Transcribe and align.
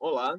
Olá, 0.00 0.38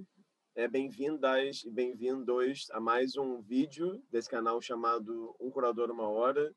é, 0.56 0.70
bem-vindas 0.70 1.66
e 1.66 1.70
bem-vindos 1.70 2.70
a 2.72 2.80
mais 2.80 3.18
um 3.18 3.42
vídeo 3.42 4.02
desse 4.10 4.30
canal 4.30 4.62
chamado 4.62 5.36
Um 5.38 5.52
Curador 5.52 5.92
Uma 5.92 6.08
Hora 6.08 6.56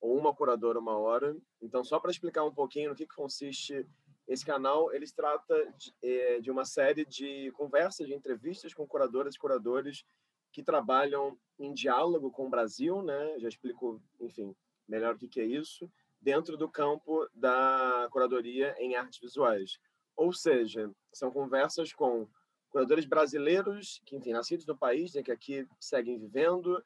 ou 0.00 0.18
Uma 0.18 0.34
Curadora 0.34 0.80
Uma 0.80 0.98
Hora. 0.98 1.36
Então, 1.62 1.84
só 1.84 2.00
para 2.00 2.10
explicar 2.10 2.42
um 2.42 2.52
pouquinho 2.52 2.90
no 2.90 2.96
que, 2.96 3.06
que 3.06 3.14
consiste 3.14 3.86
esse 4.26 4.44
canal, 4.44 4.92
ele 4.92 5.06
trata 5.14 5.54
de, 5.78 5.94
é, 6.02 6.40
de 6.40 6.50
uma 6.50 6.64
série 6.64 7.04
de 7.04 7.52
conversas, 7.52 8.08
de 8.08 8.14
entrevistas 8.14 8.74
com 8.74 8.84
curadoras 8.84 9.36
e 9.36 9.38
curadores 9.38 10.04
que 10.52 10.64
trabalham 10.64 11.38
em 11.56 11.72
diálogo 11.72 12.32
com 12.32 12.48
o 12.48 12.50
Brasil, 12.50 13.00
né? 13.00 13.38
Já 13.38 13.48
explico, 13.48 14.02
enfim, 14.20 14.56
melhor 14.88 15.14
o 15.14 15.18
que, 15.18 15.28
que 15.28 15.40
é 15.40 15.46
isso, 15.46 15.88
dentro 16.20 16.56
do 16.56 16.68
campo 16.68 17.28
da 17.32 18.08
curadoria 18.10 18.74
em 18.80 18.96
artes 18.96 19.20
visuais. 19.20 19.78
Ou 20.16 20.32
seja, 20.32 20.90
são 21.12 21.30
conversas 21.30 21.92
com 21.92 22.28
curadores 22.70 23.04
brasileiros, 23.04 24.00
que, 24.06 24.16
enfim, 24.16 24.32
nascidos 24.32 24.64
no 24.64 24.76
país, 24.76 25.14
né, 25.14 25.22
que 25.22 25.32
aqui 25.32 25.66
seguem 25.78 26.18
vivendo, 26.18 26.82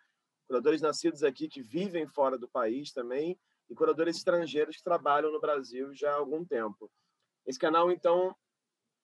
curadores 0.46 0.80
nascidos 0.80 1.22
aqui 1.22 1.48
que 1.48 1.62
vivem 1.62 2.06
fora 2.06 2.38
do 2.38 2.48
país 2.48 2.92
também, 2.92 3.38
e 3.68 3.74
curadores 3.74 4.16
estrangeiros 4.16 4.76
que 4.76 4.84
trabalham 4.84 5.32
no 5.32 5.40
Brasil 5.40 5.94
já 5.94 6.10
há 6.10 6.16
algum 6.16 6.44
tempo. 6.44 6.90
Esse 7.46 7.58
canal, 7.58 7.90
então, 7.90 8.34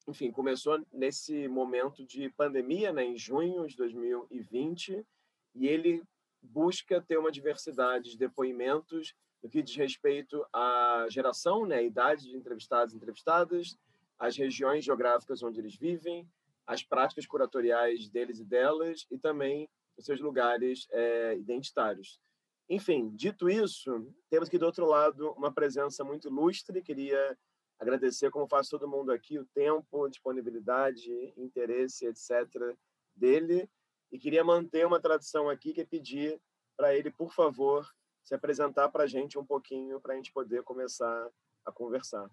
enfim, 0.08 0.30
começou 0.30 0.82
nesse 0.92 1.48
momento 1.48 2.04
de 2.04 2.30
pandemia, 2.30 2.92
né, 2.92 3.04
em 3.04 3.16
junho 3.16 3.66
de 3.66 3.76
2020, 3.76 5.06
e 5.54 5.66
ele 5.66 6.02
busca 6.42 7.00
ter 7.02 7.18
uma 7.18 7.30
diversidade 7.30 8.10
de 8.10 8.18
depoimentos 8.18 9.14
no 9.42 9.48
que 9.48 9.62
diz 9.62 9.74
respeito 9.76 10.44
à 10.52 11.06
geração, 11.10 11.66
né, 11.66 11.76
a 11.76 11.82
idade 11.82 12.28
de 12.28 12.36
entrevistados 12.36 12.92
e 12.92 12.96
entrevistadas, 12.96 13.76
as 14.18 14.36
regiões 14.36 14.84
geográficas 14.84 15.42
onde 15.42 15.60
eles 15.60 15.74
vivem, 15.74 16.28
as 16.66 16.82
práticas 16.82 17.26
curatoriais 17.26 18.08
deles 18.08 18.38
e 18.38 18.44
delas 18.44 19.06
e 19.10 19.18
também 19.18 19.68
os 19.96 20.04
seus 20.04 20.20
lugares 20.20 20.86
é, 20.90 21.36
identitários. 21.36 22.20
Enfim, 22.68 23.10
dito 23.16 23.50
isso, 23.50 24.14
temos 24.28 24.48
aqui 24.48 24.56
do 24.56 24.66
outro 24.66 24.86
lado 24.86 25.32
uma 25.32 25.52
presença 25.52 26.04
muito 26.04 26.28
ilustre. 26.28 26.82
Queria 26.82 27.36
agradecer, 27.80 28.30
como 28.30 28.46
faz 28.46 28.68
todo 28.68 28.88
mundo 28.88 29.10
aqui, 29.10 29.38
o 29.38 29.46
tempo, 29.46 30.08
disponibilidade, 30.08 31.10
interesse, 31.36 32.06
etc., 32.06 32.76
dele. 33.16 33.68
E 34.12 34.18
queria 34.18 34.44
manter 34.44 34.86
uma 34.86 35.00
tradição 35.00 35.48
aqui, 35.48 35.72
que 35.72 35.80
é 35.80 35.84
pedir 35.84 36.40
para 36.76 36.94
ele, 36.94 37.10
por 37.10 37.32
favor, 37.32 37.84
se 38.22 38.34
apresentar 38.34 38.88
para 38.88 39.04
a 39.04 39.06
gente 39.06 39.38
um 39.38 39.44
pouquinho, 39.44 40.00
para 40.00 40.14
a 40.14 40.16
gente 40.16 40.32
poder 40.32 40.62
começar 40.62 41.28
a 41.64 41.72
conversar. 41.72 42.30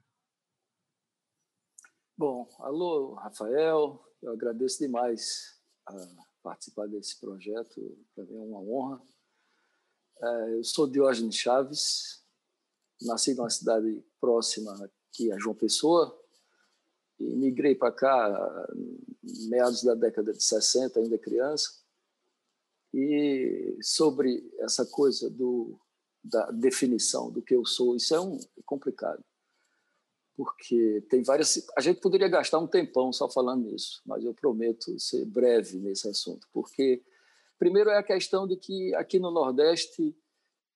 Bom, 2.15 2.47
alô, 2.59 3.13
Rafael, 3.13 4.06
eu 4.21 4.31
agradeço 4.31 4.79
demais 4.79 5.55
a 5.85 5.93
participar 6.41 6.87
desse 6.87 7.19
projeto, 7.19 7.97
para 8.15 8.23
mim 8.25 8.37
é 8.37 8.41
uma 8.41 8.59
honra. 8.59 9.01
É, 10.21 10.53
eu 10.55 10.63
sou 10.63 10.89
Diógenes 10.89 11.35
Chaves, 11.35 12.23
nasci 13.01 13.33
numa 13.35 13.49
cidade 13.49 14.03
próxima 14.19 14.73
aqui 14.83 15.31
a 15.31 15.37
João 15.37 15.55
Pessoa, 15.55 16.17
e 17.19 17.35
migrei 17.35 17.75
para 17.75 17.91
cá 17.91 18.67
meados 19.49 19.83
da 19.83 19.95
década 19.95 20.33
de 20.33 20.43
60, 20.43 20.99
ainda 20.99 21.17
criança. 21.17 21.81
E 22.93 23.77
sobre 23.81 24.49
essa 24.59 24.85
coisa 24.85 25.29
do, 25.29 25.79
da 26.23 26.49
definição 26.51 27.31
do 27.31 27.41
que 27.41 27.55
eu 27.55 27.65
sou, 27.65 27.95
isso 27.95 28.15
é 28.15 28.19
um 28.19 28.37
é 28.37 28.61
complicado 28.65 29.23
porque 30.37 31.03
tem 31.09 31.23
várias. 31.23 31.67
A 31.75 31.81
gente 31.81 31.99
poderia 31.99 32.29
gastar 32.29 32.59
um 32.59 32.67
tempão 32.67 33.11
só 33.11 33.27
falando 33.27 33.65
nisso, 33.65 34.03
mas 34.05 34.23
eu 34.23 34.35
prometo 34.35 34.97
ser 34.99 35.25
breve 35.25 35.79
nesse 35.79 36.07
assunto, 36.07 36.47
porque 36.53 37.03
primeiro 37.57 37.89
é 37.89 37.97
a 37.97 38.03
questão 38.03 38.47
de 38.47 38.55
que 38.55 38.93
aqui 38.93 39.19
no 39.19 39.31
Nordeste 39.31 40.15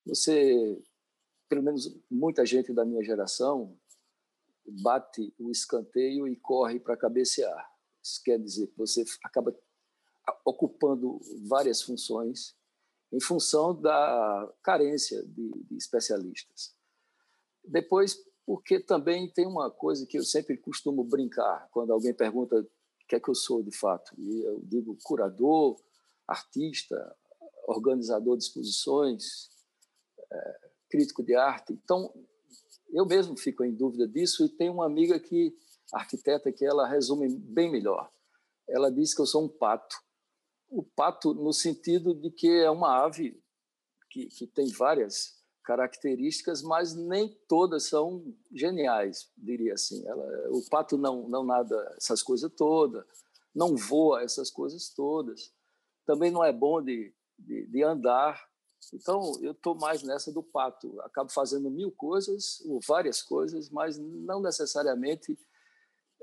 você, 0.03 0.81
pelo 1.47 1.61
menos 1.61 1.95
muita 2.09 2.43
gente 2.43 2.73
da 2.73 2.83
minha 2.83 3.03
geração, 3.03 3.77
bate 4.65 5.31
o 5.37 5.51
escanteio 5.51 6.27
e 6.27 6.35
corre 6.35 6.79
para 6.79 6.97
cabecear. 6.97 7.69
Isso 8.03 8.19
quer 8.23 8.39
dizer 8.39 8.65
que 8.65 8.77
você 8.77 9.05
acaba 9.23 9.55
ocupando 10.43 11.19
várias 11.47 11.83
funções 11.83 12.55
em 13.11 13.19
função 13.19 13.79
da 13.79 14.51
carência 14.63 15.21
de, 15.23 15.51
de 15.65 15.77
especialistas. 15.77 16.73
Depois, 17.63 18.17
porque 18.45 18.79
também 18.79 19.29
tem 19.31 19.45
uma 19.45 19.69
coisa 19.69 20.05
que 20.05 20.17
eu 20.17 20.23
sempre 20.23 20.57
costumo 20.57 21.03
brincar 21.03 21.67
quando 21.71 21.91
alguém 21.91 22.13
pergunta 22.13 22.59
o 22.59 22.67
que 23.07 23.15
é 23.15 23.19
que 23.19 23.29
eu 23.29 23.35
sou 23.35 23.61
de 23.61 23.75
fato. 23.75 24.13
E 24.17 24.41
eu 24.43 24.59
digo 24.63 24.97
curador, 25.03 25.79
artista, 26.27 27.15
organizador 27.67 28.37
de 28.37 28.43
exposições, 28.43 29.49
é, 30.31 30.69
crítico 30.89 31.23
de 31.23 31.35
arte. 31.35 31.73
Então, 31.73 32.13
eu 32.89 33.05
mesmo 33.05 33.37
fico 33.37 33.63
em 33.63 33.73
dúvida 33.73 34.07
disso 34.07 34.45
e 34.45 34.49
tenho 34.49 34.73
uma 34.73 34.85
amiga 34.85 35.19
que, 35.19 35.55
arquiteta, 35.93 36.51
que 36.51 36.65
ela 36.65 36.87
resume 36.87 37.29
bem 37.29 37.71
melhor. 37.71 38.09
Ela 38.67 38.91
diz 38.91 39.13
que 39.13 39.21
eu 39.21 39.25
sou 39.25 39.45
um 39.45 39.49
pato. 39.49 39.95
O 40.69 40.83
pato 40.83 41.33
no 41.33 41.51
sentido 41.51 42.13
de 42.13 42.31
que 42.31 42.47
é 42.47 42.69
uma 42.69 43.03
ave 43.03 43.41
que, 44.09 44.27
que 44.27 44.47
tem 44.47 44.67
várias 44.69 45.40
características, 45.63 46.61
mas 46.61 46.95
nem 46.95 47.29
todas 47.47 47.87
são 47.87 48.23
geniais, 48.51 49.29
diria 49.37 49.73
assim. 49.73 50.05
Ela, 50.07 50.25
o 50.49 50.61
pato 50.69 50.97
não, 50.97 51.27
não 51.27 51.43
nada 51.43 51.75
essas 51.97 52.21
coisas 52.21 52.51
todas, 52.55 53.05
não 53.53 53.75
voa 53.75 54.23
essas 54.23 54.49
coisas 54.49 54.89
todas, 54.89 55.53
também 56.05 56.31
não 56.31 56.43
é 56.43 56.51
bom 56.51 56.81
de, 56.81 57.13
de, 57.37 57.67
de 57.67 57.83
andar. 57.83 58.41
Então, 58.93 59.33
eu 59.41 59.51
estou 59.51 59.75
mais 59.75 60.01
nessa 60.01 60.31
do 60.31 60.41
pato. 60.41 60.99
Acabo 61.01 61.31
fazendo 61.31 61.69
mil 61.69 61.91
coisas, 61.91 62.61
ou 62.65 62.79
várias 62.85 63.21
coisas, 63.21 63.69
mas 63.69 63.97
não 63.97 64.41
necessariamente 64.41 65.37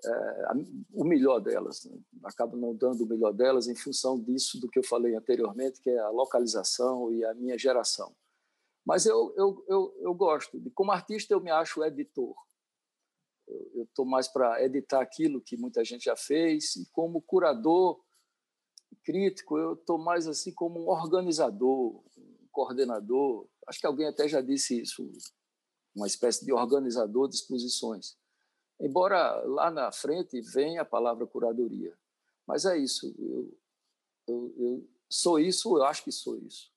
é, 0.05 0.45
o 0.93 1.05
melhor 1.05 1.41
delas. 1.41 1.85
Né? 1.85 1.97
Acabo 2.25 2.57
não 2.57 2.75
dando 2.75 3.05
o 3.05 3.07
melhor 3.07 3.33
delas 3.33 3.69
em 3.69 3.77
função 3.77 4.21
disso, 4.21 4.61
do 4.61 4.69
que 4.69 4.79
eu 4.79 4.85
falei 4.85 5.15
anteriormente, 5.15 5.81
que 5.81 5.91
é 5.91 5.99
a 6.01 6.11
localização 6.11 7.13
e 7.13 7.25
a 7.25 7.35
minha 7.35 7.57
geração. 7.57 8.15
Mas 8.85 9.07
eu, 9.07 9.35
eu, 9.37 9.65
eu, 9.69 9.97
eu 10.01 10.15
gosto. 10.15 10.59
De, 10.59 10.71
como 10.71 10.93
artista, 10.93 11.35
eu 11.35 11.41
me 11.41 11.51
acho 11.51 11.85
editor. 11.85 12.35
Eu 13.75 13.85
estou 13.85 14.05
mais 14.05 14.29
para 14.29 14.63
editar 14.63 15.01
aquilo 15.01 15.41
que 15.41 15.57
muita 15.57 15.85
gente 15.85 16.05
já 16.05 16.17
fez. 16.17 16.77
E 16.77 16.87
como 16.91 17.23
curador, 17.23 18.01
crítico, 19.05 19.59
eu 19.59 19.75
estou 19.75 19.99
mais 19.99 20.27
assim 20.27 20.53
como 20.53 20.81
um 20.81 20.89
organizador, 20.89 22.03
um 22.17 22.49
coordenador. 22.51 23.47
Acho 23.67 23.81
que 23.81 23.87
alguém 23.87 24.07
até 24.07 24.29
já 24.29 24.41
disse 24.41 24.81
isso, 24.81 25.11
uma 25.95 26.07
espécie 26.07 26.45
de 26.45 26.53
organizador 26.53 27.29
de 27.29 27.37
exposições. 27.37 28.17
Embora 28.81 29.43
lá 29.45 29.71
na 29.71 29.91
frente 29.91 30.41
venha 30.41 30.83
a 30.83 30.85
palavra 30.85 31.27
curadoria. 31.27 31.97
Mas 32.47 32.65
é 32.65 32.79
isso. 32.79 33.15
Eu, 33.19 33.59
eu, 34.27 34.55
eu 34.57 34.89
sou 35.09 35.39
isso, 35.39 35.77
eu 35.77 35.85
acho 35.85 36.05
que 36.05 36.13
sou 36.13 36.39
isso. 36.39 36.73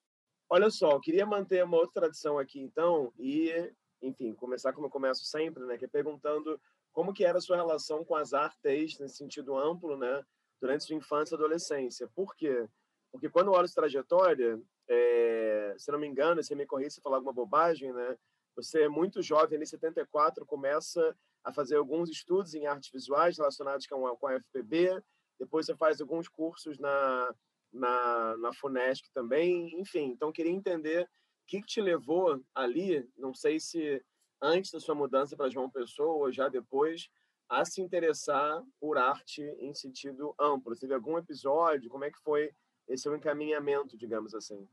Olha 0.53 0.69
só, 0.69 0.91
eu 0.91 0.99
queria 0.99 1.25
manter 1.25 1.63
uma 1.63 1.77
outra 1.77 2.01
tradição 2.01 2.37
aqui, 2.37 2.59
então, 2.59 3.13
e, 3.17 3.71
enfim, 4.01 4.33
começar 4.33 4.73
como 4.73 4.87
eu 4.87 4.91
começo 4.91 5.23
sempre, 5.23 5.63
né, 5.63 5.77
que 5.77 5.85
é 5.85 5.87
perguntando 5.87 6.59
como 6.91 7.13
que 7.13 7.23
era 7.23 7.37
a 7.37 7.41
sua 7.41 7.55
relação 7.55 8.03
com 8.03 8.15
as 8.15 8.33
artes, 8.33 8.99
nesse 8.99 9.15
sentido 9.15 9.57
amplo, 9.57 9.95
né, 9.95 10.21
durante 10.59 10.83
sua 10.83 10.97
infância 10.97 11.35
e 11.35 11.37
adolescência. 11.37 12.05
Por 12.13 12.35
quê? 12.35 12.67
Porque 13.13 13.29
quando 13.29 13.47
eu 13.47 13.53
olho 13.53 13.65
sua 13.65 13.81
trajetória, 13.81 14.61
é, 14.89 15.73
se 15.77 15.89
não 15.89 15.97
me 15.97 16.05
engano, 16.05 16.43
se 16.43 16.53
me 16.53 16.65
corrija 16.65 16.89
se 16.89 17.01
falar 17.01 17.15
alguma 17.15 17.31
bobagem, 17.31 17.93
né, 17.93 18.17
você 18.53 18.81
é 18.81 18.89
muito 18.89 19.21
jovem, 19.21 19.57
em 19.57 19.65
74, 19.65 20.45
começa 20.45 21.15
a 21.45 21.53
fazer 21.53 21.77
alguns 21.77 22.09
estudos 22.09 22.53
em 22.55 22.67
artes 22.67 22.91
visuais 22.91 23.37
relacionados 23.37 23.87
com 23.87 24.05
a, 24.05 24.17
com 24.17 24.27
a 24.27 24.33
FPB, 24.33 25.01
depois 25.39 25.65
você 25.65 25.77
faz 25.77 26.01
alguns 26.01 26.27
cursos 26.27 26.77
na 26.77 27.33
na, 27.71 28.37
na 28.37 28.53
FUNESC 28.53 29.11
também, 29.13 29.79
enfim. 29.79 30.11
Então, 30.11 30.31
queria 30.31 30.51
entender 30.51 31.03
o 31.03 31.07
que, 31.47 31.61
que 31.61 31.67
te 31.67 31.81
levou 31.81 32.41
ali, 32.53 33.07
não 33.17 33.33
sei 33.33 33.59
se 33.59 34.03
antes 34.41 34.71
da 34.71 34.79
sua 34.79 34.95
mudança 34.95 35.35
para 35.35 35.49
João 35.49 35.69
Pessoa 35.69 36.25
ou 36.25 36.31
já 36.31 36.49
depois, 36.49 37.09
a 37.47 37.65
se 37.65 37.81
interessar 37.81 38.63
por 38.79 38.97
arte 38.97 39.41
em 39.59 39.73
sentido 39.73 40.33
amplo. 40.39 40.75
Teve 40.75 40.93
algum 40.93 41.17
episódio? 41.17 41.89
Como 41.89 42.05
é 42.05 42.11
que 42.11 42.19
foi 42.23 42.49
esse 42.87 43.03
seu 43.03 43.15
encaminhamento, 43.15 43.97
digamos 43.97 44.33
assim? 44.33 44.67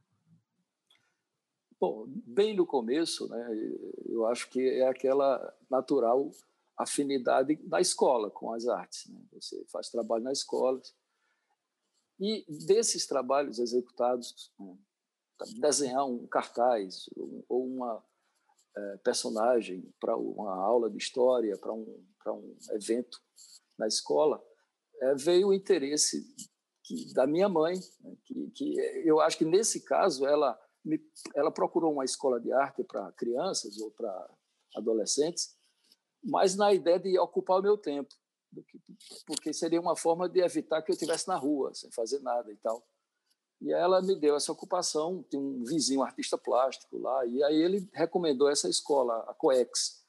Bom, 1.80 2.06
bem 2.08 2.56
no 2.56 2.66
começo, 2.66 3.28
né, 3.28 3.48
eu 4.06 4.26
acho 4.26 4.50
que 4.50 4.60
é 4.60 4.88
aquela 4.88 5.54
natural 5.70 6.30
afinidade 6.76 7.56
da 7.64 7.80
escola 7.80 8.30
com 8.30 8.52
as 8.52 8.66
artes. 8.66 9.08
Né? 9.08 9.20
Você 9.32 9.64
faz 9.66 9.88
trabalho 9.88 10.24
na 10.24 10.32
escola, 10.32 10.80
e 12.18 12.44
desses 12.66 13.06
trabalhos 13.06 13.58
executados, 13.58 14.52
né, 14.58 14.76
desenhar 15.60 16.04
um 16.04 16.26
cartaz 16.26 17.08
ou 17.48 17.64
uma 17.66 18.04
é, 18.76 18.96
personagem 18.98 19.92
para 20.00 20.16
uma 20.16 20.54
aula 20.54 20.90
de 20.90 20.98
história, 20.98 21.56
para 21.56 21.72
um, 21.72 22.04
um 22.26 22.56
evento 22.72 23.20
na 23.78 23.86
escola, 23.86 24.42
é, 25.00 25.14
veio 25.14 25.48
o 25.48 25.54
interesse 25.54 26.26
que, 26.84 27.12
da 27.14 27.26
minha 27.26 27.48
mãe, 27.48 27.76
né, 28.00 28.16
que, 28.24 28.50
que 28.50 28.76
eu 29.04 29.20
acho 29.20 29.38
que 29.38 29.44
nesse 29.44 29.84
caso 29.84 30.26
ela 30.26 30.58
me, 30.84 31.00
ela 31.34 31.52
procurou 31.52 31.92
uma 31.92 32.04
escola 32.04 32.40
de 32.40 32.52
arte 32.52 32.82
para 32.82 33.12
crianças 33.12 33.78
ou 33.78 33.90
para 33.90 34.30
adolescentes, 34.74 35.56
mas 36.22 36.56
na 36.56 36.72
ideia 36.72 36.98
de 36.98 37.18
ocupar 37.18 37.60
o 37.60 37.62
meu 37.62 37.78
tempo, 37.78 38.12
porque 39.26 39.52
seria 39.52 39.80
uma 39.80 39.96
forma 39.96 40.28
de 40.28 40.40
evitar 40.40 40.82
que 40.82 40.90
eu 40.90 40.94
estivesse 40.94 41.28
na 41.28 41.36
rua, 41.36 41.74
sem 41.74 41.90
fazer 41.90 42.20
nada 42.20 42.50
e 42.52 42.56
tal. 42.56 42.86
E 43.60 43.72
ela 43.72 44.00
me 44.00 44.14
deu 44.14 44.36
essa 44.36 44.52
ocupação, 44.52 45.22
tem 45.24 45.40
um 45.40 45.64
vizinho 45.64 46.00
um 46.00 46.04
artista 46.04 46.38
plástico 46.38 46.96
lá, 46.98 47.26
e 47.26 47.42
aí 47.42 47.56
ele 47.56 47.88
recomendou 47.92 48.48
essa 48.48 48.68
escola, 48.68 49.18
a 49.28 49.34
COEX. 49.34 50.04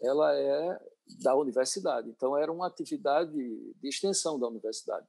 Ela 0.00 0.34
é 0.36 0.80
da 1.20 1.34
universidade, 1.34 2.08
então 2.08 2.36
era 2.36 2.50
uma 2.52 2.66
atividade 2.66 3.32
de 3.32 3.88
extensão 3.88 4.38
da 4.38 4.46
universidade. 4.46 5.06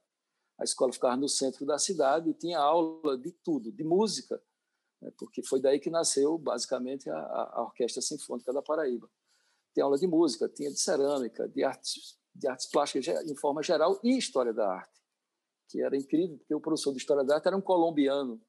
A 0.58 0.64
escola 0.64 0.92
ficava 0.92 1.16
no 1.16 1.28
centro 1.28 1.64
da 1.64 1.78
cidade 1.78 2.30
e 2.30 2.34
tinha 2.34 2.58
aula 2.58 3.16
de 3.16 3.30
tudo, 3.30 3.70
de 3.70 3.84
música, 3.84 4.42
né, 5.00 5.12
porque 5.18 5.42
foi 5.42 5.60
daí 5.60 5.78
que 5.78 5.90
nasceu 5.90 6.36
basicamente 6.38 7.08
a, 7.08 7.18
a 7.18 7.62
Orquestra 7.62 8.02
Sinfônica 8.02 8.52
da 8.52 8.62
Paraíba. 8.62 9.08
Tem 9.74 9.84
aula 9.84 9.98
de 9.98 10.06
música, 10.06 10.48
tinha 10.48 10.70
de 10.70 10.80
cerâmica, 10.80 11.48
de 11.48 11.62
artes, 11.62 12.18
de 12.38 12.46
artes 12.48 12.66
plásticas 12.66 13.06
em 13.28 13.36
forma 13.36 13.62
geral 13.62 13.98
e 14.02 14.16
história 14.16 14.52
da 14.52 14.68
arte, 14.68 15.00
que 15.68 15.82
era 15.82 15.96
incrível, 15.96 16.36
porque 16.38 16.54
o 16.54 16.60
professor 16.60 16.92
de 16.92 16.98
história 16.98 17.24
da 17.24 17.36
arte 17.36 17.46
era 17.46 17.56
um 17.56 17.60
colombiano 17.60 18.40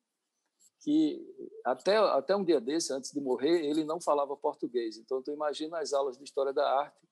que 0.80 1.26
até 1.66 1.98
até 1.98 2.36
um 2.36 2.44
dia 2.44 2.62
desse, 2.62 2.94
antes 2.94 3.12
de 3.12 3.20
morrer, 3.20 3.66
ele 3.66 3.84
não 3.84 4.00
falava 4.00 4.38
português. 4.38 4.98
Então, 4.98 5.22
tu 5.22 5.32
imagina 5.32 5.80
as 5.80 5.92
aulas 5.92 6.18
de 6.18 6.24
história 6.24 6.54
da 6.54 6.70
arte 6.80 7.08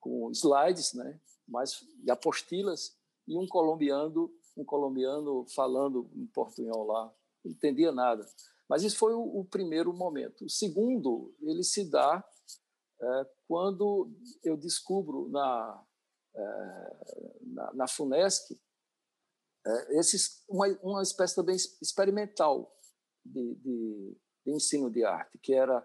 com 0.00 0.30
slides, 0.30 0.94
né, 0.94 1.20
mas 1.46 1.84
e 2.04 2.10
apostilas 2.10 2.96
e 3.26 3.36
um 3.36 3.46
colombiano, 3.46 4.32
um 4.56 4.64
colombiano 4.64 5.44
falando 5.54 6.08
em 6.14 6.26
portunhol 6.26 6.86
lá, 6.86 7.12
não 7.44 7.52
entendia 7.52 7.92
nada. 7.92 8.24
Mas 8.68 8.82
isso 8.82 8.98
foi 8.98 9.14
o, 9.14 9.40
o 9.40 9.44
primeiro 9.44 9.92
momento. 9.92 10.44
O 10.44 10.50
segundo, 10.50 11.34
ele 11.42 11.64
se 11.64 11.90
dá 11.90 12.24
é, 13.00 13.26
quando 13.48 14.12
eu 14.44 14.58
descubro 14.58 15.26
na, 15.30 15.84
é, 16.34 17.36
na, 17.40 17.72
na, 17.72 17.88
FUNESC 17.88 18.60
é, 19.66 19.98
esses, 19.98 20.44
uma, 20.46 20.68
uma 20.82 21.02
espécie 21.02 21.34
também 21.34 21.56
experimental 21.56 22.78
de, 23.24 23.54
de, 23.54 24.16
de 24.44 24.52
ensino 24.52 24.90
de 24.90 25.02
arte, 25.02 25.38
que 25.38 25.54
era 25.54 25.84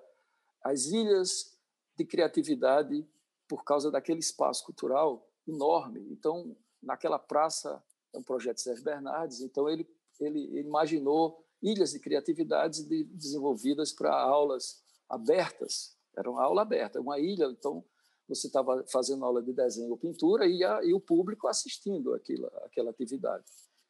as 0.62 0.88
ilhas 0.88 1.58
de 1.98 2.06
criatividade 2.06 3.08
por 3.48 3.64
causa 3.64 3.90
daquele 3.90 4.20
espaço 4.20 4.66
cultural 4.66 5.26
enorme. 5.48 6.06
Então, 6.12 6.56
naquela 6.82 7.18
praça, 7.18 7.82
é 8.14 8.18
um 8.18 8.24
projeto 8.24 8.58
de 8.58 8.64
Sérgio 8.64 8.84
Bernardes, 8.84 9.40
então 9.40 9.70
ele, 9.70 9.90
ele 10.20 10.60
imaginou 10.60 11.46
ilhas 11.62 11.92
de 11.92 12.00
criatividades 12.00 12.86
de, 12.86 13.06
desenvolvidas 13.06 13.94
para 13.94 14.14
aulas 14.14 14.84
abertas. 15.10 15.98
Era 16.16 16.30
uma 16.30 16.44
aula 16.44 16.62
aberta, 16.62 17.00
uma 17.02 17.20
ilha, 17.20 17.46
então 17.46 17.84
você 18.28 18.48
estava 18.48 18.84
fazendo 18.92 19.26
aula 19.26 19.42
de 19.42 19.52
desenho 19.54 19.90
ou 19.90 19.98
pintura 19.98 20.46
e, 20.46 20.64
a, 20.64 20.84
e 20.84 20.94
o 20.94 21.00
público 21.00 21.48
assistindo 21.48 22.14
aquilo, 22.14 22.48
aquela 22.64 22.92
atividade. 22.92 23.44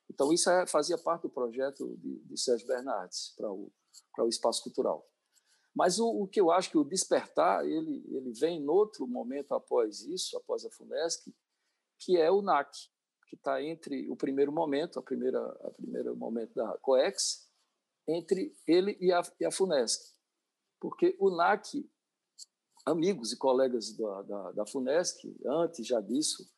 Então, 0.10 0.34
isso 0.34 0.50
é, 0.50 0.68
fazia 0.68 0.98
parte 0.98 1.24
do 1.24 1.30
projeto 1.30 1.98
de, 1.98 2.20
de 2.20 2.40
Sérgio 2.40 2.68
Bernardes 2.68 3.34
para 3.38 3.52
o, 3.52 3.72
o 4.20 4.28
espaço 4.28 4.64
cultural. 4.64 5.08
Mas 5.74 6.00
o, 6.00 6.08
o, 6.08 6.28
que 6.28 6.40
eu 6.40 6.52
acho 6.52 6.70
que 6.70 6.78
o 6.78 6.84
despertar 6.84 7.66
ele, 7.66 8.04
ele 8.10 8.32
vem 8.34 8.62
em 8.62 8.68
outro 8.68 9.08
momento 9.08 9.54
após 9.54 10.02
isso, 10.02 10.38
após 10.38 10.66
a 10.66 10.70
FUNESC, 10.70 11.34
que 12.00 12.18
é 12.18 12.30
o 12.30 12.42
NAC, 12.42 12.72
que 13.28 13.36
está 13.36 13.62
entre 13.64 14.08
o 14.10 14.16
primeiro 14.16 14.52
momento, 14.52 15.00
a 15.00 15.02
primeira, 15.02 15.40
a 15.40 15.72
primeiro 15.72 16.16
momento 16.16 16.54
da 16.54 16.78
COEX, 16.78 17.50
entre 18.08 18.56
ele 18.68 18.98
e 19.00 19.12
a, 19.12 19.22
e 19.40 19.46
a 19.46 19.52
FUNESC. 19.52 20.14
Porque 20.80 21.16
o 21.20 21.32
NAC, 21.32 21.90
amigos 22.86 23.32
e 23.32 23.38
colegas 23.38 23.96
da, 23.96 24.22
da, 24.24 24.52
da 24.52 24.66
FUNESC, 24.66 25.36
antes 25.46 25.86
já 25.88 26.02
disso, 26.02 26.50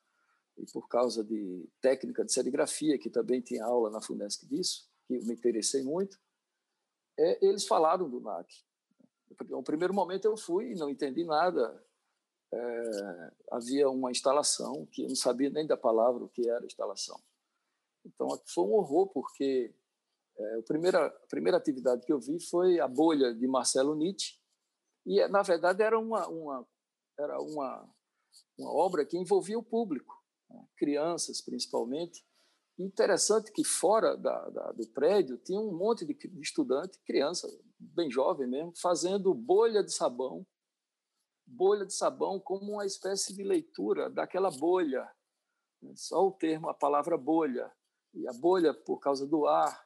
e 0.58 0.66
por 0.72 0.88
causa 0.88 1.24
de 1.24 1.68
técnica 1.82 2.24
de 2.24 2.32
serigrafia, 2.32 2.98
que 2.98 3.10
também 3.10 3.42
tinha 3.42 3.66
aula 3.66 3.90
na 3.90 4.02
FUNESC 4.02 4.48
disso, 4.48 4.90
que 5.06 5.16
eu 5.16 5.24
me 5.24 5.34
interessei 5.34 5.84
muito, 5.84 6.18
é, 7.18 7.46
eles 7.46 7.66
falaram 7.66 8.10
do 8.10 8.20
NAC. 8.20 8.48
No 9.50 9.64
primeiro 9.64 9.94
momento 9.94 10.26
eu 10.26 10.38
fui 10.38 10.72
e 10.72 10.76
não 10.76 10.90
entendi 10.90 11.24
nada, 11.26 11.84
é, 12.54 13.32
havia 13.52 13.90
uma 13.90 14.12
instalação 14.12 14.86
que 14.92 15.04
eu 15.04 15.10
não 15.10 15.16
sabia 15.16 15.50
nem 15.50 15.66
da 15.66 15.76
palavra 15.76 16.24
o 16.24 16.30
que 16.30 16.48
era 16.48 16.66
instalação. 16.66 17.20
Então 18.06 18.30
foi 18.46 18.64
um 18.66 18.74
horror 18.74 19.08
porque 19.08 19.74
é, 20.38 20.60
a, 20.60 20.64
primeira, 20.64 21.08
a 21.08 21.28
primeira 21.28 21.58
atividade 21.58 22.06
que 22.06 22.14
eu 22.14 22.20
vi 22.20 22.40
foi 22.40 22.80
a 22.80 22.88
bolha 22.88 23.34
de 23.34 23.48
Marcelo 23.48 23.96
Nietzsche 23.96 24.40
e 25.06 25.28
na 25.28 25.42
verdade 25.42 25.84
era 25.84 26.00
uma, 26.00 26.28
uma 26.28 26.68
era 27.18 27.40
uma 27.42 27.90
uma 28.58 28.72
obra 28.72 29.06
que 29.06 29.18
envolvia 29.18 29.58
o 29.58 29.64
público, 29.64 30.14
né? 30.50 30.68
crianças 30.78 31.42
principalmente. 31.42 32.26
Interessante 32.78 33.54
que 33.54 33.64
fora 33.64 34.18
da, 34.18 34.50
da, 34.50 34.72
do 34.74 34.86
prédio 34.90 35.38
tinha 35.38 35.60
um 35.60 35.78
monte 35.78 36.06
de, 36.06 36.14
de 36.14 36.42
estudante, 36.42 37.00
criança, 37.06 37.48
bem 37.80 38.12
jovem 38.12 38.48
mesmo, 38.48 38.74
fazendo 38.76 39.34
bolha 39.34 39.82
de 39.82 39.94
sabão 39.94 40.46
bolha 41.46 41.86
de 41.86 41.94
sabão 41.94 42.40
como 42.40 42.74
uma 42.74 42.86
espécie 42.86 43.34
de 43.36 43.44
leitura 43.44 44.10
daquela 44.10 44.50
bolha. 44.50 45.08
Só 45.96 46.28
o 46.28 46.32
termo, 46.32 46.70
a 46.70 46.74
palavra 46.74 47.18
bolha. 47.18 47.72
E 48.14 48.28
a 48.28 48.34
bolha, 48.34 48.74
por 48.74 49.00
causa 49.00 49.28
do 49.28 49.46
ar, 49.46 49.86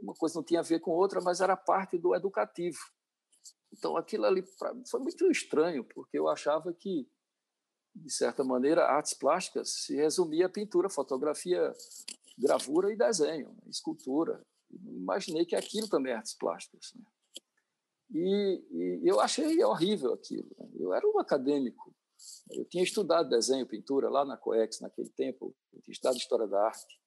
uma 0.00 0.14
coisa 0.14 0.36
não 0.36 0.44
tinha 0.44 0.60
a 0.60 0.64
ver 0.64 0.80
com 0.80 0.92
outra, 0.92 1.20
mas 1.20 1.40
era 1.40 1.56
parte 1.56 1.98
do 1.98 2.14
educativo. 2.14 2.78
Então, 3.72 3.96
aquilo 3.96 4.26
ali 4.26 4.44
foi 4.86 5.00
muito 5.00 5.30
estranho, 5.30 5.84
porque 5.84 6.18
eu 6.18 6.28
achava 6.28 6.72
que, 6.72 7.08
de 7.94 8.12
certa 8.12 8.44
maneira, 8.44 8.84
artes 8.84 9.14
plásticas 9.14 9.70
se 9.70 9.96
resumia 9.96 10.46
a 10.46 10.50
pintura, 10.50 10.90
fotografia, 10.90 11.72
gravura 12.38 12.92
e 12.92 12.96
desenho, 12.96 13.56
escultura. 13.66 14.44
Imaginei 14.70 15.44
que 15.44 15.56
aquilo 15.56 15.88
também 15.88 16.12
é 16.12 16.16
artes 16.16 16.34
plásticas. 16.34 16.92
Né? 16.94 17.04
E, 18.14 18.64
e, 18.70 19.08
eu 19.08 19.20
achei 19.20 19.62
horrível 19.64 20.12
aquilo. 20.12 20.48
Né? 20.58 20.68
Eu 20.78 20.92
era 20.92 21.06
um 21.06 21.18
acadêmico. 21.18 21.94
Eu 22.50 22.64
tinha 22.66 22.84
estudado 22.84 23.28
desenho, 23.28 23.66
pintura 23.66 24.08
lá 24.08 24.24
na 24.24 24.36
COEX 24.36 24.80
naquele 24.80 25.08
tempo, 25.10 25.56
eu 25.72 25.80
tinha 25.82 25.92
estudado 25.92 26.16
História 26.16 26.46
da 26.46 26.66
Arte. 26.66 27.00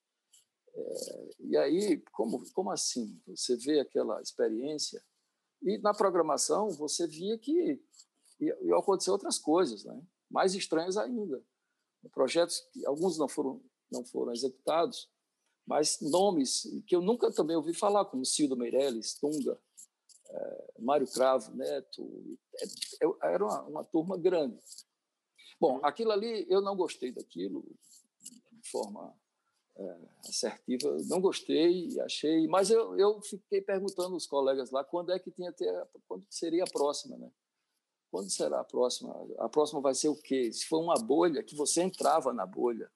É, 0.73 1.29
e 1.39 1.57
aí, 1.57 2.03
como, 2.11 2.43
como 2.51 2.69
assim? 2.69 3.21
Você 3.27 3.55
vê 3.55 3.79
aquela 3.79 4.21
experiência 4.21 5.01
e 5.61 5.77
na 5.79 5.93
programação 5.93 6.69
você 6.69 7.07
via 7.07 7.37
que 7.37 7.81
iam 8.39 8.79
acontecer 8.79 9.11
outras 9.11 9.37
coisas, 9.37 9.83
né? 9.83 10.01
mais 10.29 10.53
estranhas 10.53 10.97
ainda. 10.97 11.43
Projetos 12.11 12.59
que 12.71 12.85
alguns 12.85 13.17
não 13.17 13.27
foram, 13.27 13.61
não 13.91 14.05
foram 14.05 14.31
executados, 14.31 15.09
mas 15.65 15.99
nomes 15.99 16.67
que 16.85 16.95
eu 16.95 17.01
nunca 17.01 17.31
também 17.31 17.55
ouvi 17.55 17.73
falar, 17.73 18.05
como 18.05 18.25
Cildo 18.25 18.55
Meirelles, 18.55 19.15
Tunga, 19.15 19.59
é, 20.29 20.73
Mário 20.79 21.07
Cravo 21.07 21.55
Neto, 21.55 22.37
é, 22.61 23.33
era 23.33 23.43
uma, 23.43 23.61
uma, 23.63 23.83
turma 23.83 24.17
grande. 24.17 24.59
Bom, 25.59 25.79
aquilo 25.83 26.11
ali, 26.11 26.45
eu 26.49 26.61
não 26.61 26.75
gostei 26.75 27.11
daquilo, 27.11 27.65
de 28.51 28.69
forma 28.69 29.15
é, 29.77 29.97
assertiva, 30.27 30.97
não 31.07 31.19
gostei, 31.19 31.99
achei, 32.01 32.47
mas 32.47 32.69
eu, 32.69 32.97
eu 32.97 33.21
fiquei 33.21 33.61
perguntando 33.61 34.13
aos 34.13 34.25
colegas 34.25 34.71
lá 34.71 34.83
quando 34.83 35.11
é 35.11 35.19
que 35.19 35.31
tinha 35.31 35.51
ter, 35.51 35.71
quando 36.07 36.25
seria 36.29 36.63
a 36.63 36.71
próxima, 36.71 37.17
né? 37.17 37.29
Quando 38.11 38.29
será 38.29 38.61
a 38.61 38.63
próxima? 38.63 39.13
A 39.39 39.49
próxima 39.49 39.81
vai 39.81 39.93
ser 39.93 40.07
o 40.07 40.15
quê? 40.15 40.51
Se 40.53 40.65
for 40.65 40.79
uma 40.79 40.95
bolha, 40.95 41.43
que 41.43 41.55
você 41.55 41.81
entrava 41.81 42.31
na 42.31 42.45
bolha, 42.45 42.89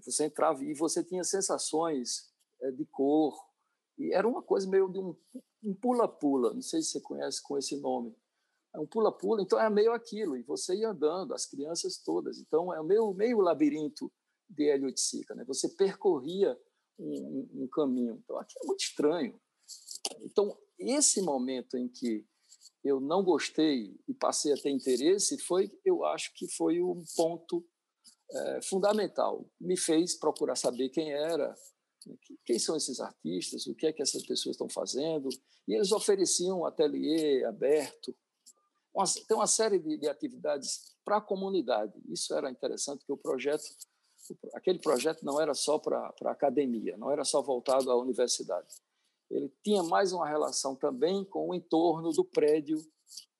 você 0.00 0.24
entrava 0.24 0.64
e 0.64 0.72
você 0.72 1.04
tinha 1.04 1.22
sensações 1.22 2.32
de 2.74 2.86
cor, 2.86 3.36
e 3.98 4.14
era 4.14 4.26
uma 4.26 4.42
coisa 4.42 4.66
meio 4.66 4.88
de 4.88 4.98
um 4.98 5.14
um 5.62 5.74
pula-pula, 5.74 6.52
não 6.52 6.62
sei 6.62 6.82
se 6.82 6.90
você 6.90 7.00
conhece 7.00 7.40
com 7.42 7.56
esse 7.56 7.76
nome. 7.76 8.14
É 8.74 8.80
um 8.80 8.86
pula-pula, 8.86 9.42
então 9.42 9.60
é 9.60 9.68
meio 9.70 9.92
aquilo, 9.92 10.36
e 10.36 10.42
você 10.42 10.74
ia 10.74 10.88
andando, 10.88 11.34
as 11.34 11.46
crianças 11.46 11.98
todas. 11.98 12.38
Então 12.38 12.74
é 12.74 12.82
meio, 12.82 13.12
meio 13.14 13.40
labirinto 13.40 14.10
de 14.52 14.68
Hélio 14.68 14.92
Sica, 14.96 15.34
né? 15.34 15.44
Você 15.44 15.68
percorria 15.68 16.58
um, 16.98 17.48
um, 17.54 17.68
caminho. 17.68 18.20
Então 18.22 18.38
aqui 18.38 18.54
é 18.62 18.66
muito 18.66 18.80
estranho. 18.80 19.40
Então 20.20 20.56
esse 20.78 21.22
momento 21.22 21.76
em 21.76 21.88
que 21.88 22.26
eu 22.84 23.00
não 23.00 23.22
gostei 23.22 23.96
e 24.08 24.14
passei 24.14 24.52
a 24.52 24.56
ter 24.56 24.70
interesse 24.70 25.38
foi, 25.38 25.70
eu 25.84 26.04
acho 26.04 26.34
que 26.34 26.48
foi 26.48 26.82
um 26.82 27.02
ponto 27.16 27.64
é, 28.30 28.62
fundamental. 28.62 29.48
Me 29.60 29.76
fez 29.76 30.18
procurar 30.18 30.56
saber 30.56 30.88
quem 30.88 31.12
era, 31.12 31.54
quem 32.44 32.58
são 32.58 32.76
esses 32.76 32.98
artistas, 32.98 33.66
o 33.66 33.74
que 33.74 33.86
é 33.86 33.92
que 33.92 34.02
essas 34.02 34.26
pessoas 34.26 34.54
estão 34.54 34.68
fazendo. 34.68 35.28
E 35.68 35.74
eles 35.74 35.92
ofereciam 35.92 36.60
um 36.60 36.66
ateliê 36.66 37.44
aberto, 37.44 38.14
uma, 38.94 39.04
tem 39.06 39.36
uma 39.36 39.46
série 39.46 39.78
de, 39.78 39.96
de 39.96 40.08
atividades 40.08 40.96
para 41.04 41.16
a 41.18 41.20
comunidade. 41.20 41.92
Isso 42.08 42.34
era 42.34 42.50
interessante, 42.50 42.98
porque 42.98 43.12
o 43.12 43.16
projeto 43.16 43.64
aquele 44.54 44.78
projeto 44.78 45.24
não 45.24 45.40
era 45.40 45.54
só 45.54 45.78
para 45.78 46.14
a 46.24 46.30
academia, 46.30 46.96
não 46.96 47.10
era 47.10 47.24
só 47.24 47.42
voltado 47.42 47.90
à 47.90 47.96
universidade. 47.96 48.74
Ele 49.30 49.52
tinha 49.62 49.82
mais 49.82 50.12
uma 50.12 50.28
relação 50.28 50.76
também 50.76 51.24
com 51.24 51.48
o 51.48 51.54
entorno 51.54 52.10
do 52.10 52.24
prédio 52.24 52.78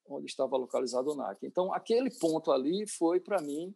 onde 0.07 0.25
estava 0.25 0.57
localizado 0.57 1.11
o 1.11 1.15
NAC. 1.15 1.45
Então, 1.45 1.73
aquele 1.73 2.09
ponto 2.19 2.51
ali 2.51 2.87
foi, 2.87 3.19
para 3.19 3.41
mim, 3.41 3.73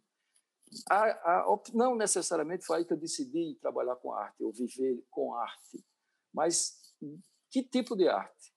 a, 0.90 1.04
a, 1.04 1.60
não 1.72 1.96
necessariamente 1.96 2.64
foi 2.64 2.78
aí 2.78 2.84
que 2.84 2.92
eu 2.92 2.98
decidi 2.98 3.56
trabalhar 3.60 3.96
com 3.96 4.12
arte, 4.12 4.42
ou 4.44 4.52
viver 4.52 5.02
com 5.10 5.34
arte, 5.34 5.82
mas 6.32 6.94
que 7.50 7.62
tipo 7.62 7.96
de 7.96 8.08
arte? 8.08 8.52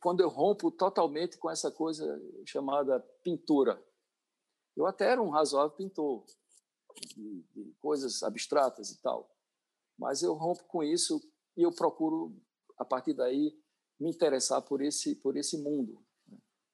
Quando 0.00 0.20
eu 0.20 0.28
rompo 0.28 0.70
totalmente 0.70 1.38
com 1.38 1.50
essa 1.50 1.70
coisa 1.70 2.04
chamada 2.46 3.00
pintura. 3.22 3.82
Eu 4.76 4.86
até 4.86 5.10
era 5.10 5.20
um 5.20 5.30
razoável 5.30 5.76
pintor, 5.76 6.24
de, 7.14 7.42
de 7.54 7.74
coisas 7.80 8.22
abstratas 8.22 8.90
e 8.90 9.00
tal, 9.00 9.30
mas 9.98 10.22
eu 10.22 10.34
rompo 10.34 10.64
com 10.64 10.82
isso 10.82 11.20
e 11.56 11.62
eu 11.62 11.72
procuro, 11.72 12.34
a 12.76 12.84
partir 12.84 13.14
daí, 13.14 13.56
me 13.98 14.10
interessar 14.10 14.62
por 14.62 14.80
esse, 14.80 15.16
por 15.16 15.36
esse 15.36 15.58
mundo. 15.58 16.00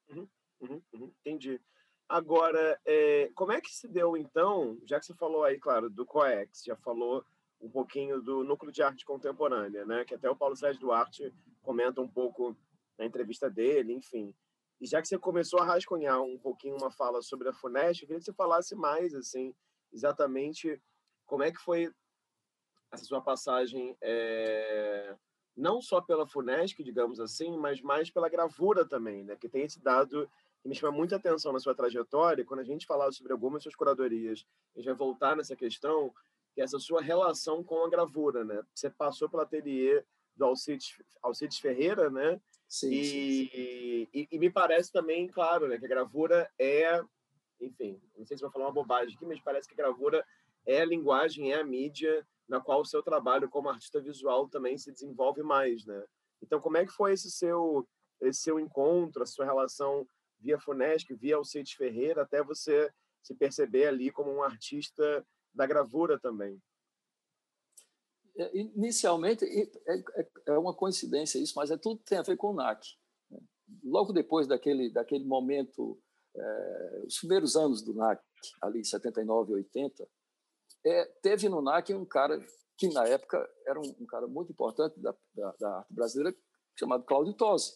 Uhum, 0.09 0.27
uhum, 0.61 0.81
uhum, 0.93 1.13
entendi. 1.21 1.59
Agora, 2.07 2.79
é, 2.85 3.31
como 3.33 3.51
é 3.51 3.59
que 3.59 3.73
se 3.73 3.87
deu, 3.87 4.15
então, 4.15 4.79
já 4.85 4.99
que 4.99 5.07
você 5.07 5.15
falou 5.15 5.43
aí, 5.43 5.59
claro, 5.59 5.89
do 5.89 6.05
COEX, 6.05 6.63
já 6.63 6.75
falou 6.75 7.25
um 7.59 7.69
pouquinho 7.69 8.21
do 8.21 8.43
Núcleo 8.43 8.71
de 8.71 8.83
Arte 8.83 9.03
Contemporânea, 9.03 9.85
né? 9.85 10.05
que 10.05 10.13
até 10.13 10.29
o 10.29 10.35
Paulo 10.35 10.55
Sérgio 10.55 10.81
Duarte 10.81 11.33
comenta 11.63 11.99
um 12.01 12.07
pouco 12.07 12.55
na 12.97 13.05
entrevista 13.05 13.49
dele, 13.49 13.93
enfim. 13.93 14.35
E 14.79 14.85
já 14.85 15.01
que 15.01 15.07
você 15.07 15.17
começou 15.17 15.59
a 15.59 15.65
rascunhar 15.65 16.21
um 16.21 16.37
pouquinho 16.37 16.77
uma 16.77 16.91
fala 16.91 17.21
sobre 17.23 17.49
a 17.49 17.53
FUNEST, 17.53 18.03
eu 18.03 18.07
queria 18.07 18.19
que 18.19 18.25
você 18.25 18.33
falasse 18.33 18.75
mais, 18.75 19.15
assim, 19.15 19.55
exatamente 19.91 20.81
como 21.25 21.43
é 21.43 21.51
que 21.51 21.59
foi 21.59 21.91
essa 22.91 23.05
sua 23.05 23.21
passagem, 23.21 23.95
é, 24.01 25.15
não 25.55 25.81
só 25.81 26.01
pela 26.01 26.27
FUNESC, 26.27 26.83
digamos 26.83 27.19
assim, 27.19 27.57
mas 27.57 27.81
mais 27.81 28.09
pela 28.09 28.29
gravura 28.29 28.85
também, 28.85 29.23
né? 29.23 29.35
que 29.35 29.49
tem 29.49 29.63
esse 29.63 29.81
dado 29.81 30.29
que 30.61 30.69
me 30.69 30.75
chama 30.75 30.97
muita 30.97 31.17
atenção 31.17 31.53
na 31.53 31.59
sua 31.59 31.75
trajetória, 31.75 32.43
quando 32.43 32.61
a 32.61 32.63
gente 32.63 32.87
falar 32.87 33.11
sobre 33.11 33.31
algumas 33.31 33.61
suas 33.61 33.75
curadorias, 33.75 34.45
a 34.75 34.79
gente 34.79 34.87
vai 34.87 34.95
voltar 34.95 35.35
nessa 35.35 35.55
questão, 35.55 36.11
que 36.53 36.61
é 36.61 36.63
essa 36.63 36.79
sua 36.79 37.01
relação 37.01 37.63
com 37.63 37.85
a 37.85 37.89
gravura, 37.89 38.43
né? 38.43 38.63
Você 38.73 38.89
passou 38.89 39.29
pelo 39.29 39.43
ateliê 39.43 40.03
do 40.35 40.45
Alcides, 40.45 40.99
Alcides 41.21 41.59
Ferreira, 41.59 42.09
né? 42.09 42.41
Sim, 42.67 42.91
e, 42.91 43.05
sim, 43.05 43.49
sim. 43.51 44.07
E, 44.11 44.27
e, 44.31 44.39
me 44.39 44.49
parece 44.49 44.91
também, 44.91 45.27
claro, 45.27 45.67
né, 45.67 45.77
que 45.77 45.85
a 45.85 45.89
gravura 45.89 46.49
é, 46.57 46.99
enfim, 47.65 48.01
não 48.17 48.25
sei 48.25 48.37
se 48.37 48.43
vou 48.43 48.51
falar 48.51 48.65
uma 48.65 48.73
bobagem 48.73 49.15
aqui, 49.15 49.25
mas 49.25 49.41
parece 49.41 49.67
que 49.67 49.73
a 49.73 49.77
gravura 49.77 50.25
é 50.65 50.81
a 50.81 50.85
linguagem, 50.85 51.51
é 51.51 51.59
a 51.59 51.63
mídia 51.63 52.25
na 52.47 52.61
qual 52.61 52.81
o 52.81 52.85
seu 52.85 53.01
trabalho 53.01 53.49
como 53.49 53.69
artista 53.69 53.99
visual 53.99 54.47
também 54.47 54.77
se 54.77 54.91
desenvolve 54.91 55.41
mais, 55.41 55.85
né? 55.85 56.03
Então, 56.41 56.61
como 56.61 56.77
é 56.77 56.85
que 56.85 56.91
foi 56.91 57.13
esse 57.13 57.31
seu 57.31 57.87
esse 58.21 58.41
seu 58.41 58.59
encontro, 58.59 59.23
a 59.23 59.25
sua 59.25 59.45
relação 59.45 60.07
via 60.39 60.59
Funesc, 60.59 61.13
via 61.15 61.35
Alcides 61.35 61.73
Ferreira, 61.73 62.21
até 62.21 62.41
você 62.43 62.89
se 63.21 63.35
perceber 63.35 63.87
ali 63.87 64.11
como 64.11 64.31
um 64.31 64.43
artista 64.43 65.25
da 65.53 65.65
gravura 65.65 66.19
também. 66.19 66.61
É, 68.37 68.57
inicialmente, 68.57 69.45
é, 69.45 69.97
é, 69.97 70.27
é 70.47 70.57
uma 70.57 70.73
coincidência 70.73 71.39
isso, 71.39 71.53
mas 71.55 71.71
é 71.71 71.77
tudo 71.77 72.01
tem 72.03 72.17
a 72.17 72.21
ver 72.21 72.37
com 72.37 72.51
o 72.51 72.53
NAC. 72.53 72.85
Né? 73.29 73.39
Logo 73.83 74.13
depois 74.13 74.45
daquele, 74.45 74.89
daquele 74.89 75.25
momento, 75.25 75.99
é, 76.37 77.03
os 77.05 77.17
primeiros 77.19 77.55
anos 77.55 77.81
do 77.81 77.93
NAC, 77.93 78.21
ali 78.61 78.83
79 78.83 79.51
e 79.51 79.55
80, 79.55 80.07
é, 80.85 81.05
teve 81.21 81.49
no 81.49 81.61
NAC 81.61 81.93
um 81.93 82.05
cara 82.05 82.39
que, 82.77 82.89
na 82.89 83.07
época, 83.07 83.49
era 83.65 83.79
um, 83.79 83.95
um 83.99 84.05
cara 84.05 84.27
muito 84.27 84.51
importante 84.51 84.99
da, 84.99 85.15
da, 85.33 85.55
da 85.59 85.77
arte 85.77 85.93
brasileira, 85.93 86.37
chamado 86.77 87.03
Cláudio 87.05 87.33
Tosi. 87.33 87.73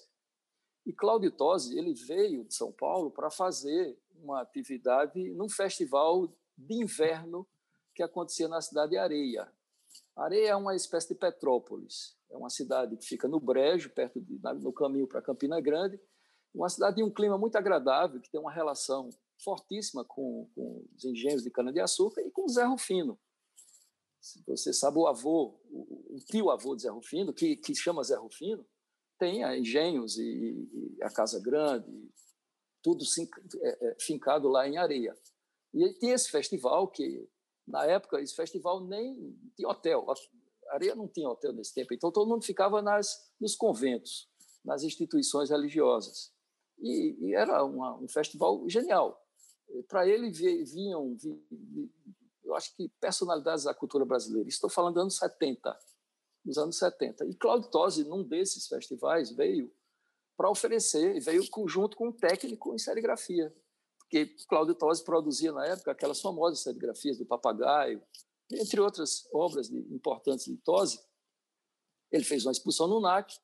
E 0.86 0.94
Cláudio 0.94 1.32
Tosi 1.32 1.78
ele 1.78 1.94
veio 1.94 2.44
de 2.46 2.54
São 2.54 2.72
Paulo 2.72 3.12
para 3.12 3.30
fazer 3.30 3.98
uma 4.16 4.42
atividade 4.42 5.32
num 5.34 5.50
festival 5.50 6.28
de 6.58 6.84
inverno 6.84 7.48
que 7.96 8.04
acontecia 8.04 8.48
na 8.48 8.62
cidade 8.62 8.92
de 8.92 8.98
Areia. 8.98 9.52
Areia 10.16 10.50
é 10.50 10.56
uma 10.56 10.76
espécie 10.76 11.10
de 11.10 11.16
Petrópolis, 11.16 12.18
é 12.30 12.38
uma 12.38 12.50
cidade 12.50 12.96
que 12.98 13.06
fica 13.06 13.28
no 13.28 13.40
Brejo, 13.40 13.90
perto 13.90 14.20
de, 14.20 14.40
no 14.60 14.74
caminho 14.74 15.08
para 15.08 15.22
Campina 15.22 15.60
Grande, 15.62 16.00
uma 16.54 16.70
cidade 16.70 16.98
de 16.98 17.04
um 17.04 17.12
clima 17.12 17.38
muito 17.38 17.56
agradável, 17.56 18.20
que 18.20 18.30
tem 18.30 18.40
uma 18.40 18.52
relação 18.52 19.10
fortíssima 19.44 20.04
com, 20.04 20.50
com 20.56 20.86
os 20.96 21.06
engenhos 21.06 21.44
de 21.44 21.52
cana-de-açúcar 21.52 22.22
e 22.22 22.32
com 22.32 22.48
Zé 22.48 22.66
Rufino. 22.66 23.20
Você 24.48 24.74
sabe, 24.74 24.98
o 24.98 25.08
avô, 25.08 25.60
o, 25.70 26.16
o 26.16 26.20
tio-avô 26.26 26.76
de 26.76 26.82
Zé 26.82 26.90
Rufino, 26.90 27.34
que, 27.34 27.56
que 27.56 27.74
chama 27.74 28.04
Zé 28.04 28.16
Rufino, 28.16 28.66
tem 29.18 29.44
Engenhos 29.58 30.18
e, 30.18 30.70
e 30.98 31.04
a 31.04 31.10
Casa 31.10 31.40
Grande, 31.42 32.10
tudo 32.82 33.04
é, 33.62 33.88
é, 33.88 33.96
fincado 34.00 34.48
lá 34.48 34.68
em 34.68 34.78
areia. 34.78 35.16
E 35.74 35.94
tem 36.00 36.12
esse 36.12 36.30
festival 36.30 36.88
que, 36.88 37.28
na 37.68 37.86
época, 37.86 38.22
esse 38.22 38.36
festival 38.36 38.86
nem 38.86 39.38
tinha 39.56 39.70
hotel. 39.70 40.06
A 40.10 40.74
areia 40.74 40.96
não 40.96 41.08
tinha 41.08 41.30
hotel 41.30 41.54
nesse 41.54 41.74
tempo, 41.74 41.94
então 41.94 42.12
todo 42.12 42.30
mundo 42.30 42.44
ficava 42.44 42.82
nas, 42.82 43.32
nos 43.40 43.56
conventos, 43.56 44.30
nas 44.64 44.84
instituições 44.84 45.50
religiosas. 45.50 46.34
E, 46.82 47.18
e 47.20 47.36
era 47.36 47.64
uma, 47.64 47.96
um 47.96 48.08
festival 48.08 48.68
genial. 48.68 49.22
Para 49.88 50.08
ele 50.08 50.32
vinham, 50.32 51.16
vinham, 51.16 51.40
eu 52.44 52.56
acho 52.56 52.76
que 52.76 52.90
personalidades 53.00 53.66
da 53.66 53.74
cultura 53.74 54.06
brasileira. 54.06 54.50
Estou 54.50 54.70
falando 54.70 54.96
dos 54.96 55.02
anos 55.02 55.18
70 55.18 55.78
nos 56.44 56.58
anos 56.58 56.78
70. 56.78 57.26
E 57.26 57.36
Claudio 57.36 57.70
Tosi, 57.70 58.04
num 58.04 58.24
desses 58.24 58.68
festivais, 58.68 59.32
veio 59.32 59.72
para 60.36 60.50
oferecer, 60.50 61.20
veio 61.20 61.44
junto 61.68 61.98
com 61.98 62.08
um 62.08 62.12
técnico 62.12 62.74
em 62.74 62.78
serigrafia, 62.78 63.54
porque 64.00 64.26
Claudio 64.48 64.74
Tosi 64.74 65.04
produzia 65.04 65.52
na 65.52 65.66
época 65.66 65.92
aquelas 65.92 66.22
famosas 66.22 66.62
serigrafias 66.62 67.18
do 67.18 67.26
Papagaio, 67.26 68.02
entre 68.52 68.80
outras 68.80 69.28
obras 69.34 69.70
importantes 69.70 70.46
de 70.46 70.58
Tosi. 70.58 71.00
Ele 72.12 72.24
fez 72.24 72.46
uma 72.46 72.52
exposição 72.52 72.88
no 72.88 73.00
NAC 73.00 73.38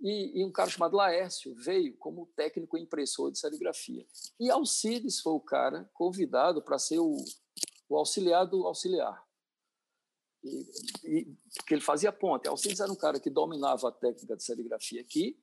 e, 0.00 0.40
e, 0.40 0.44
um 0.44 0.52
cara 0.52 0.70
chamado 0.70 0.96
Laércio 0.96 1.54
veio 1.56 1.96
como 1.96 2.26
técnico 2.36 2.78
impressor 2.78 3.32
de 3.32 3.38
serigrafia. 3.38 4.06
E 4.38 4.50
Alcides 4.50 5.20
foi 5.20 5.32
o 5.32 5.40
cara 5.40 5.90
convidado 5.92 6.62
para 6.62 6.78
ser 6.78 7.00
o, 7.00 7.16
o 7.88 7.96
auxiliar 7.96 8.46
do 8.46 8.66
auxiliar. 8.66 9.26
E, 10.44 10.70
e, 11.04 11.36
porque 11.56 11.74
ele 11.74 11.80
fazia 11.80 12.12
ponte. 12.12 12.48
Alcides 12.48 12.78
era 12.80 12.92
um 12.92 12.96
cara 12.96 13.18
que 13.18 13.28
dominava 13.28 13.88
a 13.88 13.92
técnica 13.92 14.36
de 14.36 14.44
serigrafia 14.44 15.00
aqui, 15.00 15.36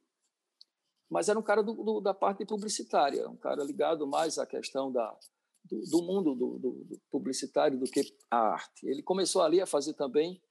mas 1.09 1.27
era 1.27 1.37
um 1.37 1.43
cara 1.43 1.61
do, 1.61 1.73
do, 1.73 1.99
da 1.99 2.13
parte 2.13 2.45
publicitária, 2.45 3.29
um 3.29 3.37
cara 3.37 3.63
ligado 3.63 4.07
mais 4.07 4.39
à 4.39 4.45
questão 4.45 4.91
da, 4.91 5.17
do, 5.65 5.81
do 5.81 6.01
mundo 6.01 6.33
do, 6.33 6.99
publicitário 7.11 7.77
do 7.77 7.85
que 7.85 8.01
a 8.31 8.37
arte. 8.37 8.87
Ele 8.87 9.03
começou 9.03 9.41
ali 9.41 9.61
a 9.61 9.65
fazer 9.65 9.93
também 9.93 10.41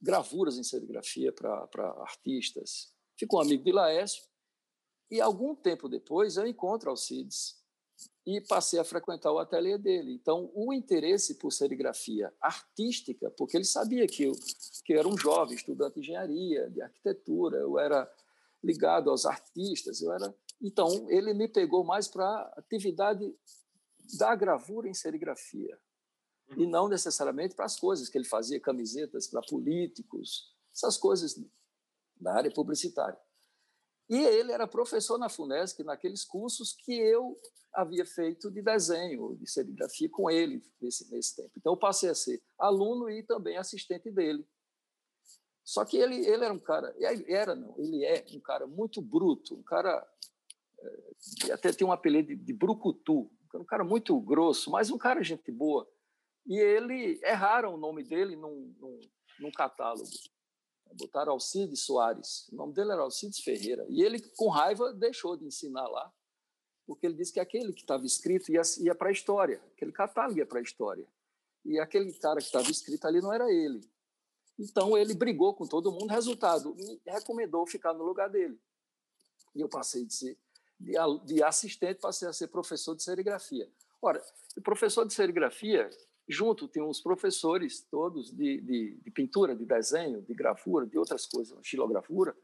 gravuras 0.00 0.58
em 0.58 0.62
serigrafia 0.62 1.32
para 1.32 1.90
artistas. 2.02 2.94
Ficou 3.16 3.40
amigo 3.40 3.64
de 3.64 3.72
Laércio, 3.72 4.22
e 5.10 5.20
algum 5.20 5.54
tempo 5.54 5.88
depois 5.88 6.36
eu 6.36 6.46
encontro 6.46 6.90
Alcides 6.90 7.56
e 8.26 8.40
passei 8.40 8.78
a 8.78 8.84
frequentar 8.84 9.32
o 9.32 9.38
ateliê 9.38 9.78
dele. 9.78 10.12
Então, 10.12 10.50
o 10.52 10.72
interesse 10.72 11.36
por 11.36 11.52
serigrafia 11.52 12.32
artística, 12.40 13.30
porque 13.30 13.56
ele 13.56 13.64
sabia 13.64 14.06
que 14.06 14.24
eu, 14.24 14.32
que 14.84 14.92
eu 14.92 14.98
era 14.98 15.08
um 15.08 15.16
jovem 15.16 15.54
estudante 15.54 15.94
de 15.94 16.00
engenharia, 16.00 16.68
de 16.68 16.82
arquitetura, 16.82 17.58
eu 17.58 17.78
era 17.78 18.10
ligado 18.62 19.10
aos 19.10 19.24
artistas, 19.24 20.02
eu 20.02 20.12
era. 20.12 20.34
Então, 20.60 21.06
ele 21.08 21.32
me 21.34 21.46
pegou 21.46 21.84
mais 21.84 22.08
para 22.08 22.24
a 22.24 22.54
atividade 22.58 23.32
da 24.18 24.34
gravura 24.34 24.88
em 24.88 24.94
serigrafia 24.94 25.78
e 26.56 26.64
uhum. 26.64 26.70
não 26.70 26.88
necessariamente 26.88 27.54
para 27.54 27.64
as 27.64 27.78
coisas 27.78 28.08
que 28.08 28.18
ele 28.18 28.24
fazia, 28.24 28.60
camisetas 28.60 29.26
para 29.26 29.40
políticos, 29.42 30.54
essas 30.74 30.96
coisas 30.96 31.40
da 32.20 32.34
área 32.34 32.50
publicitária. 32.50 33.18
E 34.08 34.16
ele 34.16 34.52
era 34.52 34.66
professor 34.66 35.18
na 35.18 35.28
FUNESC, 35.28 35.82
naqueles 35.82 36.24
cursos 36.24 36.72
que 36.72 36.94
eu 36.94 37.36
havia 37.72 38.06
feito 38.06 38.50
de 38.50 38.62
desenho, 38.62 39.36
de 39.36 39.50
serigrafia 39.50 40.08
com 40.08 40.30
ele 40.30 40.62
nesse, 40.80 41.10
nesse 41.10 41.36
tempo. 41.36 41.50
Então, 41.56 41.72
eu 41.72 41.76
passei 41.76 42.08
a 42.08 42.14
ser 42.14 42.42
aluno 42.58 43.10
e 43.10 43.22
também 43.22 43.56
assistente 43.56 44.10
dele. 44.10 44.46
Só 45.64 45.84
que 45.84 45.96
ele, 45.96 46.24
ele 46.26 46.44
era 46.44 46.54
um 46.54 46.60
cara, 46.60 46.94
era 47.26 47.54
não, 47.56 47.74
ele 47.76 48.04
é 48.04 48.24
um 48.32 48.40
cara 48.40 48.66
muito 48.68 49.02
bruto, 49.02 49.56
um 49.56 49.62
cara 49.64 50.06
é, 51.48 51.52
até 51.52 51.72
tem 51.72 51.86
um 51.86 51.90
apelido 51.90 52.28
de, 52.28 52.36
de 52.36 52.52
brucutu, 52.52 53.30
um 53.52 53.64
cara 53.64 53.82
muito 53.82 54.18
grosso, 54.20 54.70
mas 54.70 54.90
um 54.90 54.98
cara 54.98 55.24
gente 55.24 55.50
boa. 55.50 55.88
E 56.46 56.56
ele 56.56 57.18
erraram 57.24 57.74
o 57.74 57.78
nome 57.78 58.04
dele 58.04 58.36
num, 58.36 58.72
num, 58.78 59.00
num 59.40 59.50
catálogo. 59.50 60.08
Botaram 60.94 61.32
Alcides 61.32 61.80
Soares. 61.80 62.48
O 62.50 62.56
nome 62.56 62.72
dele 62.72 62.92
era 62.92 63.02
Alcides 63.02 63.40
Ferreira. 63.40 63.86
E 63.88 64.02
ele, 64.02 64.20
com 64.36 64.48
raiva, 64.48 64.92
deixou 64.92 65.36
de 65.36 65.44
ensinar 65.44 65.86
lá, 65.88 66.12
porque 66.86 67.06
ele 67.06 67.14
disse 67.14 67.32
que 67.32 67.40
aquele 67.40 67.72
que 67.72 67.82
estava 67.82 68.04
escrito 68.04 68.50
ia, 68.50 68.62
ia 68.78 68.94
para 68.94 69.08
a 69.08 69.12
história, 69.12 69.60
aquele 69.72 69.92
catálogo 69.92 70.38
ia 70.38 70.46
para 70.46 70.58
a 70.58 70.62
história. 70.62 71.06
e 71.64 71.78
aquele 71.78 72.12
cara 72.14 72.38
que 72.38 72.46
estava 72.46 72.70
escrito 72.70 73.06
ali 73.06 73.20
não 73.20 73.32
era 73.32 73.50
ele. 73.50 73.80
Então 74.58 74.96
ele 74.96 75.14
brigou 75.14 75.54
com 75.54 75.66
todo 75.66 75.92
mundo, 75.92 76.06
resultado, 76.06 76.74
me 76.74 77.00
recomendou 77.04 77.66
ficar 77.66 77.92
no 77.92 78.04
lugar 78.04 78.30
dele. 78.30 78.58
E 79.54 79.60
eu 79.60 79.68
passei 79.68 80.04
de 80.04 80.14
ser 80.14 80.38
de, 80.78 80.92
de 81.24 81.42
assistente, 81.42 82.00
passei 82.00 82.28
a 82.28 82.32
ser 82.32 82.48
professor 82.48 82.94
de 82.94 83.02
serigrafia. 83.02 83.68
Ora, 84.00 84.22
o 84.56 84.60
professor 84.60 85.06
de 85.06 85.14
serigrafia, 85.14 85.90
junto 86.28 86.66
tem 86.66 86.82
uns 86.82 87.00
professores 87.00 87.82
todos 87.82 88.30
de, 88.30 88.60
de, 88.60 88.96
de, 88.96 89.10
pintura, 89.10 89.54
de 89.54 89.64
desenho, 89.64 90.22
de 90.22 90.34
gravura, 90.34 90.86
de 90.86 90.98
outras 90.98 91.26
coisas, 91.26 91.56
xilografura, 91.62 92.36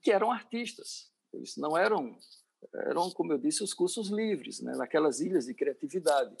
que 0.00 0.12
eram 0.12 0.30
artistas. 0.30 1.10
Eles 1.32 1.56
não 1.56 1.76
eram, 1.76 2.16
eram, 2.74 3.10
como 3.10 3.32
eu 3.32 3.38
disse, 3.38 3.62
os 3.62 3.74
cursos 3.74 4.08
livres, 4.08 4.60
né, 4.60 4.76
naquelas 4.76 5.20
ilhas 5.20 5.46
de 5.46 5.54
criatividade. 5.54 6.36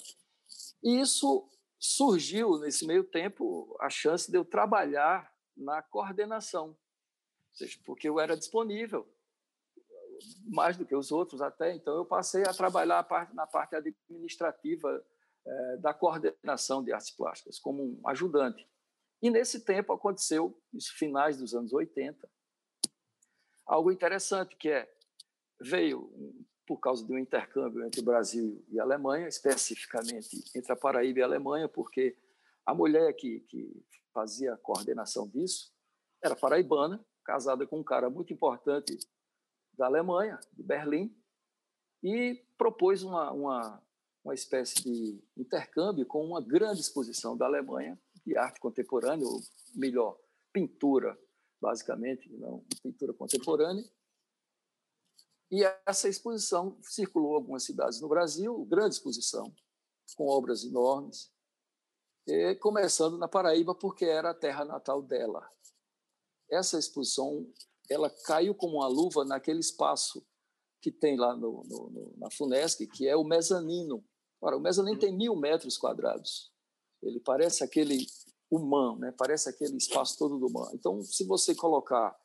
E 0.82 1.00
isso 1.00 1.48
surgiu, 1.78 2.58
nesse 2.58 2.86
meio 2.86 3.02
tempo, 3.02 3.76
a 3.80 3.90
chance 3.90 4.30
de 4.30 4.38
eu 4.38 4.44
trabalhar 4.44 5.34
na 5.56 5.82
coordenação, 5.82 6.76
seja, 7.52 7.78
porque 7.84 8.08
eu 8.08 8.20
era 8.20 8.36
disponível, 8.36 9.06
mais 10.46 10.76
do 10.76 10.86
que 10.86 10.94
os 10.94 11.10
outros 11.10 11.42
até, 11.42 11.74
então 11.74 11.96
eu 11.96 12.04
passei 12.04 12.44
a 12.44 12.54
trabalhar 12.54 13.06
na 13.34 13.46
parte 13.46 13.74
administrativa 13.74 15.04
eh, 15.46 15.76
da 15.76 15.94
coordenação 15.94 16.82
de 16.82 16.92
artes 16.92 17.10
plásticas, 17.10 17.58
como 17.58 17.82
um 17.82 18.08
ajudante. 18.08 18.68
E 19.22 19.30
nesse 19.30 19.64
tempo 19.64 19.92
aconteceu, 19.92 20.60
nos 20.72 20.88
finais 20.88 21.36
dos 21.36 21.54
anos 21.54 21.72
80, 21.72 22.28
algo 23.64 23.92
interessante, 23.92 24.56
que 24.56 24.68
é, 24.68 24.92
veio 25.60 26.10
por 26.66 26.78
causa 26.78 27.06
de 27.06 27.12
um 27.12 27.18
intercâmbio 27.18 27.84
entre 27.84 28.02
Brasil 28.02 28.64
e 28.68 28.80
Alemanha, 28.80 29.28
especificamente 29.28 30.44
entre 30.54 30.72
a 30.72 30.76
Paraíba 30.76 31.20
e 31.20 31.22
a 31.22 31.26
Alemanha, 31.26 31.68
porque 31.68 32.18
a 32.64 32.74
mulher 32.74 33.12
que, 33.14 33.40
que 33.40 33.86
fazia 34.12 34.54
a 34.54 34.58
coordenação 34.58 35.28
disso 35.28 35.72
era 36.20 36.34
paraibana, 36.34 37.04
casada 37.24 37.66
com 37.66 37.78
um 37.78 37.84
cara 37.84 38.10
muito 38.10 38.32
importante 38.32 38.98
da 39.74 39.86
Alemanha, 39.86 40.40
de 40.52 40.62
Berlim, 40.62 41.16
e 42.02 42.44
propôs 42.58 43.02
uma, 43.02 43.30
uma, 43.30 43.82
uma 44.26 44.34
espécie 44.34 44.82
de 44.82 45.22
intercâmbio 45.36 46.04
com 46.04 46.24
uma 46.24 46.40
grande 46.40 46.80
exposição 46.80 47.36
da 47.36 47.46
Alemanha 47.46 47.96
de 48.24 48.36
arte 48.36 48.58
contemporânea, 48.58 49.24
ou 49.24 49.40
melhor, 49.72 50.18
pintura, 50.52 51.16
basicamente, 51.60 52.28
não 52.32 52.64
pintura 52.82 53.14
contemporânea, 53.14 53.84
e 55.48 55.62
essa 55.86 56.08
exposição 56.08 56.76
circulou 56.82 57.36
algumas 57.36 57.62
cidades 57.62 58.00
no 58.00 58.08
Brasil, 58.08 58.64
grande 58.64 58.96
exposição, 58.96 59.54
com 60.16 60.26
obras 60.26 60.64
enormes, 60.64 61.30
começando 62.60 63.16
na 63.16 63.28
Paraíba, 63.28 63.76
porque 63.76 64.04
era 64.04 64.30
a 64.30 64.34
terra 64.34 64.64
natal 64.64 65.00
dela. 65.02 65.48
Essa 66.50 66.80
exposição 66.80 67.48
ela 67.88 68.10
caiu 68.10 68.56
como 68.56 68.78
uma 68.78 68.88
luva 68.88 69.24
naquele 69.24 69.60
espaço 69.60 70.26
que 70.82 70.90
tem 70.90 71.16
lá 71.16 71.36
no, 71.36 71.62
no, 71.62 72.14
na 72.16 72.28
Funesc, 72.28 72.84
que 72.88 73.06
é 73.06 73.14
o 73.16 73.22
mezanino. 73.22 74.04
Ora, 74.40 74.56
o 74.56 74.60
mezanino 74.60 74.98
tem 74.98 75.16
mil 75.16 75.34
metros 75.36 75.76
quadrados. 75.78 76.52
Ele 77.02 77.20
parece 77.20 77.64
aquele 77.64 78.06
humano, 78.50 78.98
né? 78.98 79.12
parece 79.16 79.48
aquele 79.48 79.76
espaço 79.76 80.18
todo 80.18 80.38
do 80.38 80.46
humano. 80.46 80.72
Então, 80.74 81.02
se 81.02 81.24
você 81.24 81.54
colocar 81.54 82.16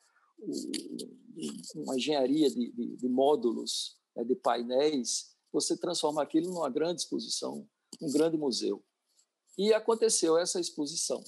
uma 1.76 1.96
engenharia 1.96 2.50
de, 2.50 2.72
de, 2.72 2.96
de 2.96 3.08
módulos, 3.08 3.98
né, 4.16 4.24
de 4.24 4.34
painéis, 4.36 5.34
você 5.52 5.76
transforma 5.76 6.22
aquilo 6.22 6.52
numa 6.52 6.70
grande 6.70 7.02
exposição, 7.02 7.68
um 8.00 8.12
grande 8.12 8.36
museu. 8.36 8.82
E 9.56 9.72
aconteceu 9.72 10.38
essa 10.38 10.58
exposição, 10.58 11.22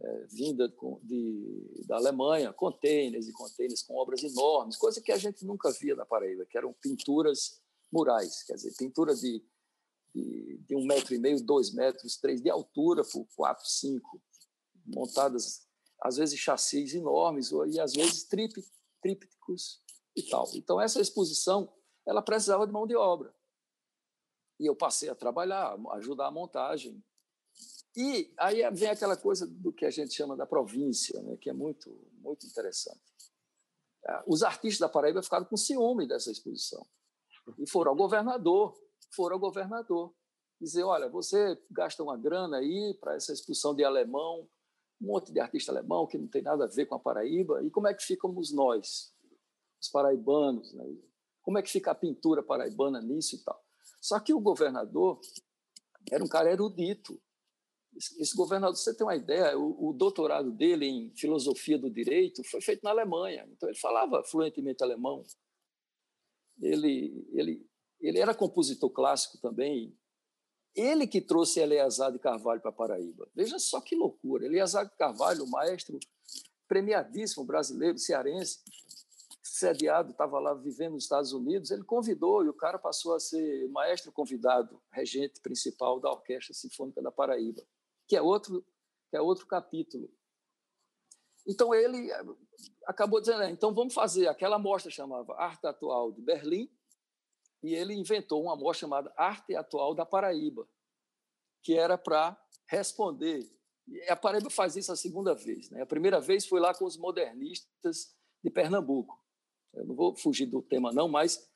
é, 0.00 0.26
vinda 0.26 0.72
de, 1.02 1.84
da 1.86 1.96
Alemanha, 1.96 2.52
containers 2.52 3.28
e 3.28 3.32
containers 3.32 3.82
com 3.82 3.94
obras 3.96 4.22
enormes, 4.22 4.76
coisa 4.76 5.00
que 5.00 5.12
a 5.12 5.18
gente 5.18 5.44
nunca 5.44 5.70
via 5.72 5.96
na 5.96 6.06
Paraíba, 6.06 6.46
que 6.46 6.56
eram 6.56 6.72
pinturas 6.74 7.60
murais, 7.92 8.42
quer 8.44 8.54
dizer, 8.54 8.74
pintura 8.76 9.14
de, 9.14 9.44
de, 10.14 10.74
um 10.76 10.86
metro 10.86 11.14
e 11.14 11.18
meio, 11.18 11.42
dois 11.44 11.72
metros, 11.72 12.16
três 12.16 12.40
de 12.40 12.48
altura 12.48 13.02
por 13.04 13.26
quatro, 13.34 13.66
cinco, 13.66 14.22
montadas 14.86 15.66
às 16.00 16.16
vezes 16.16 16.38
chassis 16.38 16.94
enormes 16.94 17.50
e 17.68 17.80
às 17.80 17.94
vezes 17.94 18.24
trípticos 18.24 19.82
e 20.14 20.22
tal. 20.22 20.48
Então 20.54 20.80
essa 20.80 21.00
exposição 21.00 21.72
ela 22.06 22.22
precisava 22.22 22.66
de 22.66 22.72
mão 22.72 22.86
de 22.86 22.94
obra 22.94 23.34
e 24.60 24.66
eu 24.66 24.76
passei 24.76 25.08
a 25.08 25.14
trabalhar, 25.14 25.76
ajudar 25.92 26.26
a 26.26 26.30
montagem. 26.30 27.02
E 27.96 28.32
aí 28.38 28.68
vem 28.72 28.90
aquela 28.90 29.16
coisa 29.16 29.46
do 29.46 29.72
que 29.72 29.84
a 29.84 29.90
gente 29.90 30.12
chama 30.12 30.36
da 30.36 30.46
província, 30.46 31.20
né, 31.22 31.36
que 31.36 31.48
é 31.48 31.52
muito 31.52 31.90
muito 32.20 32.46
interessante. 32.46 33.00
É, 34.06 34.22
os 34.26 34.42
artistas 34.42 34.78
da 34.78 34.88
Paraíba 34.88 35.22
ficaram 35.22 35.46
com 35.46 35.56
ciúme 35.56 36.06
dessa 36.06 36.30
exposição 36.30 36.86
e 37.58 37.68
foram 37.68 37.92
ao 37.92 37.96
governador, 37.96 38.74
foram 39.12 39.34
ao 39.34 39.40
governador 39.40 40.14
dizer, 40.60 40.84
olha, 40.84 41.08
você 41.08 41.60
gasta 41.70 42.02
uma 42.02 42.16
grana 42.16 42.58
aí 42.58 42.96
para 43.00 43.14
essa 43.14 43.32
exposição 43.32 43.74
de 43.74 43.84
alemão, 43.84 44.48
um 45.00 45.06
monte 45.06 45.32
de 45.32 45.40
artista 45.40 45.72
alemão 45.72 46.06
que 46.06 46.16
não 46.16 46.28
tem 46.28 46.42
nada 46.42 46.64
a 46.64 46.68
ver 46.68 46.86
com 46.86 46.94
a 46.94 46.98
Paraíba. 46.98 47.62
E 47.62 47.70
como 47.70 47.88
é 47.88 47.94
que 47.94 48.02
ficamos 48.02 48.52
nós, 48.52 49.12
os 49.80 49.88
paraibanos? 49.88 50.72
Né? 50.72 50.84
Como 51.42 51.58
é 51.58 51.62
que 51.62 51.70
fica 51.70 51.90
a 51.90 51.94
pintura 51.94 52.42
paraibana 52.42 53.02
nisso 53.02 53.36
e 53.36 53.44
tal? 53.44 53.62
Só 54.00 54.18
que 54.18 54.32
o 54.32 54.40
governador 54.40 55.20
era 56.10 56.24
um 56.24 56.28
cara 56.28 56.50
erudito. 56.50 57.20
Esse 57.94 58.34
governador, 58.36 58.76
você 58.76 58.94
tem 58.94 59.06
uma 59.06 59.14
ideia, 59.14 59.56
o, 59.58 59.90
o 59.90 59.92
doutorado 59.92 60.50
dele 60.50 60.86
em 60.86 61.14
filosofia 61.16 61.78
do 61.78 61.90
direito 61.90 62.42
foi 62.44 62.60
feito 62.60 62.82
na 62.82 62.90
Alemanha. 62.90 63.46
Então 63.52 63.68
ele 63.68 63.78
falava 63.78 64.24
fluentemente 64.24 64.82
alemão. 64.82 65.22
Ele, 66.60 67.26
ele, 67.32 67.66
ele 68.08 68.18
era 68.18 68.34
compositor 68.34 68.90
clássico 68.90 69.38
também, 69.38 69.96
ele 70.74 71.06
que 71.06 71.20
trouxe 71.20 71.60
Eleazar 71.60 72.12
de 72.12 72.18
Carvalho 72.18 72.60
para 72.60 72.72
Paraíba. 72.72 73.28
Veja 73.34 73.58
só 73.58 73.80
que 73.80 73.94
loucura. 73.94 74.44
Eleazar 74.44 74.84
de 74.84 74.96
Carvalho, 74.96 75.46
maestro 75.46 75.98
premiadíssimo 76.66 77.44
brasileiro, 77.44 77.96
cearense, 77.98 78.60
sediado, 79.42 80.10
estava 80.10 80.40
lá 80.40 80.52
vivendo 80.54 80.94
nos 80.94 81.04
Estados 81.04 81.32
Unidos, 81.32 81.70
ele 81.70 81.84
convidou 81.84 82.44
e 82.44 82.48
o 82.48 82.54
cara 82.54 82.78
passou 82.78 83.14
a 83.14 83.20
ser 83.20 83.68
maestro 83.68 84.10
convidado, 84.10 84.82
regente 84.90 85.40
principal 85.40 86.00
da 86.00 86.10
Orquestra 86.10 86.52
Sinfônica 86.52 87.00
da 87.00 87.12
Paraíba, 87.12 87.62
que 88.08 88.16
é 88.16 88.22
outro, 88.22 88.64
que 89.10 89.16
é 89.16 89.20
outro 89.20 89.46
capítulo. 89.46 90.10
Então 91.46 91.74
ele 91.74 92.10
acabou 92.86 93.20
dizendo, 93.20 93.42
é, 93.42 93.50
então 93.50 93.72
vamos 93.72 93.94
fazer 93.94 94.26
aquela 94.26 94.58
mostra 94.58 94.90
chamava 94.90 95.34
Arte 95.36 95.66
Atual 95.66 96.10
de 96.10 96.22
Berlim, 96.22 96.68
e 97.64 97.74
ele 97.74 97.94
inventou 97.94 98.42
uma 98.42 98.52
amostra 98.52 98.80
chamada 98.80 99.12
Arte 99.16 99.56
Atual 99.56 99.94
da 99.94 100.04
Paraíba, 100.04 100.68
que 101.62 101.72
era 101.72 101.96
para 101.96 102.38
responder. 102.66 103.50
E 103.88 104.02
a 104.10 104.14
Paraíba 104.14 104.50
faz 104.50 104.76
isso 104.76 104.92
a 104.92 104.96
segunda 104.96 105.34
vez. 105.34 105.70
Né? 105.70 105.80
A 105.80 105.86
primeira 105.86 106.20
vez 106.20 106.46
foi 106.46 106.60
lá 106.60 106.74
com 106.74 106.84
os 106.84 106.98
modernistas 106.98 108.14
de 108.42 108.50
Pernambuco. 108.50 109.18
Eu 109.72 109.86
não 109.86 109.94
vou 109.94 110.14
fugir 110.14 110.44
do 110.44 110.60
tema, 110.60 110.92
não, 110.92 111.08
mas 111.08 111.50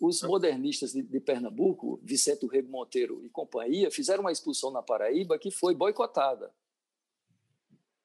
os 0.00 0.22
modernistas 0.22 0.92
de, 0.92 1.02
de 1.02 1.20
Pernambuco, 1.20 2.00
Vicente 2.02 2.46
Rego 2.46 2.70
Monteiro 2.70 3.22
e 3.22 3.28
companhia, 3.28 3.90
fizeram 3.90 4.22
uma 4.22 4.32
expulsão 4.32 4.70
na 4.70 4.82
Paraíba 4.82 5.38
que 5.38 5.50
foi 5.50 5.74
boicotada. 5.74 6.54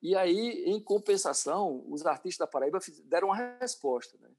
E 0.02 0.14
aí, 0.14 0.66
em 0.66 0.80
compensação, 0.82 1.86
os 1.88 2.06
artistas 2.06 2.46
da 2.46 2.52
Paraíba 2.52 2.80
deram 3.06 3.30
uma 3.30 3.58
resposta. 3.60 4.18
Né? 4.20 4.30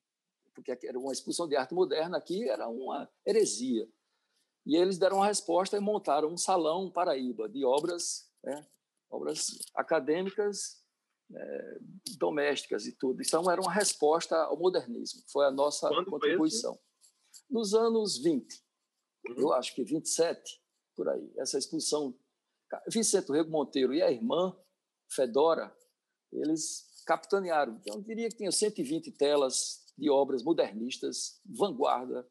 Porque 0.56 0.86
era 0.86 0.98
uma 0.98 1.12
exposição 1.12 1.46
de 1.46 1.54
arte 1.54 1.74
moderna 1.74 2.16
aqui 2.16 2.48
era 2.48 2.68
uma 2.68 3.08
heresia. 3.24 3.86
E 4.64 4.74
eles 4.74 4.98
deram 4.98 5.18
uma 5.18 5.26
resposta 5.26 5.76
e 5.76 5.80
montaram 5.80 6.28
um 6.32 6.36
salão 6.36 6.90
Paraíba 6.90 7.48
de 7.48 7.64
obras, 7.64 8.28
né, 8.42 8.66
obras 9.08 9.46
acadêmicas, 9.76 10.82
é, 11.32 11.78
domésticas 12.18 12.86
e 12.86 12.92
tudo. 12.92 13.22
Então 13.22 13.48
era 13.50 13.60
uma 13.60 13.72
resposta 13.72 14.36
ao 14.36 14.58
modernismo. 14.58 15.22
Foi 15.28 15.46
a 15.46 15.50
nossa 15.52 15.88
Quando 15.88 16.10
contribuição. 16.10 16.76
Nos 17.48 17.74
anos 17.74 18.18
20, 18.18 18.64
uhum. 19.28 19.34
eu 19.36 19.52
acho 19.52 19.74
que 19.74 19.84
27 19.84 20.60
por 20.96 21.08
aí. 21.08 21.32
Essa 21.36 21.58
exposição 21.58 22.18
Vicente 22.88 23.30
Rego 23.30 23.50
Monteiro 23.50 23.94
e 23.94 24.02
a 24.02 24.10
irmã 24.10 24.56
Fedora, 25.08 25.72
eles 26.32 27.04
capitanearam. 27.06 27.76
Então, 27.76 27.96
eu 27.96 28.02
diria 28.02 28.28
que 28.28 28.36
tinha 28.36 28.50
120 28.50 29.12
telas 29.12 29.85
de 29.96 30.10
obras 30.10 30.42
modernistas, 30.42 31.40
vanguarda, 31.44 32.26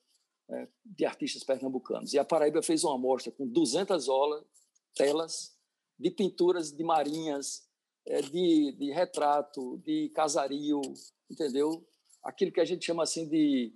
né, 0.47 0.67
de 0.84 1.06
artistas 1.06 1.43
pernambucanos. 1.43 2.13
E 2.13 2.19
a 2.19 2.25
Paraíba 2.25 2.62
fez 2.62 2.84
uma 2.84 2.95
amostra 2.95 3.32
com 3.32 3.47
200 3.47 4.08
olas, 4.08 4.45
telas 4.93 5.58
de 5.97 6.12
pinturas 6.12 6.71
de 6.71 6.84
marinhas, 6.84 7.67
é, 8.06 8.21
de, 8.21 8.71
de 8.73 8.91
retrato, 8.91 9.78
de 9.80 10.10
casario, 10.10 10.82
entendeu? 11.30 11.88
Aquilo 12.23 12.51
que 12.51 12.62
a 12.62 12.65
gente 12.65 12.86
chama 12.86 13.04
assim 13.04 13.28
de, 13.28 13.73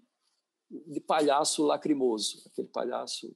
de 0.69 0.99
palhaço 0.99 1.63
lacrimoso, 1.63 2.43
aquele 2.47 2.67
palhaço 2.67 3.35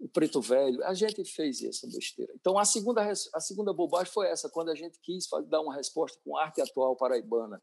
o 0.00 0.08
preto 0.08 0.40
velho. 0.40 0.82
A 0.84 0.94
gente 0.94 1.22
fez 1.24 1.62
essa 1.62 1.86
besteira. 1.86 2.32
Então, 2.34 2.58
a 2.58 2.64
segunda, 2.64 3.02
a 3.02 3.40
segunda 3.40 3.72
bobagem 3.72 4.12
foi 4.12 4.28
essa, 4.28 4.48
quando 4.48 4.70
a 4.70 4.74
gente 4.74 4.98
quis 5.00 5.28
dar 5.48 5.60
uma 5.60 5.74
resposta 5.74 6.18
com 6.24 6.36
arte 6.36 6.60
atual 6.60 6.96
paraibana. 6.96 7.62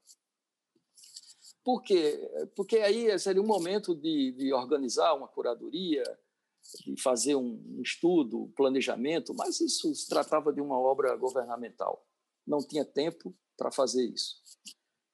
Por 1.67 1.83
quê? 1.83 2.17
Porque 2.55 2.77
aí 2.77 3.19
seria 3.19 3.41
um 3.41 3.45
momento 3.45 3.93
de, 3.93 4.31
de 4.31 4.53
organizar 4.53 5.13
uma 5.13 5.27
curadoria, 5.27 6.01
de 6.85 6.95
fazer 7.01 7.35
um 7.35 7.81
estudo, 7.81 8.43
um 8.43 8.51
planejamento, 8.53 9.33
mas 9.33 9.59
isso 9.59 9.93
se 9.93 10.07
tratava 10.07 10.53
de 10.53 10.61
uma 10.61 10.79
obra 10.79 11.13
governamental. 11.17 12.07
Não 12.47 12.65
tinha 12.65 12.85
tempo 12.85 13.35
para 13.57 13.69
fazer 13.69 14.05
isso. 14.05 14.41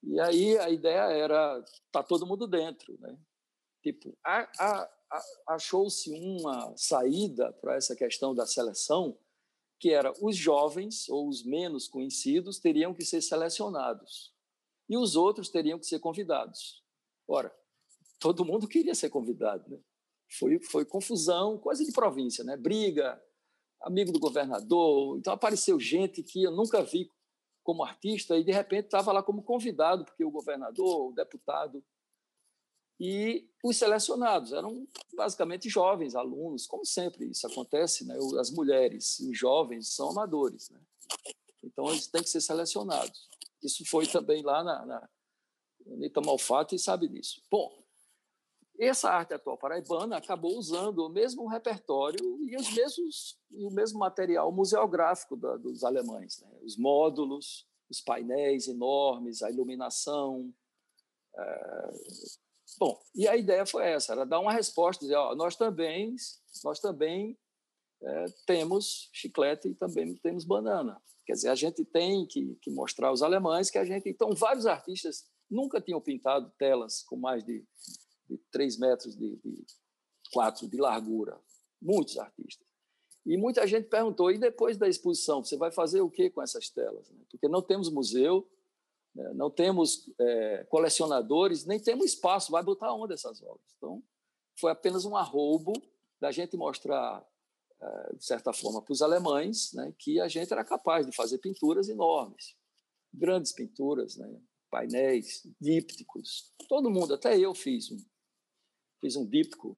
E 0.04 0.20
aí 0.20 0.56
a 0.58 0.70
ideia 0.70 1.10
era 1.10 1.60
tá 1.90 2.04
todo 2.04 2.24
mundo 2.24 2.46
dentro, 2.46 2.96
né? 3.00 3.18
Tipo, 3.82 4.16
achou-se 5.48 6.08
uma 6.12 6.72
saída 6.76 7.52
para 7.54 7.74
essa 7.74 7.96
questão 7.96 8.32
da 8.32 8.46
seleção, 8.46 9.18
que 9.80 9.90
era 9.90 10.12
os 10.24 10.36
jovens 10.36 11.08
ou 11.08 11.28
os 11.28 11.44
menos 11.44 11.88
conhecidos 11.88 12.60
teriam 12.60 12.94
que 12.94 13.04
ser 13.04 13.22
selecionados 13.22 14.33
e 14.88 14.96
os 14.96 15.16
outros 15.16 15.48
teriam 15.48 15.78
que 15.78 15.86
ser 15.86 15.98
convidados. 15.98 16.82
Ora, 17.26 17.54
todo 18.18 18.44
mundo 18.44 18.68
queria 18.68 18.94
ser 18.94 19.10
convidado, 19.10 19.68
né? 19.70 19.78
Foi, 20.38 20.58
foi 20.58 20.84
confusão, 20.84 21.58
coisa 21.58 21.84
de 21.84 21.92
província, 21.92 22.42
né? 22.44 22.56
Briga, 22.56 23.22
amigo 23.82 24.12
do 24.12 24.18
governador. 24.18 25.18
Então 25.18 25.32
apareceu 25.32 25.78
gente 25.78 26.22
que 26.22 26.42
eu 26.42 26.50
nunca 26.50 26.82
vi 26.82 27.08
como 27.62 27.84
artista 27.84 28.36
e 28.36 28.44
de 28.44 28.52
repente 28.52 28.86
estava 28.86 29.12
lá 29.12 29.22
como 29.22 29.42
convidado, 29.42 30.04
porque 30.04 30.24
o 30.24 30.30
governador, 30.30 31.10
o 31.10 31.14
deputado 31.14 31.82
e 33.00 33.48
os 33.62 33.76
selecionados 33.76 34.52
eram 34.52 34.86
basicamente 35.16 35.68
jovens, 35.68 36.14
alunos, 36.14 36.66
como 36.66 36.84
sempre 36.84 37.26
isso 37.26 37.46
acontece, 37.46 38.04
né? 38.06 38.16
As 38.38 38.50
mulheres 38.50 39.18
e 39.20 39.30
os 39.30 39.38
jovens 39.38 39.94
são 39.94 40.10
amadores, 40.10 40.70
né? 40.70 40.80
Então 41.62 41.88
eles 41.90 42.06
têm 42.06 42.22
que 42.22 42.28
ser 42.28 42.40
selecionados. 42.40 43.28
Isso 43.64 43.84
foi 43.86 44.06
também 44.06 44.42
lá 44.42 44.62
na, 44.62 44.86
na 44.86 45.08
Anitta 45.92 46.20
Malfatti 46.20 46.78
sabe 46.78 47.08
disso. 47.08 47.42
Bom, 47.50 47.84
essa 48.78 49.10
arte 49.10 49.34
atual 49.34 49.56
paraibana 49.56 50.16
acabou 50.16 50.56
usando 50.58 50.98
o 51.00 51.08
mesmo 51.08 51.46
repertório 51.46 52.18
e 52.48 52.56
os 52.56 52.72
mesmos 52.74 53.38
e 53.50 53.64
o 53.64 53.70
mesmo 53.70 53.98
material 53.98 54.50
museográfico 54.50 55.36
da, 55.36 55.56
dos 55.56 55.84
alemães, 55.84 56.40
né? 56.40 56.50
os 56.62 56.76
módulos, 56.76 57.66
os 57.88 58.00
painéis 58.00 58.66
enormes, 58.66 59.42
a 59.42 59.50
iluminação. 59.50 60.52
É... 61.36 61.90
Bom, 62.78 63.00
e 63.14 63.28
a 63.28 63.36
ideia 63.36 63.64
foi 63.64 63.84
essa, 63.86 64.12
era 64.12 64.26
dar 64.26 64.40
uma 64.40 64.52
resposta, 64.52 65.04
dizer, 65.04 65.14
ó, 65.14 65.36
nós 65.36 65.54
também, 65.54 66.16
nós 66.64 66.80
também 66.80 67.38
é, 68.04 68.24
temos 68.46 69.08
chiclete 69.12 69.68
e 69.68 69.74
também 69.74 70.14
temos 70.16 70.44
banana. 70.44 71.00
Quer 71.26 71.32
dizer, 71.32 71.48
a 71.48 71.54
gente 71.54 71.84
tem 71.84 72.26
que, 72.26 72.56
que 72.60 72.70
mostrar 72.70 73.08
aos 73.08 73.22
alemães 73.22 73.70
que 73.70 73.78
a 73.78 73.84
gente, 73.84 74.08
então 74.08 74.34
vários 74.34 74.66
artistas 74.66 75.24
nunca 75.50 75.80
tinham 75.80 76.00
pintado 76.00 76.52
telas 76.58 77.02
com 77.02 77.16
mais 77.16 77.44
de 77.44 77.64
de 78.28 78.38
3 78.50 78.78
metros 78.78 79.16
de, 79.16 79.36
de 79.36 79.64
4 80.32 80.68
de 80.68 80.76
largura, 80.78 81.38
muitos 81.80 82.18
artistas. 82.18 82.66
E 83.24 83.36
muita 83.36 83.66
gente 83.66 83.88
perguntou, 83.88 84.30
e 84.30 84.38
depois 84.38 84.76
da 84.76 84.88
exposição, 84.88 85.42
você 85.42 85.56
vai 85.56 85.70
fazer 85.70 86.00
o 86.00 86.10
que 86.10 86.28
com 86.30 86.42
essas 86.42 86.68
telas? 86.68 87.10
Porque 87.30 87.48
não 87.48 87.62
temos 87.62 87.88
museu, 87.90 88.46
né? 89.14 89.32
não 89.34 89.50
temos 89.50 90.10
é, 90.18 90.64
colecionadores, 90.64 91.64
nem 91.64 91.80
temos 91.80 92.06
espaço, 92.06 92.52
vai 92.52 92.62
botar 92.62 92.92
onde 92.92 93.14
essas 93.14 93.42
obras? 93.42 93.74
Então, 93.78 94.02
foi 94.60 94.70
apenas 94.70 95.04
um 95.04 95.16
arrobo 95.16 95.72
da 96.20 96.30
gente 96.30 96.56
mostrar, 96.56 97.26
de 98.16 98.24
certa 98.24 98.52
forma, 98.52 98.80
para 98.82 98.92
os 98.92 99.02
alemães 99.02 99.72
né, 99.74 99.94
que 99.98 100.20
a 100.20 100.28
gente 100.28 100.52
era 100.52 100.64
capaz 100.64 101.06
de 101.06 101.14
fazer 101.14 101.38
pinturas 101.38 101.88
enormes, 101.88 102.56
grandes 103.12 103.52
pinturas, 103.52 104.16
né, 104.16 104.40
painéis, 104.70 105.46
dípticos, 105.60 106.52
todo 106.68 106.90
mundo, 106.90 107.14
até 107.14 107.38
eu 107.38 107.54
fiz 107.54 107.90
um 107.90 108.02
fiz 109.04 109.16
um 109.16 109.26
díptico. 109.26 109.76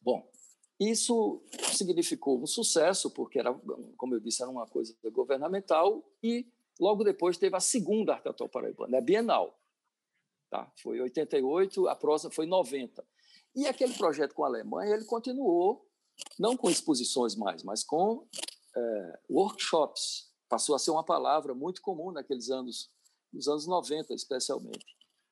Bom, 0.00 0.30
isso 0.78 1.42
significou 1.72 2.40
um 2.40 2.46
sucesso, 2.46 3.10
porque, 3.10 3.38
era, 3.38 3.52
como 3.96 4.14
eu 4.14 4.20
disse, 4.20 4.42
era 4.42 4.50
uma 4.50 4.66
coisa 4.66 4.96
governamental, 5.12 6.04
e 6.22 6.46
logo 6.78 7.02
depois 7.02 7.36
teve 7.36 7.56
a 7.56 7.60
segunda 7.60 8.14
Arte 8.14 8.28
Atual 8.28 8.48
Paraibana, 8.48 8.98
a 8.98 9.00
Bienal. 9.00 9.58
Tá? 10.48 10.70
Foi 10.80 11.00
88, 11.00 11.88
a 11.88 11.96
próxima 11.96 12.30
foi 12.30 12.46
90. 12.46 13.04
E 13.56 13.66
aquele 13.66 13.94
projeto 13.94 14.34
com 14.34 14.44
a 14.44 14.48
Alemanha, 14.48 14.94
ele 14.94 15.04
continuou, 15.04 15.88
não 16.38 16.56
com 16.56 16.70
exposições 16.70 17.34
mais, 17.34 17.62
mas 17.62 17.84
com 17.84 18.26
é, 18.76 19.20
workshops. 19.30 20.30
Passou 20.48 20.74
a 20.74 20.78
ser 20.78 20.90
uma 20.90 21.04
palavra 21.04 21.54
muito 21.54 21.80
comum 21.80 22.12
naqueles 22.12 22.50
anos, 22.50 22.90
nos 23.32 23.48
anos 23.48 23.66
90, 23.66 24.12
especialmente. 24.14 24.84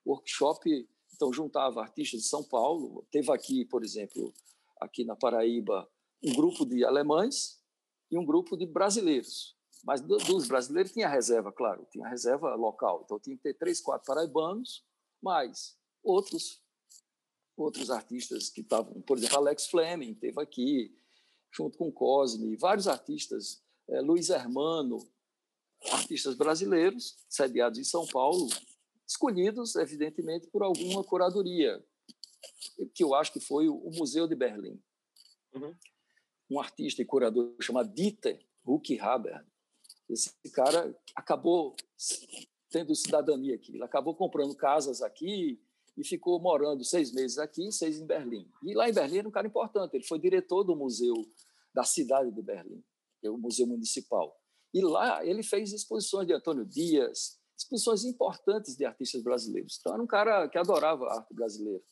Workshop 0.06 0.88
então, 1.20 1.30
juntava 1.34 1.82
artistas 1.82 2.22
de 2.22 2.28
São 2.28 2.42
Paulo. 2.42 3.06
Teve 3.10 3.30
aqui, 3.30 3.66
por 3.66 3.84
exemplo, 3.84 4.32
aqui 4.80 5.04
na 5.04 5.14
Paraíba, 5.14 5.86
um 6.24 6.34
grupo 6.34 6.64
de 6.64 6.82
alemães 6.82 7.62
e 8.10 8.18
um 8.18 8.24
grupo 8.24 8.56
de 8.56 8.64
brasileiros. 8.64 9.54
Mas 9.84 10.00
dos 10.00 10.48
brasileiros 10.48 10.92
tinha 10.92 11.06
reserva, 11.06 11.52
claro, 11.52 11.86
tinha 11.90 12.08
reserva 12.08 12.54
local. 12.54 13.02
Então, 13.04 13.20
tinha 13.20 13.36
que 13.36 13.42
ter 13.42 13.52
três, 13.52 13.82
quatro 13.82 14.06
paraibanos, 14.06 14.82
mais 15.22 15.76
outros 16.02 16.59
outros 17.60 17.90
artistas 17.90 18.48
que 18.48 18.60
estavam, 18.60 19.00
por 19.02 19.18
exemplo, 19.18 19.38
Alex 19.38 19.68
Fleming 19.68 20.14
teve 20.14 20.40
aqui, 20.40 20.94
junto 21.52 21.78
com 21.78 21.90
Cosme, 21.90 22.56
vários 22.56 22.88
artistas, 22.88 23.62
é, 23.88 24.00
Luiz 24.00 24.30
Hermano, 24.30 24.98
artistas 25.90 26.34
brasileiros, 26.34 27.16
sediados 27.28 27.78
em 27.78 27.84
São 27.84 28.06
Paulo, 28.06 28.48
escolhidos, 29.06 29.74
evidentemente, 29.76 30.46
por 30.46 30.62
alguma 30.62 31.02
curadoria, 31.02 31.84
que 32.94 33.02
eu 33.02 33.14
acho 33.14 33.32
que 33.32 33.40
foi 33.40 33.68
o 33.68 33.90
Museu 33.90 34.26
de 34.26 34.34
Berlim. 34.34 34.80
Uhum. 35.52 35.74
Um 36.50 36.60
artista 36.60 37.02
e 37.02 37.04
curador 37.04 37.54
chamado 37.60 37.92
Dieter 37.92 38.44
Huckhaber. 38.64 39.44
Esse 40.08 40.32
cara 40.52 40.96
acabou 41.14 41.76
tendo 42.70 42.94
cidadania 42.94 43.54
aqui. 43.54 43.74
Ele 43.74 43.84
acabou 43.84 44.14
comprando 44.14 44.54
casas 44.54 45.02
aqui 45.02 45.60
e 46.00 46.04
ficou 46.04 46.40
morando 46.40 46.82
seis 46.82 47.12
meses 47.12 47.36
aqui, 47.36 47.70
seis 47.70 48.00
em 48.00 48.06
Berlim. 48.06 48.50
E 48.62 48.72
lá 48.72 48.88
em 48.88 48.92
Berlim 48.92 49.18
era 49.18 49.28
um 49.28 49.30
cara 49.30 49.46
importante. 49.46 49.94
Ele 49.94 50.04
foi 50.04 50.18
diretor 50.18 50.64
do 50.64 50.74
museu 50.74 51.14
da 51.74 51.84
cidade 51.84 52.32
de 52.32 52.40
Berlim, 52.40 52.82
que 53.20 53.26
é 53.26 53.30
o 53.30 53.36
museu 53.36 53.66
municipal. 53.66 54.34
E 54.72 54.80
lá 54.80 55.22
ele 55.26 55.42
fez 55.42 55.74
exposições 55.74 56.26
de 56.26 56.32
Antônio 56.32 56.64
Dias, 56.64 57.38
exposições 57.54 58.04
importantes 58.04 58.76
de 58.76 58.86
artistas 58.86 59.22
brasileiros. 59.22 59.76
Então, 59.78 59.92
era 59.92 60.02
um 60.02 60.06
cara 60.06 60.48
que 60.48 60.56
adorava 60.56 61.04
a 61.04 61.18
arte 61.18 61.34
brasileira. 61.34 61.82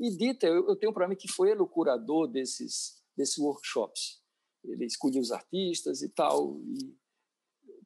E 0.00 0.10
Dieter, 0.10 0.50
eu, 0.50 0.74
tenho 0.74 0.92
para 0.92 1.06
mim 1.06 1.14
que 1.14 1.30
foi 1.30 1.52
ele 1.52 1.60
o 1.60 1.68
curador 1.68 2.26
desses, 2.26 3.00
desses 3.16 3.38
workshops. 3.38 4.20
Ele 4.64 4.84
escolhia 4.86 5.20
os 5.20 5.30
artistas 5.30 6.02
e 6.02 6.08
tal, 6.08 6.60
e 6.64 6.96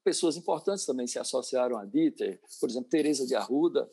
pessoas 0.03 0.37
importantes 0.39 0.87
também 0.87 1.07
se 1.07 1.19
associaram 1.19 1.77
a 1.77 1.85
Dieter, 1.85 2.41
por 2.61 2.71
exemplo, 2.71 2.89
Teresa 2.89 3.27
de 3.27 3.35
Arruda, 3.35 3.91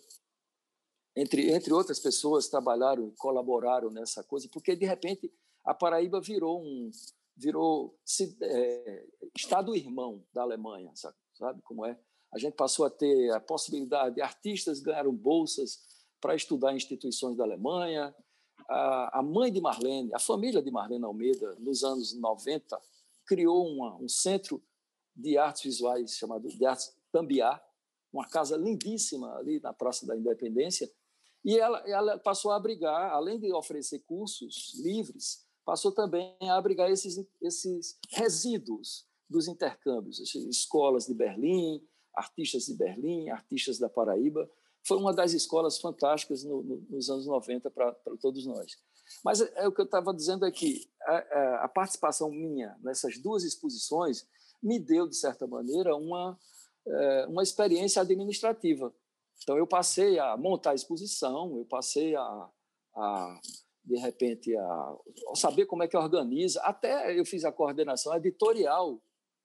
entre, 1.15 1.51
entre 1.51 1.73
outras 1.73 1.99
pessoas 1.99 2.47
trabalharam 2.47 3.07
e 3.07 3.11
colaboraram 3.11 3.89
nessa 3.89 4.23
coisa, 4.23 4.49
porque, 4.51 4.75
de 4.75 4.85
repente, 4.85 5.31
a 5.63 5.73
Paraíba 5.73 6.19
virou 6.19 6.61
um 6.61 6.89
virou 7.35 7.97
é, 8.41 9.05
estado 9.35 9.75
irmão 9.75 10.23
da 10.31 10.43
Alemanha, 10.43 10.91
sabe, 10.93 11.17
sabe 11.33 11.61
como 11.63 11.83
é? 11.83 11.97
a 12.33 12.39
gente 12.39 12.55
passou 12.55 12.85
a 12.85 12.89
ter 12.89 13.31
a 13.31 13.39
possibilidade 13.39 14.15
de 14.15 14.21
artistas 14.21 14.79
ganharam 14.79 15.13
bolsas 15.13 15.79
para 16.19 16.35
estudar 16.35 16.73
em 16.73 16.77
instituições 16.77 17.37
da 17.37 17.43
Alemanha. 17.43 18.13
A, 18.67 19.21
mãe 19.21 19.51
de 19.51 19.61
Marlene, 19.61 20.13
a 20.13 20.19
família 20.19 20.61
de 20.61 20.71
Marlene 20.71 21.03
Almeida, 21.03 21.55
nos 21.59 21.83
anos 21.83 22.13
90, 22.13 22.81
criou 23.25 23.67
uma, 23.67 23.95
um 23.97 24.09
centro 24.09 24.63
de 25.15 25.37
artes 25.37 25.63
visuais 25.63 26.15
chamado 26.15 26.47
de 26.47 26.65
Artes 26.65 26.95
Tambiá, 27.11 27.61
uma 28.11 28.27
casa 28.27 28.57
lindíssima 28.57 29.35
ali 29.35 29.59
na 29.59 29.73
Praça 29.73 30.07
da 30.07 30.15
Independência. 30.15 30.89
E 31.43 31.57
ela, 31.57 31.79
ela 31.87 32.17
passou 32.17 32.51
a 32.51 32.55
abrigar, 32.55 33.11
além 33.11 33.39
de 33.39 33.51
oferecer 33.51 33.99
cursos 33.99 34.73
livres, 34.75 35.45
passou 35.65 35.91
também 35.91 36.35
a 36.41 36.55
abrigar 36.55 36.89
esses, 36.89 37.25
esses 37.41 37.97
resíduos 38.11 39.05
dos 39.29 39.47
intercâmbios, 39.47 40.19
escolas 40.35 41.05
de 41.05 41.13
Berlim, 41.13 41.85
artistas 42.15 42.65
de 42.65 42.75
Berlim, 42.75 43.29
artistas 43.29 43.79
da 43.79 43.89
Paraíba. 43.89 44.49
Foi 44.85 44.97
uma 44.97 45.13
das 45.13 45.33
escolas 45.33 45.79
fantásticas 45.79 46.43
no, 46.43 46.61
no, 46.61 46.85
nos 46.89 47.09
anos 47.09 47.25
90 47.25 47.71
para 47.71 47.93
todos 48.21 48.45
nós. 48.45 48.77
Mas 49.23 49.41
é, 49.41 49.51
é, 49.55 49.67
o 49.67 49.71
que 49.71 49.81
eu 49.81 49.85
estava 49.85 50.13
dizendo 50.13 50.45
a, 50.45 50.49
a, 51.11 51.65
a, 51.65 51.67
participação 51.67 52.29
minha 52.29 52.77
nessas 52.81 53.17
duas 53.17 53.43
exposições 53.43 54.25
me 54.61 54.79
deu, 54.79 55.07
de 55.07 55.15
certa 55.15 55.45
maneira, 55.47 55.95
uma, 55.95 56.37
é, 56.85 57.25
uma 57.27 57.43
experiência 57.43 58.01
administrativa. 58.01 58.93
Então, 59.43 59.57
eu 59.57 59.67
passei 59.67 60.17
a 60.19 60.37
montar 60.37 60.71
a 60.71 60.75
exposição, 60.75 61.57
eu 61.57 61.65
passei 61.65 62.15
a, 62.15 62.49
a 62.95 63.41
de 63.83 63.97
repente, 63.97 64.55
a, 64.55 64.97
a 65.31 65.35
saber 65.35 65.65
como 65.65 65.83
é 65.83 65.87
que 65.87 65.97
organiza. 65.97 66.61
Até 66.61 67.17
eu 67.17 67.25
fiz 67.25 67.43
a 67.43 67.51
coordenação 67.51 68.15
editorial 68.15 69.01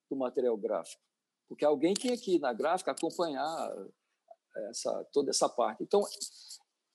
do 0.08 0.16
material 0.16 0.56
gráfico, 0.56 1.02
porque 1.48 1.64
alguém 1.64 1.94
tinha 1.94 2.16
que 2.16 2.36
ir 2.36 2.38
na 2.38 2.52
gráfica 2.52 2.92
acompanhar 2.92 3.74
essa, 4.68 5.04
toda 5.12 5.30
essa 5.30 5.48
parte. 5.48 5.82
Então, 5.82 6.02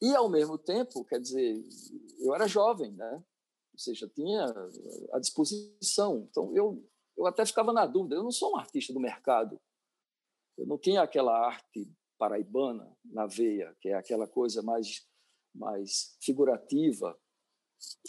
e 0.01 0.15
ao 0.15 0.29
mesmo 0.29 0.57
tempo, 0.57 1.03
quer 1.05 1.19
dizer, 1.19 1.61
eu 2.19 2.33
era 2.33 2.47
jovem, 2.47 2.91
né? 2.93 3.23
Ou 3.73 3.79
seja, 3.79 4.07
tinha 4.07 4.45
a 5.11 5.19
disposição. 5.19 6.27
Então, 6.29 6.55
eu, 6.55 6.85
eu 7.17 7.25
até 7.25 7.45
ficava 7.45 7.73
na 7.73 7.85
dúvida. 7.85 8.15
Eu 8.15 8.23
não 8.23 8.31
sou 8.31 8.53
um 8.53 8.57
artista 8.57 8.93
do 8.93 8.99
mercado. 8.99 9.59
Eu 10.57 10.67
não 10.67 10.77
tinha 10.77 11.01
aquela 11.01 11.47
arte 11.47 11.91
paraibana 12.23 12.89
na 13.03 13.25
veia, 13.25 13.75
que 13.81 13.89
é 13.89 13.95
aquela 13.95 14.25
coisa 14.25 14.61
mais, 14.61 15.05
mais 15.53 16.15
figurativa. 16.21 17.19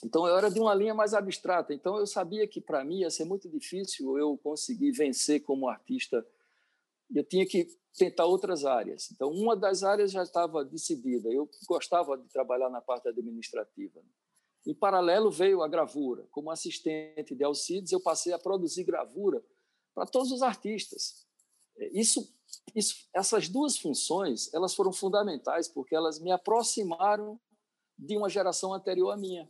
Então, 0.05 0.25
eu 0.25 0.39
era 0.39 0.49
de 0.49 0.61
uma 0.61 0.73
linha 0.73 0.95
mais 0.95 1.15
abstrata. 1.15 1.75
Então, 1.75 1.99
eu 1.99 2.07
sabia 2.07 2.47
que, 2.47 2.61
para 2.61 2.85
mim, 2.85 3.01
ia 3.01 3.11
ser 3.11 3.25
muito 3.25 3.49
difícil 3.49 4.17
eu 4.17 4.39
conseguir 4.39 4.93
vencer 4.93 5.43
como 5.43 5.69
artista. 5.69 6.25
Eu 7.13 7.25
tinha 7.25 7.45
que 7.45 7.67
tentar 7.99 8.25
outras 8.27 8.65
áreas. 8.65 9.11
Então, 9.11 9.33
uma 9.33 9.57
das 9.57 9.83
áreas 9.83 10.13
já 10.13 10.23
estava 10.23 10.65
decidida. 10.65 11.29
Eu 11.29 11.51
gostava 11.67 12.17
de 12.17 12.29
trabalhar 12.29 12.71
na 12.71 12.81
parte 12.81 13.09
administrativa. 13.09 14.01
Em 14.65 14.75
paralelo, 14.75 15.29
veio 15.29 15.61
a 15.61 15.67
gravura. 15.67 16.25
Como 16.31 16.53
assistente 16.53 17.35
de 17.35 17.43
Alcides, 17.43 17.91
eu 17.91 18.01
passei 18.01 18.33
a 18.33 18.39
produzir 18.39 18.85
gravura 18.85 19.45
para 19.93 20.07
todos 20.07 20.31
os 20.31 20.41
artistas. 20.41 21.27
Isso, 21.93 22.33
isso, 22.75 23.09
essas 23.15 23.49
duas 23.49 23.79
funções 23.79 24.53
elas 24.53 24.75
foram 24.75 24.93
fundamentais 24.93 25.69
porque 25.69 25.95
elas 25.95 26.21
me 26.21 26.31
aproximaram 26.31 27.41
de 27.99 28.17
uma 28.17 28.29
geração 28.29 28.73
anterior 28.73 29.11
à 29.11 29.17
minha. 29.17 29.49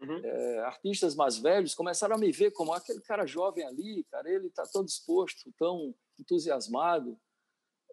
Uhum. 0.00 0.20
É, 0.24 0.58
artistas 0.60 1.14
mais 1.14 1.38
velhos 1.38 1.74
começaram 1.74 2.16
a 2.16 2.18
me 2.18 2.32
ver 2.32 2.50
como 2.50 2.72
aquele 2.72 3.00
cara 3.00 3.24
jovem 3.24 3.64
ali, 3.64 4.04
cara, 4.10 4.28
ele 4.28 4.48
está 4.48 4.64
tão 4.66 4.84
disposto, 4.84 5.52
tão 5.56 5.94
entusiasmado, 6.18 7.18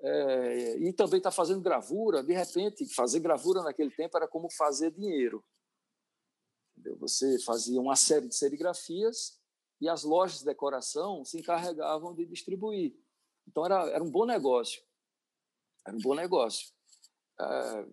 é, 0.02 0.78
e 0.78 0.94
também 0.94 1.18
está 1.18 1.32
fazendo 1.32 1.62
gravura. 1.62 2.24
De 2.24 2.34
repente, 2.34 2.86
fazer 2.94 3.20
gravura 3.20 3.62
naquele 3.62 3.92
tempo 3.92 4.18
era 4.18 4.28
como 4.28 4.50
fazer 4.52 4.92
dinheiro. 4.92 5.44
Entendeu? 6.78 6.98
Você 7.00 7.38
fazia 7.40 7.80
uma 7.80 7.96
série 7.96 8.28
de 8.28 8.36
serigrafias 8.36 9.40
e 9.82 9.88
as 9.88 10.04
lojas 10.04 10.40
de 10.40 10.46
decoração 10.46 11.24
se 11.24 11.38
encarregavam 11.38 12.14
de 12.14 12.26
distribuir. 12.26 12.96
Então 13.50 13.66
era, 13.66 13.90
era 13.90 14.04
um 14.04 14.12
bom 14.12 14.26
negócio. 14.26 14.82
Era 15.86 15.96
um 15.96 16.00
bom 16.00 16.14
negócio. 16.14 16.68
É, 17.40 17.86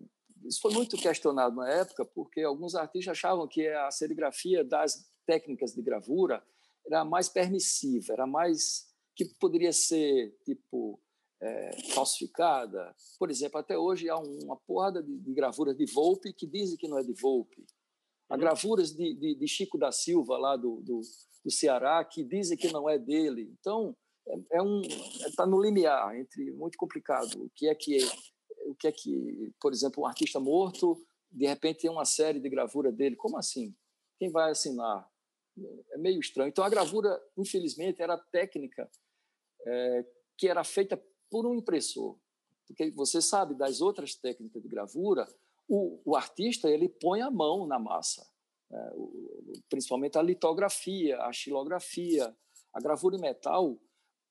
isso 0.45 0.61
foi 0.61 0.71
muito 0.73 0.95
questionado 0.97 1.55
na 1.55 1.69
época, 1.69 2.05
porque 2.05 2.41
alguns 2.41 2.75
artistas 2.75 3.11
achavam 3.11 3.47
que 3.47 3.67
a 3.67 3.89
serigrafia 3.91 4.63
das 4.63 5.09
técnicas 5.25 5.73
de 5.73 5.81
gravura 5.81 6.43
era 6.85 7.03
mais 7.03 7.27
permissiva, 7.27 8.13
era 8.13 8.25
mais 8.25 8.87
que 9.15 9.25
poderia 9.25 9.73
ser 9.73 10.37
tipo 10.45 11.01
é, 11.41 11.91
falsificada. 11.93 12.95
Por 13.19 13.29
exemplo, 13.29 13.59
até 13.59 13.77
hoje 13.77 14.09
há 14.09 14.17
uma 14.17 14.55
porrada 14.55 15.01
de, 15.01 15.17
de 15.17 15.33
gravuras 15.33 15.75
de 15.75 15.85
Volpe 15.85 16.33
que 16.33 16.45
dizem 16.45 16.77
que 16.77 16.87
não 16.87 16.97
é 16.97 17.03
de 17.03 17.13
Volpe. 17.13 17.65
Há 18.29 18.35
uhum. 18.35 18.39
gravuras 18.39 18.91
de, 18.91 19.13
de, 19.15 19.35
de, 19.35 19.47
Chico 19.47 19.77
da 19.77 19.91
Silva, 19.91 20.37
lá 20.37 20.55
do, 20.55 20.81
do, 20.81 21.01
do, 21.43 21.51
Ceará, 21.51 22.03
que 22.03 22.23
dizem 22.23 22.57
que 22.57 22.71
não 22.71 22.89
é 22.89 22.97
dele. 22.97 23.53
Então, 23.59 23.95
é, 24.27 24.57
é 24.57 24.61
um 24.61 24.81
está 24.81 25.45
no 25.45 25.61
limiar 25.61 26.15
entre 26.15 26.51
muito 26.51 26.77
complicado. 26.77 27.43
O 27.43 27.49
que 27.55 27.67
é 27.67 27.75
que 27.75 27.97
o 28.65 28.75
que 28.75 28.87
é 28.87 28.91
que, 28.91 29.53
por 29.61 29.71
exemplo, 29.71 30.03
um 30.03 30.05
artista 30.05 30.39
morto 30.39 31.01
de 31.31 31.45
repente 31.45 31.81
tem 31.81 31.91
uma 31.91 32.05
série 32.05 32.39
de 32.39 32.49
gravura 32.49 32.91
dele? 32.91 33.15
Como 33.15 33.37
assim? 33.37 33.75
Quem 34.17 34.29
vai 34.31 34.51
assinar? 34.51 35.09
É 35.91 35.97
meio 35.97 36.19
estranho. 36.19 36.49
Então, 36.49 36.63
a 36.63 36.69
gravura, 36.69 37.19
infelizmente, 37.37 38.01
era 38.01 38.17
técnica 38.17 38.89
é, 39.65 40.05
que 40.37 40.47
era 40.47 40.63
feita 40.63 41.01
por 41.29 41.45
um 41.45 41.55
impressor. 41.55 42.17
Porque 42.67 42.91
você 42.91 43.21
sabe 43.21 43.55
das 43.55 43.81
outras 43.81 44.15
técnicas 44.15 44.61
de 44.61 44.67
gravura, 44.67 45.27
o, 45.67 46.01
o 46.05 46.15
artista 46.15 46.69
ele 46.69 46.89
põe 46.89 47.21
a 47.21 47.31
mão 47.31 47.65
na 47.65 47.79
massa, 47.79 48.25
né? 48.69 48.91
o, 48.93 49.53
principalmente 49.69 50.17
a 50.17 50.21
litografia, 50.21 51.17
a 51.21 51.31
xilografia, 51.33 52.35
a 52.73 52.79
gravura 52.79 53.15
em 53.15 53.21
metal. 53.21 53.79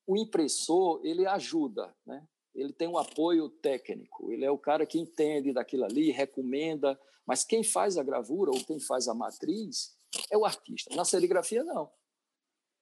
O 0.07 0.17
impressor 0.17 1.01
ele 1.03 1.27
ajuda, 1.27 1.93
né? 2.05 2.25
ele 2.55 2.73
tem 2.73 2.87
um 2.87 2.97
apoio 2.97 3.49
técnico, 3.49 4.31
ele 4.31 4.43
é 4.43 4.49
o 4.49 4.57
cara 4.57 4.85
que 4.85 4.97
entende 4.97 5.53
daquilo 5.53 5.85
ali, 5.85 6.09
recomenda, 6.09 6.99
mas 7.25 7.43
quem 7.43 7.63
faz 7.63 7.97
a 7.97 8.03
gravura 8.03 8.51
ou 8.51 8.65
quem 8.65 8.79
faz 8.79 9.07
a 9.07 9.13
matriz 9.13 9.95
é 10.31 10.37
o 10.37 10.45
artista. 10.45 10.95
Na 10.95 11.05
serigrafia, 11.05 11.63
não. 11.63 11.91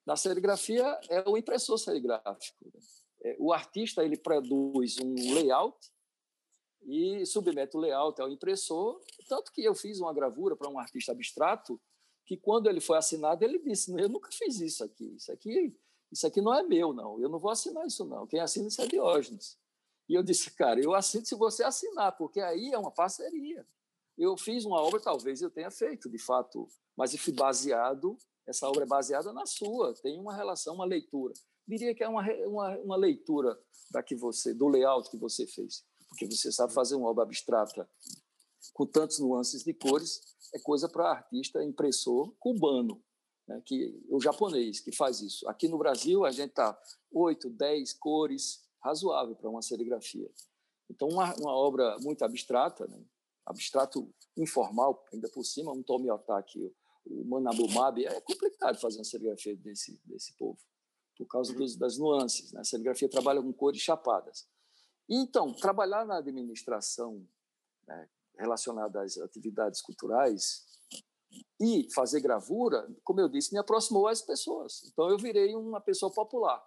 Na 0.06 0.16
serigrafia, 0.16 0.86
é 1.10 1.28
o 1.28 1.36
impressor 1.36 1.78
serigráfico. 1.78 2.72
É, 3.24 3.36
o 3.40 3.52
artista 3.52 4.04
ele 4.04 4.16
produz 4.16 4.98
um 5.00 5.34
layout 5.34 5.92
e 6.84 7.26
submete 7.26 7.76
o 7.76 7.80
layout 7.80 8.22
ao 8.22 8.30
impressor. 8.30 9.02
Tanto 9.28 9.52
que 9.52 9.64
eu 9.64 9.74
fiz 9.74 10.00
uma 10.00 10.14
gravura 10.14 10.56
para 10.56 10.70
um 10.70 10.78
artista 10.78 11.12
abstrato 11.12 11.82
que, 12.24 12.38
quando 12.38 12.70
ele 12.70 12.80
foi 12.80 12.98
assinado, 12.98 13.44
ele 13.44 13.58
disse: 13.60 13.92
Eu 14.00 14.08
nunca 14.08 14.30
fiz 14.32 14.60
isso 14.60 14.84
aqui. 14.84 15.16
Isso 15.16 15.32
aqui, 15.32 15.76
isso 16.12 16.26
aqui 16.28 16.42
não 16.42 16.54
é 16.54 16.64
meu, 16.64 16.94
não. 16.94 17.20
Eu 17.20 17.30
não 17.30 17.40
vou 17.40 17.52
assinar 17.52 17.86
isso, 17.86 18.06
não. 18.06 18.28
Quem 18.28 18.40
assina 18.40 18.68
isso 18.68 18.82
é 18.82 18.88
Diógenes. 18.88 19.58
E 20.08 20.14
eu 20.14 20.24
disse: 20.24 20.52
Cara, 20.52 20.80
eu 20.80 20.94
assino 20.94 21.26
se 21.26 21.36
você 21.36 21.64
assinar, 21.64 22.16
porque 22.18 22.40
aí 22.40 22.72
é 22.72 22.78
uma 22.78 22.92
parceria. 22.92 23.68
Eu 24.18 24.38
fiz 24.38 24.64
uma 24.66 24.82
obra, 24.82 25.00
talvez 25.00 25.42
eu 25.42 25.50
tenha 25.50 25.70
feito, 25.70 26.10
de 26.10 26.18
fato, 26.18 26.68
mas 26.96 27.14
eu 27.14 27.20
fui 27.20 27.34
baseado. 27.34 28.18
Essa 28.48 28.68
obra 28.68 28.84
é 28.84 28.88
baseada 28.88 29.34
na 29.34 29.46
sua, 29.46 29.94
tem 29.96 30.20
uma 30.20 30.36
relação, 30.36 30.76
uma 30.76 30.86
leitura 30.86 31.34
diria 31.68 31.96
que 31.96 32.04
é 32.04 32.08
uma, 32.08 32.24
uma, 32.46 32.78
uma 32.80 32.96
leitura 32.96 33.58
da 33.92 34.04
que 34.04 34.16
você, 34.16 34.54
do 34.54 34.68
layout 34.68 35.10
que 35.10 35.18
você 35.18 35.48
fez, 35.48 35.84
porque 36.10 36.26
você 36.26 36.52
sabe 36.52 36.74
fazer 36.74 36.96
uma 36.96 37.10
obra 37.10 37.24
abstrata 37.24 37.90
com 38.74 38.86
tantas 38.86 39.20
nuances 39.20 39.64
de 39.64 39.74
cores, 39.74 40.22
é 40.54 40.60
coisa 40.60 40.88
para 40.88 41.12
artista 41.12 41.64
impressor 41.64 42.34
cubano, 42.40 43.02
né, 43.48 43.62
que 43.66 44.00
o 44.10 44.20
japonês 44.20 44.80
que 44.80 44.92
faz 44.92 45.22
isso. 45.22 45.48
Aqui 45.48 45.68
no 45.68 45.78
Brasil 45.78 46.26
a 46.26 46.32
gente 46.32 46.52
tá 46.52 46.80
oito, 47.12 47.50
dez 47.50 47.94
cores, 47.94 48.64
razoável 48.82 49.36
para 49.36 49.50
uma 49.50 49.62
serigrafia. 49.62 50.30
Então 50.90 51.08
uma, 51.08 51.34
uma 51.36 51.56
obra 51.56 51.98
muito 52.00 52.24
abstrata, 52.24 52.88
né, 52.88 53.02
abstrato 53.46 54.14
informal, 54.38 55.06
ainda 55.14 55.30
por 55.30 55.44
cima, 55.44 55.72
um 55.72 55.84
Tomiotaki, 55.84 56.74
o 57.06 57.24
Manabumab, 57.26 58.04
é 58.04 58.20
complicado 58.22 58.80
fazer 58.80 58.98
uma 58.98 59.04
serigrafia 59.04 59.56
desse 59.56 60.00
desse 60.06 60.36
povo 60.38 60.60
por 61.18 61.28
causa 61.28 61.52
uhum. 61.52 61.60
dos, 61.60 61.76
das 61.76 61.98
nuances. 61.98 62.52
Né? 62.52 62.60
A 62.60 62.64
serigrafia 62.64 63.10
trabalha 63.10 63.42
com 63.42 63.54
cores 63.54 63.82
chapadas. 63.82 64.48
Então, 65.08 65.54
trabalhar 65.54 66.06
na 66.06 66.18
administração 66.18 67.26
né, 67.88 68.10
relacionada 68.38 69.02
às 69.02 69.18
atividades 69.18 69.82
culturais 69.82 70.75
e 71.60 71.88
fazer 71.94 72.22
gravura, 72.22 72.88
como 73.04 73.22
eu 73.22 73.30
disse, 73.30 73.54
me 73.54 73.60
aproximou 73.60 74.08
às 74.08 74.22
pessoas. 74.22 74.84
Então, 74.86 75.10
eu 75.10 75.18
virei 75.18 75.56
uma 75.56 75.82
pessoa 75.82 76.12
popular. 76.12 76.64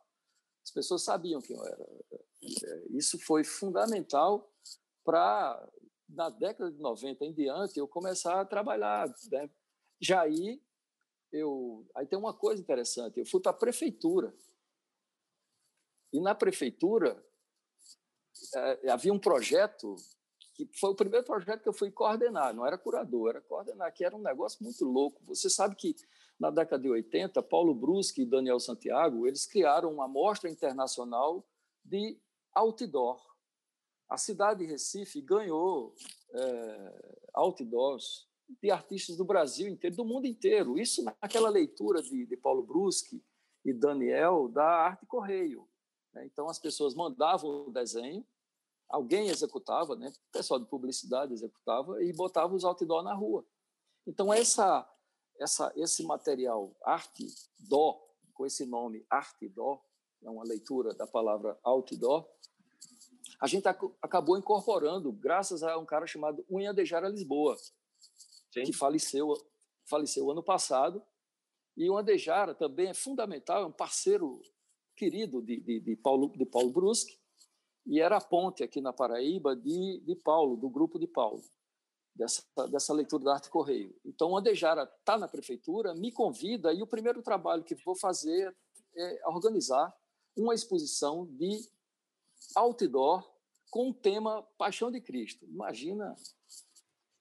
As 0.65 0.71
pessoas 0.71 1.03
sabiam 1.03 1.41
quem 1.41 1.57
eu 1.57 1.65
era. 1.65 1.89
É, 2.43 2.87
isso 2.91 3.19
foi 3.19 3.45
fundamental 3.45 4.51
para, 5.05 5.69
na 6.09 6.31
década 6.31 6.71
de 6.71 6.79
90 6.79 7.25
em 7.25 7.33
diante, 7.33 7.79
eu 7.79 7.89
começar 7.89 8.41
a 8.41 8.45
trabalhar. 8.45 9.09
Né? 9.31 9.51
Já 10.01 10.23
aí, 10.23 10.63
eu 11.33 11.87
aí 11.95 12.07
tem 12.07 12.19
uma 12.19 12.35
coisa 12.35 12.61
interessante. 12.61 13.19
Eu 13.19 13.27
fui 13.27 13.41
para 13.41 13.51
a 13.51 13.55
prefeitura 13.55 14.35
e 16.13 16.21
na 16.21 16.35
prefeitura 16.35 17.23
é, 18.55 18.91
havia 18.91 19.13
um 19.13 19.19
projeto 19.19 19.97
que 20.67 20.79
foi 20.79 20.91
o 20.91 20.95
primeiro 20.95 21.25
projeto 21.25 21.63
que 21.63 21.69
eu 21.69 21.73
fui 21.73 21.89
coordenar. 21.89 22.53
Não 22.53 22.67
era 22.67 22.77
curador, 22.77 23.31
era 23.31 23.41
coordenar, 23.41 23.93
que 23.95 24.05
era 24.05 24.17
um 24.17 24.21
negócio 24.21 24.63
muito 24.63 24.85
louco. 24.85 25.23
Você 25.27 25.49
sabe 25.49 25.77
que 25.77 25.95
na 26.39 26.51
década 26.51 26.83
de 26.83 26.91
80, 26.91 27.41
Paulo 27.45 27.73
Bruschi 27.73 28.23
e 28.23 28.27
Daniel 28.27 28.59
Santiago 28.59 29.25
eles 29.25 29.47
criaram 29.47 29.93
uma 29.93 30.09
mostra 30.09 30.51
internacional 30.51 31.47
de 31.85 32.19
outdoor. 32.53 33.25
A 34.09 34.17
cidade 34.17 34.61
de 34.61 34.73
Recife 34.73 35.21
ganhou 35.21 35.95
é, 36.33 37.19
outdoors 37.35 38.27
de 38.61 38.71
artistas 38.71 39.17
do 39.17 39.25
Brasil 39.25 39.69
inteiro, 39.69 39.95
do 39.95 40.05
mundo 40.05 40.27
inteiro. 40.27 40.77
Isso 40.77 41.05
naquela 41.05 41.51
leitura 41.51 42.03
de, 42.03 42.27
de 42.27 42.37
Paulo 42.37 42.65
Bruschi 42.65 43.23
e 43.65 43.73
Daniel 43.73 44.49
da 44.49 44.65
Arte 44.65 45.07
Correio. 45.07 45.69
Né? 46.13 46.27
Então, 46.27 46.49
as 46.49 46.59
pessoas 46.59 46.95
mandavam 46.97 47.69
o 47.69 47.71
desenho, 47.71 48.27
alguém 48.89 49.29
executava, 49.29 49.95
né? 49.97 50.09
o 50.09 50.33
pessoal 50.33 50.59
de 50.59 50.67
publicidade 50.67 51.33
executava 51.33 52.03
e 52.03 52.13
botava 52.13 52.55
os 52.55 52.65
outdoor 52.65 53.03
na 53.03 53.15
rua. 53.15 53.45
Então, 54.07 54.33
essa, 54.33 54.89
essa, 55.39 55.73
esse 55.77 56.03
material 56.05 56.75
arte 56.83 57.27
dó, 57.59 58.01
com 58.33 58.47
esse 58.47 58.65
nome 58.65 59.05
arte 59.11 59.49
dó, 59.49 59.83
é 60.23 60.31
uma 60.31 60.45
leitura 60.45 60.95
da 60.95 61.07
palavra 61.07 61.59
outdoor, 61.63 62.27
a 63.41 63.47
gente 63.47 63.69
ac 63.69 63.79
acabou 64.03 64.37
incorporando 64.37 65.13
graças 65.13 65.63
a 65.63 65.79
um 65.79 65.87
cara 65.87 66.07
chamado 66.07 66.45
Unha 66.51 66.75
de 66.75 66.85
Jara 66.85 67.09
Lisboa, 67.09 67.57
Sim. 68.53 68.65
que 68.65 68.73
faleceu, 68.73 69.33
faleceu 69.85 70.31
ano 70.31 70.43
passado. 70.43 71.03
E 71.77 71.89
o 71.89 71.97
Andejara 71.97 72.55
também 72.55 72.89
é 72.89 72.95
fundamental, 72.95 73.63
é 73.63 73.67
um 73.67 73.73
parceiro 73.73 74.43
querido 74.97 75.41
de, 75.41 75.61
de, 75.61 75.79
de 75.79 75.97
Paulo, 75.97 76.33
de 76.37 76.45
Paulo 76.45 76.71
Brusque, 76.71 77.18
e 77.87 78.01
era 78.01 78.17
a 78.17 78.21
ponte 78.21 78.63
aqui 78.63 78.81
na 78.81 78.93
Paraíba 78.93 79.57
de, 79.57 80.01
de 80.01 80.15
Paulo, 80.17 80.57
do 80.57 80.69
grupo 80.69 80.99
de 80.99 81.07
Paulo, 81.07 81.43
dessa, 82.15 82.43
dessa 82.71 82.93
leitura 82.93 83.25
da 83.25 83.35
arte 83.35 83.49
correio. 83.49 83.95
Então, 84.05 84.37
Andejara 84.37 84.85
está 84.99 85.17
na 85.17 85.29
prefeitura, 85.29 85.95
me 85.95 86.13
convida, 86.13 86.73
e 86.73 86.83
o 86.83 86.87
primeiro 86.87 87.23
trabalho 87.23 87.65
que 87.65 87.75
vou 87.77 87.97
fazer 87.97 88.55
é 88.95 89.29
organizar 89.29 89.95
uma 90.37 90.55
exposição 90.55 91.27
de 91.27 91.69
outdoor 92.55 93.29
com 93.71 93.91
o 93.91 93.95
tema 93.95 94.43
Paixão 94.57 94.91
de 94.91 95.01
Cristo. 95.01 95.45
Imagina, 95.47 96.15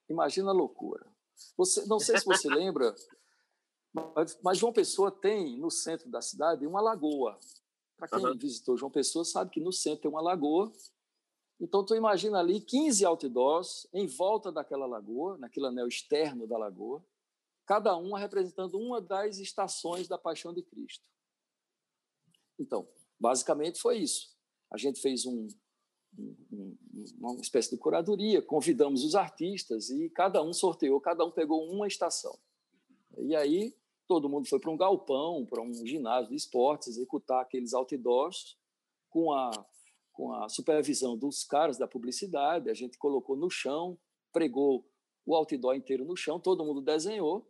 imagina 0.09 0.49
a 0.49 0.53
loucura. 0.53 1.05
Você, 1.57 1.85
não 1.85 1.99
sei 1.99 2.17
se 2.17 2.25
você 2.25 2.47
lembra, 2.49 2.95
mas, 4.15 4.39
mas 4.41 4.57
João 4.57 4.73
Pessoa 4.73 5.11
tem 5.11 5.57
no 5.57 5.69
centro 5.69 6.09
da 6.09 6.21
cidade 6.21 6.65
uma 6.65 6.81
lagoa. 6.81 7.39
Para 7.97 8.07
quem 8.07 8.23
uhum. 8.23 8.37
visitou 8.37 8.77
João 8.77 8.91
Pessoa 8.91 9.25
sabe 9.25 9.51
que 9.51 9.59
no 9.59 9.73
centro 9.73 10.03
tem 10.03 10.11
uma 10.11 10.21
lagoa. 10.21 10.71
Então 11.59 11.83
tu 11.83 11.95
imagina 11.95 12.39
ali 12.39 12.61
15 12.61 13.03
outdoors 13.03 13.87
em 13.91 14.05
volta 14.05 14.51
daquela 14.51 14.85
lagoa, 14.85 15.37
naquele 15.39 15.65
anel 15.65 15.87
externo 15.87 16.45
da 16.45 16.57
lagoa, 16.57 17.03
cada 17.65 17.97
uma 17.97 18.19
representando 18.19 18.79
uma 18.79 19.01
das 19.01 19.39
estações 19.39 20.07
da 20.07 20.17
Paixão 20.17 20.53
de 20.53 20.61
Cristo. 20.61 21.03
Então, 22.59 22.87
basicamente 23.19 23.81
foi 23.81 23.97
isso. 23.97 24.37
A 24.71 24.77
gente 24.77 25.01
fez 25.01 25.25
um, 25.25 25.47
um, 26.17 26.77
uma 27.19 27.41
espécie 27.41 27.71
de 27.71 27.77
curadoria, 27.77 28.41
convidamos 28.41 29.03
os 29.03 29.15
artistas 29.15 29.89
e 29.89 30.09
cada 30.11 30.43
um 30.43 30.53
sorteou, 30.53 31.01
cada 31.01 31.25
um 31.25 31.31
pegou 31.31 31.67
uma 31.71 31.87
estação. 31.87 32.37
E 33.17 33.35
aí 33.35 33.75
todo 34.07 34.29
mundo 34.29 34.47
foi 34.47 34.59
para 34.59 34.71
um 34.71 34.77
galpão, 34.77 35.45
para 35.45 35.61
um 35.61 35.73
ginásio 35.85 36.29
de 36.29 36.35
esportes, 36.35 36.87
executar 36.87 37.41
aqueles 37.41 37.73
outdoors 37.73 38.57
com 39.09 39.33
a, 39.33 39.51
com 40.13 40.33
a 40.33 40.49
supervisão 40.49 41.17
dos 41.17 41.43
caras 41.43 41.77
da 41.77 41.87
publicidade. 41.87 42.69
A 42.69 42.73
gente 42.73 42.97
colocou 42.97 43.35
no 43.35 43.49
chão, 43.49 43.99
pregou 44.31 44.89
o 45.25 45.35
outdoor 45.35 45.75
inteiro 45.75 46.05
no 46.05 46.15
chão, 46.15 46.39
todo 46.39 46.63
mundo 46.63 46.81
desenhou 46.81 47.45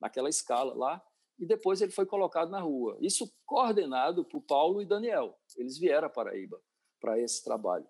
naquela 0.00 0.28
escala 0.28 0.74
lá, 0.74 1.02
e 1.38 1.44
depois 1.44 1.80
ele 1.82 1.92
foi 1.92 2.06
colocado 2.06 2.50
na 2.50 2.60
rua. 2.60 2.96
Isso 3.00 3.30
coordenado 3.44 4.24
por 4.24 4.40
Paulo 4.42 4.80
e 4.80 4.86
Daniel. 4.86 5.36
Eles 5.56 5.76
vieram 5.78 6.06
a 6.06 6.10
Paraíba 6.10 6.60
para 7.00 7.18
esse 7.20 7.42
trabalho. 7.42 7.86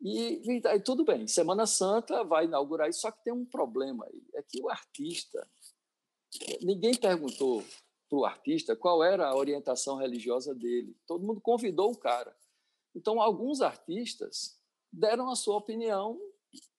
E, 0.00 0.42
e 0.50 0.80
tudo 0.80 1.04
bem, 1.04 1.26
Semana 1.26 1.66
Santa 1.66 2.22
vai 2.22 2.44
inaugurar 2.44 2.88
isso, 2.88 3.00
só 3.00 3.10
que 3.10 3.24
tem 3.24 3.32
um 3.32 3.46
problema 3.46 4.04
aí, 4.06 4.22
é 4.34 4.42
que 4.42 4.62
o 4.62 4.68
artista, 4.68 5.48
ninguém 6.62 6.94
perguntou 6.94 7.62
para 8.08 8.18
o 8.18 8.24
artista 8.24 8.76
qual 8.76 9.02
era 9.02 9.26
a 9.28 9.36
orientação 9.36 9.96
religiosa 9.96 10.54
dele, 10.54 10.96
todo 11.06 11.26
mundo 11.26 11.40
convidou 11.40 11.90
o 11.90 11.96
cara. 11.96 12.36
Então, 12.94 13.20
alguns 13.20 13.60
artistas 13.60 14.58
deram 14.92 15.30
a 15.30 15.36
sua 15.36 15.56
opinião 15.56 16.18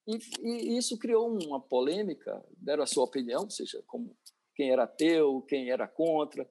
e, 0.07 0.17
e 0.41 0.77
isso 0.77 0.97
criou 0.97 1.27
uma 1.29 1.59
polêmica, 1.59 2.43
deram 2.57 2.83
a 2.83 2.87
sua 2.87 3.03
opinião, 3.03 3.43
ou 3.43 3.49
seja, 3.49 3.83
como 3.85 4.17
quem 4.55 4.71
era 4.71 4.83
ateu, 4.83 5.41
quem 5.41 5.69
era 5.69 5.87
contra. 5.87 6.49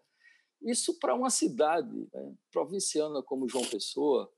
Isso 0.62 0.98
para 0.98 1.14
uma 1.14 1.30
cidade 1.30 2.08
né, 2.12 2.34
provinciana 2.52 3.22
como 3.22 3.48
João 3.48 3.64
Pessoa, 3.64 4.32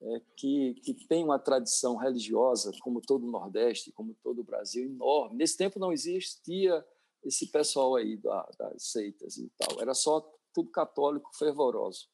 é, 0.00 0.22
que, 0.36 0.74
que 0.82 0.94
tem 1.06 1.24
uma 1.24 1.38
tradição 1.38 1.96
religiosa, 1.96 2.72
como 2.80 3.00
todo 3.00 3.26
o 3.26 3.30
Nordeste, 3.30 3.92
como 3.92 4.14
todo 4.22 4.40
o 4.40 4.44
Brasil, 4.44 4.84
enorme. 4.84 5.36
Nesse 5.36 5.56
tempo 5.56 5.78
não 5.78 5.92
existia 5.92 6.84
esse 7.24 7.46
pessoal 7.50 7.96
aí 7.96 8.16
da, 8.16 8.48
das 8.58 8.84
seitas 8.84 9.36
e 9.36 9.50
tal, 9.58 9.80
era 9.80 9.94
só 9.94 10.20
tudo 10.52 10.70
católico 10.70 11.30
fervoroso. 11.36 12.08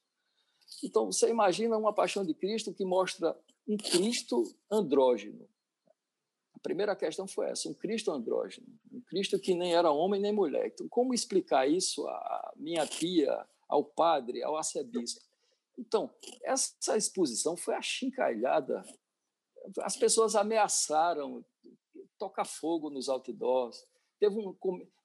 Então, 0.83 1.13
você 1.13 1.29
imagina 1.29 1.77
uma 1.77 1.95
paixão 1.95 2.25
de 2.25 2.35
Cristo 2.35 2.73
que 2.73 2.85
mostra 2.85 3.39
um 3.67 3.77
Cristo 3.77 4.43
andrógeno. 4.71 5.49
A 6.55 6.59
primeira 6.59 6.97
questão 6.97 7.27
foi 7.27 7.51
essa, 7.51 7.69
um 7.69 7.75
Cristo 7.75 8.11
andrógeno, 8.11 8.67
um 8.93 9.01
Cristo 9.03 9.39
que 9.39 9.55
nem 9.55 9.75
era 9.75 9.91
homem 9.91 10.21
nem 10.21 10.33
mulher. 10.33 10.67
Então, 10.69 10.89
como 10.89 11.15
explicar 11.15 11.69
isso 11.69 12.07
à 12.07 12.53
minha 12.57 12.87
tia, 12.87 13.47
ao 13.69 13.85
padre, 13.85 14.43
ao 14.43 14.57
arcebispo? 14.57 15.21
Então, 15.79 16.11
essa 16.43 16.97
exposição 16.97 17.57
foi 17.57 17.75
achincalhada. 17.75 18.85
As 19.81 19.97
pessoas 19.97 20.35
ameaçaram 20.35 21.45
tocar 22.19 22.45
fogo 22.45 22.91
nos 22.91 23.09
outdoors. 23.09 23.85
Teve 24.19 24.39
um, 24.39 24.57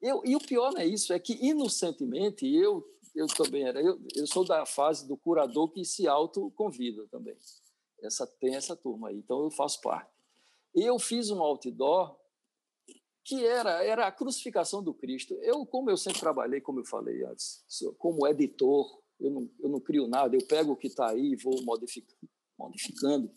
eu, 0.01 0.21
e 0.25 0.35
o 0.35 0.39
pior 0.39 0.71
não 0.71 0.79
é 0.79 0.85
isso, 0.85 1.11
é 1.11 1.19
que 1.19 1.33
inocentemente 1.33 2.47
eu 2.47 2.87
eu 3.15 3.27
também 3.27 3.63
era 3.63 3.81
eu, 3.81 3.99
eu 4.15 4.27
sou 4.27 4.45
da 4.45 4.65
fase 4.65 5.07
do 5.07 5.17
curador 5.17 5.69
que 5.69 5.83
se 5.83 6.07
auto 6.07 6.51
convida 6.51 7.05
também. 7.07 7.35
Essa 8.01 8.25
tem 8.25 8.55
essa 8.55 8.75
turma 8.75 9.09
aí, 9.09 9.17
então 9.17 9.43
eu 9.43 9.51
faço 9.51 9.81
parte. 9.81 10.11
Eu 10.73 10.97
fiz 10.99 11.29
um 11.29 11.41
outdoor 11.41 12.17
que 13.23 13.45
era 13.45 13.83
era 13.83 14.07
a 14.07 14.11
crucificação 14.11 14.81
do 14.81 14.93
Cristo. 14.93 15.33
Eu, 15.41 15.65
como 15.65 15.89
eu 15.89 15.97
sempre 15.97 16.19
trabalhei, 16.19 16.61
como 16.61 16.79
eu 16.79 16.85
falei 16.85 17.23
antes, 17.25 17.63
como 17.97 18.27
editor, 18.27 19.01
eu 19.19 19.29
não, 19.29 19.49
eu 19.59 19.69
não 19.69 19.79
crio 19.79 20.07
nada, 20.07 20.35
eu 20.35 20.45
pego 20.47 20.71
o 20.71 20.77
que 20.77 20.87
está 20.87 21.09
aí 21.09 21.33
e 21.33 21.35
vou 21.35 21.61
modificando. 21.63 22.29
modificando. 22.57 23.31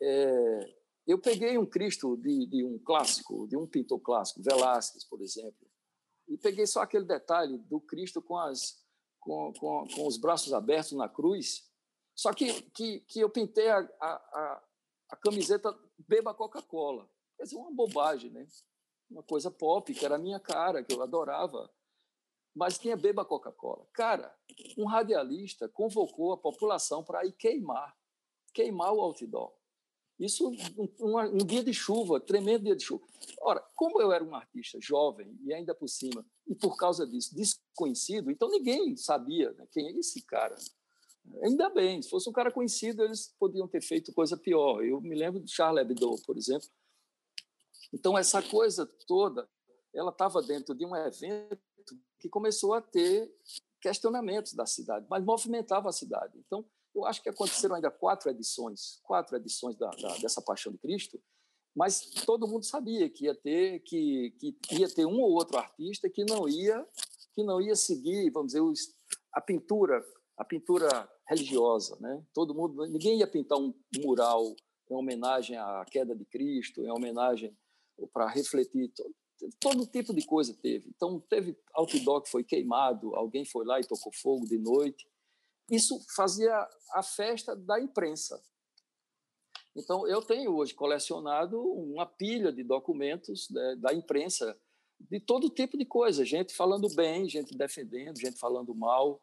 É, 0.00 0.77
eu 1.08 1.18
peguei 1.18 1.58
um 1.58 1.66
Cristo 1.66 2.16
de, 2.16 2.46
de, 2.46 2.64
um 2.64 2.78
clássico, 2.78 3.48
de 3.48 3.56
um 3.56 3.66
pintor 3.66 3.98
clássico, 3.98 4.42
Velázquez, 4.42 5.04
por 5.04 5.20
exemplo, 5.20 5.66
e 6.28 6.36
peguei 6.36 6.66
só 6.66 6.82
aquele 6.82 7.04
detalhe 7.04 7.58
do 7.58 7.80
Cristo 7.80 8.22
com, 8.22 8.36
as, 8.36 8.84
com, 9.18 9.52
com, 9.54 9.88
com 9.88 10.06
os 10.06 10.18
braços 10.18 10.52
abertos 10.52 10.92
na 10.92 11.08
cruz, 11.08 11.66
só 12.14 12.32
que, 12.32 12.62
que, 12.70 13.00
que 13.00 13.20
eu 13.20 13.30
pintei 13.30 13.68
a, 13.68 13.78
a, 13.78 14.62
a 15.10 15.16
camiseta 15.16 15.76
Beba 15.96 16.34
Coca-Cola. 16.34 17.08
Quer 17.36 17.44
dizer, 17.44 17.56
uma 17.56 17.72
bobagem, 17.72 18.30
né? 18.30 18.46
Uma 19.08 19.22
coisa 19.22 19.50
pop, 19.50 19.94
que 19.94 20.04
era 20.04 20.16
a 20.16 20.18
minha 20.18 20.38
cara, 20.38 20.84
que 20.84 20.92
eu 20.92 21.02
adorava 21.02 21.70
mas 22.58 22.84
é 22.84 22.96
beba 22.96 23.24
Coca-Cola? 23.24 23.86
Cara, 23.92 24.36
um 24.76 24.84
radialista 24.84 25.68
convocou 25.68 26.32
a 26.32 26.36
população 26.36 27.04
para 27.04 27.24
ir 27.24 27.30
queimar, 27.32 27.96
queimar 28.52 28.92
o 28.92 29.00
outdoor. 29.00 29.54
Isso 30.18 30.50
um, 30.50 30.88
um, 31.00 31.46
dia 31.46 31.62
de 31.62 31.72
chuva, 31.72 32.18
tremendo 32.18 32.64
dia 32.64 32.74
de 32.74 32.82
chuva. 32.82 33.06
Ora, 33.40 33.64
como 33.76 34.00
eu 34.02 34.10
era 34.10 34.24
um 34.24 34.34
artista 34.34 34.78
jovem 34.80 35.38
e 35.44 35.54
ainda 35.54 35.74
por 35.74 35.88
cima, 35.88 36.26
e 36.46 36.54
por 36.54 36.76
causa 36.76 37.06
disso, 37.06 37.34
desconhecido, 37.34 38.30
então 38.30 38.50
ninguém 38.50 38.96
sabia 38.96 39.52
né, 39.52 39.66
quem 39.70 39.86
é 39.86 39.92
esse 39.92 40.22
cara. 40.22 40.56
Ainda 41.42 41.68
bem, 41.68 42.02
se 42.02 42.08
fosse 42.08 42.28
um 42.28 42.32
cara 42.32 42.50
conhecido, 42.50 43.04
eles 43.04 43.34
podiam 43.38 43.68
ter 43.68 43.82
feito 43.82 44.12
coisa 44.12 44.36
pior. 44.36 44.82
Eu 44.82 45.00
me 45.00 45.14
lembro 45.14 45.40
de 45.40 45.52
Charles 45.52 45.82
Hebdo, 45.82 46.16
por 46.26 46.36
exemplo. 46.36 46.68
Então, 47.92 48.16
essa 48.16 48.42
coisa 48.42 48.86
toda, 49.06 49.48
ela 49.94 50.10
estava 50.10 50.42
dentro 50.42 50.74
de 50.74 50.84
um 50.84 50.96
evento 50.96 51.58
que 52.18 52.28
começou 52.28 52.74
a 52.74 52.80
ter 52.80 53.32
questionamentos 53.80 54.54
da 54.54 54.66
cidade, 54.66 55.06
mas 55.08 55.24
movimentava 55.24 55.88
a 55.88 55.92
cidade. 55.92 56.38
Então, 56.38 56.64
eu 56.98 57.06
acho 57.06 57.22
que 57.22 57.28
aconteceram 57.28 57.76
ainda 57.76 57.90
quatro 57.90 58.30
edições, 58.30 59.00
quatro 59.02 59.36
edições 59.36 59.76
da, 59.76 59.90
da, 59.90 60.16
dessa 60.18 60.42
Paixão 60.42 60.72
de 60.72 60.78
Cristo, 60.78 61.20
mas 61.74 62.00
todo 62.26 62.48
mundo 62.48 62.64
sabia 62.64 63.08
que 63.08 63.24
ia 63.24 63.34
ter 63.34 63.80
que, 63.80 64.30
que 64.38 64.56
ia 64.72 64.88
ter 64.88 65.06
um 65.06 65.20
ou 65.20 65.32
outro 65.32 65.58
artista 65.58 66.08
que 66.10 66.24
não 66.24 66.48
ia 66.48 66.84
que 67.34 67.44
não 67.44 67.60
ia 67.60 67.76
seguir, 67.76 68.30
vamos 68.30 68.48
dizer, 68.48 68.60
os, 68.60 68.92
a 69.32 69.40
pintura, 69.40 70.04
a 70.36 70.44
pintura 70.44 71.08
religiosa, 71.28 71.96
né? 72.00 72.20
Todo 72.34 72.52
mundo, 72.52 72.84
ninguém 72.86 73.18
ia 73.18 73.28
pintar 73.28 73.58
um 73.58 73.72
mural 74.02 74.56
em 74.90 74.94
homenagem 74.94 75.56
à 75.56 75.84
queda 75.88 76.16
de 76.16 76.24
Cristo, 76.24 76.82
em 76.82 76.90
homenagem 76.90 77.56
para 78.12 78.28
refletir 78.28 78.92
todo 79.60 79.86
tipo 79.86 80.12
de 80.12 80.24
coisa 80.26 80.54
teve. 80.54 80.90
Então, 80.94 81.20
teve 81.20 81.56
outdoor 81.74 82.22
que 82.22 82.30
foi 82.30 82.42
queimado, 82.42 83.14
alguém 83.14 83.44
foi 83.44 83.64
lá 83.64 83.78
e 83.78 83.86
tocou 83.86 84.12
fogo 84.12 84.46
de 84.46 84.58
noite. 84.58 85.06
Isso 85.70 86.00
fazia 86.14 86.68
a 86.92 87.02
festa 87.02 87.54
da 87.54 87.80
imprensa. 87.80 88.42
Então, 89.76 90.06
eu 90.08 90.22
tenho 90.22 90.56
hoje 90.56 90.74
colecionado 90.74 91.60
uma 91.60 92.06
pilha 92.06 92.52
de 92.52 92.64
documentos 92.64 93.48
né, 93.50 93.76
da 93.76 93.92
imprensa 93.92 94.58
de 94.98 95.20
todo 95.20 95.50
tipo 95.50 95.78
de 95.78 95.84
coisa, 95.84 96.24
gente 96.24 96.54
falando 96.54 96.88
bem, 96.94 97.28
gente 97.28 97.56
defendendo, 97.56 98.18
gente 98.18 98.38
falando 98.38 98.74
mal. 98.74 99.20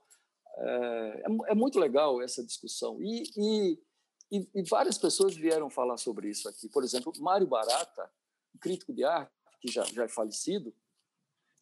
É, 0.57 1.23
é, 1.25 1.51
é 1.51 1.55
muito 1.55 1.79
legal 1.79 2.21
essa 2.21 2.45
discussão. 2.45 3.01
E, 3.01 3.23
e, 3.35 3.79
e, 4.31 4.49
e 4.55 4.63
várias 4.63 4.97
pessoas 4.97 5.35
vieram 5.35 5.69
falar 5.69 5.97
sobre 5.97 6.29
isso 6.29 6.47
aqui. 6.47 6.69
Por 6.69 6.83
exemplo, 6.83 7.11
Mário 7.19 7.47
Barata, 7.47 8.09
crítico 8.61 8.93
de 8.93 9.03
arte, 9.03 9.33
que 9.59 9.69
já, 9.69 9.83
já 9.83 10.05
é 10.05 10.07
falecido, 10.07 10.73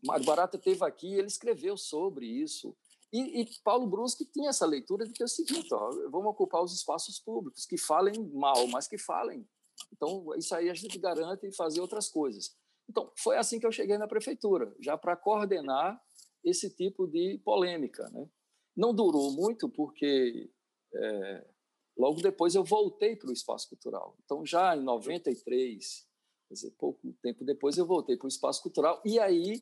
Mário 0.06 0.26
Barata 0.26 0.58
teve 0.58 0.84
aqui 0.86 1.14
ele 1.14 1.28
escreveu 1.28 1.78
sobre 1.78 2.26
isso. 2.26 2.76
E, 3.14 3.42
e, 3.42 3.50
Paulo 3.64 3.86
Brusque 3.86 4.26
tinha 4.26 4.50
essa 4.50 4.66
leitura 4.66 5.06
de 5.06 5.14
que 5.14 5.22
é 5.22 5.26
o 5.26 5.30
seguinte: 5.30 5.72
ó, 5.72 5.92
vamos 6.10 6.32
ocupar 6.32 6.64
os 6.64 6.74
espaços 6.74 7.20
públicos, 7.20 7.64
que 7.64 7.78
falem 7.78 8.28
mal, 8.34 8.66
mas 8.68 8.88
que 8.88 8.98
falem. 8.98 9.48
Então, 9.92 10.34
isso 10.36 10.56
aí 10.56 10.68
a 10.68 10.74
gente 10.74 10.98
garante 10.98 11.52
fazer 11.52 11.80
outras 11.80 12.10
coisas. 12.10 12.56
Então, 12.90 13.12
foi 13.16 13.38
assim 13.38 13.60
que 13.60 13.68
eu 13.68 13.72
cheguei 13.72 14.00
na 14.00 14.08
prefeitura, 14.08 14.76
já 14.80 14.98
para 14.98 15.16
coordenar 15.16 16.02
esse 16.44 16.70
tipo 16.72 17.08
de 17.08 17.40
polêmica. 17.46 18.10
Né? 18.10 18.28
Não 18.76 18.94
durou 18.94 19.32
muito, 19.32 19.70
porque 19.70 20.52
é, 20.96 21.48
logo 21.96 22.20
depois 22.20 22.56
eu 22.56 22.64
voltei 22.64 23.16
para 23.16 23.30
o 23.30 23.34
espaço 23.34 23.70
cultural. 23.70 24.18
Então, 24.26 24.44
já 24.44 24.76
em 24.76 24.84
93, 24.84 26.08
quer 26.48 26.54
dizer, 26.54 26.72
pouco 26.72 27.14
tempo 27.22 27.46
depois, 27.46 27.78
eu 27.78 27.86
voltei 27.86 28.18
para 28.18 28.26
o 28.26 28.30
espaço 28.30 28.62
cultural 28.62 29.02
e 29.06 29.20
aí 29.20 29.62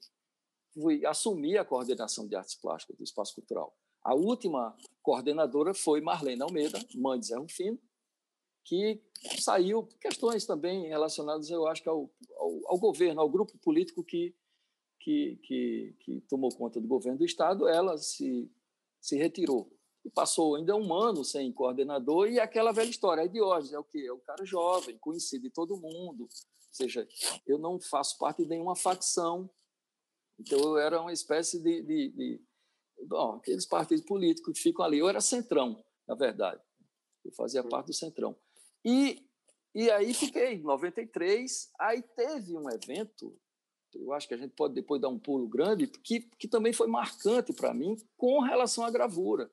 fui 0.74 1.06
assumir 1.06 1.58
a 1.58 1.66
coordenação 1.66 2.28
de 2.28 2.36
artes 2.36 2.56
plásticas 2.56 2.98
do 2.98 3.04
espaço 3.04 3.36
cultural. 3.36 3.76
A 4.04 4.16
última 4.16 4.76
coordenadora 5.02 5.74
foi 5.74 6.02
Marlene 6.02 6.42
Almeida, 6.42 6.80
mãe 6.96 7.20
de 7.20 7.28
Zé 7.28 7.38
Rufino, 7.38 7.80
que 8.64 9.02
saiu 9.40 9.88
questões 10.00 10.46
também 10.46 10.88
relacionadas, 10.88 11.50
eu 11.50 11.68
acho, 11.68 11.88
ao, 11.90 12.10
ao, 12.38 12.62
ao 12.66 12.80
governo, 12.80 13.22
ao 13.22 13.30
grupo 13.30 13.58
político 13.60 14.04
que, 14.04 14.36
que, 15.00 15.40
que, 15.44 15.96
que, 16.00 16.22
tomou 16.22 16.50
conta 16.56 16.80
do 16.80 16.88
governo 16.88 17.20
do 17.20 17.26
Estado, 17.26 17.68
ela 17.68 17.98
se, 17.98 18.52
se 19.00 19.18
retirou. 19.18 19.72
E 20.04 20.10
passou 20.10 20.56
ainda 20.56 20.76
um 20.76 20.94
ano 20.94 21.24
sem 21.24 21.52
coordenador, 21.52 22.28
e 22.28 22.40
aquela 22.40 22.72
velha 22.72 22.90
história, 22.90 23.24
a 23.24 23.28
Diógenes 23.28 23.74
é 23.74 23.80
o 23.80 23.84
quê? 23.84 24.04
É 24.08 24.12
o 24.12 24.20
cara 24.20 24.44
jovem, 24.46 24.98
conhecido 24.98 25.44
de 25.44 25.52
todo 25.52 25.80
mundo, 25.80 26.24
ou 26.24 26.74
seja, 26.74 27.08
eu 27.46 27.60
não 27.60 27.80
faço 27.80 28.18
parte 28.18 28.44
de 28.44 28.50
nenhuma 28.50 28.76
facção, 28.76 29.50
então 30.42 30.60
eu 30.60 30.78
era 30.78 31.00
uma 31.00 31.14
espécie 31.14 31.62
de, 31.62 31.84
de, 31.84 32.10
de 32.10 32.42
bom, 33.08 33.36
aqueles 33.36 33.66
partidos 33.66 34.04
políticos 34.04 34.58
que 34.58 34.64
ficam 34.64 34.84
ali, 34.84 34.98
eu 34.98 35.08
era 35.08 35.22
centrão, 35.22 35.84
na 36.08 36.16
verdade, 36.16 36.62
eu 37.24 37.32
fazia 37.34 37.64
parte 37.64 37.88
do 37.88 37.94
centrão. 37.94 38.36
E, 38.84 39.24
e 39.76 39.90
aí 39.92 40.14
fiquei, 40.14 40.56
em 40.56 40.64
93, 40.64 41.72
aí 41.80 42.02
teve 42.02 42.58
um 42.58 42.70
evento, 42.72 43.40
eu 43.94 44.12
acho 44.14 44.28
que 44.28 44.34
a 44.34 44.38
gente 44.38 44.56
pode 44.56 44.74
depois 44.74 45.00
dar 45.00 45.10
um 45.10 45.20
pulo 45.20 45.48
grande, 45.48 45.88
que, 45.88 46.22
que 46.22 46.48
também 46.48 46.74
foi 46.74 46.88
marcante 46.88 47.54
para 47.54 47.74
mim 47.74 47.96
com 48.18 48.40
relação 48.40 48.84
à 48.84 48.90
gravura, 48.90 49.52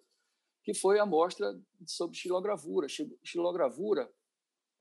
que 0.64 0.72
foi 0.72 0.99
a 0.99 1.05
mostra 1.05 1.61
sobre 1.86 2.16
xilogravura, 2.16 2.86
xilogravura 3.22 4.11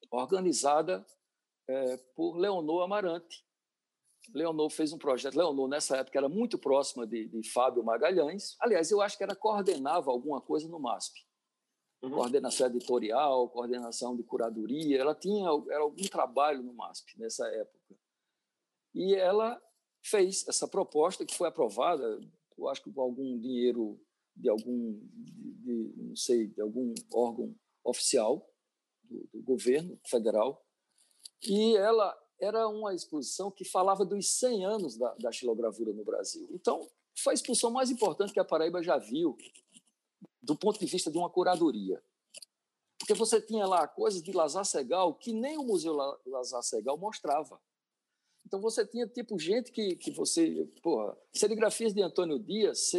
organizada 0.10 1.06
é, 1.68 1.98
por 2.16 2.38
Leonor 2.38 2.84
Amarante. 2.84 3.46
Leonor 4.34 4.70
fez 4.70 4.94
um 4.94 4.98
projeto. 4.98 5.36
Leonor, 5.36 5.68
nessa 5.68 5.98
época, 5.98 6.18
era 6.18 6.30
muito 6.30 6.58
próxima 6.58 7.06
de, 7.06 7.28
de 7.28 7.50
Fábio 7.52 7.84
Magalhães. 7.84 8.56
Aliás, 8.60 8.92
eu 8.92 9.02
acho 9.02 9.18
que 9.18 9.24
ela 9.24 9.36
coordenava 9.36 10.12
alguma 10.12 10.42
coisa 10.42 10.68
no 10.68 10.80
MASP 10.80 11.28
uhum. 12.02 12.12
coordenação 12.12 12.68
editorial, 12.68 13.50
coordenação 13.50 14.16
de 14.16 14.24
curadoria. 14.24 15.00
Ela 15.00 15.16
tinha 15.16 15.48
era 15.70 15.82
algum 15.82 16.04
trabalho 16.04 16.64
no 16.64 16.74
MASP 16.74 17.18
nessa 17.20 17.48
época. 17.48 17.96
E 18.94 19.16
ela 19.16 19.62
fez 20.02 20.48
essa 20.48 20.68
proposta 20.68 21.26
que 21.26 21.36
foi 21.36 21.48
aprovada, 21.48 22.20
eu 22.58 22.68
acho 22.68 22.84
que 22.84 22.92
com 22.92 23.02
algum 23.02 23.38
dinheiro 23.40 24.00
de 24.36 24.50
algum, 24.50 25.00
de, 25.02 25.52
de, 25.52 25.94
não 25.98 26.16
sei, 26.16 26.48
de 26.48 26.62
algum 26.62 26.94
órgão 27.12 27.56
oficial 27.84 28.48
do, 29.04 29.28
do 29.34 29.42
governo 29.42 30.00
federal. 30.06 30.66
E 31.44 31.76
ela 31.78 32.16
era 32.40 32.68
uma 32.68 32.94
exposição 32.94 33.50
que 33.52 33.66
falava 33.66 34.06
dos 34.06 34.28
100 34.40 34.66
anos 34.66 34.98
da, 34.98 35.14
da 35.16 35.32
xilogravura 35.32 35.94
no 35.94 36.04
Brasil. 36.04 36.48
Então, 36.52 36.88
foi 37.16 37.34
a 37.34 37.36
exposição 37.36 37.72
mais 37.72 37.90
importante 37.90 38.34
que 38.34 38.40
a 38.40 38.46
Paraíba 38.46 38.82
já 38.84 38.98
viu 38.98 39.36
do 40.42 40.56
ponto 40.56 40.80
de 40.80 40.86
vista 40.86 41.12
de 41.12 41.18
uma 41.18 41.30
curadoria. 41.30 42.02
Porque 43.00 43.14
você 43.14 43.42
tinha 43.42 43.66
lá 43.66 43.88
coisas 43.88 44.22
de 44.22 44.32
Lazar 44.32 44.66
Segal 44.66 45.14
que 45.14 45.34
nem 45.34 45.58
o 45.58 45.64
Museu 45.64 45.94
Lazar 46.26 46.62
Segal 46.64 46.98
mostrava. 46.98 47.60
Então 48.46 48.62
você 48.62 48.86
tinha 48.86 49.06
tipo 49.08 49.38
gente 49.38 49.72
que, 49.72 49.96
que 49.98 50.10
você, 50.12 50.66
porra, 50.82 51.18
serigrafias 51.34 51.94
de 51.94 52.02
Antônio 52.02 52.40
Dias, 52.40 52.90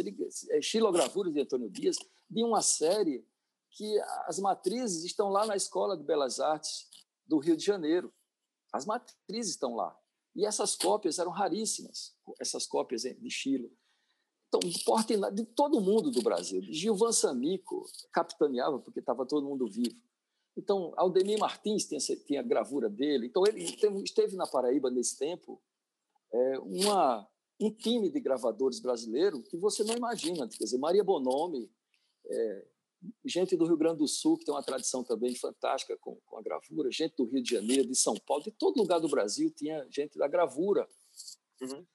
é, 0.51 0.61
xilogravuras 0.61 1.33
de 1.33 1.41
Antônio 1.41 1.69
Dias, 1.69 1.97
de 2.29 2.43
uma 2.43 2.61
série 2.61 3.25
que 3.71 3.99
as 4.27 4.39
matrizes 4.39 5.03
estão 5.03 5.29
lá 5.29 5.45
na 5.45 5.55
Escola 5.55 5.97
de 5.97 6.03
Belas 6.03 6.39
Artes 6.39 6.87
do 7.25 7.39
Rio 7.39 7.57
de 7.57 7.65
Janeiro. 7.65 8.13
As 8.71 8.85
matrizes 8.85 9.51
estão 9.51 9.75
lá. 9.75 9.97
E 10.35 10.45
essas 10.45 10.75
cópias 10.75 11.19
eram 11.19 11.31
raríssimas, 11.31 12.15
essas 12.39 12.65
cópias 12.65 13.01
de 13.01 13.29
Chilo. 13.29 13.71
Então, 14.47 14.59
porte 14.83 15.15
de 15.33 15.45
todo 15.45 15.81
mundo 15.81 16.09
do 16.09 16.21
Brasil. 16.21 16.61
Gilvan 16.61 17.11
Samico 17.11 17.85
capitaneava 18.11 18.79
porque 18.79 18.99
estava 18.99 19.25
todo 19.25 19.47
mundo 19.47 19.67
vivo. 19.67 19.95
Então, 20.57 20.91
Aldemir 20.97 21.39
Martins 21.39 21.85
tinha, 21.85 21.99
tinha 22.25 22.39
a 22.39 22.43
gravura 22.43 22.89
dele. 22.89 23.27
Então, 23.27 23.43
ele 23.45 23.63
esteve 24.03 24.35
na 24.35 24.47
Paraíba 24.47 24.89
nesse 24.89 25.17
tempo 25.17 25.61
é, 26.31 26.59
uma, 26.59 27.27
um 27.61 27.71
time 27.71 28.09
de 28.09 28.19
gravadores 28.19 28.79
brasileiros 28.79 29.47
que 29.47 29.57
você 29.57 29.83
não 29.83 29.95
imagina. 29.95 30.47
Quer 30.47 30.63
dizer, 30.63 30.77
Maria 30.79 31.03
Bonomi, 31.03 31.71
é, 32.25 32.67
gente 33.25 33.55
do 33.55 33.65
Rio 33.65 33.77
Grande 33.77 33.99
do 33.99 34.07
Sul, 34.07 34.37
que 34.37 34.45
tem 34.45 34.53
uma 34.53 34.63
tradição 34.63 35.03
também 35.03 35.35
fantástica 35.35 35.97
com, 35.97 36.17
com, 36.25 36.37
a 36.37 36.41
gravura, 36.41 36.91
gente 36.91 37.15
do 37.15 37.25
Rio 37.25 37.41
de 37.41 37.49
Janeiro, 37.49 37.87
de 37.87 37.95
São 37.95 38.15
Paulo, 38.25 38.43
de 38.43 38.51
todo 38.51 38.77
lugar 38.77 38.99
do 38.99 39.07
Brasil 39.07 39.49
tinha 39.51 39.87
gente 39.89 40.17
da 40.17 40.27
gravura. 40.27 40.87
Uhum 41.61 41.85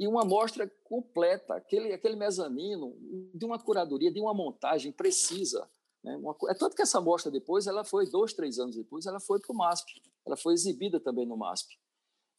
e 0.00 0.08
uma 0.08 0.24
mostra 0.24 0.66
completa, 0.82 1.54
aquele, 1.54 1.92
aquele 1.92 2.16
mezanino, 2.16 2.96
de 3.34 3.44
uma 3.44 3.58
curadoria, 3.58 4.10
de 4.10 4.18
uma 4.18 4.32
montagem 4.32 4.90
precisa. 4.90 5.70
Né? 6.02 6.16
Uma, 6.16 6.34
é 6.48 6.54
tanto 6.54 6.74
que 6.74 6.80
essa 6.80 7.02
mostra 7.02 7.30
depois, 7.30 7.66
ela 7.66 7.84
foi, 7.84 8.08
dois, 8.08 8.32
três 8.32 8.58
anos 8.58 8.74
depois, 8.74 9.04
ela 9.04 9.20
foi 9.20 9.38
para 9.38 9.52
o 9.52 9.54
MASP, 9.54 10.00
ela 10.26 10.38
foi 10.38 10.54
exibida 10.54 10.98
também 10.98 11.26
no 11.26 11.36
MASP. 11.36 11.78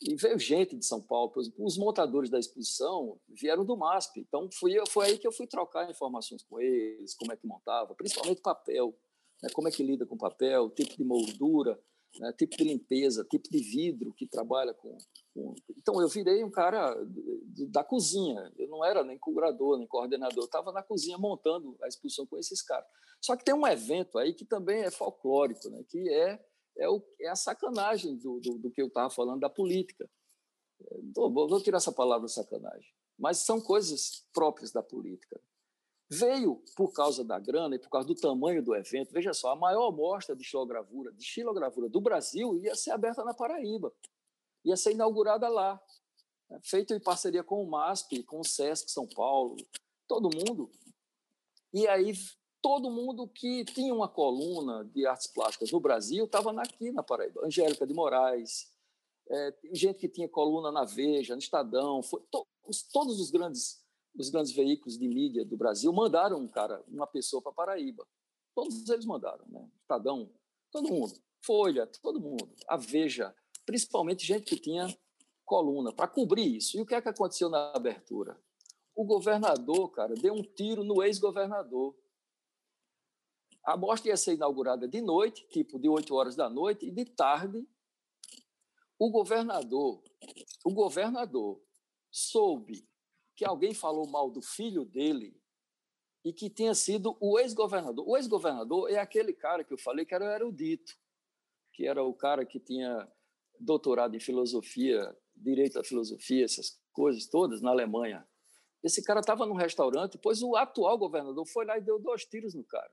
E 0.02 0.16
veio 0.16 0.40
gente 0.40 0.76
de 0.76 0.86
São 0.86 1.00
Paulo, 1.00 1.30
por 1.30 1.42
exemplo, 1.42 1.64
os 1.64 1.78
montadores 1.78 2.30
da 2.30 2.40
exposição 2.40 3.20
vieram 3.30 3.64
do 3.64 3.78
MASP, 3.78 4.22
então 4.22 4.50
fui, 4.52 4.74
foi 4.90 5.06
aí 5.06 5.18
que 5.20 5.28
eu 5.28 5.32
fui 5.32 5.46
trocar 5.46 5.90
informações 5.90 6.42
com 6.44 6.60
eles, 6.60 7.14
como 7.14 7.32
é 7.32 7.38
que 7.38 7.46
montava, 7.46 7.94
principalmente 7.94 8.42
papel, 8.42 8.98
né? 9.44 9.50
como 9.54 9.68
é 9.68 9.72
que 9.72 9.84
lida 9.84 10.04
com 10.06 10.18
papel, 10.18 10.72
tipo 10.72 10.98
de 10.98 11.04
moldura, 11.04 11.80
né? 12.20 12.34
tipo 12.34 12.58
de 12.58 12.64
limpeza, 12.64 13.24
tipo 13.30 13.48
de 13.48 13.60
vidro 13.60 14.12
que 14.14 14.26
trabalha 14.26 14.74
com, 14.74 14.98
com... 15.36 15.54
Então, 15.78 16.02
eu 16.02 16.08
virei 16.08 16.44
um 16.44 16.50
cara 16.50 16.96
da 17.70 17.84
cozinha, 17.84 18.52
eu 18.58 18.68
não 18.70 18.84
era 18.84 19.04
nem 19.04 19.20
curador, 19.20 19.78
nem 19.78 19.88
coordenador, 19.88 20.44
eu 20.44 20.46
estava 20.46 20.72
na 20.72 20.82
cozinha 20.82 21.18
montando 21.20 21.78
a 21.84 21.88
exposição 21.88 22.26
com 22.26 22.40
esses 22.40 22.64
caras. 22.64 22.88
Só 23.22 23.36
que 23.36 23.46
tem 23.46 23.54
um 23.54 23.68
evento 23.68 24.18
aí 24.18 24.34
que 24.34 24.46
também 24.46 24.82
é 24.82 24.90
folclórico, 24.90 25.70
né? 25.70 25.84
que 25.88 26.10
é, 26.10 26.44
é, 26.82 26.90
o, 26.90 27.02
é 27.20 27.30
a 27.30 27.36
sacanagem 27.36 28.18
do, 28.18 28.40
do, 28.40 28.58
do 28.58 28.72
que 28.72 28.82
eu 28.82 28.88
estava 28.88 29.10
falando 29.10 29.40
da 29.40 29.50
política. 29.50 30.10
Vou, 31.16 31.32
vou 31.32 31.62
tirar 31.62 31.78
essa 31.78 31.92
palavra 31.92 32.28
sacanagem, 32.28 32.92
mas 33.18 33.38
são 33.38 33.62
coisas 33.62 34.26
próprias 34.34 34.72
da 34.72 34.82
política. 34.82 35.40
Veio, 36.10 36.62
por 36.76 36.92
causa 36.92 37.24
da 37.24 37.40
grana 37.40 37.76
e 37.76 37.80
por 37.80 37.90
causa 37.90 38.08
do 38.08 38.16
tamanho 38.16 38.64
do 38.64 38.76
evento, 38.76 39.14
veja 39.14 39.34
só, 39.34 39.52
a 39.52 39.56
maior 39.56 39.92
mostra 39.92 40.36
de 40.36 40.44
xilogravura, 40.44 41.14
de 41.14 41.24
xilogravura 41.24 41.88
do 41.88 42.02
Brasil 42.02 42.58
ia 42.58 42.76
ser 42.76 42.92
aberta 42.92 43.24
na 43.24 43.34
Paraíba. 43.34 43.94
Ia 44.66 44.76
ser 44.76 44.92
inaugurada 44.92 45.48
lá. 45.48 45.82
Né? 46.50 46.60
Feito 46.64 46.94
em 46.94 47.00
parceria 47.00 47.44
com 47.44 47.64
o 47.64 47.70
MASP, 47.70 48.24
com 48.24 48.40
o 48.40 48.44
SESC 48.44 48.90
São 48.90 49.08
Paulo, 49.08 49.56
todo 50.08 50.36
mundo. 50.36 50.70
E 51.74 51.88
aí 51.88 52.14
todo 52.62 52.92
mundo 52.92 53.28
que 53.28 53.66
tinha 53.66 53.94
uma 53.94 54.08
coluna 54.08 54.86
de 54.86 55.06
artes 55.06 55.28
plásticas 55.28 55.72
no 55.72 55.80
Brasil 55.80 56.26
estava 56.26 56.52
aqui 56.62 56.92
na 56.92 57.04
Paraíba. 57.04 57.46
Angélica 57.46 57.86
de 57.88 57.94
Moraes, 57.94 58.72
é, 59.30 59.56
gente 59.74 59.98
que 59.98 60.10
tinha 60.10 60.30
coluna 60.30 60.72
na 60.72 60.86
Veja, 60.86 61.34
no 61.34 61.40
Estadão, 61.40 62.04
foi, 62.04 62.22
to, 62.30 62.46
todos 62.92 63.20
os 63.20 63.32
grandes 63.32 63.82
os 64.14 64.30
grandes 64.30 64.52
veículos 64.52 64.98
de 64.98 65.08
mídia 65.08 65.46
do 65.46 65.56
Brasil 65.56 65.92
mandaram 65.94 66.38
um 66.38 66.48
cara, 66.48 66.84
uma 66.88 67.08
pessoa 67.08 67.42
para 67.42 67.54
Paraíba. 67.54 68.06
Todos 68.54 68.90
eles 68.90 69.06
mandaram, 69.06 69.46
né? 69.48 69.70
Estadão, 69.82 70.30
todo 70.70 70.90
mundo. 70.90 71.14
Folha, 71.44 71.88
todo 71.88 72.20
mundo. 72.20 72.54
A 72.68 72.76
Veja, 72.76 73.34
principalmente 73.66 74.26
gente 74.26 74.44
que 74.44 74.60
tinha 74.60 74.88
coluna 75.46 75.94
para 75.94 76.08
cobrir 76.08 76.58
isso. 76.58 76.78
E 76.78 76.82
o 76.82 76.86
que 76.86 76.94
é 76.94 77.02
que 77.02 77.10
aconteceu 77.10 77.50
na 77.50 77.72
abertura? 77.72 78.38
O 78.94 79.06
governador, 79.06 79.90
cara, 79.92 80.14
deu 80.14 80.34
um 80.34 80.44
tiro 80.44 80.84
no 80.84 81.02
ex-governador. 81.02 81.96
A 83.64 83.78
mostra 83.78 84.10
ia 84.10 84.18
ser 84.18 84.34
inaugurada 84.34 84.88
de 84.88 85.02
noite, 85.02 85.48
tipo 85.50 85.80
de 85.80 85.88
8 85.88 86.14
horas 86.16 86.36
da 86.36 86.50
noite, 86.50 86.86
e 86.88 86.92
de 86.92 87.06
tarde 87.06 87.68
o 88.98 89.10
governador, 89.10 90.04
o 90.64 90.72
governador 90.72 91.60
soube 92.12 92.88
que 93.36 93.44
alguém 93.44 93.74
falou 93.74 94.08
mal 94.08 94.30
do 94.30 94.42
filho 94.42 94.86
dele 94.86 95.36
e 96.24 96.32
que 96.32 96.50
tinha 96.52 96.76
sido 96.76 97.18
o 97.20 97.40
ex-governador. 97.40 98.08
O 98.08 98.16
ex-governador 98.16 98.92
é 98.92 99.00
aquele 99.00 99.34
cara 99.34 99.64
que 99.64 99.74
eu 99.74 99.78
falei 99.78 100.06
que 100.06 100.14
era 100.14 100.24
o 100.24 100.30
erudito, 100.30 100.94
que 101.74 101.88
era 101.88 102.04
o 102.04 102.14
cara 102.14 102.46
que 102.46 102.60
tinha 102.60 103.12
doutorado 103.60 104.16
em 104.16 104.20
filosofia, 104.20 105.18
direito 105.36 105.80
à 105.80 105.84
filosofia, 105.84 106.46
essas 106.46 106.80
coisas 106.94 107.26
todas, 107.26 107.60
na 107.60 107.72
Alemanha. 107.72 108.28
Esse 108.84 109.04
cara 109.04 109.20
estava 109.20 109.46
num 109.46 109.56
restaurante, 109.56 110.18
pois 110.18 110.44
o 110.44 110.56
atual 110.56 110.98
governador 110.98 111.48
foi 111.48 111.66
lá 111.66 111.78
e 111.78 111.82
deu 111.82 112.00
dois 112.00 112.26
tiros 112.26 112.54
no 112.54 112.64
cara. 112.64 112.92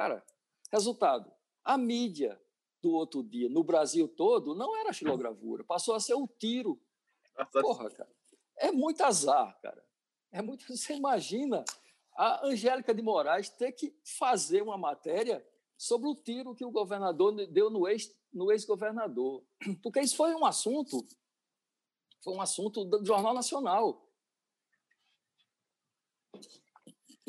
Cara, 0.00 0.24
resultado: 0.72 1.30
a 1.62 1.76
mídia 1.76 2.40
do 2.80 2.92
outro 2.92 3.22
dia, 3.22 3.50
no 3.50 3.62
Brasil 3.62 4.08
todo, 4.08 4.54
não 4.54 4.74
era 4.78 4.94
xilogravura, 4.94 5.62
passou 5.62 5.94
a 5.94 6.00
ser 6.00 6.14
o 6.14 6.26
tiro 6.26 6.80
Porra, 7.52 7.90
cara. 7.90 8.10
É 8.56 8.70
muito 8.70 9.02
azar, 9.02 9.58
cara. 9.60 9.84
É 10.32 10.42
muito. 10.42 10.64
Você 10.74 10.94
imagina 10.94 11.64
a 12.16 12.46
Angélica 12.46 12.94
de 12.94 13.02
Moraes 13.02 13.48
ter 13.50 13.72
que 13.72 13.94
fazer 14.18 14.62
uma 14.62 14.76
matéria 14.76 15.46
sobre 15.76 16.08
o 16.08 16.14
tiro 16.14 16.54
que 16.54 16.64
o 16.64 16.70
governador 16.70 17.32
deu 17.46 17.70
no 17.70 17.88
ex 17.88 18.14
no 18.32 18.52
ex-governador, 18.52 19.44
porque 19.82 20.00
isso 20.00 20.16
foi 20.16 20.32
um 20.34 20.46
assunto, 20.46 21.04
foi 22.22 22.32
um 22.32 22.40
assunto 22.40 22.84
do 22.84 23.04
Jornal 23.04 23.34
Nacional. 23.34 24.08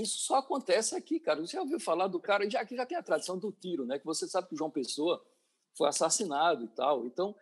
Isso 0.01 0.19
só 0.19 0.37
acontece 0.37 0.95
aqui, 0.95 1.19
cara. 1.19 1.39
Você 1.41 1.53
já 1.53 1.61
ouviu 1.61 1.79
falar 1.79 2.07
do 2.07 2.19
cara, 2.19 2.49
já 2.49 2.65
que 2.65 2.75
já 2.75 2.85
tem 2.85 2.97
a 2.97 3.03
tradição 3.03 3.37
do 3.37 3.51
tiro, 3.51 3.85
né? 3.85 3.99
Que 3.99 4.05
você 4.05 4.27
sabe 4.27 4.47
que 4.47 4.55
o 4.55 4.57
João 4.57 4.71
Pessoa 4.71 5.23
foi 5.77 5.87
assassinado 5.87 6.65
e 6.65 6.67
tal. 6.69 7.05
Então, 7.05 7.35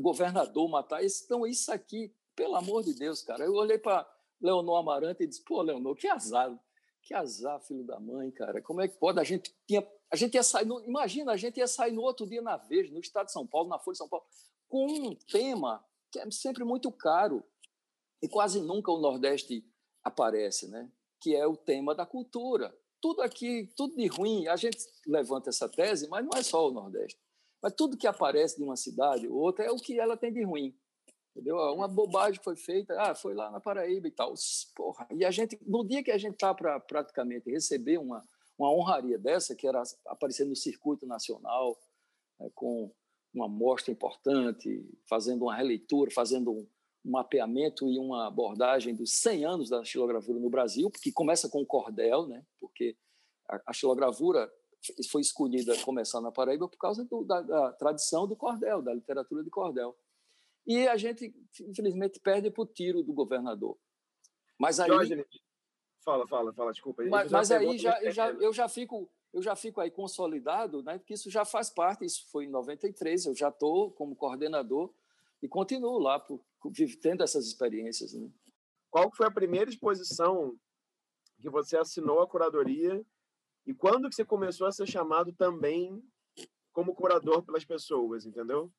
governador 0.00 0.68
matar. 0.68 1.04
Então, 1.04 1.46
isso 1.46 1.72
aqui, 1.72 2.14
pelo 2.34 2.56
amor 2.56 2.82
de 2.82 2.94
Deus, 2.94 3.22
cara. 3.22 3.44
Eu 3.44 3.54
olhei 3.54 3.78
para 3.78 4.08
Leonor 4.40 4.78
Amarante 4.78 5.22
e 5.22 5.26
disse: 5.26 5.42
pô, 5.42 5.62
Leonor, 5.62 5.94
que 5.94 6.08
azar. 6.08 6.58
Que 7.02 7.14
azar, 7.14 7.60
filho 7.60 7.84
da 7.84 8.00
mãe, 8.00 8.30
cara. 8.30 8.62
Como 8.62 8.80
é 8.80 8.88
que 8.88 8.96
pode? 8.96 9.20
A 9.20 9.24
gente 9.24 9.54
tinha, 9.66 9.86
a 10.10 10.16
gente 10.16 10.34
ia 10.34 10.42
sair, 10.42 10.64
no, 10.64 10.82
imagina, 10.84 11.32
a 11.32 11.36
gente 11.36 11.58
ia 11.58 11.66
sair 11.66 11.92
no 11.92 12.02
outro 12.02 12.26
dia 12.26 12.40
na 12.40 12.56
Veja, 12.56 12.92
no 12.92 13.00
Estado 13.00 13.26
de 13.26 13.32
São 13.32 13.46
Paulo, 13.46 13.68
na 13.68 13.78
Folha 13.78 13.92
de 13.92 13.98
São 13.98 14.08
Paulo, 14.08 14.24
com 14.68 14.86
um 14.86 15.14
tema 15.14 15.84
que 16.10 16.18
é 16.18 16.30
sempre 16.30 16.64
muito 16.64 16.90
caro 16.90 17.44
e 18.22 18.28
quase 18.28 18.60
nunca 18.60 18.90
o 18.90 18.98
Nordeste 18.98 19.62
aparece, 20.02 20.68
né? 20.68 20.90
Que 21.24 21.34
é 21.34 21.46
o 21.46 21.56
tema 21.56 21.94
da 21.94 22.04
cultura. 22.04 22.76
Tudo 23.00 23.22
aqui, 23.22 23.72
tudo 23.76 23.96
de 23.96 24.06
ruim, 24.06 24.46
a 24.46 24.56
gente 24.56 24.78
levanta 25.06 25.48
essa 25.48 25.68
tese, 25.68 26.08
mas 26.08 26.24
não 26.24 26.38
é 26.38 26.42
só 26.42 26.68
o 26.68 26.70
Nordeste. 26.70 27.18
Mas 27.62 27.72
tudo 27.74 27.96
que 27.96 28.06
aparece 28.06 28.56
de 28.58 28.62
uma 28.62 28.76
cidade 28.76 29.26
ou 29.26 29.36
outra 29.36 29.64
é 29.64 29.70
o 29.70 29.76
que 29.76 29.98
ela 29.98 30.16
tem 30.16 30.32
de 30.32 30.42
ruim 30.42 30.74
entendeu? 31.34 31.56
Uma 31.74 31.88
bobagem 31.88 32.40
foi 32.42 32.56
feita, 32.56 32.94
ah, 33.00 33.14
foi 33.14 33.34
lá 33.34 33.50
na 33.50 33.60
Paraíba 33.60 34.06
e 34.06 34.10
tal. 34.10 34.32
Porra, 34.76 35.06
e 35.10 35.24
a 35.24 35.30
gente, 35.30 35.58
no 35.66 35.84
dia 35.84 36.02
que 36.02 36.12
a 36.12 36.18
gente 36.18 36.34
está 36.34 36.54
para 36.54 36.78
praticamente 36.78 37.50
receber 37.50 37.98
uma, 37.98 38.24
uma 38.56 38.72
honraria 38.72 39.18
dessa, 39.18 39.54
que 39.54 39.66
era 39.66 39.82
aparecer 40.06 40.46
no 40.46 40.54
circuito 40.54 41.06
nacional, 41.06 41.76
né, 42.38 42.48
com 42.54 42.90
uma 43.34 43.48
mostra 43.48 43.90
importante, 43.90 44.88
fazendo 45.08 45.42
uma 45.42 45.56
releitura, 45.56 46.10
fazendo 46.12 46.52
um, 46.52 46.68
um 47.04 47.10
mapeamento 47.10 47.88
e 47.88 47.98
uma 47.98 48.26
abordagem 48.26 48.94
dos 48.94 49.12
100 49.12 49.44
anos 49.44 49.68
da 49.68 49.84
xilogravura 49.84 50.40
no 50.40 50.48
Brasil, 50.48 50.90
que 50.90 51.12
começa 51.12 51.48
com 51.48 51.60
o 51.60 51.66
cordel, 51.66 52.26
né? 52.26 52.44
porque 52.58 52.96
a, 53.48 53.60
a 53.66 53.72
xilogravura 53.72 54.50
foi 55.10 55.20
escolhida 55.20 55.78
começar 55.82 56.20
na 56.20 56.32
Paraíba 56.32 56.68
por 56.68 56.78
causa 56.78 57.04
do, 57.04 57.24
da, 57.24 57.40
da 57.42 57.72
tradição 57.72 58.26
do 58.26 58.36
cordel, 58.36 58.82
da 58.82 58.94
literatura 58.94 59.42
de 59.42 59.50
cordel. 59.50 59.96
E 60.66 60.88
a 60.88 60.96
gente, 60.96 61.34
infelizmente, 61.60 62.18
perde 62.20 62.50
para 62.50 62.62
o 62.62 62.66
tiro 62.66 63.02
do 63.02 63.12
governador. 63.12 63.78
Mas 64.58 64.80
aí. 64.80 64.88
Jorge, 64.88 65.26
fala, 66.02 66.26
fala, 66.26 66.52
fala, 66.52 66.72
desculpa. 66.72 67.04
Mas, 67.04 67.30
mas 67.30 67.50
aí 67.50 67.78
já, 67.78 68.02
eu, 68.02 68.12
já, 68.12 68.30
eu, 68.30 68.52
já 68.52 68.68
fico, 68.68 69.10
eu 69.32 69.42
já 69.42 69.54
fico 69.54 69.80
aí 69.80 69.90
consolidado, 69.90 70.82
né, 70.82 70.98
porque 70.98 71.14
isso 71.14 71.30
já 71.30 71.44
faz 71.44 71.68
parte, 71.68 72.04
isso 72.04 72.26
foi 72.30 72.46
em 72.46 72.50
93, 72.50 73.26
eu 73.26 73.34
já 73.34 73.48
estou 73.48 73.90
como 73.90 74.16
coordenador 74.16 74.92
e 75.42 75.48
continuo 75.48 75.98
lá, 75.98 76.18
por, 76.18 76.40
tendo 77.00 77.22
essas 77.22 77.46
experiências. 77.46 78.14
Né? 78.14 78.30
Qual 78.90 79.10
foi 79.14 79.26
a 79.26 79.30
primeira 79.30 79.70
exposição 79.70 80.56
que 81.40 81.50
você 81.50 81.76
assinou 81.76 82.20
a 82.20 82.26
curadoria 82.26 83.04
e 83.66 83.74
quando 83.74 84.08
que 84.08 84.14
você 84.14 84.24
começou 84.24 84.66
a 84.66 84.72
ser 84.72 84.86
chamado 84.86 85.32
também 85.32 86.02
como 86.72 86.94
curador 86.94 87.42
pelas 87.42 87.64
pessoas, 87.64 88.26
entendeu? 88.26 88.72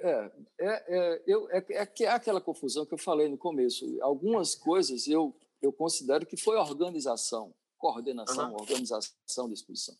É, 0.00 0.32
é, 0.58 0.96
é, 0.96 1.22
eu, 1.26 1.50
é, 1.50 1.58
é, 1.70 1.88
é 2.04 2.08
aquela 2.08 2.40
confusão 2.40 2.86
que 2.86 2.94
eu 2.94 2.98
falei 2.98 3.28
no 3.28 3.36
começo. 3.36 3.84
Algumas 4.02 4.54
coisas 4.54 5.06
eu, 5.06 5.36
eu 5.60 5.72
considero 5.72 6.26
que 6.26 6.36
foi 6.36 6.56
organização, 6.56 7.54
coordenação, 7.76 8.50
uhum. 8.50 8.60
organização 8.60 9.46
da 9.46 9.54
exposição. 9.54 9.96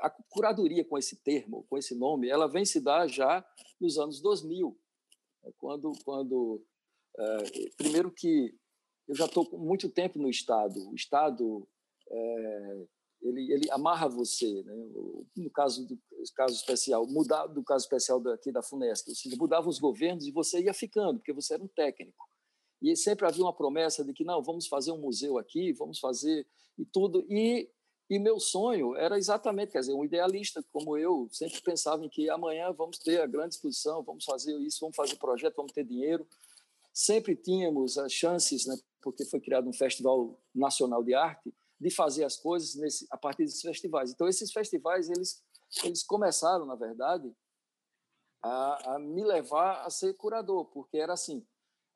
A 0.00 0.10
curadoria 0.10 0.84
com 0.84 0.98
esse 0.98 1.16
termo, 1.16 1.64
com 1.68 1.78
esse 1.78 1.94
nome, 1.94 2.28
ela 2.28 2.48
vem 2.48 2.64
se 2.64 2.80
dar 2.80 3.06
já 3.06 3.44
nos 3.80 3.98
anos 3.98 4.20
2000, 4.20 4.76
é 5.44 5.52
quando, 5.58 5.92
quando 6.04 6.64
é, 7.18 7.68
primeiro 7.76 8.10
que 8.10 8.54
eu 9.08 9.14
já 9.14 9.26
estou 9.26 9.46
muito 9.58 9.88
tempo 9.88 10.18
no 10.18 10.30
Estado, 10.30 10.88
o 10.88 10.94
Estado 10.94 11.68
é, 12.08 12.86
ele, 13.22 13.52
ele 13.52 13.70
amarra 13.70 14.08
você, 14.08 14.62
né? 14.64 14.74
no 15.36 15.50
caso 15.50 15.86
do 15.86 15.98
caso 16.34 16.54
especial, 16.54 17.06
mudar 17.06 17.46
do 17.46 17.62
caso 17.62 17.84
especial 17.84 18.20
daqui 18.20 18.50
da 18.50 18.62
Funesc, 18.62 19.08
ou 19.08 19.14
seja, 19.14 19.36
mudava 19.36 19.68
os 19.68 19.78
governos 19.78 20.26
e 20.26 20.32
você 20.32 20.60
ia 20.60 20.74
ficando, 20.74 21.18
porque 21.18 21.32
você 21.32 21.54
era 21.54 21.62
um 21.62 21.68
técnico. 21.68 22.26
E 22.80 22.96
sempre 22.96 23.26
havia 23.26 23.44
uma 23.44 23.54
promessa 23.54 24.04
de 24.04 24.12
que 24.12 24.24
não, 24.24 24.42
vamos 24.42 24.66
fazer 24.66 24.90
um 24.90 25.00
museu 25.00 25.38
aqui, 25.38 25.72
vamos 25.72 26.00
fazer 26.00 26.46
e 26.76 26.84
tudo. 26.84 27.24
E, 27.30 27.70
e 28.12 28.18
meu 28.18 28.38
sonho 28.38 28.94
era 28.94 29.16
exatamente, 29.16 29.72
quer 29.72 29.80
dizer, 29.80 29.94
um 29.94 30.04
idealista 30.04 30.62
como 30.70 30.98
eu, 30.98 31.30
sempre 31.32 31.62
pensava 31.62 32.04
em 32.04 32.10
que 32.10 32.28
amanhã 32.28 32.70
vamos 32.70 32.98
ter 32.98 33.18
a 33.22 33.26
grande 33.26 33.54
exposição, 33.54 34.02
vamos 34.02 34.26
fazer 34.26 34.54
isso, 34.58 34.80
vamos 34.82 34.94
fazer 34.94 35.16
projeto, 35.16 35.56
vamos 35.56 35.72
ter 35.72 35.82
dinheiro. 35.82 36.28
Sempre 36.92 37.34
tínhamos 37.34 37.96
as 37.96 38.12
chances, 38.12 38.66
né, 38.66 38.78
porque 39.00 39.24
foi 39.24 39.40
criado 39.40 39.66
um 39.66 39.72
festival 39.72 40.38
nacional 40.54 41.02
de 41.02 41.14
arte, 41.14 41.54
de 41.80 41.88
fazer 41.88 42.24
as 42.24 42.36
coisas 42.36 42.74
nesse, 42.74 43.06
a 43.10 43.16
partir 43.16 43.44
desses 43.44 43.62
festivais. 43.62 44.10
Então, 44.10 44.28
esses 44.28 44.52
festivais, 44.52 45.08
eles, 45.08 45.42
eles 45.82 46.02
começaram, 46.02 46.66
na 46.66 46.74
verdade, 46.74 47.34
a, 48.42 48.94
a 48.94 48.98
me 48.98 49.24
levar 49.24 49.86
a 49.86 49.88
ser 49.88 50.12
curador, 50.18 50.66
porque 50.66 50.98
era 50.98 51.14
assim, 51.14 51.46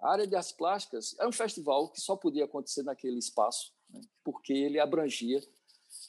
a 0.00 0.12
área 0.12 0.26
de 0.26 0.34
artes 0.34 0.52
plásticas 0.52 1.14
é 1.20 1.28
um 1.28 1.32
festival 1.32 1.90
que 1.90 2.00
só 2.00 2.16
podia 2.16 2.46
acontecer 2.46 2.84
naquele 2.84 3.18
espaço, 3.18 3.74
né? 3.90 4.00
porque 4.24 4.54
ele 4.54 4.80
abrangia, 4.80 5.46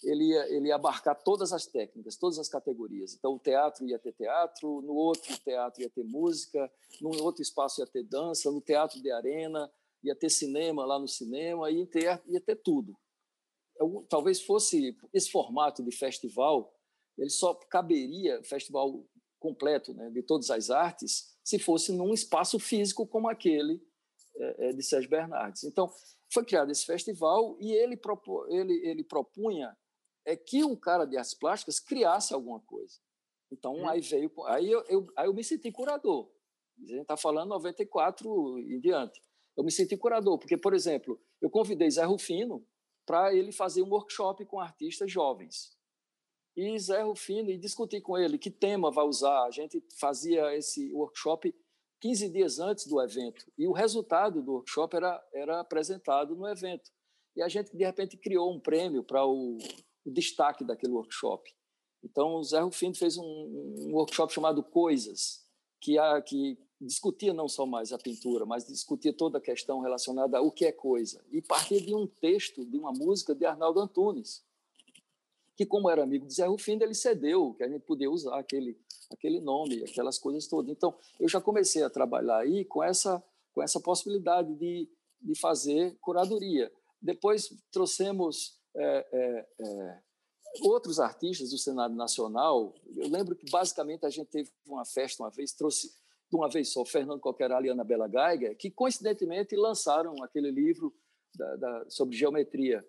ele 0.04 0.26
ia, 0.26 0.50
ele 0.50 0.68
ia 0.68 0.76
abarcar 0.76 1.16
todas 1.24 1.52
as 1.52 1.66
técnicas, 1.66 2.16
todas 2.16 2.40
as 2.40 2.48
categorias. 2.48 3.14
Então, 3.14 3.34
o 3.34 3.40
teatro 3.40 3.86
ia 3.88 4.00
ter 4.00 4.14
teatro, 4.14 4.82
no 4.82 4.94
outro 4.94 5.38
teatro 5.40 5.82
ia 5.82 5.90
ter 5.90 6.04
música, 6.04 6.72
no 7.02 7.24
outro 7.24 7.42
espaço 7.42 7.82
ia 7.82 7.88
ter 7.88 8.04
dança, 8.04 8.52
no 8.52 8.62
teatro 8.62 9.02
de 9.02 9.12
arena 9.12 9.72
ia 10.04 10.16
ter 10.16 10.30
cinema 10.30 10.86
lá 10.86 11.00
no 11.00 11.08
cinema, 11.08 11.70
ia 11.72 11.86
ter, 11.86 12.22
ia 12.28 12.40
ter 12.40 12.56
tudo 12.58 12.96
talvez 14.10 14.42
fosse 14.42 14.98
esse 15.14 15.30
formato 15.30 15.84
de 15.84 15.92
festival, 15.92 16.74
ele 17.18 17.30
só 17.30 17.54
caberia 17.54 18.44
festival 18.44 19.06
completo, 19.40 19.94
né, 19.94 20.10
de 20.10 20.24
todas 20.24 20.50
as 20.50 20.70
artes, 20.70 21.38
se 21.44 21.60
fosse 21.60 21.92
num 21.92 22.14
espaço 22.14 22.60
físico 22.60 23.06
como 23.06 23.30
aquele 23.30 23.82
é, 24.36 24.70
é 24.70 24.74
de 24.74 24.84
Sérgio 24.84 25.10
Bernardes. 25.10 25.64
Então, 25.64 25.92
foi 26.32 26.44
criado 26.44 26.72
esse 26.72 26.86
festival 26.86 27.56
e 27.60 27.72
ele, 27.72 27.96
propo, 27.96 28.46
ele, 28.50 28.74
ele 28.86 29.04
propunha 29.04 29.76
é 30.28 30.36
que 30.36 30.64
um 30.64 30.76
cara 30.76 31.06
de 31.06 31.18
artes 31.18 31.34
plásticas 31.34 31.80
criasse 31.80 32.34
alguma 32.34 32.60
coisa. 32.60 33.00
Então, 33.50 33.74
hum. 33.74 33.88
aí 33.88 34.02
veio. 34.02 34.30
Aí 34.46 34.70
eu, 34.70 34.84
eu, 34.90 35.08
aí 35.16 35.26
eu 35.26 35.34
me 35.34 35.44
senti 35.44 35.72
curador. 35.72 36.30
A 36.78 36.86
gente 36.86 37.02
está 37.02 37.16
falando 37.16 37.50
94 37.50 38.60
e 38.60 38.80
diante. 38.80 39.22
Eu 39.56 39.64
me 39.64 39.72
senti 39.72 39.96
curador, 39.96 40.38
porque, 40.38 40.58
por 40.58 40.74
exemplo, 40.74 41.20
eu 41.42 41.50
convidei 41.50 41.90
Zé 41.90 42.04
Rufino, 42.04 42.64
para 43.06 43.34
ele 43.34 43.54
fazer 43.54 43.82
um 43.82 43.90
workshop 43.90 44.46
com 44.46 44.60
artistas 44.60 45.10
jovens. 45.10 45.76
E 46.56 46.78
Zé 46.78 47.02
Rufino, 47.02 47.50
e 47.50 47.58
discuti 47.58 48.02
com 48.02 48.18
ele 48.18 48.38
que 48.38 48.52
tema 48.52 48.92
vai 48.92 49.06
usar. 49.06 49.46
A 49.46 49.52
gente 49.52 49.82
fazia 49.98 50.54
esse 50.56 50.92
workshop 50.94 51.56
15 52.02 52.30
dias 52.30 52.60
antes 52.60 52.86
do 52.86 53.02
evento, 53.02 53.50
e 53.58 53.66
o 53.66 53.72
resultado 53.72 54.44
do 54.44 54.52
workshop 54.52 54.96
era, 54.96 55.28
era 55.34 55.60
apresentado 55.62 56.36
no 56.36 56.48
evento. 56.48 56.92
E 57.36 57.42
a 57.42 57.48
gente, 57.48 57.76
de 57.76 57.84
repente, 57.84 58.18
criou 58.18 58.54
um 58.54 58.60
prêmio 58.60 59.04
para 59.04 59.26
o, 59.26 59.58
o 60.08 60.12
destaque 60.12 60.64
daquele 60.64 60.94
workshop. 60.94 61.54
Então, 62.02 62.36
o 62.36 62.44
Zé 62.44 62.62
Rufino 62.62 62.96
fez 62.96 63.18
um, 63.18 63.24
um 63.24 63.94
workshop 63.94 64.34
chamado 64.34 64.64
Coisas, 64.64 65.46
que, 65.82 65.98
a, 65.98 66.22
que 66.22 66.58
discutia 66.80 67.34
não 67.34 67.50
só 67.50 67.66
mais 67.66 67.92
a 67.92 67.98
pintura, 67.98 68.46
mas 68.46 68.66
discutia 68.66 69.12
toda 69.12 69.38
a 69.38 69.42
questão 69.42 69.82
relacionada 69.82 70.38
ao 70.38 70.50
que 70.50 70.66
é 70.66 70.72
coisa. 70.72 71.22
E 71.30 71.42
partia 71.42 71.82
de 71.82 71.94
um 71.94 72.08
texto, 72.08 72.64
de 72.64 72.78
uma 72.78 72.94
música 72.94 73.36
de 73.36 73.46
Arnaldo 73.46 73.82
Antunes, 73.82 74.46
que, 75.58 75.66
como 75.66 75.90
era 75.90 76.04
amigo 76.04 76.26
de 76.26 76.34
Zé 76.34 76.46
Rufino, 76.46 76.84
ele 76.84 76.94
cedeu, 76.94 77.54
que 77.56 77.64
a 77.64 77.68
gente 77.68 77.82
podia 77.82 78.10
usar 78.10 78.40
aquele, 78.40 78.80
aquele 79.12 79.42
nome, 79.42 79.84
aquelas 79.84 80.18
coisas 80.18 80.48
todas. 80.48 80.72
Então, 80.72 80.96
eu 81.20 81.28
já 81.28 81.42
comecei 81.42 81.84
a 81.84 81.90
trabalhar 81.90 82.38
aí 82.38 82.64
com 82.64 82.82
essa, 82.82 83.22
com 83.54 83.62
essa 83.62 83.80
possibilidade 83.82 84.56
de, 84.56 84.88
de 85.22 85.36
fazer 85.36 85.98
curadoria. 86.00 86.72
Depois 87.02 87.54
trouxemos 87.72 88.57
é, 88.78 89.08
é, 89.12 89.48
é, 89.60 90.02
outros 90.62 91.00
artistas 91.00 91.50
do 91.50 91.58
Senado 91.58 91.96
Nacional. 91.96 92.76
Eu 92.96 93.10
lembro 93.10 93.36
que, 93.36 93.50
basicamente, 93.50 94.06
a 94.06 94.10
gente 94.10 94.28
teve 94.28 94.52
uma 94.66 94.86
festa 94.86 95.24
uma 95.24 95.30
vez, 95.30 95.52
trouxe 95.52 95.90
de 96.30 96.36
uma 96.36 96.50
vez 96.50 96.72
só, 96.72 96.84
Fernando 96.86 97.20
Coquerá 97.20 97.62
e 97.62 97.70
Ana 97.70 97.84
Bela 97.84 98.08
Geiger, 98.08 98.56
que 98.58 98.70
coincidentemente 98.70 99.56
lançaram 99.56 100.22
aquele 100.24 100.52
livro 100.52 100.94
da, 101.36 101.56
da, 101.56 101.90
sobre 101.90 102.18
geometria 102.18 102.86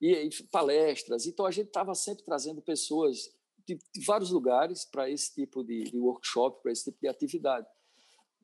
e, 0.00 0.12
e, 0.12 0.30
palestras. 0.50 1.26
Então 1.26 1.44
a 1.44 1.50
gente 1.50 1.66
estava 1.66 1.94
sempre 1.94 2.24
trazendo 2.24 2.62
pessoas 2.62 3.32
de, 3.66 3.76
de 3.92 4.04
vários 4.04 4.30
lugares 4.30 4.84
para 4.84 5.10
esse 5.10 5.34
tipo 5.34 5.64
de, 5.64 5.84
de 5.84 5.98
workshop, 5.98 6.62
para 6.62 6.72
esse 6.72 6.84
tipo 6.84 6.98
de 7.00 7.08
atividade. 7.08 7.66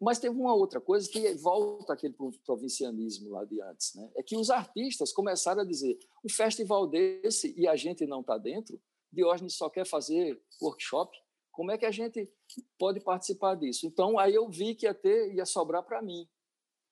Mas 0.01 0.19
teve 0.19 0.39
uma 0.39 0.55
outra 0.55 0.81
coisa 0.81 1.09
que 1.09 1.35
volta 1.35 1.95
aquele 1.95 2.15
provincianismo 2.45 3.31
lá 3.31 3.45
de 3.45 3.61
antes, 3.63 3.95
né? 3.95 4.11
É 4.15 4.23
que 4.23 4.37
os 4.37 4.51
artistas 4.51 5.13
começaram 5.13 5.63
a 5.63 5.65
dizer: 5.65 5.99
um 6.25 6.29
festival 6.29 6.87
desse 6.87 7.55
e 7.57 7.67
a 7.67 7.77
gente 7.77 8.07
não 8.07 8.21
está 8.21 8.37
dentro, 8.37 8.81
Diógenes 9.11 9.55
só 9.55 9.71
quer 9.71 9.87
fazer 9.87 10.39
workshop, 10.61 11.17
como 11.51 11.71
é 11.71 11.79
que 11.79 11.87
a 11.87 11.91
gente 11.91 12.31
pode 12.79 13.01
participar 13.01 13.55
disso? 13.55 13.87
Então, 13.87 14.19
aí 14.19 14.35
eu 14.35 14.47
vi 14.49 14.75
que 14.75 14.85
ia 14.85 14.93
ter, 14.93 15.33
ia 15.35 15.47
sobrar 15.47 15.83
para 15.83 16.03
mim. 16.03 16.29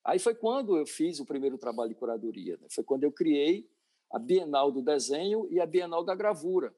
Aí 0.03 0.17
foi 0.17 0.33
quando 0.33 0.75
eu 0.75 0.87
fiz 0.87 1.19
o 1.19 1.25
primeiro 1.25 1.57
trabalho 1.57 1.89
de 1.89 1.95
curadoria, 1.95 2.57
né? 2.57 2.67
foi 2.71 2.83
quando 2.83 3.03
eu 3.03 3.11
criei 3.11 3.69
a 4.11 4.17
Bienal 4.17 4.71
do 4.71 4.81
Desenho 4.81 5.47
e 5.51 5.59
a 5.59 5.65
Bienal 5.65 6.03
da 6.03 6.15
Gravura. 6.15 6.75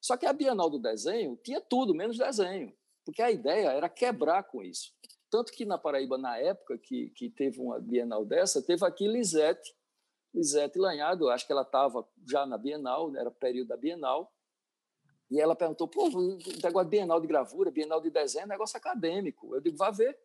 Só 0.00 0.16
que 0.16 0.26
a 0.26 0.32
Bienal 0.32 0.68
do 0.70 0.78
Desenho 0.78 1.38
tinha 1.44 1.60
tudo, 1.60 1.94
menos 1.94 2.16
desenho, 2.16 2.72
porque 3.04 3.22
a 3.22 3.30
ideia 3.30 3.68
era 3.68 3.88
quebrar 3.88 4.44
com 4.44 4.62
isso. 4.62 4.92
Tanto 5.30 5.52
que 5.52 5.64
na 5.64 5.78
Paraíba, 5.78 6.18
na 6.18 6.36
época 6.38 6.76
que, 6.76 7.10
que 7.10 7.30
teve 7.30 7.60
uma 7.60 7.78
Bienal 7.78 8.24
dessa, 8.24 8.60
teve 8.60 8.84
aqui 8.84 9.06
Lisete, 9.06 9.72
Lisete 10.34 10.78
Lanhado, 10.78 11.28
acho 11.28 11.46
que 11.46 11.52
ela 11.52 11.62
estava 11.62 12.06
já 12.28 12.44
na 12.44 12.58
Bienal, 12.58 13.10
né? 13.10 13.20
era 13.20 13.30
período 13.30 13.68
da 13.68 13.76
Bienal, 13.76 14.32
e 15.30 15.40
ela 15.40 15.54
perguntou, 15.54 15.86
pô, 15.86 16.08
negócio 16.08 16.90
de 16.90 16.90
Bienal 16.90 17.20
de 17.20 17.28
gravura, 17.28 17.70
Bienal 17.70 18.00
de 18.00 18.10
desenho, 18.10 18.42
é 18.42 18.46
negócio 18.48 18.76
acadêmico. 18.76 19.54
Eu 19.54 19.60
digo, 19.60 19.76
vá 19.76 19.92
ver, 19.92 20.18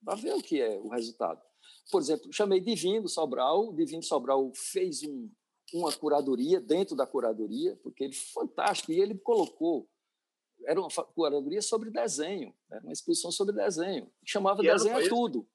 vá 0.00 0.14
ver 0.14 0.32
o 0.34 0.42
que 0.42 0.60
é 0.60 0.78
o 0.78 0.88
resultado. 0.88 1.42
Por 1.90 2.00
exemplo, 2.00 2.32
chamei 2.32 2.60
Divino 2.60 3.08
Sobral, 3.08 3.72
Divino 3.72 4.02
Sobral 4.02 4.52
fez 4.54 5.02
um, 5.02 5.28
uma 5.74 5.92
curadoria 5.92 6.60
dentro 6.60 6.94
da 6.94 7.04
curadoria, 7.04 7.76
porque 7.82 8.04
ele 8.04 8.14
fantástico, 8.14 8.92
e 8.92 9.00
ele 9.00 9.18
colocou 9.18 9.88
era 10.66 10.80
uma 10.80 10.88
curadoria 11.14 11.62
sobre 11.62 11.90
desenho, 11.90 12.54
era 12.70 12.82
uma 12.82 12.92
exposição 12.92 13.30
sobre 13.30 13.54
desenho. 13.54 14.10
Chamava 14.24 14.60
que 14.60 14.70
Desenho 14.70 14.98
é 14.98 15.08
Tudo. 15.08 15.48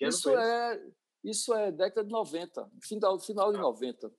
isso 0.00 0.30
é 0.30 0.92
isso 1.24 1.54
é 1.54 1.70
década 1.70 2.04
de 2.04 2.10
90, 2.10 2.68
final, 2.82 3.20
final 3.20 3.52
de 3.52 3.58
90. 3.58 4.06
Ah. 4.06 4.10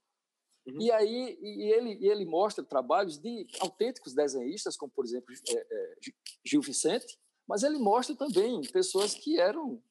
Uhum. 0.66 0.82
E 0.82 0.91
aí 0.91 1.38
e 1.41 1.74
ele, 1.74 1.97
e 1.99 2.07
ele 2.07 2.26
mostra 2.26 2.64
trabalhos 2.64 3.18
de 3.18 3.45
autênticos 3.59 4.14
desenhistas, 4.14 4.78
como, 4.78 4.89
por 4.91 5.03
exemplo, 5.03 5.34
é, 5.49 5.53
é, 5.53 5.95
Gil 6.45 6.61
Vicente, 6.61 7.20
mas 7.45 7.64
ele 7.64 7.78
mostra 7.78 8.16
também 8.16 8.61
pessoas 8.72 9.14
que 9.14 9.38
eram 9.39 9.82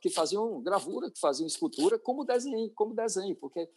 que 0.00 0.10
faziam 0.10 0.60
gravura, 0.62 1.10
que 1.10 1.18
faziam 1.18 1.46
escultura 1.46 1.98
como 1.98 2.24
desenho, 2.24 2.70
como 2.72 2.94
desenho, 2.94 3.34
porque 3.36 3.68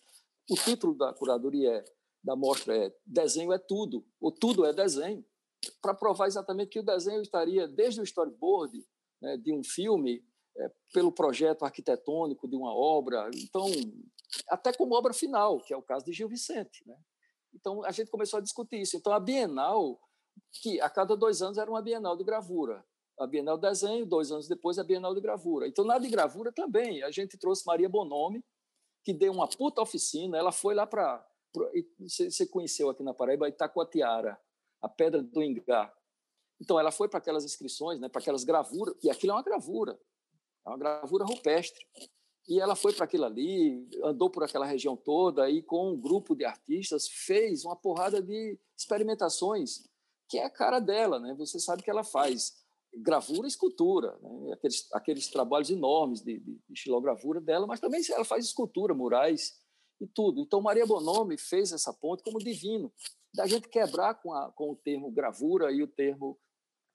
o 0.50 0.56
título 0.56 0.96
da 0.96 1.14
curadoria 1.14 1.78
é, 1.78 1.86
da 2.24 2.36
mostra 2.36 2.78
é 2.78 2.96
Desenho 3.06 3.52
é 3.52 3.58
tudo, 3.58 4.06
ou 4.20 4.32
tudo 4.32 4.66
é 4.66 4.74
desenho 4.74 5.26
para 5.82 5.94
provar 5.94 6.28
exatamente 6.28 6.70
que 6.70 6.80
o 6.80 6.86
desenho 6.86 7.22
estaria 7.22 7.68
desde 7.68 8.02
o 8.02 8.04
storyboard 8.04 8.86
né, 9.22 9.38
de 9.38 9.54
um 9.54 9.64
filme, 9.64 10.24
é, 10.58 10.72
pelo 10.94 11.12
projeto 11.12 11.64
arquitetônico 11.64 12.48
de 12.48 12.56
uma 12.56 12.74
obra, 12.76 13.30
então 13.36 13.66
até 14.50 14.74
como 14.74 14.96
obra 14.96 15.14
final, 15.14 15.60
que 15.62 15.74
é 15.74 15.78
o 15.78 15.82
caso 15.82 16.06
de 16.06 16.14
Gil 16.14 16.28
Vicente. 16.28 16.84
Né? 16.86 16.96
Então 17.54 17.84
a 17.84 17.92
gente 17.92 18.10
começou 18.10 18.38
a 18.38 18.42
discutir 18.42 18.82
isso. 18.82 18.98
Então 18.98 19.14
a 19.14 19.20
Bienal, 19.20 20.00
que 20.62 20.80
a 20.82 20.90
cada 20.90 21.16
dois 21.16 21.42
anos 21.42 21.58
era 21.58 21.70
uma 21.70 21.82
Bienal 21.82 22.18
de 22.18 22.24
gravura, 22.24 22.86
a 23.20 23.28
Bienal 23.28 23.58
de 23.58 23.68
Desenho, 23.68 24.06
dois 24.06 24.32
anos 24.32 24.48
depois 24.48 24.80
a 24.80 24.84
Bienal 24.84 25.14
de 25.14 25.22
Gravura. 25.22 25.68
Então 25.68 25.86
na 25.86 25.98
de 25.98 26.10
gravura 26.10 26.52
também 26.52 27.04
a 27.04 27.12
gente 27.12 27.38
trouxe 27.38 27.66
Maria 27.66 27.88
Bonomi, 27.88 28.44
que 29.04 29.14
deu 29.14 29.32
uma 29.32 29.48
puta 29.48 29.82
oficina. 29.82 30.38
Ela 30.38 30.52
foi 30.52 30.74
lá 30.74 30.88
para 30.88 31.26
você 32.00 32.48
conheceu 32.48 32.90
aqui 32.90 33.04
na 33.04 33.14
Paraíba 33.14 33.48
Itacoatiara, 33.48 34.40
a 34.84 34.90
Pedra 34.90 35.24
do 35.24 35.42
Ingá. 35.42 35.92
Então, 36.62 36.80
ela 36.80 36.92
foi 36.92 37.08
para 37.08 37.18
aquelas 37.18 37.46
inscrições, 37.46 38.00
né, 38.00 38.10
para 38.10 38.22
aquelas 38.22 38.44
gravuras, 38.44 38.96
e 39.02 39.10
aquilo 39.10 39.32
é 39.32 39.36
uma 39.36 39.42
gravura, 39.42 39.98
é 40.66 40.70
uma 40.70 40.78
gravura 40.78 41.26
rupestre. 41.26 41.84
E 42.48 42.60
ela 42.60 42.76
foi 42.76 42.92
para 42.94 43.06
aquilo 43.06 43.24
ali, 43.24 43.88
andou 44.04 44.30
por 44.30 44.44
aquela 44.44 44.66
região 44.66 44.98
toda 44.98 45.50
e 45.50 45.64
com 45.64 45.94
um 45.94 45.98
grupo 45.98 46.36
de 46.36 46.44
artistas 46.44 47.08
fez 47.08 47.64
uma 47.64 47.76
porrada 47.76 48.22
de 48.22 48.60
experimentações, 48.78 49.88
que 50.28 50.38
é 50.38 50.44
a 50.44 50.50
cara 50.50 50.80
dela, 50.80 51.20
né? 51.20 51.34
Você 51.36 51.58
sabe 51.58 51.82
que 51.82 51.90
ela 51.90 52.04
faz 52.04 52.62
gravura 52.96 53.48
e 53.48 53.50
escultura, 53.50 54.20
né? 54.22 54.54
aqueles, 54.54 54.88
aqueles 54.94 55.28
trabalhos 55.30 55.70
enormes 55.70 56.22
de, 56.22 56.38
de, 56.38 56.56
de 56.56 56.74
estilogravura 56.74 57.40
dela, 57.40 57.66
mas 57.66 57.80
também 57.80 58.02
ela 58.10 58.26
faz 58.26 58.46
escultura, 58.46 58.94
murais 58.94 59.58
e 60.02 60.06
tudo. 60.06 60.42
Então, 60.42 60.62
Maria 60.62 60.86
Bonomi 60.86 61.38
fez 61.38 61.72
essa 61.72 61.94
ponte 61.94 62.24
como 62.24 62.40
divino 62.40 62.92
da 63.34 63.48
gente 63.48 63.68
quebrar 63.68 64.16
com, 64.16 64.34
a, 64.34 64.52
com 64.52 64.72
o 64.72 64.76
termo 64.76 65.12
gravura 65.12 65.72
e 65.72 65.82
o 65.82 65.88
termo 65.88 66.40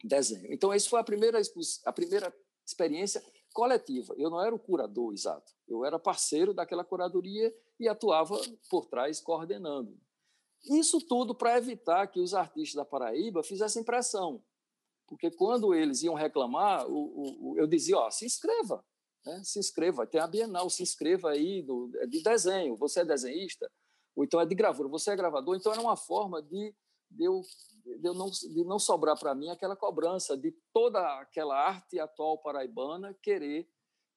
desenho. 0.05 0.53
Então, 0.53 0.73
essa 0.73 0.89
foi 0.89 1.01
a 1.01 1.05
primeira, 1.05 1.41
a 1.85 1.93
primeira 1.93 2.35
experiência 2.65 3.23
coletiva. 3.53 4.15
Eu 4.17 4.31
não 4.31 4.41
era 4.41 4.55
o 4.55 4.59
curador 4.59 5.13
exato, 5.13 5.53
eu 5.67 5.85
era 5.85 5.99
parceiro 5.99 6.55
daquela 6.55 6.85
curadoria 6.85 7.53
e 7.81 7.89
atuava 7.89 8.39
por 8.71 8.87
trás 8.87 9.21
coordenando. 9.21 9.99
Isso 10.65 11.01
tudo 11.01 11.35
para 11.35 11.57
evitar 11.57 12.07
que 12.09 12.21
os 12.21 12.35
artistas 12.35 12.75
da 12.75 12.85
Paraíba 12.85 13.43
fizessem 13.43 13.85
pressão, 13.85 14.43
porque 15.07 15.31
quando 15.31 15.75
eles 15.75 16.03
iam 16.03 16.15
reclamar, 16.15 16.87
o, 16.87 17.53
o, 17.53 17.59
eu 17.59 17.67
dizia: 17.67 17.97
ó, 17.97 18.11
se 18.11 18.27
inscreva, 18.27 18.85
né? 19.25 19.41
se 19.45 19.59
inscreva, 19.59 20.07
tem 20.07 20.21
a 20.21 20.27
Bienal, 20.27 20.69
se 20.69 20.83
inscreva 20.83 21.31
aí 21.31 21.63
do, 21.63 21.91
de 22.09 22.23
desenho, 22.23 22.77
você 22.77 23.01
é 23.01 23.05
desenhista, 23.05 23.71
ou 24.19 24.25
então 24.25 24.41
é 24.41 24.47
de 24.47 24.55
gravura, 24.57 24.89
você 24.89 25.13
é 25.13 25.17
gravador, 25.17 25.57
então 25.57 25.71
era 25.71 25.81
uma 25.81 25.97
forma 25.97 26.43
de, 26.43 26.75
de, 27.09 27.25
eu, 27.25 27.41
de, 27.85 28.09
eu 28.09 28.15
não, 28.15 28.29
de 28.29 28.65
não 28.65 28.77
sobrar 28.77 29.17
para 29.17 29.33
mim 29.33 29.49
aquela 29.49 29.77
cobrança 29.77 30.37
de 30.37 30.51
toda 30.73 30.99
aquela 31.21 31.57
arte 31.57 32.01
atual 32.01 32.37
paraibana 32.39 33.17
querer 33.23 33.71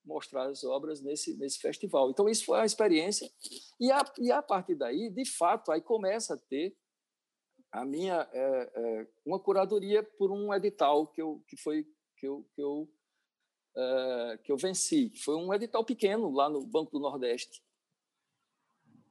mostrar 0.03 0.47
as 0.47 0.63
obras 0.63 1.03
nesse, 1.03 1.37
nesse 1.37 1.59
festival. 1.59 2.09
Então, 2.09 2.27
isso 2.27 2.45
foi 2.45 2.59
a 2.59 2.65
experiência. 2.65 3.31
E 3.79 3.91
a, 3.91 4.03
e 4.17 4.31
a 4.31 4.41
partir 4.41 4.73
daí, 4.73 5.07
de 5.11 5.23
fato, 5.23 5.71
aí 5.71 5.81
começa 5.81 6.33
a 6.33 6.37
ter 6.37 6.75
a 7.71 7.85
minha 7.85 8.27
é, 8.33 8.71
é, 8.75 9.07
uma 9.23 9.39
curadoria 9.39 10.01
por 10.01 10.31
um 10.31 10.51
edital 10.51 11.05
que 11.05 11.21
eu 11.21 11.43
que 11.47 11.55
foi 11.55 11.85
que 12.17 12.27
eu 12.27 12.43
que 12.55 12.61
eu, 12.61 12.89
é, 13.77 14.39
que 14.43 14.51
eu 14.51 14.57
venci 14.57 15.15
foi 15.23 15.35
um 15.35 15.53
edital 15.53 15.85
pequeno 15.85 16.31
lá 16.31 16.49
no 16.49 16.65
Banco 16.65 16.91
do 16.91 16.99
Nordeste 16.99 17.63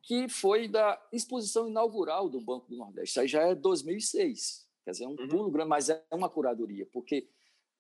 que 0.03 0.29
foi 0.29 0.69
da 0.69 1.01
exposição 1.13 1.69
inaugural 1.69 2.29
do 2.29 2.41
Banco 2.41 2.69
do 2.69 2.77
Nordeste. 2.77 3.11
Isso 3.11 3.21
aí 3.21 3.29
já 3.29 3.43
é 3.43 3.55
2006, 3.55 4.69
quer 4.85 4.91
dizer, 4.93 5.05
é 5.05 5.09
um 5.09 5.13
uhum. 5.13 5.29
pulo 5.29 5.51
grande, 5.51 5.69
mas 5.69 5.89
é 5.89 6.05
uma 6.13 6.29
curadoria, 6.29 6.87
porque 6.93 7.29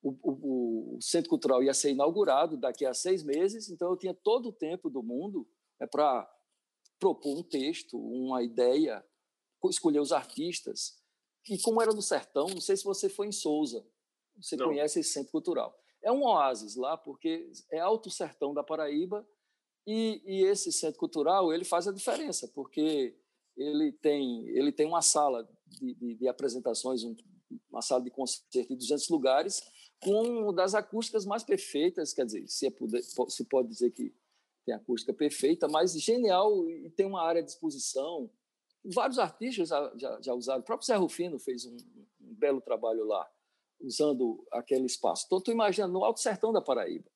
o, 0.03 0.11
o, 0.23 0.97
o, 0.97 1.01
Centro 1.01 1.31
Cultural 1.31 1.63
ia 1.63 1.75
ser 1.75 1.91
inaugurado 1.91 2.57
daqui 2.57 2.87
a 2.87 2.95
seis 2.95 3.23
meses, 3.23 3.69
então 3.69 3.91
eu 3.91 3.97
tinha 3.97 4.15
todo 4.15 4.49
o 4.49 4.53
tempo 4.53 4.89
do 4.89 5.03
mundo 5.03 5.47
é, 5.79 5.87
para 5.87 6.29
propor 6.99 7.39
um 7.39 7.43
texto, 7.43 7.99
uma 7.99 8.43
ideia, 8.43 9.05
escolher 9.65 10.01
os 10.01 10.13
artistas. 10.13 11.01
E 11.49 11.59
como 11.59 11.81
era 11.81 11.93
no 11.93 12.03
Sertão, 12.03 12.47
não 12.49 12.61
sei 12.61 12.77
se 12.77 12.85
você 12.85 13.09
foi 13.09 13.29
em 13.29 13.33
Souza, 13.33 13.87
você 14.37 14.57
não. 14.57 14.67
conhece 14.67 15.01
esse 15.01 15.13
Centro 15.13 15.33
Cultural. 15.33 15.75
É 16.03 16.11
um 16.11 16.23
oásis 16.23 16.77
lá, 16.77 16.97
porque 16.97 17.51
é 17.71 17.79
alto 17.79 18.11
sertão 18.11 18.55
da 18.55 18.63
Paraíba, 18.63 19.27
e, 19.87 20.23
e, 20.25 20.45
esse 20.45 20.73
centro 20.73 20.99
cultural 20.99 21.53
ele 21.53 21.65
faz 21.65 21.89
a 21.89 21.93
diferença, 21.93 22.49
porque 22.49 23.17
ele 23.57 23.93
tem, 23.93 24.49
ele 24.49 24.73
tem 24.73 24.87
uma 24.87 25.03
sala 25.03 25.49
de, 25.67 25.95
de, 25.95 26.15
de 26.15 26.29
apresentações, 26.29 27.03
um, 27.03 27.17
uma 27.71 27.83
sala 27.83 28.03
de 28.03 28.11
concerto 28.11 28.69
de 28.69 28.77
200 28.77 29.09
lugares, 29.09 29.63
com 30.03 30.23
uma 30.23 30.53
das 30.53 30.75
acústicas 30.75 31.27
mais 31.27 31.43
perfeitas, 31.43 32.13
quer 32.13 32.25
dizer, 32.25 32.47
se, 32.49 32.67
é 32.67 32.71
poder, 32.71 33.03
se 33.03 33.45
pode 33.45 33.69
dizer 33.69 33.91
que 33.91 34.15
tem 34.65 34.75
acústica 34.75 35.13
perfeita, 35.13 35.69
mas 35.69 35.93
genial 35.93 36.69
e 36.69 36.91
tem 36.91 37.07
uma 37.07 37.23
área 37.23 37.43
de 37.43 37.51
exposição. 37.51 38.31
Vários 38.85 39.19
artistas 39.19 39.69
já, 39.69 39.93
já, 39.97 40.21
já 40.23 40.35
usaram, 40.35 40.61
o 40.61 40.65
próprio 40.65 40.87
Zé 40.87 40.97
Rufino 40.97 41.39
fez 41.39 41.67
um, 41.67 41.77
um 42.21 42.35
belo 42.35 42.61
trabalho 42.61 43.05
lá, 43.05 43.29
usando 43.81 44.47
aquele 44.51 44.87
espaço. 44.87 45.25
Então, 45.27 45.41
tu 45.41 45.51
imagina, 45.51 45.87
no 45.87 46.05
Alto 46.05 46.21
Sertão 46.21 46.53
da 46.53 46.63
Paraíba, 46.63 47.11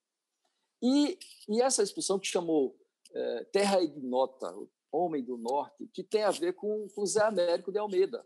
e, 0.85 1.18
e 1.49 1.62
essa 1.62 1.82
expressão 1.82 2.18
que 2.18 2.26
chamou 2.26 2.78
é, 3.14 3.45
Terra 3.45 3.82
Ignota, 3.82 4.55
Homem 4.93 5.24
do 5.24 5.39
Norte, 5.39 5.89
que 5.95 6.05
tem 6.05 6.22
a 6.22 6.30
ver 6.30 6.53
com, 6.53 6.87
com 6.95 7.07
Zé 7.07 7.22
Américo 7.22 7.72
de 7.72 7.78
Almeida. 7.78 8.22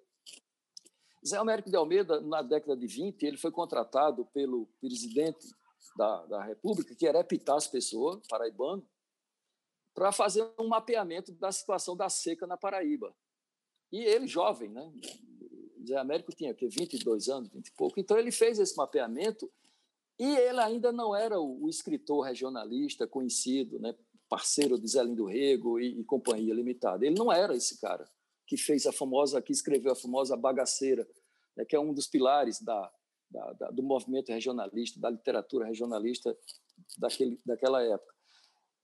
Zé 1.25 1.37
Américo 1.37 1.71
de 1.71 1.77
Almeida, 1.77 2.21
na 2.21 2.43
década 2.43 2.77
de 2.77 2.87
20, 2.89 3.23
ele 3.23 3.37
foi 3.37 3.53
contratado 3.53 4.27
pelo 4.35 4.67
presidente 4.81 5.47
da, 5.97 6.27
da 6.27 6.43
República, 6.43 6.97
que 6.97 7.07
era 7.07 7.21
Epitácio 7.21 7.71
Pessoa, 7.71 8.21
paraibano, 8.29 8.85
para 9.95 10.11
fazer 10.11 10.51
um 10.59 10.67
mapeamento 10.67 11.31
da 11.31 11.53
situação 11.53 11.97
da 11.97 12.09
seca 12.09 12.45
na 12.45 12.57
Paraíba. 12.57 13.15
E 13.93 14.03
ele, 14.03 14.27
jovem, 14.27 14.69
né? 14.69 14.93
Zé 15.87 15.97
Américo 15.97 16.35
tinha 16.35 16.53
que 16.53 16.67
22 16.67 17.29
anos, 17.29 17.49
20 17.51 17.69
e 17.69 17.73
pouco. 17.73 18.01
Então 18.01 18.19
ele 18.19 18.33
fez 18.33 18.59
esse 18.59 18.77
mapeamento 18.77 19.49
e 20.19 20.37
ele 20.37 20.61
ainda 20.61 20.91
não 20.91 21.15
era 21.15 21.41
o, 21.41 21.69
escritor 21.69 22.25
regionalista 22.25 23.07
conhecido, 23.07 23.79
né, 23.79 23.95
parceiro 24.29 24.79
de 24.79 24.89
Zé 24.89 25.03
Lindo 25.03 25.27
Rego 25.27 25.79
e, 25.79 26.01
e, 26.01 26.05
Companhia 26.05 26.53
Limitada. 26.53 27.07
Ele 27.07 27.17
não 27.17 27.33
era 27.33 27.55
esse 27.55 27.81
cara 27.81 28.09
que 28.47 28.57
fez 28.57 28.87
a 28.87 28.93
famosa, 28.93 29.41
que 29.41 29.53
escreveu 29.53 29.93
a 29.93 29.97
famosa 29.97 30.37
Bagaceira, 30.37 31.09
né, 31.57 31.65
que 31.65 31.77
é 31.77 31.81
um 31.81 31.95
dos 31.95 32.09
pilares 32.09 32.61
da, 32.61 32.93
da, 33.31 33.53
da, 33.53 33.71
do 33.71 33.83
movimento 33.83 34.31
regionalista, 34.31 34.99
da 34.99 35.11
literatura 35.11 35.67
regionalista 35.67 36.37
daquele, 36.99 37.39
daquela 37.47 37.83
época. 37.83 38.15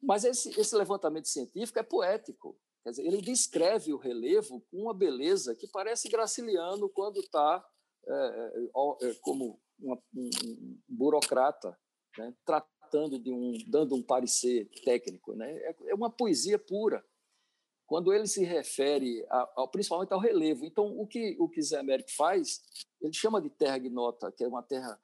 Mas 0.00 0.24
esse, 0.24 0.58
esse 0.60 0.76
levantamento 0.76 1.28
científico 1.28 1.78
é 1.78 1.82
poético. 1.82 2.56
Quer 2.82 2.90
dizer, 2.90 3.06
ele 3.06 3.22
descreve 3.22 3.92
o 3.92 3.96
relevo 3.96 4.60
com 4.70 4.82
uma 4.82 4.94
beleza 4.94 5.56
que 5.56 5.66
parece 5.66 6.08
Graciliano 6.08 6.88
quando 6.90 7.20
está 7.20 7.64
é, 8.06 8.68
é, 9.02 9.14
como 9.22 9.58
uma, 9.78 9.98
um, 10.16 10.78
burocrata, 10.88 11.78
né, 12.18 12.34
tratando 12.44 13.18
de 13.18 13.30
um, 13.30 13.52
dando 13.66 13.94
um 13.94 14.02
parecer 14.02 14.68
técnico. 14.84 15.34
Né? 15.34 15.50
É, 15.50 15.76
é 15.88 15.94
uma 15.94 16.10
poesia 16.10 16.58
pura 16.58 17.04
quando 17.86 18.12
ele 18.12 18.26
se 18.26 18.44
refere 18.44 19.24
ao, 19.28 19.68
principalmente 19.68 20.12
ao 20.12 20.20
relevo. 20.20 20.64
Então, 20.64 20.86
o 20.98 21.06
que 21.06 21.36
o 21.38 21.48
que 21.48 21.62
Zé 21.62 21.78
Américo 21.78 22.10
faz, 22.16 22.62
ele 23.00 23.12
chama 23.12 23.40
de 23.40 23.50
terra 23.50 23.76
ignota, 23.76 24.32
que 24.32 24.42
é 24.42 24.48
uma 24.48 24.62
terra 24.62 24.98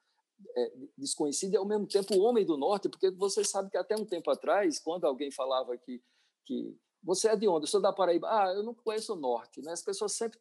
é, 0.57 0.73
desconhecida, 0.97 1.55
e 1.55 1.57
ao 1.57 1.65
mesmo 1.65 1.87
tempo 1.87 2.15
o 2.15 2.21
homem 2.21 2.45
do 2.45 2.57
norte, 2.57 2.89
porque 2.89 3.11
você 3.11 3.43
sabe 3.43 3.69
que 3.69 3.77
até 3.77 3.95
um 3.95 4.05
tempo 4.05 4.29
atrás, 4.31 4.79
quando 4.79 5.05
alguém 5.05 5.31
falava 5.31 5.77
que, 5.77 6.01
que 6.45 6.75
você 7.03 7.29
é 7.29 7.35
de 7.35 7.47
onde? 7.47 7.65
Eu 7.65 7.67
sou 7.67 7.81
da 7.81 7.93
Paraíba. 7.93 8.27
Ah, 8.29 8.53
eu 8.53 8.63
não 8.63 8.73
conheço 8.73 9.13
o 9.13 9.19
norte. 9.19 9.61
Né? 9.61 9.71
As 9.71 9.83
pessoas 9.83 10.13
sempre, 10.13 10.39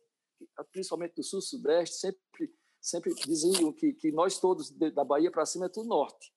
principalmente 0.72 1.14
do 1.14 1.22
sul, 1.22 1.40
sudeste, 1.40 1.96
sempre, 1.96 2.54
sempre 2.80 3.14
diziam 3.14 3.72
que, 3.72 3.92
que 3.92 4.10
nós 4.10 4.38
todos, 4.38 4.70
da 4.70 5.04
Bahia 5.04 5.30
para 5.30 5.46
cima, 5.46 5.66
é 5.66 5.68
tudo 5.68 5.88
norte. 5.88 6.32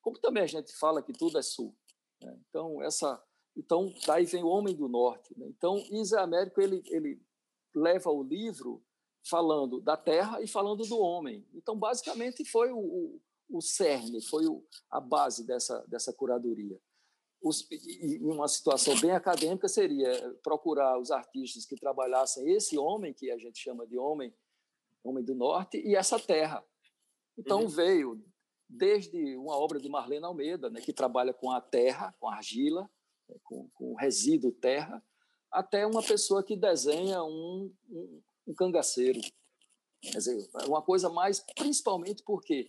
Como 0.00 0.18
também 0.18 0.42
a 0.42 0.46
gente 0.46 0.72
fala 0.76 1.02
que 1.02 1.12
tudo 1.12 1.38
é 1.38 1.42
sul. 1.42 1.76
Né? 2.20 2.38
Então, 2.48 2.82
essa 2.82 3.22
então, 3.56 3.92
daí 4.06 4.24
vem 4.24 4.42
o 4.42 4.48
Homem 4.48 4.74
do 4.74 4.88
Norte. 4.88 5.36
Né? 5.36 5.46
Então, 5.48 5.76
Isa 5.90 6.20
Américo 6.20 6.60
ele, 6.60 6.82
ele 6.86 7.20
leva 7.74 8.10
o 8.10 8.22
livro 8.22 8.82
falando 9.28 9.80
da 9.80 9.96
terra 9.96 10.40
e 10.40 10.46
falando 10.46 10.84
do 10.84 10.98
homem. 10.98 11.46
Então, 11.52 11.76
basicamente, 11.76 12.44
foi 12.44 12.70
o, 12.72 12.78
o, 12.78 13.20
o 13.50 13.60
cerne, 13.60 14.22
foi 14.22 14.46
o, 14.46 14.64
a 14.90 15.00
base 15.00 15.46
dessa, 15.46 15.84
dessa 15.88 16.12
curadoria. 16.12 16.80
Os, 17.42 17.66
e 17.70 18.18
uma 18.22 18.48
situação 18.48 18.98
bem 19.00 19.12
acadêmica 19.12 19.68
seria 19.68 20.10
procurar 20.42 20.98
os 20.98 21.10
artistas 21.10 21.64
que 21.66 21.76
trabalhassem 21.76 22.50
esse 22.50 22.78
homem, 22.78 23.14
que 23.14 23.30
a 23.30 23.38
gente 23.38 23.58
chama 23.58 23.86
de 23.86 23.98
homem, 23.98 24.34
homem 25.02 25.24
do 25.24 25.34
norte, 25.34 25.78
e 25.78 25.94
essa 25.94 26.18
terra. 26.18 26.64
Então, 27.38 27.62
uhum. 27.62 27.68
veio 27.68 28.24
desde 28.68 29.36
uma 29.36 29.56
obra 29.56 29.78
de 29.78 29.88
Marlene 29.88 30.24
Almeida, 30.24 30.70
né, 30.70 30.80
que 30.80 30.92
trabalha 30.92 31.32
com 31.32 31.50
a 31.50 31.60
terra, 31.60 32.14
com 32.20 32.28
a 32.28 32.36
argila, 32.36 32.88
né, 33.28 33.36
com, 33.42 33.68
com 33.74 33.94
resíduo 33.94 34.52
terra, 34.52 35.02
até 35.50 35.86
uma 35.86 36.02
pessoa 36.02 36.44
que 36.44 36.56
desenha 36.56 37.22
um, 37.24 37.74
um, 37.88 38.22
um 38.48 38.54
cangaceiro. 38.54 39.20
Quer 40.00 40.18
dizer, 40.18 40.48
é 40.62 40.66
uma 40.66 40.82
coisa 40.82 41.08
mais, 41.08 41.40
principalmente 41.56 42.22
porque 42.24 42.68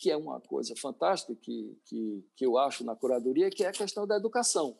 que 0.00 0.10
é 0.10 0.16
uma 0.16 0.40
coisa 0.40 0.74
fantástica 0.76 1.36
que, 1.36 1.78
que, 1.84 2.24
que 2.34 2.46
eu 2.46 2.56
acho 2.56 2.82
na 2.82 2.96
curadoria, 2.96 3.50
que 3.50 3.62
é 3.62 3.68
a 3.68 3.72
questão 3.72 4.06
da 4.06 4.16
educação. 4.16 4.78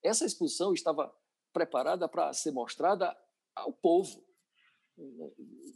Essa 0.00 0.24
exposição 0.24 0.72
estava 0.72 1.12
preparada 1.52 2.08
para 2.08 2.32
ser 2.32 2.52
mostrada 2.52 3.14
ao 3.56 3.72
povo. 3.72 4.24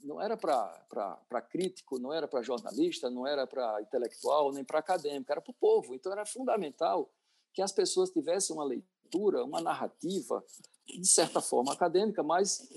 Não 0.02 0.20
era 0.20 0.36
para 0.36 1.42
crítico, 1.50 1.98
não 1.98 2.12
era 2.12 2.28
para 2.28 2.42
jornalista, 2.42 3.10
não 3.10 3.26
era 3.26 3.46
para 3.46 3.80
intelectual, 3.80 4.52
nem 4.52 4.64
para 4.64 4.78
acadêmico, 4.78 5.32
era 5.32 5.40
para 5.40 5.50
o 5.50 5.54
povo. 5.54 5.94
Então 5.94 6.12
era 6.12 6.26
fundamental 6.26 7.10
que 7.52 7.62
as 7.62 7.72
pessoas 7.72 8.10
tivessem 8.10 8.54
uma 8.54 8.64
leitura, 8.64 9.44
uma 9.44 9.60
narrativa, 9.60 10.44
de 10.86 11.06
certa 11.06 11.40
forma 11.40 11.72
acadêmica, 11.72 12.22
mas 12.22 12.68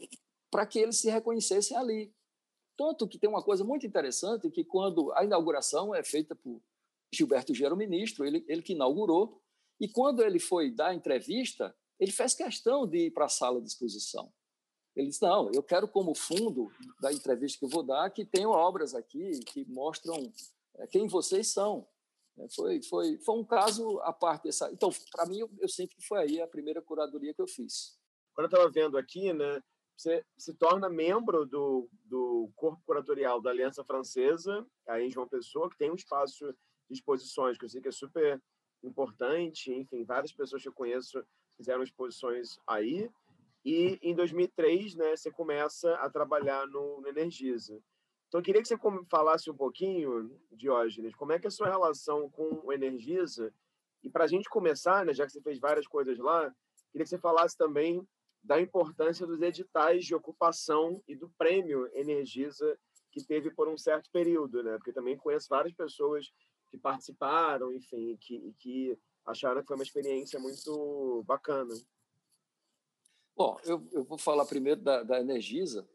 para 0.49 0.65
que 0.65 0.79
eles 0.79 0.97
se 0.97 1.09
reconhecessem 1.09 1.75
ali. 1.75 2.13
Tanto 2.77 3.07
que 3.07 3.19
tem 3.19 3.29
uma 3.29 3.43
coisa 3.43 3.63
muito 3.63 3.85
interessante 3.85 4.49
que 4.49 4.63
quando 4.63 5.11
a 5.13 5.23
inauguração 5.23 5.93
é 5.93 6.01
feita 6.01 6.33
por 6.33 6.61
Gilberto 7.13 7.53
Gero, 7.53 7.75
ministro, 7.75 8.25
ele, 8.25 8.45
ele 8.47 8.61
que 8.61 8.73
inaugurou, 8.73 9.41
e 9.79 9.87
quando 9.87 10.23
ele 10.23 10.39
foi 10.39 10.71
dar 10.71 10.87
a 10.87 10.93
entrevista, 10.93 11.75
ele 11.99 12.11
fez 12.11 12.33
questão 12.33 12.87
de 12.87 13.07
ir 13.07 13.11
para 13.11 13.25
a 13.25 13.29
sala 13.29 13.61
de 13.61 13.67
exposição. 13.67 14.31
Ele 14.99 15.07
disse: 15.07 15.21
Não, 15.21 15.49
eu 15.53 15.63
quero, 15.63 15.87
como 15.87 16.13
fundo 16.13 16.69
da 16.99 17.11
entrevista 17.11 17.57
que 17.57 17.65
eu 17.65 17.69
vou 17.69 17.83
dar, 17.83 18.09
que 18.09 18.25
tenham 18.25 18.51
obras 18.51 18.93
aqui 18.93 19.39
que 19.45 19.65
mostram 19.69 20.31
eh, 20.75 20.87
quem 20.87 21.07
vocês 21.07 21.47
são. 21.47 21.87
É, 22.37 22.49
foi, 22.49 22.81
foi, 22.83 23.17
foi 23.19 23.35
um 23.35 23.45
caso 23.45 23.99
à 24.01 24.11
parte 24.11 24.43
dessa. 24.43 24.69
Então, 24.71 24.89
para 25.11 25.25
mim, 25.25 25.39
eu, 25.57 25.69
sinto 25.69 25.95
que 25.95 26.05
foi 26.05 26.19
aí 26.19 26.41
a 26.41 26.47
primeira 26.47 26.81
curadoria 26.81 27.33
que 27.33 27.41
eu 27.41 27.47
fiz. 27.47 27.97
Quando 28.33 28.45
eu 28.45 28.49
estava 28.49 28.69
vendo 28.69 28.97
aqui, 28.97 29.31
né, 29.31 29.61
você 29.95 30.25
se 30.37 30.53
torna 30.53 30.89
membro 30.89 31.45
do, 31.45 31.89
do 32.03 32.49
corpo 32.55 32.81
curatorial 32.85 33.41
da 33.41 33.49
Aliança 33.49 33.83
Francesa, 33.85 34.65
aí 34.87 35.07
em 35.07 35.11
João 35.11 35.27
Pessoa, 35.27 35.69
que 35.69 35.77
tem 35.77 35.91
um 35.91 35.95
espaço 35.95 36.45
de 36.89 36.97
exposições, 36.97 37.57
que 37.57 37.65
eu 37.65 37.69
sei 37.69 37.81
que 37.81 37.87
é 37.87 37.91
super 37.91 38.41
importante. 38.83 39.73
Enfim, 39.73 40.03
várias 40.03 40.33
pessoas 40.33 40.61
que 40.61 40.67
eu 40.67 40.73
conheço 40.73 41.23
fizeram 41.57 41.83
exposições 41.83 42.57
aí. 42.67 43.09
E 43.63 43.99
em 44.01 44.15
2003, 44.15 44.95
né, 44.95 45.15
você 45.15 45.31
começa 45.31 45.93
a 45.95 46.09
trabalhar 46.09 46.65
no, 46.67 47.01
no 47.01 47.07
Energisa. 47.07 47.79
Então, 48.27 48.39
eu 48.39 48.43
queria 48.43 48.61
que 48.61 48.67
você 48.67 48.77
falasse 49.09 49.49
um 49.49 49.55
pouquinho, 49.55 50.31
Diógenes, 50.51 51.15
como 51.15 51.31
é 51.33 51.39
que 51.39 51.47
é 51.47 51.49
a 51.49 51.51
sua 51.51 51.67
relação 51.67 52.29
com 52.29 52.61
o 52.63 52.71
Energisa? 52.71 53.53
E 54.03 54.09
para 54.09 54.23
a 54.23 54.27
gente 54.27 54.49
começar, 54.49 55.05
né, 55.05 55.13
já 55.13 55.25
que 55.25 55.31
você 55.31 55.41
fez 55.41 55.59
várias 55.59 55.87
coisas 55.87 56.17
lá, 56.17 56.53
queria 56.91 57.03
que 57.03 57.09
você 57.09 57.17
falasse 57.17 57.57
também 57.57 58.07
da 58.43 58.61
importância 58.61 59.27
dos 59.27 59.41
editais 59.41 60.05
de 60.05 60.15
ocupação 60.15 61.03
e 61.07 61.15
do 61.15 61.29
prêmio 61.37 61.89
Energisa 61.93 62.77
que 63.11 63.23
teve 63.25 63.51
por 63.51 63.67
um 63.67 63.77
certo 63.77 64.09
período, 64.11 64.63
né? 64.63 64.77
Porque 64.77 64.93
também 64.93 65.17
conheço 65.17 65.47
várias 65.49 65.73
pessoas 65.73 66.31
que 66.69 66.77
participaram, 66.77 67.73
enfim, 67.73 68.15
que, 68.21 68.53
que 68.59 68.97
acharam 69.25 69.61
que 69.61 69.67
foi 69.67 69.75
uma 69.75 69.83
experiência 69.83 70.39
muito 70.39 71.23
bacana. 71.25 71.73
Bom, 73.39 73.57
eu, 73.63 73.87
eu 73.93 74.03
vou 74.03 74.17
falar 74.17 74.45
primeiro 74.45 74.81
da, 74.81 75.01
da 75.01 75.19
Energisa, 75.19 75.87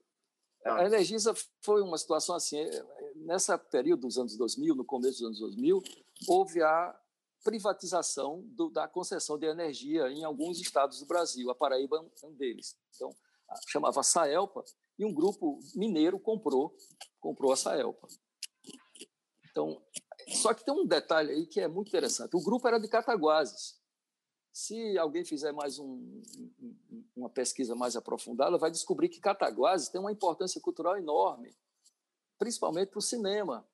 Tá. 0.65 0.77
A 0.77 0.87
Energisa 0.87 1.35
foi 1.61 1.83
uma 1.83 1.99
situação 1.99 2.35
assim, 2.35 2.59
eh, 2.59 2.87
nessa 3.17 3.59
período 3.59 4.01
dos 4.01 4.17
anos 4.17 4.35
2000, 4.35 4.75
no 4.75 4.83
começo 4.83 5.19
dos 5.19 5.27
anos 5.27 5.39
2000, 5.41 5.83
houve 6.27 6.63
a 6.63 6.99
privatização 7.45 8.41
do, 8.47 8.71
da 8.71 8.89
concessão 8.89 9.39
de 9.39 9.45
energia 9.45 10.09
em 10.09 10.25
alguns 10.25 10.59
estados 10.59 11.01
do 11.01 11.07
Brasil. 11.07 11.51
A 11.51 11.55
Paraíba 11.55 11.99
é 11.99 12.27
um 12.27 12.33
deles. 12.33 12.79
Então, 12.95 13.15
chamava 13.69 14.03
Saelpa 14.03 14.65
e 14.99 15.05
um 15.05 15.13
grupo 15.13 15.61
mineiro 15.75 16.19
comprou 16.19 16.75
comprou 17.21 17.53
a 17.53 17.57
Saelpa. 17.57 18.09
Então, 19.51 19.83
só 20.29 20.55
que 20.55 20.65
tem 20.65 20.73
um 20.73 20.87
detalhe 20.87 21.31
aí 21.31 21.47
que 21.47 21.61
é 21.61 21.69
muito 21.69 21.89
interessante. 21.89 22.35
O 22.35 22.43
grupo 22.43 22.67
era 22.67 22.79
de 22.79 22.89
Cataguases. 22.89 23.79
Se 24.55 24.97
alguém 24.97 25.25
fizer 25.25 25.51
mais 25.51 25.81
um, 25.81 26.23
uma 27.17 27.29
pesquisa 27.29 27.75
mais 27.75 27.97
aprofundada, 27.97 28.57
vai 28.57 28.71
descobrir 28.71 29.09
que 29.09 29.19
Cataguases 29.19 29.89
tem 29.89 30.01
uma 30.01 30.13
importância 30.13 30.61
cultural 30.61 30.97
enorme, 30.97 31.53
principalmente 32.39 32.91
para 32.91 33.01
o 33.01 33.03
cinema. 33.03 33.69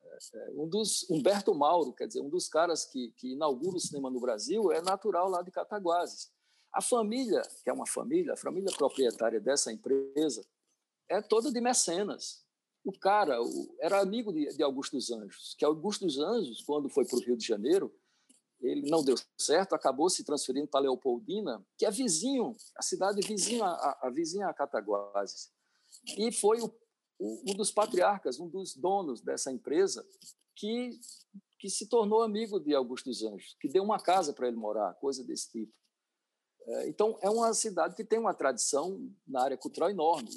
É, 0.00 0.18
é, 0.34 0.50
um 0.52 0.68
dos 0.68 1.10
Humberto 1.10 1.52
Mauro, 1.52 1.92
quer 1.92 2.06
dizer, 2.06 2.20
um 2.20 2.28
dos 2.28 2.48
caras 2.48 2.84
que, 2.84 3.10
que 3.16 3.32
inaugura 3.32 3.78
o 3.78 3.80
cinema 3.80 4.08
no 4.08 4.20
Brasil, 4.20 4.70
é 4.70 4.80
natural 4.80 5.28
lá 5.28 5.42
de 5.42 5.50
Cataguases. 5.50 6.30
A 6.72 6.80
família, 6.80 7.42
que 7.64 7.68
é 7.68 7.72
uma 7.72 7.86
família, 7.86 8.34
a 8.34 8.36
família 8.36 8.72
proprietária 8.76 9.40
dessa 9.40 9.72
empresa, 9.72 10.46
é 11.08 11.20
toda 11.20 11.50
de 11.50 11.60
mecenas. 11.60 12.46
O 12.84 12.96
cara 12.96 13.42
o, 13.42 13.76
era 13.80 14.00
amigo 14.00 14.32
de, 14.32 14.56
de 14.56 14.62
Augusto 14.62 14.94
dos 14.94 15.10
Anjos, 15.10 15.56
que 15.58 15.64
Augusto 15.64 16.06
dos 16.06 16.16
Anjos, 16.20 16.62
quando 16.62 16.88
foi 16.88 17.04
para 17.04 17.18
o 17.18 17.22
Rio 17.22 17.36
de 17.36 17.44
Janeiro, 17.44 17.92
ele 18.60 18.90
não 18.90 19.02
deu 19.02 19.16
certo, 19.38 19.74
acabou 19.74 20.10
se 20.10 20.24
transferindo 20.24 20.68
para 20.68 20.80
Leopoldina, 20.80 21.64
que 21.78 21.86
é 21.86 21.90
vizinho, 21.90 22.54
a 22.76 22.82
cidade 22.82 23.26
vizinha 23.26 23.64
a, 23.64 24.08
a 24.08 24.10
vizinha 24.10 24.48
a 24.48 24.54
Cataguases. 24.54 25.50
E 26.18 26.30
foi 26.30 26.60
o, 26.60 26.70
um 27.20 27.54
dos 27.54 27.70
patriarcas, 27.70 28.38
um 28.38 28.48
dos 28.48 28.76
donos 28.76 29.20
dessa 29.20 29.50
empresa, 29.50 30.06
que, 30.54 30.90
que 31.58 31.70
se 31.70 31.88
tornou 31.88 32.22
amigo 32.22 32.60
de 32.60 32.74
Augusto 32.74 33.08
dos 33.08 33.22
Anjos, 33.22 33.56
que 33.60 33.68
deu 33.68 33.82
uma 33.82 33.98
casa 33.98 34.32
para 34.32 34.48
ele 34.48 34.56
morar, 34.56 34.94
coisa 34.94 35.24
desse 35.24 35.50
tipo. 35.50 35.72
É, 36.66 36.88
então, 36.88 37.18
é 37.22 37.30
uma 37.30 37.52
cidade 37.54 37.94
que 37.94 38.04
tem 38.04 38.18
uma 38.18 38.34
tradição 38.34 39.00
na 39.26 39.42
área 39.42 39.56
cultural 39.56 39.90
enorme. 39.90 40.28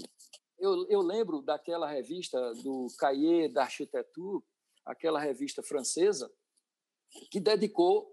Eu, 0.58 0.88
eu 0.88 1.02
lembro 1.02 1.42
daquela 1.42 1.88
revista 1.88 2.54
do 2.56 2.88
Cahiers 2.98 3.54
d'Architecture, 3.54 4.42
aquela 4.86 5.20
revista 5.20 5.62
francesa, 5.62 6.32
que 7.30 7.40
dedicou 7.40 8.12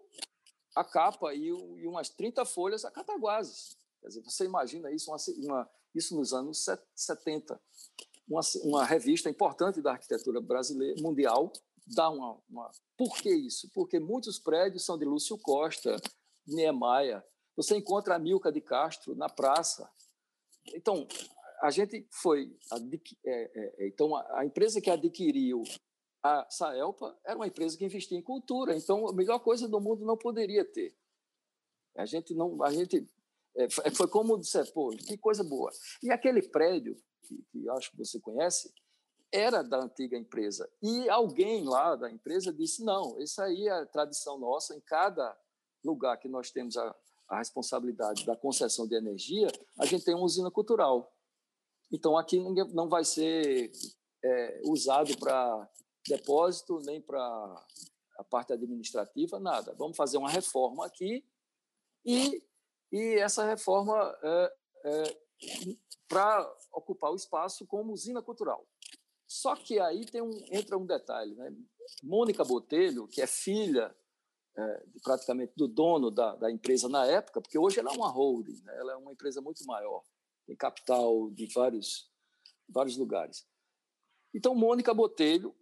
a 0.75 0.85
capa 0.85 1.35
e, 1.35 1.47
e 1.49 1.87
umas 1.87 2.09
30 2.11 2.45
folhas 2.45 2.85
a 2.85 2.91
Cataguases. 2.91 3.77
Quer 4.01 4.09
dizer, 4.09 4.23
você 4.23 4.45
imagina 4.45 4.91
isso, 4.91 5.11
uma, 5.11 5.19
uma, 5.45 5.71
isso 5.95 6.17
nos 6.17 6.33
anos 6.33 6.67
70. 6.95 7.61
Uma, 8.29 8.41
uma, 8.63 8.85
revista 8.85 9.29
importante 9.29 9.83
da 9.83 9.93
arquitetura 9.93 10.41
brasileira 10.41 11.01
mundial 11.03 11.53
dá 11.87 12.09
uma, 12.09 12.39
uma. 12.49 12.71
Por 12.97 13.17
que 13.17 13.31
isso? 13.31 13.69
Porque 13.75 13.99
muitos 13.99 14.39
prédios 14.39 14.85
são 14.85 14.97
de 14.97 15.05
Lúcio 15.05 15.37
Costa, 15.39 15.97
Niemeyer. 16.47 17.23
Você 17.57 17.77
encontra 17.77 18.15
a 18.15 18.19
Milka 18.19 18.53
de 18.53 18.61
Castro 18.61 19.15
na 19.15 19.29
praça. 19.29 19.91
Então, 20.75 21.07
a 21.61 21.71
gente 21.71 22.07
foi. 22.11 22.57
É, 23.25 23.51
é, 23.55 23.89
então, 23.89 24.15
a, 24.15 24.41
a 24.41 24.47
empresa 24.47 24.81
que 24.81 24.91
adquiriu 24.91 25.63
a 26.23 26.47
Saelpa 26.51 27.19
era 27.25 27.37
uma 27.37 27.47
empresa 27.47 27.77
que 27.77 27.85
investia 27.85 28.19
em 28.19 28.23
cultura. 28.23 28.77
Então, 28.77 29.09
a 29.09 29.13
melhor 29.13 29.39
coisa 29.41 29.69
do 29.69 29.81
mundo 29.81 30.05
não 30.05 30.17
poderia 30.17 30.65
ter. 30.65 30.95
A 31.97 32.05
gente 32.05 32.35
não, 32.35 32.63
a 32.63 32.71
gente 32.71 33.09
é, 33.57 33.69
foi 33.69 34.07
como 34.07 34.39
dizer, 34.39 34.71
pô, 34.73 34.91
que 34.91 35.17
coisa 35.19 35.43
boa. 35.43 35.71
E 36.03 36.11
aquele 36.11 36.43
prédio 36.43 36.97
que, 37.23 37.43
que 37.51 37.69
acho 37.71 37.91
que 37.91 37.99
você 37.99 38.21
conhece 38.21 38.73
era 39.33 39.63
da 39.63 39.79
antiga 39.79 40.17
empresa. 40.17 40.69
E 40.83 41.09
alguém 41.09 41.65
lá 41.65 41.97
da 41.97 42.11
empresa 42.11 42.53
disse: 42.53 42.85
não, 42.85 43.19
isso 43.21 43.41
aí 43.41 43.69
é 43.69 43.85
tradição 43.87 44.39
nossa. 44.39 44.75
Em 44.75 44.81
cada 44.81 45.37
lugar 45.85 46.19
que 46.19 46.29
nós 46.29 46.51
temos 46.51 46.77
a, 46.77 46.95
a 47.29 47.39
responsabilidade 47.39 48.27
da 48.27 48.37
concessão 48.37 48.87
de 48.87 48.95
energia, 48.95 49.49
a 49.79 49.87
gente 49.87 50.05
tem 50.05 50.15
uma 50.15 50.25
usina 50.25 50.51
cultural. 50.51 51.13
Então 51.93 52.17
aqui 52.17 52.39
não 52.73 52.89
vai 52.89 53.05
ser 53.05 53.71
é, 54.23 54.61
usado 54.65 55.17
para 55.19 55.69
depósito 56.07 56.81
nem 56.81 57.01
para 57.01 57.21
a 58.19 58.25
parte 58.25 58.53
administrativa, 58.53 59.41
nada. 59.41 59.75
Vamos 59.75 59.97
fazer 59.97 60.19
uma 60.19 60.31
reforma 60.31 60.87
aqui 60.87 61.25
e, 62.05 62.43
e 62.93 63.19
essa 63.19 63.45
reforma 63.45 64.17
é, 64.23 64.55
é, 64.85 65.17
para 66.09 66.43
ocupar 66.73 67.11
o 67.11 67.17
espaço 67.17 67.67
como 67.67 67.93
usina 67.93 68.23
cultural. 68.23 68.67
Só 69.27 69.55
que 69.55 69.79
aí 69.79 70.05
tem 70.05 70.21
um, 70.21 70.31
entra 70.51 70.77
um 70.77 70.85
detalhe. 70.85 71.35
Né? 71.35 71.55
Mônica 72.03 72.45
Botelho, 72.45 73.07
que 73.07 73.23
é 73.23 73.27
filha 73.27 73.95
é, 74.57 74.85
praticamente 75.03 75.53
do 75.57 75.69
dono 75.69 76.11
da, 76.11 76.35
da, 76.35 76.51
empresa 76.51 76.89
na 76.89 77.07
época, 77.07 77.41
porque 77.41 77.59
hoje 77.59 77.79
ela 77.79 77.93
é 77.93 77.97
uma 77.97 78.11
holding, 78.11 78.61
né? 78.65 78.77
ela 78.79 78.93
é 78.93 78.97
uma 78.97 79.13
empresa 79.13 79.41
muito 79.41 79.65
maior, 79.65 80.03
tem 80.47 80.57
capital 80.57 81.31
de 81.31 81.47
vários, 81.47 82.11
vários 82.69 82.97
lugares. 82.97 83.47
Então, 84.35 84.55
Mônica 84.55 84.93
Botelho, 84.93 85.55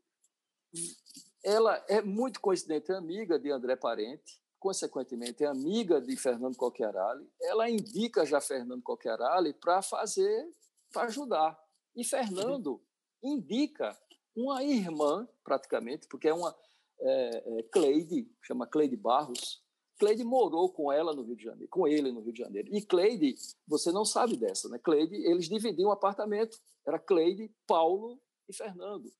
ela 1.42 1.84
é 1.88 2.02
muito 2.02 2.40
coincidente 2.40 2.92
amiga 2.92 3.38
de 3.38 3.50
André 3.50 3.76
Parente, 3.76 4.40
consequentemente 4.58 5.44
é 5.44 5.46
amiga 5.46 6.00
de 6.00 6.16
Fernando 6.16 6.56
Coquerali, 6.56 7.26
ela 7.40 7.70
indica 7.70 8.26
já 8.26 8.40
Fernando 8.40 8.82
Coquerali 8.82 9.54
para 9.54 9.80
fazer, 9.82 10.52
para 10.92 11.04
ajudar. 11.04 11.58
E 11.94 12.04
Fernando 12.04 12.82
indica 13.22 13.96
uma 14.34 14.62
irmã, 14.62 15.28
praticamente, 15.44 16.06
porque 16.08 16.28
é 16.28 16.34
uma 16.34 16.54
é, 17.00 17.58
é, 17.58 17.62
Cleide, 17.64 18.30
chama 18.42 18.66
Cleide 18.66 18.96
Barros. 18.96 19.62
Cleide 19.98 20.22
morou 20.22 20.70
com 20.70 20.92
ela 20.92 21.12
no 21.12 21.22
Rio 21.22 21.36
de 21.36 21.44
Janeiro, 21.44 21.68
com 21.68 21.86
ele 21.86 22.12
no 22.12 22.20
Rio 22.20 22.32
de 22.32 22.38
Janeiro. 22.38 22.68
E 22.72 22.80
Cleide, 22.82 23.34
você 23.66 23.90
não 23.90 24.04
sabe 24.04 24.36
dessa, 24.36 24.68
né? 24.68 24.78
Cleide, 24.78 25.14
eles 25.14 25.48
dividiam 25.48 25.90
um 25.90 25.92
apartamento. 25.92 26.58
Era 26.86 26.98
Cleide, 26.98 27.50
Paulo 27.66 28.20
e 28.48 28.52
Fernando. 28.52 29.10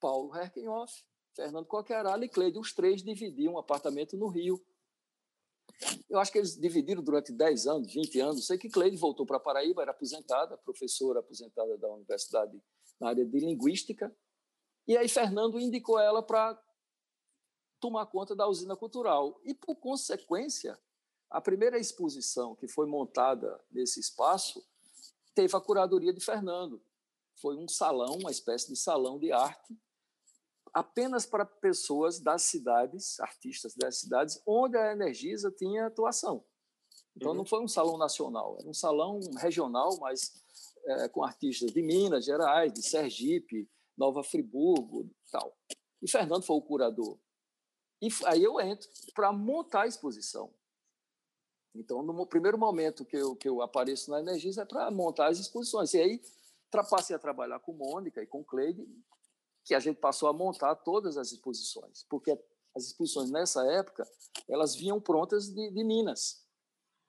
Paulo 0.00 0.34
Herkenhoff, 0.34 1.04
Fernando 1.34 1.66
Coquerala 1.66 2.24
e 2.24 2.28
Cleide. 2.28 2.58
Os 2.58 2.72
três 2.72 3.02
dividiam 3.02 3.54
um 3.54 3.58
apartamento 3.58 4.16
no 4.16 4.28
Rio. 4.28 4.64
Eu 6.08 6.18
acho 6.18 6.32
que 6.32 6.38
eles 6.38 6.56
dividiram 6.56 7.02
durante 7.02 7.32
10 7.32 7.66
anos, 7.66 7.92
20 7.92 8.20
anos. 8.20 8.46
Sei 8.46 8.58
que 8.58 8.68
Cleide 8.68 8.96
voltou 8.96 9.24
para 9.24 9.38
Paraíba, 9.38 9.82
era 9.82 9.92
aposentada, 9.92 10.56
professora 10.58 11.20
aposentada 11.20 11.76
da 11.78 11.88
Universidade 11.88 12.60
na 12.98 13.10
área 13.10 13.24
de 13.24 13.38
Linguística. 13.38 14.14
E 14.86 14.96
aí 14.96 15.08
Fernando 15.08 15.60
indicou 15.60 15.98
ela 15.98 16.22
para 16.22 16.60
tomar 17.78 18.06
conta 18.06 18.34
da 18.34 18.48
usina 18.48 18.76
cultural. 18.76 19.40
E, 19.44 19.54
por 19.54 19.76
consequência, 19.76 20.78
a 21.30 21.40
primeira 21.40 21.78
exposição 21.78 22.56
que 22.56 22.66
foi 22.66 22.86
montada 22.86 23.60
nesse 23.70 24.00
espaço 24.00 24.66
teve 25.34 25.54
a 25.56 25.60
curadoria 25.60 26.12
de 26.12 26.20
Fernando. 26.24 26.82
Foi 27.36 27.56
um 27.56 27.68
salão, 27.68 28.16
uma 28.16 28.30
espécie 28.30 28.68
de 28.68 28.76
salão 28.76 29.18
de 29.18 29.30
arte, 29.30 29.78
apenas 30.72 31.26
para 31.26 31.44
pessoas 31.44 32.20
das 32.20 32.42
cidades, 32.42 33.18
artistas 33.20 33.74
das 33.74 34.00
cidades, 34.00 34.40
onde 34.46 34.76
a 34.76 34.92
Energisa 34.92 35.50
tinha 35.50 35.86
atuação. 35.86 36.44
Então, 37.16 37.32
uhum. 37.32 37.38
não 37.38 37.44
foi 37.44 37.62
um 37.62 37.68
salão 37.68 37.98
nacional, 37.98 38.56
era 38.60 38.68
um 38.68 38.74
salão 38.74 39.20
regional, 39.38 39.98
mas 39.98 40.42
é, 40.84 41.08
com 41.08 41.22
artistas 41.22 41.72
de 41.72 41.82
Minas 41.82 42.24
Gerais, 42.24 42.72
de 42.72 42.82
Sergipe, 42.82 43.68
Nova 43.96 44.22
Friburgo, 44.22 45.10
tal. 45.30 45.56
E 46.00 46.10
Fernando 46.10 46.44
foi 46.44 46.56
o 46.56 46.62
curador. 46.62 47.18
E 48.00 48.08
aí 48.26 48.44
eu 48.44 48.60
entro 48.60 48.88
para 49.14 49.32
montar 49.32 49.82
a 49.82 49.86
exposição. 49.88 50.52
Então, 51.74 52.02
no 52.02 52.26
primeiro 52.26 52.56
momento 52.56 53.04
que 53.04 53.16
eu, 53.16 53.36
que 53.36 53.48
eu 53.48 53.60
apareço 53.60 54.10
na 54.10 54.20
Energisa 54.20 54.62
é 54.62 54.64
para 54.64 54.90
montar 54.90 55.28
as 55.28 55.38
exposições. 55.38 55.92
E 55.94 56.00
aí 56.00 56.22
passei 56.90 57.14
a 57.14 57.18
trabalhar 57.18 57.58
com 57.60 57.72
Mônica 57.72 58.22
e 58.22 58.26
com 58.26 58.44
Cleide, 58.44 58.86
que 59.68 59.74
a 59.74 59.80
gente 59.80 59.98
passou 59.98 60.30
a 60.30 60.32
montar 60.32 60.74
todas 60.76 61.18
as 61.18 61.30
exposições, 61.30 62.02
porque 62.08 62.30
as 62.74 62.84
exposições 62.86 63.30
nessa 63.30 63.62
época 63.70 64.08
elas 64.48 64.74
vinham 64.74 64.98
prontas 64.98 65.50
de, 65.50 65.70
de 65.70 65.84
Minas. 65.84 66.42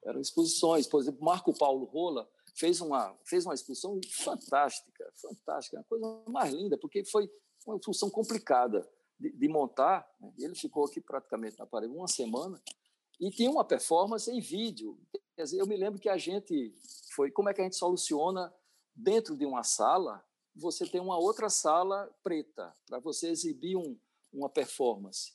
Eram 0.04 0.20
exposições, 0.20 0.86
por 0.86 1.00
exemplo, 1.00 1.24
Marco 1.24 1.56
Paulo 1.56 1.86
Rola 1.86 2.28
fez 2.54 2.82
uma, 2.82 3.16
fez 3.24 3.46
uma 3.46 3.54
exposição 3.54 3.98
fantástica, 4.10 5.10
fantástica, 5.14 5.78
uma 5.78 5.84
coisa 5.84 6.22
mais 6.26 6.52
linda, 6.52 6.76
porque 6.76 7.02
foi 7.02 7.30
uma 7.66 7.76
exposição 7.76 8.10
complicada 8.10 8.86
de, 9.18 9.32
de 9.32 9.48
montar. 9.48 10.06
Né? 10.20 10.30
Ele 10.38 10.54
ficou 10.54 10.84
aqui 10.84 11.00
praticamente 11.00 11.58
na 11.58 11.66
parede 11.66 11.94
uma 11.94 12.08
semana 12.08 12.62
e 13.18 13.30
tinha 13.30 13.50
uma 13.50 13.64
performance 13.64 14.30
em 14.30 14.40
vídeo. 14.40 14.98
Quer 15.34 15.44
dizer, 15.44 15.60
eu 15.60 15.66
me 15.66 15.78
lembro 15.78 15.98
que 15.98 16.10
a 16.10 16.18
gente 16.18 16.74
foi 17.14 17.30
como 17.30 17.48
é 17.48 17.54
que 17.54 17.62
a 17.62 17.64
gente 17.64 17.76
soluciona 17.76 18.54
dentro 18.94 19.34
de 19.34 19.46
uma 19.46 19.62
sala 19.62 20.22
você 20.60 20.86
tem 20.86 21.00
uma 21.00 21.18
outra 21.18 21.48
sala 21.48 22.08
preta 22.22 22.74
para 22.86 22.98
você 22.98 23.28
exibir 23.28 23.76
um, 23.76 23.98
uma 24.32 24.48
performance. 24.48 25.32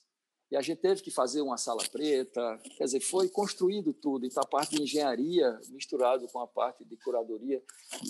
E 0.50 0.56
a 0.56 0.62
gente 0.62 0.80
teve 0.80 1.02
que 1.02 1.10
fazer 1.10 1.40
uma 1.40 1.56
sala 1.56 1.82
preta, 1.90 2.60
quer 2.76 2.84
dizer, 2.84 3.00
foi 3.00 3.28
construído 3.28 3.92
tudo, 3.92 4.24
então 4.24 4.40
a 4.40 4.46
parte 4.46 4.76
de 4.76 4.82
engenharia 4.82 5.58
misturado 5.70 6.28
com 6.28 6.38
a 6.38 6.46
parte 6.46 6.84
de 6.84 6.96
curadoria, 6.98 7.60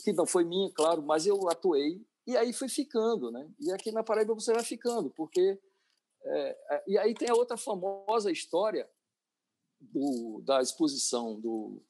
que 0.05 0.12
não 0.12 0.27
foi 0.27 0.45
minha, 0.45 0.71
claro, 0.71 1.03
mas 1.03 1.27
eu 1.27 1.49
atuei 1.49 2.05
e 2.27 2.37
aí 2.37 2.53
foi 2.53 2.69
ficando, 2.69 3.31
né? 3.31 3.49
E 3.59 3.73
aqui 3.73 3.91
na 3.91 4.03
Paraíba 4.03 4.35
você 4.35 4.53
vai 4.53 4.62
ficando, 4.62 5.09
porque 5.11 5.59
é, 6.23 6.59
é, 6.71 6.85
e 6.89 6.99
aí 6.99 7.14
tem 7.14 7.31
a 7.31 7.35
outra 7.35 7.57
famosa 7.57 8.31
história 8.31 8.87
do, 9.81 10.43
da 10.45 10.61
exposição 10.61 11.41
do, 11.41 11.81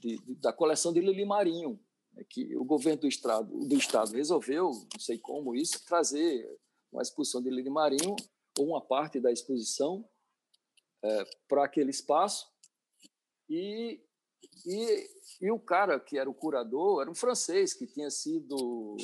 de, 0.00 0.18
de, 0.18 0.34
da 0.36 0.52
coleção 0.52 0.92
de 0.92 1.00
Lili 1.00 1.24
Marinho, 1.24 1.80
né, 2.12 2.24
que 2.28 2.56
o 2.56 2.64
governo 2.64 3.02
do 3.02 3.08
estado, 3.08 3.66
do 3.66 3.76
estado 3.76 4.12
resolveu, 4.12 4.70
não 4.92 5.00
sei 5.00 5.18
como 5.18 5.54
isso, 5.54 5.84
trazer 5.84 6.48
uma 6.92 7.02
exposição 7.02 7.42
de 7.42 7.50
Lili 7.50 7.70
Marinho 7.70 8.16
ou 8.58 8.68
uma 8.68 8.80
parte 8.80 9.18
da 9.18 9.32
exposição 9.32 10.08
é, 11.02 11.24
para 11.48 11.64
aquele 11.64 11.90
espaço. 11.90 12.50
E, 13.48 14.00
e, 14.66 15.10
e 15.40 15.50
o 15.50 15.58
cara 15.58 15.98
que 15.98 16.18
era 16.18 16.28
o 16.28 16.34
curador 16.34 17.02
era 17.02 17.10
um 17.10 17.14
francês 17.14 17.74
que 17.74 17.86
tinha 17.86 18.10
sido 18.10 18.96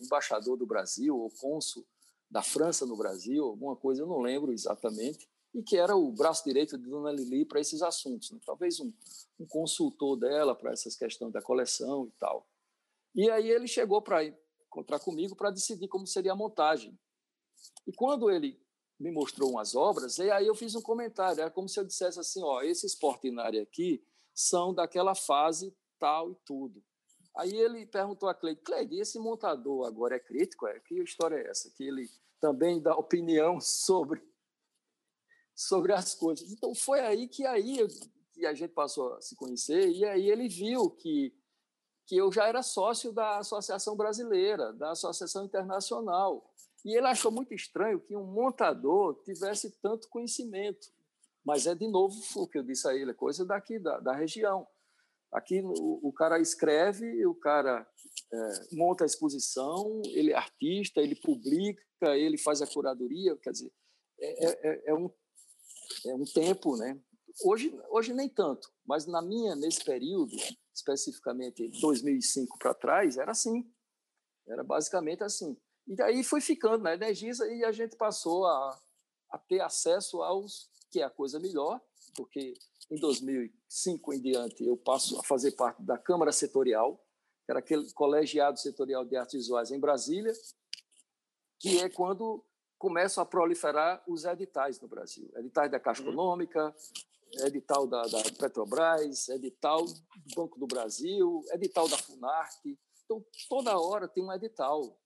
embaixador 0.00 0.56
do 0.56 0.66
Brasil 0.66 1.16
ou 1.16 1.30
cônsul 1.30 1.86
da 2.30 2.42
França 2.42 2.84
no 2.84 2.96
Brasil, 2.96 3.44
alguma 3.44 3.74
coisa, 3.74 4.02
eu 4.02 4.06
não 4.06 4.20
lembro 4.20 4.52
exatamente, 4.52 5.28
e 5.58 5.62
que 5.62 5.76
era 5.76 5.96
o 5.96 6.12
braço 6.12 6.44
direito 6.44 6.78
de 6.78 6.88
Dona 6.88 7.10
Lili 7.10 7.44
para 7.44 7.60
esses 7.60 7.82
assuntos. 7.82 8.30
Né? 8.30 8.38
Talvez 8.46 8.78
um, 8.78 8.92
um 9.40 9.44
consultor 9.44 10.16
dela 10.16 10.54
para 10.54 10.70
essas 10.70 10.94
questões 10.94 11.32
da 11.32 11.42
coleção 11.42 12.06
e 12.06 12.12
tal. 12.12 12.46
E 13.12 13.28
aí 13.28 13.50
ele 13.50 13.66
chegou 13.66 14.00
para 14.00 14.24
encontrar 14.24 15.00
comigo 15.00 15.34
para 15.34 15.50
decidir 15.50 15.88
como 15.88 16.06
seria 16.06 16.30
a 16.30 16.36
montagem. 16.36 16.96
E 17.84 17.92
quando 17.92 18.30
ele 18.30 18.56
me 19.00 19.10
mostrou 19.10 19.50
umas 19.50 19.74
obras, 19.74 20.18
e 20.18 20.30
aí 20.30 20.46
eu 20.46 20.54
fiz 20.54 20.76
um 20.76 20.80
comentário, 20.82 21.40
era 21.40 21.50
como 21.50 21.68
se 21.68 21.80
eu 21.80 21.84
dissesse 21.84 22.20
assim, 22.20 22.40
ó, 22.40 22.62
esses 22.62 22.94
portinari 22.94 23.58
aqui 23.58 24.00
são 24.32 24.72
daquela 24.72 25.16
fase 25.16 25.74
tal 25.98 26.30
e 26.30 26.36
tudo. 26.44 26.80
Aí 27.36 27.52
ele 27.52 27.84
perguntou 27.84 28.28
a 28.28 28.34
Cleide, 28.34 28.60
Cleide, 28.60 29.00
esse 29.00 29.18
montador 29.18 29.88
agora 29.88 30.14
é 30.14 30.20
crítico? 30.20 30.68
É? 30.68 30.78
Que 30.78 31.02
história 31.02 31.34
é 31.34 31.50
essa? 31.50 31.68
Que 31.70 31.82
ele 31.82 32.08
também 32.40 32.80
dá 32.80 32.94
opinião 32.94 33.58
sobre, 33.60 34.22
sobre 35.58 35.92
as 35.92 36.14
coisas. 36.14 36.52
Então 36.52 36.72
foi 36.72 37.00
aí 37.00 37.26
que 37.26 37.44
aí 37.44 37.84
que 38.32 38.46
a 38.46 38.54
gente 38.54 38.72
passou 38.72 39.14
a 39.14 39.20
se 39.20 39.34
conhecer 39.34 39.90
e 39.90 40.04
aí 40.04 40.30
ele 40.30 40.48
viu 40.48 40.88
que 40.88 41.34
que 42.06 42.16
eu 42.16 42.32
já 42.32 42.48
era 42.48 42.62
sócio 42.62 43.12
da 43.12 43.36
Associação 43.36 43.94
Brasileira, 43.94 44.72
da 44.72 44.92
Associação 44.92 45.44
Internacional. 45.44 46.50
E 46.82 46.96
ele 46.96 47.06
achou 47.06 47.30
muito 47.30 47.52
estranho 47.52 48.00
que 48.00 48.16
um 48.16 48.24
montador 48.24 49.20
tivesse 49.24 49.70
tanto 49.82 50.08
conhecimento. 50.08 50.88
Mas 51.44 51.66
é, 51.66 51.74
de 51.74 51.86
novo, 51.86 52.18
o 52.36 52.46
que 52.48 52.56
eu 52.56 52.62
disse 52.62 52.88
a 52.88 52.94
ele, 52.94 53.10
é 53.10 53.14
coisa 53.14 53.44
daqui, 53.44 53.78
da, 53.78 54.00
da 54.00 54.14
região. 54.14 54.66
Aqui 55.30 55.60
o, 55.60 56.00
o 56.02 56.10
cara 56.10 56.40
escreve, 56.40 57.26
o 57.26 57.34
cara 57.34 57.86
é, 58.32 58.74
monta 58.74 59.04
a 59.04 59.06
exposição, 59.06 60.00
ele 60.06 60.32
é 60.32 60.36
artista, 60.36 61.02
ele 61.02 61.14
publica, 61.14 62.16
ele 62.16 62.38
faz 62.38 62.62
a 62.62 62.66
curadoria, 62.66 63.36
quer 63.36 63.50
dizer, 63.50 63.70
é, 64.18 64.46
é, 64.46 64.58
é, 64.62 64.82
é 64.86 64.94
um, 64.94 65.10
é 66.06 66.14
um 66.14 66.24
tempo, 66.24 66.76
né? 66.76 67.00
Hoje, 67.44 67.72
hoje 67.90 68.12
nem 68.12 68.28
tanto, 68.28 68.70
mas 68.84 69.06
na 69.06 69.22
minha, 69.22 69.54
nesse 69.54 69.84
período, 69.84 70.36
especificamente 70.74 71.68
2005 71.80 72.58
para 72.58 72.74
trás, 72.74 73.16
era 73.16 73.30
assim. 73.30 73.70
Era 74.46 74.64
basicamente 74.64 75.22
assim. 75.22 75.56
E 75.86 75.94
daí 75.94 76.24
foi 76.24 76.40
ficando 76.40 76.82
na 76.82 76.94
Energisa 76.94 77.46
e 77.50 77.64
a 77.64 77.72
gente 77.72 77.96
passou 77.96 78.46
a, 78.46 78.80
a 79.30 79.38
ter 79.38 79.60
acesso 79.60 80.22
aos, 80.22 80.70
que 80.90 81.00
é 81.00 81.04
a 81.04 81.10
coisa 81.10 81.38
melhor, 81.38 81.80
porque 82.14 82.54
em 82.90 82.96
2005 82.96 84.14
em 84.14 84.20
diante 84.20 84.64
eu 84.64 84.76
passo 84.76 85.18
a 85.18 85.22
fazer 85.22 85.52
parte 85.52 85.82
da 85.82 85.96
Câmara 85.96 86.32
Setorial, 86.32 86.96
que 87.44 87.52
era 87.52 87.60
aquele 87.60 87.90
colegiado 87.92 88.58
setorial 88.58 89.04
de 89.04 89.16
artes 89.16 89.34
visuais 89.34 89.70
em 89.70 89.78
Brasília, 89.78 90.32
que 91.58 91.78
é 91.80 91.88
quando 91.88 92.44
começam 92.78 93.22
a 93.22 93.26
proliferar 93.26 94.02
os 94.06 94.24
editais 94.24 94.80
no 94.80 94.88
Brasil. 94.88 95.30
Editais 95.36 95.70
da 95.70 95.80
Caixa 95.80 96.02
uhum. 96.02 96.08
Econômica, 96.08 96.74
edital 97.44 97.86
da, 97.86 98.02
da, 98.02 98.22
Petrobras, 98.38 99.28
edital 99.28 99.84
do 99.84 100.34
Banco 100.34 100.58
do 100.58 100.66
Brasil, 100.66 101.44
edital 101.52 101.88
da 101.88 101.98
Funarte. 101.98 102.78
Então, 103.04 103.24
toda 103.48 103.78
hora 103.78 104.06
tem 104.06 104.22
um 104.22 104.32
edital. 104.32 104.98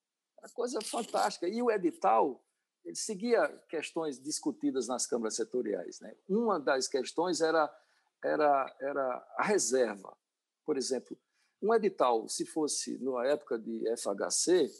É 0.45 0.49
coisa 0.49 0.81
fantástica. 0.81 1.49
E 1.49 1.63
o 1.63 1.71
edital 1.71 2.43
ele 2.85 2.97
seguia 2.97 3.49
questões 3.69 4.21
discutidas 4.21 4.89
nas 4.89 5.07
câmaras 5.07 5.37
setoriais. 5.37 6.01
Né? 6.01 6.15
Uma 6.29 6.59
das 6.59 6.89
questões 6.89 7.41
era, 7.41 7.73
era, 8.23 8.77
era 8.81 9.35
a 9.37 9.45
reserva. 9.45 10.17
Por 10.65 10.77
exemplo, 10.77 11.17
um 11.61 11.73
edital, 11.73 12.29
se 12.29 12.45
fosse 12.45 12.99
na 12.99 13.25
época 13.27 13.59
de 13.59 13.85
FHC, 13.97 14.71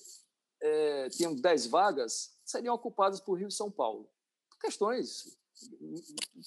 é, 0.61 1.09
tinham 1.11 1.35
10 1.35 1.67
vagas, 1.67 2.37
seriam 2.53 2.75
ocupadas 2.75 3.21
por 3.21 3.39
Rio 3.39 3.49
e 3.49 3.53
São 3.53 3.71
Paulo. 3.71 4.09
Por 4.51 4.59
questões, 4.61 5.37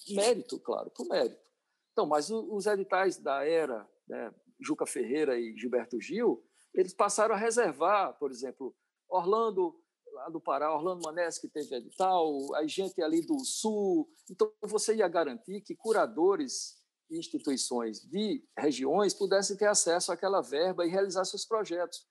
mérito, 0.09 0.59
claro, 0.59 0.89
por 0.91 1.07
mérito. 1.07 1.51
Então, 1.91 2.05
mas 2.05 2.29
os 2.29 2.65
editais 2.65 3.17
da 3.17 3.45
era, 3.45 3.89
né, 4.07 4.33
Juca 4.59 4.85
Ferreira 4.85 5.37
e 5.39 5.55
Gilberto 5.57 5.99
Gil, 5.99 6.43
eles 6.73 6.93
passaram 6.93 7.35
a 7.35 7.37
reservar, 7.37 8.17
por 8.17 8.31
exemplo, 8.31 8.75
Orlando, 9.09 9.81
lá 10.13 10.29
do 10.29 10.41
Pará, 10.41 10.73
Orlando 10.73 11.03
Manés, 11.03 11.37
que 11.37 11.47
teve 11.47 11.75
edital, 11.75 12.53
a 12.55 12.65
gente 12.67 13.01
ali 13.01 13.25
do 13.25 13.39
Sul. 13.45 14.09
Então, 14.29 14.51
você 14.61 14.95
ia 14.95 15.07
garantir 15.07 15.61
que 15.61 15.75
curadores 15.75 16.81
e 17.09 17.17
instituições 17.17 18.01
de 18.01 18.43
regiões 18.57 19.13
pudessem 19.13 19.55
ter 19.55 19.67
acesso 19.67 20.11
àquela 20.11 20.41
verba 20.41 20.85
e 20.85 20.89
realizar 20.89 21.23
seus 21.25 21.45
projetos. 21.45 22.05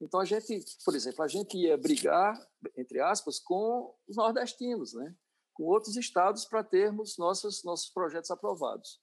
Então, 0.00 0.20
a 0.20 0.24
gente, 0.24 0.62
por 0.84 0.94
exemplo, 0.94 1.22
a 1.22 1.28
gente 1.28 1.56
ia 1.56 1.76
brigar, 1.76 2.38
entre 2.76 3.00
aspas, 3.00 3.38
com 3.38 3.94
os 4.06 4.16
nordestinos, 4.16 4.92
né? 4.92 5.14
com 5.54 5.64
outros 5.64 5.96
estados, 5.96 6.44
para 6.44 6.62
termos 6.62 7.16
nossos, 7.16 7.64
nossos 7.64 7.88
projetos 7.88 8.30
aprovados. 8.30 9.00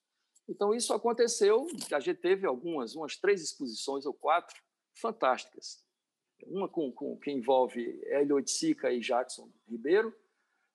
Então, 0.48 0.74
isso 0.74 0.94
aconteceu, 0.94 1.66
a 1.92 2.00
gente 2.00 2.20
teve 2.20 2.46
algumas, 2.46 2.96
umas 2.96 3.18
três 3.18 3.42
exposições 3.42 4.06
ou 4.06 4.14
quatro, 4.14 4.56
fantásticas. 4.94 5.84
Uma 6.46 6.70
com, 6.70 6.92
com 6.92 7.18
que 7.18 7.32
envolve 7.32 8.00
Hélio 8.06 8.36
Oiticica 8.36 8.92
e 8.92 9.00
Jackson 9.00 9.50
Ribeiro, 9.68 10.16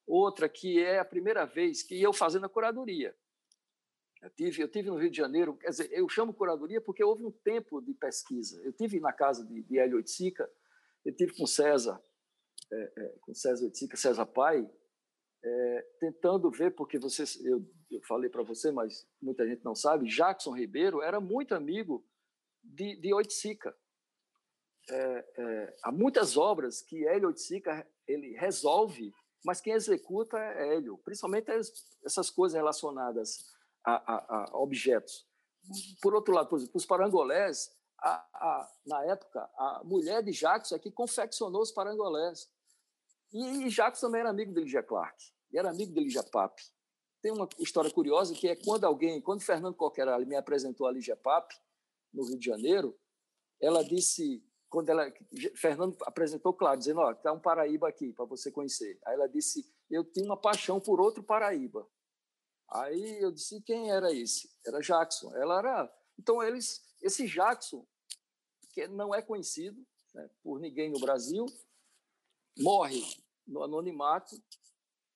outra 0.07 0.49
que 0.49 0.83
é 0.83 0.99
a 0.99 1.05
primeira 1.05 1.45
vez 1.45 1.83
que 1.83 2.01
eu 2.01 2.13
fazendo 2.13 2.47
a 2.47 2.49
curadoria. 2.49 3.15
Eu 4.21 4.31
tive, 4.31 4.63
eu 4.63 4.69
tive 4.69 4.91
no 4.91 4.97
Rio 4.97 5.11
de 5.11 5.17
Janeiro, 5.17 5.57
quer 5.57 5.71
dizer, 5.71 5.91
eu 5.93 6.09
chamo 6.09 6.35
curadoria 6.35 6.81
porque 6.81 7.05
houve 7.05 7.25
um 7.25 7.31
tempo 7.31 7.81
de 7.81 7.95
pesquisa. 7.95 8.61
Eu 8.63 8.73
tive 8.73 8.99
na 8.99 9.13
casa 9.13 9.45
de, 9.45 9.63
de 9.63 9.79
Hélio 9.79 9.97
Oiticica, 9.97 10.51
eu 11.05 11.15
tive 11.15 11.37
com 11.37 11.47
César, 11.47 12.03
é, 12.73 12.93
é, 12.97 13.09
com 13.21 13.33
César 13.33 13.65
Oiticica, 13.65 13.97
César 13.97 14.27
Pai, 14.27 14.69
é, 15.43 15.87
tentando 16.01 16.51
ver, 16.51 16.73
porque 16.73 16.99
você, 16.99 17.23
eu, 17.49 17.65
eu 17.91 18.03
falei 18.03 18.29
para 18.29 18.43
você, 18.43 18.73
mas 18.73 19.07
muita 19.23 19.47
gente 19.47 19.65
não 19.65 19.75
sabe, 19.75 20.09
Jackson 20.09 20.53
Ribeiro 20.53 21.01
era 21.01 21.21
muito 21.21 21.55
amigo 21.55 22.05
de, 22.63 22.97
de 22.97 23.15
Oiticica. 23.15 23.75
É, 24.91 25.27
é, 25.37 25.77
há 25.85 25.93
muitas 25.93 26.37
obras 26.37 26.83
que 26.83 27.07
Hélio 27.07 27.29
Oiticica 27.29 27.87
ele 28.07 28.35
resolve, 28.37 29.13
mas 29.45 29.61
quem 29.61 29.75
executa 29.75 30.37
é 30.39 30.75
Hélio, 30.75 30.99
principalmente 30.99 31.53
essas 32.05 32.31
coisas 32.31 32.57
relacionadas 32.57 33.57
a, 33.85 34.15
a, 34.15 34.51
a 34.51 34.59
objetos. 34.59 35.27
Por 36.01 36.15
outro 36.15 36.35
lado, 36.35 36.49
por 36.49 36.57
exemplo, 36.57 36.77
os 36.77 36.87
parangolés, 36.87 37.71
a, 38.01 38.71
na 38.87 39.05
época, 39.05 39.41
a 39.57 39.83
mulher 39.85 40.23
de 40.23 40.33
Jacques 40.33 40.73
é 40.73 40.79
que 40.79 40.91
confeccionou 40.91 41.63
os 41.63 41.73
parangolés. 41.73 42.51
E, 43.33 43.67
e 43.67 43.71
Jacques 43.71 44.01
também 44.01 44.21
era 44.21 44.31
amigo 44.31 44.53
de 44.53 44.61
Ligia 44.61 44.83
Clark, 44.83 45.17
e 45.53 45.59
era 45.59 45.71
amigo 45.71 45.93
de 45.93 46.01
Ligia 46.01 46.23
Pape. 46.23 46.63
Tem 47.21 47.33
uma 47.33 47.49
história 47.59 47.91
curiosa 47.91 48.33
que 48.35 48.49
é 48.49 48.57
quando 48.57 48.85
alguém, 48.85 49.21
quando 49.21 49.43
Fernando 49.43 49.75
Coquerali 49.75 50.25
me 50.25 50.37
apresentou 50.37 50.87
a 50.87 50.93
Ligia 50.93 51.17
Pape, 51.17 51.55
no 52.13 52.25
Rio 52.25 52.39
de 52.39 52.47
Janeiro, 52.47 52.99
ela 53.61 53.83
disse, 53.85 54.43
quando 54.69 54.89
ela, 54.91 55.13
Fernando 55.57 55.97
apresentou, 56.03 56.53
claro, 56.53 56.79
dizendo, 56.79 57.01
ó, 57.01 57.11
está 57.11 57.33
um 57.33 57.41
Paraíba 57.41 57.89
aqui 57.89 58.13
para 58.13 58.25
você 58.25 58.51
conhecer. 58.51 58.99
Aí 59.05 59.15
ela 59.15 59.29
disse, 59.29 59.71
eu 59.91 60.05
tinha 60.05 60.25
uma 60.25 60.37
paixão 60.37 60.81
por 60.81 61.01
outro 61.01 61.23
Paraíba. 61.23 61.87
Aí 62.71 63.23
eu 63.23 63.33
disse, 63.33 63.61
quem 63.63 63.91
era 63.91 64.13
esse? 64.13 64.51
Era 64.67 64.81
Jackson. 64.81 65.35
Ela 65.35 65.59
era. 65.59 65.95
Então, 66.19 66.43
eles, 66.43 66.83
esse 67.01 67.27
Jackson, 67.27 67.87
que 68.71 68.87
não 68.89 69.15
é 69.15 69.23
conhecido 69.23 69.85
né, 70.15 70.29
por 70.43 70.61
ninguém 70.61 70.91
no 70.91 70.99
Brasil, 70.99 71.47
morre 72.59 73.03
no 73.47 73.63
anonimato 73.63 74.41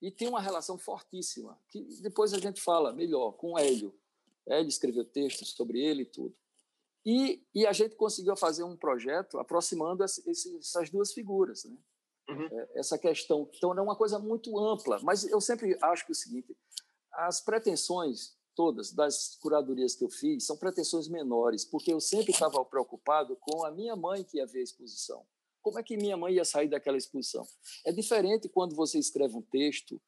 e 0.01 0.11
tem 0.11 0.29
uma 0.29 0.41
relação 0.41 0.79
fortíssima, 0.79 1.59
que 1.69 1.81
depois 2.01 2.33
a 2.33 2.39
gente 2.39 2.61
fala 2.61 2.93
melhor 2.93 3.33
com 3.33 3.59
Hélio. 3.59 3.95
Hélio 4.47 4.69
escreveu 4.69 5.05
textos 5.05 5.51
sobre 5.51 5.81
ele 5.81 6.03
e 6.03 6.07
tudo. 6.07 6.35
E, 7.05 7.45
e 7.55 7.67
a 7.67 7.73
gente 7.73 7.97
conseguiu 7.97 8.37
fazer 8.37 8.65
um 8.65 8.77
projeto 8.77 9.39
aproximando 9.39 10.05
esse, 10.05 10.57
essas 10.59 10.91
duas 10.91 11.13
figuras. 11.13 11.65
Né? 11.65 11.77
Uhum. 12.29 12.49
É, 12.51 12.69
essa 12.75 12.99
questão. 12.99 13.49
Então, 13.55 13.77
é 13.77 13.81
uma 13.81 13.97
coisa 13.97 14.19
muito 14.19 14.59
ampla, 14.59 15.01
mas 15.03 15.25
eu 15.25 15.41
sempre 15.41 15.77
acho 15.83 16.05
que 16.05 16.13
é 16.13 16.15
o 16.15 16.17
seguinte: 16.17 16.57
as 17.15 17.41
pretensões 17.41 18.37
todas 18.55 18.93
das 18.93 19.37
curadorias 19.41 19.95
que 19.95 20.05
eu 20.05 20.11
fiz 20.11 20.45
são 20.45 20.57
pretensões 20.57 21.09
menores, 21.09 21.65
porque 21.65 21.93
eu 21.93 22.01
sempre 22.01 22.33
estava 22.33 22.65
preocupado 22.65 23.37
com 23.37 23.65
a 23.65 23.71
minha 23.71 23.97
mãe 23.97 24.25
que 24.25 24.39
ia 24.39 24.47
ver 24.47 24.61
a 24.61 24.65
exposição. 24.65 25.25
Como 25.63 25.79
é 25.79 25.83
que 25.83 25.97
minha 25.97 26.17
mãe 26.17 26.35
ia 26.35 26.45
sair 26.45 26.69
daquela 26.69 26.97
exposição? 26.97 27.47
É 27.87 27.93
diferente 27.93 28.49
quando 28.49 28.75
você 28.75 28.99
escreve 28.99 29.37
um 29.37 29.43
texto 29.43 30.01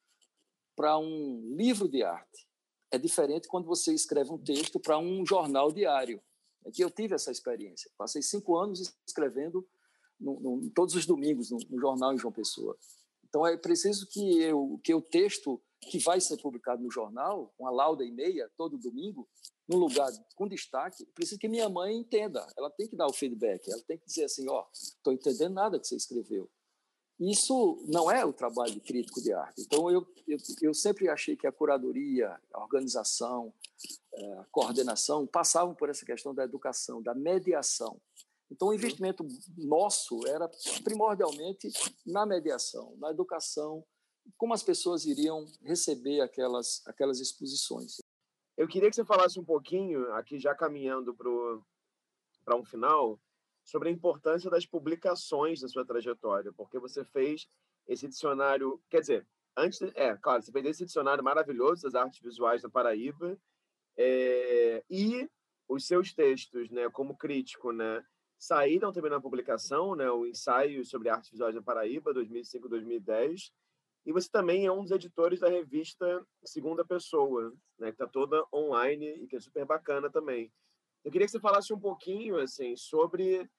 para 0.75 0.97
um 0.97 1.55
livro 1.55 1.87
de 1.87 2.03
arte. 2.03 2.47
É 2.91 2.97
diferente 2.97 3.47
quando 3.47 3.65
você 3.65 3.93
escreve 3.93 4.31
um 4.31 4.37
texto 4.37 4.79
para 4.79 4.97
um 4.99 5.25
jornal 5.25 5.71
diário. 5.71 6.21
É 6.65 6.71
que 6.71 6.83
eu 6.83 6.89
tive 6.89 7.15
essa 7.15 7.31
experiência. 7.31 7.89
Passei 7.97 8.21
cinco 8.21 8.57
anos 8.57 8.93
escrevendo 9.07 9.65
no, 10.19 10.39
no, 10.39 10.69
todos 10.71 10.95
os 10.95 11.05
domingos 11.05 11.49
no, 11.51 11.57
no 11.69 11.79
jornal 11.79 12.13
em 12.13 12.17
João 12.17 12.33
Pessoa. 12.33 12.77
Então 13.27 13.45
é 13.45 13.55
preciso 13.57 14.07
que 14.07 14.41
eu 14.41 14.79
que 14.83 14.93
o 14.93 15.01
texto 15.01 15.61
que 15.81 15.99
vai 15.99 16.19
ser 16.19 16.37
publicado 16.37 16.81
no 16.81 16.91
jornal, 16.91 17.53
uma 17.59 17.71
lauda 17.71 18.03
e 18.03 18.11
meia, 18.11 18.49
todo 18.57 18.77
domingo, 18.77 19.27
num 19.67 19.77
lugar 19.77 20.11
com 20.35 20.47
destaque, 20.47 21.05
precisa 21.13 21.39
que 21.39 21.47
minha 21.47 21.69
mãe 21.69 21.95
entenda. 21.95 22.45
Ela 22.57 22.69
tem 22.71 22.87
que 22.87 22.95
dar 22.95 23.07
o 23.07 23.13
feedback, 23.13 23.69
ela 23.69 23.83
tem 23.83 23.97
que 23.97 24.05
dizer 24.05 24.25
assim: 24.25 24.49
ó, 24.49 24.61
oh, 24.61 24.71
estou 24.71 25.13
entendendo 25.13 25.53
nada 25.53 25.79
que 25.79 25.87
você 25.87 25.95
escreveu. 25.95 26.49
Isso 27.19 27.81
não 27.87 28.11
é 28.11 28.25
o 28.25 28.33
trabalho 28.33 28.73
de 28.73 28.81
crítico 28.81 29.21
de 29.21 29.31
arte. 29.31 29.61
Então, 29.61 29.89
eu, 29.89 30.05
eu, 30.27 30.37
eu 30.61 30.73
sempre 30.73 31.07
achei 31.07 31.35
que 31.37 31.47
a 31.47 31.51
curadoria, 31.51 32.37
a 32.53 32.61
organização, 32.61 33.53
eh, 34.13 34.33
a 34.39 34.45
coordenação 34.51 35.25
passavam 35.25 35.73
por 35.73 35.89
essa 35.89 36.05
questão 36.05 36.35
da 36.35 36.43
educação, 36.43 37.01
da 37.01 37.15
mediação. 37.15 38.01
Então, 38.51 38.67
o 38.67 38.73
investimento 38.73 39.25
nosso 39.57 40.27
era 40.27 40.49
primordialmente 40.83 41.69
na 42.05 42.25
mediação, 42.25 42.95
na 42.97 43.11
educação, 43.11 43.83
como 44.37 44.53
as 44.53 44.63
pessoas 44.63 45.05
iriam 45.05 45.45
receber 45.63 46.21
aquelas, 46.21 46.81
aquelas 46.85 47.19
exposições. 47.19 47.97
Eu 48.57 48.67
queria 48.67 48.89
que 48.89 48.95
você 48.95 49.05
falasse 49.05 49.39
um 49.39 49.43
pouquinho, 49.43 50.11
aqui 50.13 50.39
já 50.39 50.55
caminhando 50.55 51.13
para 51.13 52.55
um 52.55 52.63
final, 52.63 53.19
sobre 53.63 53.89
a 53.89 53.91
importância 53.91 54.49
das 54.49 54.65
publicações 54.65 55.59
da 55.59 55.67
sua 55.67 55.85
trajetória, 55.85 56.53
porque 56.53 56.79
você 56.79 57.03
fez 57.03 57.47
esse 57.87 58.07
dicionário, 58.07 58.81
quer 58.89 59.01
dizer, 59.01 59.27
antes, 59.57 59.81
é, 59.95 60.15
claro, 60.15 60.41
você 60.41 60.51
fez 60.51 60.65
esse 60.65 60.85
dicionário 60.85 61.23
maravilhoso 61.23 61.83
das 61.83 61.95
artes 61.95 62.19
visuais 62.21 62.61
da 62.61 62.69
Paraíba, 62.69 63.37
é, 63.97 64.83
e 64.89 65.29
os 65.67 65.87
seus 65.87 66.13
textos, 66.13 66.69
né, 66.69 66.89
como 66.89 67.17
crítico, 67.17 67.71
né, 67.71 68.05
saíram 68.37 68.91
também 68.91 69.09
na 69.09 69.19
publicação, 69.21 69.95
né, 69.95 70.09
o 70.11 70.25
ensaio 70.25 70.85
sobre 70.85 71.09
artes 71.09 71.31
visuais 71.31 71.55
da 71.55 71.61
Paraíba, 71.61 72.13
2005-2010, 72.13 73.51
e 74.05 74.11
você 74.11 74.29
também 74.29 74.65
é 74.65 74.71
um 74.71 74.83
dos 74.83 74.91
editores 74.91 75.39
da 75.39 75.49
revista 75.49 76.25
Segunda 76.43 76.85
Pessoa, 76.85 77.51
né, 77.79 77.87
que 77.87 77.95
está 77.95 78.07
toda 78.07 78.45
online 78.53 79.23
e 79.23 79.27
que 79.27 79.35
é 79.35 79.39
super 79.39 79.65
bacana 79.65 80.09
também. 80.09 80.51
Eu 81.03 81.11
queria 81.11 81.25
que 81.25 81.31
você 81.31 81.39
falasse 81.39 81.73
um 81.73 81.79
pouquinho 81.79 82.37
assim 82.37 82.75
sobre 82.75 83.49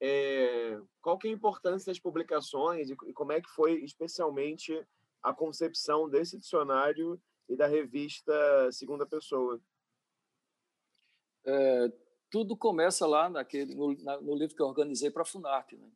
é, 0.00 0.80
qual 1.00 1.16
que 1.16 1.28
é 1.28 1.30
a 1.30 1.34
importância 1.34 1.92
das 1.92 2.00
publicações 2.00 2.90
e, 2.90 2.96
e, 3.06 3.12
como 3.12 3.32
é 3.32 3.40
que 3.40 3.48
foi 3.50 3.84
especialmente 3.84 4.84
a 5.22 5.32
concepção 5.32 6.08
desse 6.08 6.36
dicionário 6.36 7.20
e 7.48 7.56
da 7.56 7.68
revista 7.68 8.32
Segunda 8.72 9.06
Pessoa. 9.06 9.60
É, 11.44 11.92
tudo 12.28 12.56
começa 12.56 13.06
lá 13.06 13.28
naquele 13.28 13.74
no, 13.74 13.94
na, 14.02 14.20
no 14.20 14.34
livro 14.34 14.56
que 14.56 14.62
eu 14.62 14.66
organizei 14.66 15.10
para 15.10 15.22
a 15.22 15.26
Funarte, 15.26 15.76
né? 15.76 15.88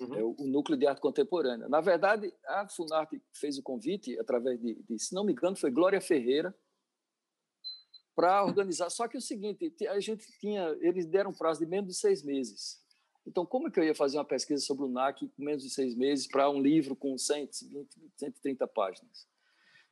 Uhum. 0.00 0.14
É 0.14 0.22
o, 0.22 0.36
o, 0.38 0.46
Núcleo 0.46 0.78
de 0.78 0.86
Arte 0.86 1.00
Contemporânea. 1.00 1.68
Na 1.68 1.80
verdade, 1.80 2.32
a 2.46 2.68
Funarte 2.68 3.22
fez 3.32 3.56
o 3.58 3.62
convite 3.62 4.18
através 4.18 4.60
de, 4.60 4.74
de 4.74 4.98
se 4.98 5.14
não 5.14 5.24
me 5.24 5.32
engano, 5.32 5.56
foi 5.56 5.70
Glória 5.70 6.00
Ferreira, 6.00 6.54
para 8.14 8.44
organizar. 8.44 8.90
Só 8.90 9.06
que 9.08 9.16
é 9.16 9.18
o 9.18 9.22
seguinte, 9.22 9.72
a 9.88 10.00
gente 10.00 10.26
tinha, 10.38 10.76
eles 10.80 11.06
deram 11.06 11.30
um 11.30 11.34
prazo 11.34 11.60
de 11.60 11.66
menos 11.66 11.88
de 11.90 11.98
seis 11.98 12.22
meses. 12.22 12.82
Então, 13.26 13.44
como 13.44 13.68
é 13.68 13.70
que 13.70 13.80
eu 13.80 13.84
ia 13.84 13.94
fazer 13.94 14.18
uma 14.18 14.24
pesquisa 14.24 14.64
sobre 14.64 14.84
o 14.84 14.88
NAC 14.88 15.28
com 15.28 15.42
menos 15.42 15.62
de 15.62 15.70
seis 15.70 15.96
meses 15.96 16.26
para 16.28 16.48
um 16.48 16.60
livro 16.60 16.94
com 16.94 17.18
120, 17.18 17.88
130 18.16 18.66
páginas? 18.68 19.26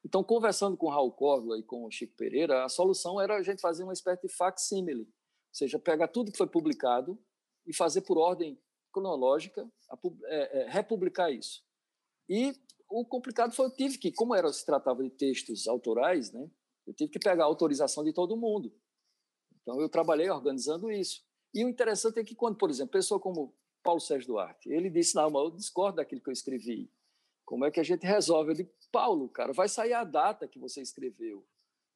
Então, 0.05 0.23
conversando 0.23 0.77
com 0.77 0.87
o 0.87 0.91
Raul 0.91 1.11
Córdoba 1.11 1.59
e 1.59 1.63
com 1.63 1.85
o 1.85 1.91
Chico 1.91 2.15
Pereira, 2.15 2.65
a 2.65 2.69
solução 2.69 3.21
era 3.21 3.37
a 3.37 3.43
gente 3.43 3.61
fazer 3.61 3.83
uma 3.83 3.93
espécie 3.93 4.23
de 4.23 4.29
facsimile, 4.29 5.03
ou 5.03 5.09
seja, 5.53 5.79
pegar 5.79 6.09
tudo 6.09 6.31
que 6.31 6.39
foi 6.39 6.47
publicado 6.47 7.19
e 7.67 7.75
fazer 7.75 8.03
por 8.03 8.19
ordem 8.19 8.59
cronológica, 8.95 9.69
é, 10.27 10.63
é, 10.63 10.71
republicar 10.71 11.33
isso. 11.33 11.63
E 12.29 12.55
o 12.89 13.05
complicado 13.05 13.53
foi 13.53 13.67
eu 13.67 13.75
tive 13.75 13.99
que, 13.99 14.13
como 14.13 14.35
era 14.35 14.53
se 14.53 14.65
tratava 14.65 15.03
de 15.03 15.11
textos 15.11 15.67
autorais, 15.67 16.33
né, 16.33 16.49
eu 16.87 16.95
tive 16.95 17.11
que 17.11 17.19
pegar 17.19 17.45
a 17.45 17.47
autorização 17.47 18.05
de 18.05 18.13
todo 18.13 18.37
mundo. 18.37 18.73
Então, 19.63 19.81
eu 19.81 19.89
trabalhei 19.89 20.31
organizando 20.31 20.91
isso. 20.91 21.25
E 21.53 21.65
o 21.65 21.69
interessante 21.69 22.19
é 22.21 22.25
que 22.25 22.35
quando, 22.35 22.57
por 22.57 22.71
exemplo, 22.71 22.93
pessoa 22.93 23.19
como 23.19 23.55
Paulo 23.83 24.01
Sérgio 24.01 24.29
Duarte, 24.29 24.71
ele 24.71 24.91
disse, 24.91 25.15
não, 25.15 25.31
mas 25.31 25.43
eu 25.45 25.51
discordo 25.51 25.97
daquilo 25.97 26.21
que 26.21 26.29
eu 26.29 26.33
escrevi. 26.33 26.91
Como 27.45 27.65
é 27.65 27.71
que 27.71 27.81
a 27.81 27.85
gente 27.85 28.07
resolve? 28.07 28.51
Eu 28.51 28.57
digo, 28.57 28.71
Paulo, 28.93 29.29
cara, 29.29 29.53
vai 29.53 29.69
sair 29.69 29.93
a 29.93 30.05
data 30.05 30.47
que 30.47 30.59
você 30.59 30.81
escreveu. 30.81 31.47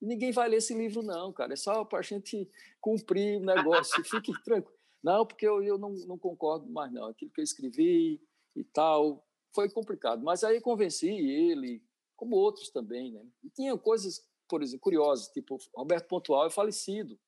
E 0.01 0.07
ninguém 0.07 0.31
vai 0.31 0.49
ler 0.49 0.59
esse 0.59 0.75
livro, 0.75 1.03
não, 1.03 1.33
cara. 1.33 1.53
É 1.53 1.57
só 1.57 1.85
para 1.85 1.99
a 1.99 2.03
gente 2.03 2.49
cumprir 2.81 3.41
o 3.41 3.45
negócio. 3.45 4.03
Fique 4.05 4.33
tranquilo. 4.43 4.78
Não, 5.03 5.27
porque 5.27 5.47
eu, 5.47 5.63
eu 5.63 5.79
não, 5.79 5.91
não 6.07 6.19
concordo 6.19 6.69
mais, 6.71 6.93
não. 6.93 7.07
Aquilo 7.07 7.31
que 7.31 7.41
eu 7.41 7.45
escrevi 7.45 8.21
e 8.57 8.65
tal 8.65 9.25
foi 9.55 9.69
complicado. 9.71 10.23
Mas 10.23 10.45
aí 10.45 10.61
convenci 10.61 11.09
ele, 11.09 11.83
como 12.17 12.37
outros 12.37 12.71
também, 12.71 13.13
né? 13.13 13.25
E 13.43 13.51
tinha 13.51 13.77
coisas, 13.79 14.27
por 14.49 14.63
exemplo, 14.63 14.83
curiosas, 14.83 15.29
tipo, 15.29 15.59
Roberto 15.75 16.09
Pontual 16.09 16.47
é 16.47 16.51
falecido 16.51 17.19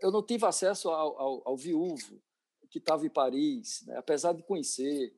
eu 0.00 0.10
não 0.10 0.22
tive 0.22 0.44
acesso 0.44 0.90
ao, 0.90 1.18
ao, 1.18 1.42
ao 1.48 1.56
viúvo 1.56 2.20
que 2.70 2.78
estava 2.78 3.06
em 3.06 3.10
Paris, 3.10 3.82
né? 3.86 3.96
apesar 3.96 4.32
de 4.32 4.42
conhecer. 4.42 5.14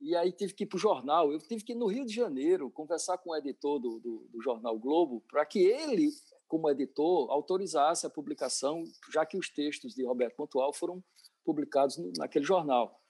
E 0.00 0.16
aí 0.16 0.32
tive 0.32 0.54
que 0.54 0.64
ir 0.64 0.66
para 0.66 0.76
o 0.76 0.80
jornal. 0.80 1.30
Eu 1.30 1.38
tive 1.38 1.62
que 1.62 1.72
ir 1.72 1.76
no 1.76 1.86
Rio 1.86 2.06
de 2.06 2.14
Janeiro 2.14 2.70
conversar 2.70 3.18
com 3.18 3.30
o 3.30 3.36
editor 3.36 3.78
do, 3.78 4.00
do, 4.00 4.26
do 4.30 4.42
jornal 4.42 4.78
Globo 4.78 5.22
para 5.28 5.44
que 5.44 5.58
ele, 5.60 6.10
como 6.54 6.70
editor, 6.70 7.32
autorizasse 7.32 8.06
a 8.06 8.10
publicação, 8.10 8.84
já 9.12 9.26
que 9.26 9.36
os 9.36 9.48
textos 9.48 9.92
de 9.92 10.04
Roberto 10.04 10.36
Pontual 10.36 10.72
foram 10.72 11.02
publicados 11.44 11.96
naquele 12.16 12.44
jornal. 12.44 13.02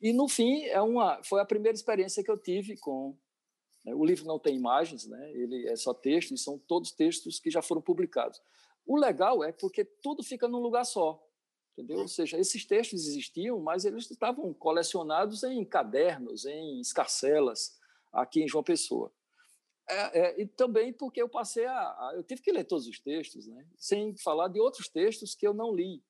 E 0.00 0.10
no 0.10 0.26
fim 0.26 0.64
é 0.64 0.80
uma, 0.80 1.22
foi 1.22 1.38
a 1.38 1.44
primeira 1.44 1.76
experiência 1.76 2.24
que 2.24 2.30
eu 2.30 2.38
tive 2.38 2.78
com 2.78 3.14
né? 3.84 3.94
o 3.94 4.02
livro 4.06 4.24
não 4.24 4.38
tem 4.38 4.56
imagens, 4.56 5.06
né? 5.06 5.32
Ele 5.34 5.68
é 5.68 5.76
só 5.76 5.92
texto 5.92 6.32
e 6.32 6.38
são 6.38 6.58
todos 6.58 6.90
textos 6.90 7.38
que 7.38 7.50
já 7.50 7.60
foram 7.60 7.82
publicados. 7.82 8.40
O 8.86 8.96
legal 8.96 9.44
é 9.44 9.52
porque 9.52 9.84
tudo 9.84 10.22
fica 10.22 10.48
num 10.48 10.60
lugar 10.60 10.86
só, 10.86 11.22
entendeu? 11.74 11.98
Ou 11.98 12.08
seja, 12.08 12.38
esses 12.38 12.64
textos 12.64 13.06
existiam, 13.06 13.60
mas 13.60 13.84
eles 13.84 14.10
estavam 14.10 14.54
colecionados 14.54 15.44
em 15.44 15.62
cadernos, 15.62 16.46
em 16.46 16.80
escarcelas, 16.80 17.78
aqui 18.10 18.42
em 18.42 18.48
João 18.48 18.64
Pessoa. 18.64 19.12
É, 19.90 20.20
é, 20.20 20.42
e 20.42 20.46
também 20.46 20.92
porque 20.92 21.20
eu 21.20 21.28
passei 21.28 21.64
a, 21.64 21.72
a, 21.72 22.12
eu 22.14 22.22
tive 22.22 22.42
que 22.42 22.52
ler 22.52 22.64
todos 22.64 22.86
os 22.86 22.98
textos, 23.00 23.46
né? 23.46 23.66
Sem 23.76 24.16
falar 24.16 24.48
de 24.48 24.60
outros 24.60 24.88
textos 24.88 25.34
que 25.34 25.46
eu 25.46 25.54
não 25.54 25.74
li, 25.74 26.02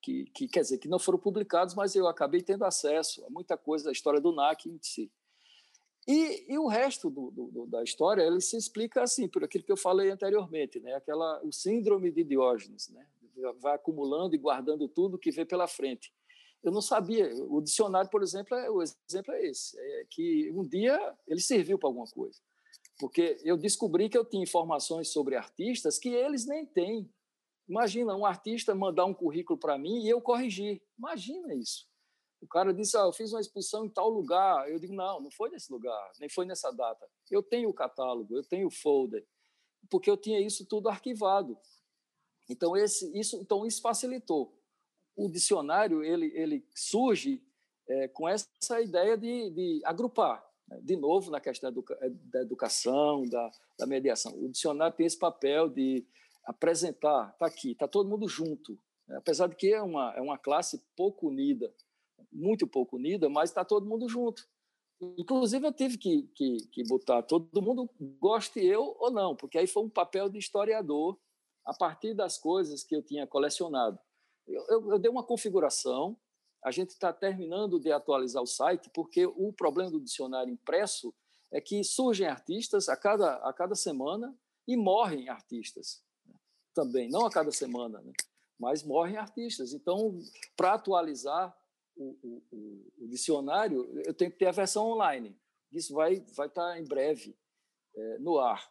que, 0.00 0.26
que 0.26 0.46
quer 0.46 0.60
dizer 0.60 0.78
que 0.78 0.88
não 0.88 0.98
foram 0.98 1.18
publicados, 1.18 1.74
mas 1.74 1.94
eu 1.94 2.06
acabei 2.06 2.40
tendo 2.40 2.64
acesso 2.64 3.24
a 3.24 3.30
muita 3.30 3.56
coisa 3.56 3.86
da 3.86 3.92
história 3.92 4.20
do 4.20 4.32
NAC 4.32 4.68
em 4.68 4.78
si. 4.80 5.10
E, 6.06 6.52
e 6.52 6.58
o 6.58 6.66
resto 6.66 7.10
do, 7.10 7.30
do, 7.30 7.66
da 7.66 7.82
história 7.82 8.22
ele 8.22 8.40
se 8.40 8.56
explica 8.56 9.02
assim, 9.02 9.28
por 9.28 9.44
aquilo 9.44 9.64
que 9.64 9.72
eu 9.72 9.76
falei 9.76 10.10
anteriormente, 10.10 10.80
né? 10.80 10.94
Aquela, 10.94 11.42
o 11.44 11.52
síndrome 11.52 12.10
de 12.10 12.24
Diógenes, 12.24 12.88
né? 12.88 13.06
vai 13.58 13.74
acumulando 13.74 14.34
e 14.34 14.38
guardando 14.38 14.88
tudo 14.88 15.18
que 15.18 15.30
vê 15.30 15.44
pela 15.44 15.66
frente. 15.66 16.12
Eu 16.62 16.72
não 16.72 16.82
sabia. 16.82 17.32
O 17.48 17.60
dicionário, 17.60 18.10
por 18.10 18.22
exemplo, 18.22 18.56
é, 18.56 18.70
o 18.70 18.82
exemplo 18.82 19.32
é 19.32 19.46
esse, 19.46 19.78
é 19.78 20.06
que 20.10 20.50
um 20.52 20.66
dia 20.66 20.98
ele 21.26 21.40
serviu 21.40 21.78
para 21.78 21.88
alguma 21.88 22.06
coisa, 22.06 22.38
porque 23.00 23.40
eu 23.42 23.56
descobri 23.56 24.10
que 24.10 24.18
eu 24.18 24.24
tinha 24.26 24.42
informações 24.42 25.08
sobre 25.08 25.34
artistas 25.34 25.98
que 25.98 26.10
eles 26.10 26.46
nem 26.46 26.66
têm. 26.66 27.10
Imagina 27.66 28.14
um 28.14 28.26
artista 28.26 28.74
mandar 28.74 29.06
um 29.06 29.14
currículo 29.14 29.58
para 29.58 29.78
mim 29.78 30.04
e 30.04 30.10
eu 30.10 30.20
corrigir. 30.20 30.82
Imagina 30.98 31.54
isso. 31.54 31.88
O 32.42 32.46
cara 32.46 32.74
disse: 32.74 32.98
ah, 32.98 33.02
eu 33.02 33.12
fiz 33.12 33.32
uma 33.32 33.40
exposição 33.40 33.86
em 33.86 33.88
tal 33.88 34.10
lugar. 34.10 34.68
Eu 34.70 34.78
digo: 34.78 34.92
não, 34.92 35.18
não 35.18 35.30
foi 35.30 35.48
nesse 35.48 35.72
lugar, 35.72 36.12
nem 36.20 36.28
foi 36.28 36.44
nessa 36.44 36.70
data. 36.70 37.08
Eu 37.30 37.42
tenho 37.42 37.70
o 37.70 37.74
catálogo, 37.74 38.36
eu 38.36 38.44
tenho 38.44 38.66
o 38.66 38.70
folder, 38.70 39.26
porque 39.88 40.10
eu 40.10 40.16
tinha 40.16 40.38
isso 40.38 40.66
tudo 40.66 40.90
arquivado. 40.90 41.58
Então 42.50 42.76
esse, 42.76 43.10
isso, 43.18 43.36
então 43.36 43.64
isso 43.64 43.80
facilitou. 43.80 44.54
O 45.16 45.30
dicionário 45.30 46.02
ele, 46.02 46.26
ele 46.34 46.66
surge 46.74 47.42
é, 47.88 48.08
com 48.08 48.28
essa 48.28 48.80
ideia 48.80 49.16
de, 49.16 49.50
de 49.50 49.80
agrupar. 49.84 50.49
De 50.82 50.96
novo, 50.96 51.30
na 51.30 51.40
questão 51.40 51.72
da 51.72 52.40
educação, 52.40 53.24
da, 53.24 53.50
da 53.78 53.86
mediação. 53.86 54.32
O 54.38 54.48
dicionário 54.48 54.96
tem 54.96 55.06
esse 55.06 55.18
papel 55.18 55.68
de 55.68 56.06
apresentar, 56.44 57.30
está 57.32 57.46
aqui, 57.46 57.72
está 57.72 57.88
todo 57.88 58.08
mundo 58.08 58.28
junto. 58.28 58.78
Né? 59.06 59.16
Apesar 59.16 59.48
de 59.48 59.56
que 59.56 59.72
é 59.72 59.82
uma, 59.82 60.14
é 60.14 60.20
uma 60.20 60.38
classe 60.38 60.82
pouco 60.96 61.28
unida, 61.28 61.72
muito 62.32 62.66
pouco 62.66 62.96
unida, 62.96 63.28
mas 63.28 63.50
está 63.50 63.64
todo 63.64 63.86
mundo 63.86 64.08
junto. 64.08 64.48
Inclusive, 65.16 65.66
eu 65.66 65.72
tive 65.72 65.96
que, 65.96 66.22
que, 66.34 66.56
que 66.68 66.84
botar 66.84 67.22
todo 67.22 67.62
mundo, 67.62 67.88
goste 68.20 68.60
eu 68.60 68.94
ou 68.98 69.10
não, 69.10 69.34
porque 69.34 69.58
aí 69.58 69.66
foi 69.66 69.82
um 69.82 69.88
papel 69.88 70.28
de 70.28 70.38
historiador 70.38 71.18
a 71.64 71.74
partir 71.74 72.14
das 72.14 72.36
coisas 72.36 72.84
que 72.84 72.94
eu 72.94 73.02
tinha 73.02 73.26
colecionado. 73.26 73.98
Eu, 74.46 74.64
eu, 74.68 74.90
eu 74.92 74.98
dei 74.98 75.10
uma 75.10 75.24
configuração, 75.24 76.16
a 76.62 76.70
gente 76.70 76.90
está 76.90 77.12
terminando 77.12 77.80
de 77.80 77.90
atualizar 77.90 78.42
o 78.42 78.46
site, 78.46 78.90
porque 78.94 79.26
o 79.26 79.52
problema 79.52 79.90
do 79.90 80.00
dicionário 80.00 80.52
impresso 80.52 81.14
é 81.52 81.60
que 81.60 81.82
surgem 81.82 82.26
artistas 82.26 82.88
a 82.88 82.96
cada, 82.96 83.36
a 83.36 83.52
cada 83.52 83.74
semana 83.74 84.36
e 84.68 84.76
morrem 84.76 85.28
artistas 85.28 86.02
né? 86.26 86.34
também, 86.74 87.08
não 87.08 87.26
a 87.26 87.30
cada 87.30 87.50
semana, 87.50 88.00
né? 88.00 88.12
mas 88.58 88.82
morrem 88.82 89.16
artistas. 89.16 89.72
Então, 89.72 90.18
para 90.56 90.74
atualizar, 90.74 91.56
o, 91.96 92.16
o, 92.52 92.92
o, 93.04 93.08
dicionário, 93.08 93.90
eu 94.06 94.14
tenho 94.14 94.30
que 94.30 94.38
ter 94.38 94.46
a 94.46 94.52
versão 94.52 94.86
online. 94.86 95.36
Isso 95.72 95.92
vai 95.92 96.20
vai 96.34 96.46
estar 96.46 96.72
tá 96.72 96.78
em 96.78 96.84
breve 96.84 97.36
é, 97.94 98.18
no 98.18 98.38
ar. 98.38 98.70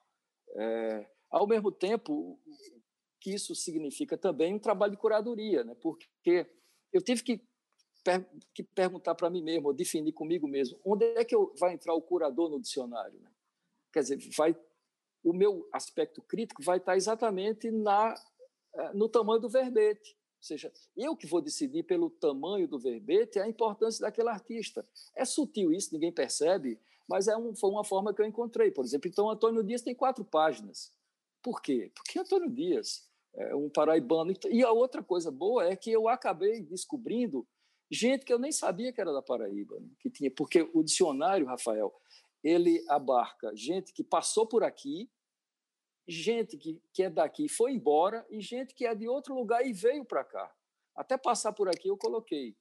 É, 0.56 1.12
ao 1.30 1.46
mesmo 1.48 1.72
tempo, 1.72 2.40
que 3.20 3.34
isso 3.34 3.54
significa 3.54 4.18
também 4.18 4.56
um 4.56 4.60
trabalho 4.60 4.94
de 4.94 4.98
curadoria, 4.98 5.64
né? 5.64 5.76
porque 5.76 6.50
eu 6.92 7.02
tive 7.02 7.24
que, 7.24 7.49
per 8.10 8.26
que 8.54 8.64
perguntar 8.64 9.14
para 9.14 9.30
mim 9.30 9.44
mesmo, 9.44 9.68
ou 9.68 9.74
definir 9.74 10.12
comigo 10.14 10.48
mesmo, 10.48 10.80
onde 10.84 11.06
é 11.06 11.24
que 11.24 11.36
eu, 11.36 11.54
vai 11.60 11.74
entrar 11.74 11.94
o 11.94 12.02
curador 12.02 12.50
no 12.50 12.60
dicionário? 12.60 13.20
Né? 13.20 13.30
Quer 13.94 14.02
dizer, 14.02 14.20
vai, 14.36 14.58
o 15.24 15.34
meu 15.34 15.68
aspecto 15.72 16.22
crítico 16.22 16.64
vai 16.64 16.78
estar 16.78 16.94
tá 16.94 16.98
exatamente 16.98 17.70
na, 17.70 18.16
é, 18.74 18.94
no 18.94 19.08
tamanho 19.08 19.40
do 19.40 19.50
verbete. 19.50 20.18
Ou 20.40 20.44
seja, 20.44 20.72
eu 20.96 21.16
que 21.16 21.28
vou 21.28 21.42
decidir 21.42 21.84
pelo 21.84 22.10
tamanho 22.10 22.68
do 22.68 22.80
verbete 22.80 23.40
a 23.40 23.48
importância 23.48 24.02
daquele 24.02 24.30
artista. 24.30 24.88
É 25.14 25.26
sutil 25.26 25.72
isso, 25.72 25.94
ninguém 25.94 26.12
percebe, 26.12 26.80
mas 27.08 27.28
é 27.28 27.36
um, 27.36 27.54
foi 27.54 27.70
uma 27.70 27.84
forma 27.84 28.14
que 28.14 28.22
eu 28.22 28.26
encontrei. 28.26 28.72
Por 28.72 28.86
exemplo, 28.86 29.10
então 29.10 29.30
Antônio 29.30 29.64
Dias 29.64 29.82
tem 29.82 29.94
quatro 29.94 30.24
páginas. 30.24 30.94
Por 31.44 31.62
quê? 31.62 31.92
Porque 31.94 32.18
Antônio 32.18 32.50
Dias 32.50 33.10
é 33.36 33.56
um 33.56 33.70
paraibano. 33.70 34.34
E 34.50 34.64
a 34.64 34.72
outra 34.72 35.04
coisa 35.04 35.30
boa 35.30 35.66
é 35.66 35.76
que 35.76 35.92
eu 35.92 36.08
acabei 36.08 36.62
descobrindo 36.62 37.46
gente 37.90 38.26
que 38.26 38.34
eu 38.34 38.40
nem 38.40 38.52
sabia 38.52 38.94
que 38.94 39.02
era 39.02 39.12
da 39.12 39.22
Paraíba, 39.22 39.80
né? 39.80 39.90
que 40.00 40.10
tinha, 40.10 40.32
porque 40.32 40.70
o 40.74 40.84
dicionário, 40.84 41.46
Rafael, 41.46 41.94
ele 42.44 42.84
abarca 42.88 43.56
gente 43.56 43.92
que 43.94 44.04
passou 44.04 44.48
por 44.48 44.64
aqui, 44.64 45.10
gente 46.08 46.58
que, 46.58 46.82
que 46.94 47.04
é 47.04 47.10
daqui 47.10 47.48
foi 47.48 47.74
embora 47.74 48.26
e 48.30 48.40
gente 48.42 48.74
que 48.74 48.86
é 48.86 48.96
de 48.96 49.08
outro 49.08 49.34
lugar 49.36 49.66
e 49.66 49.74
veio 49.74 50.06
para 50.06 50.24
cá. 50.24 50.54
Até 50.96 51.18
passar 51.18 51.54
por 51.54 51.70
aqui 51.70 51.88
eu 51.88 51.98
coloquei. 51.98 52.56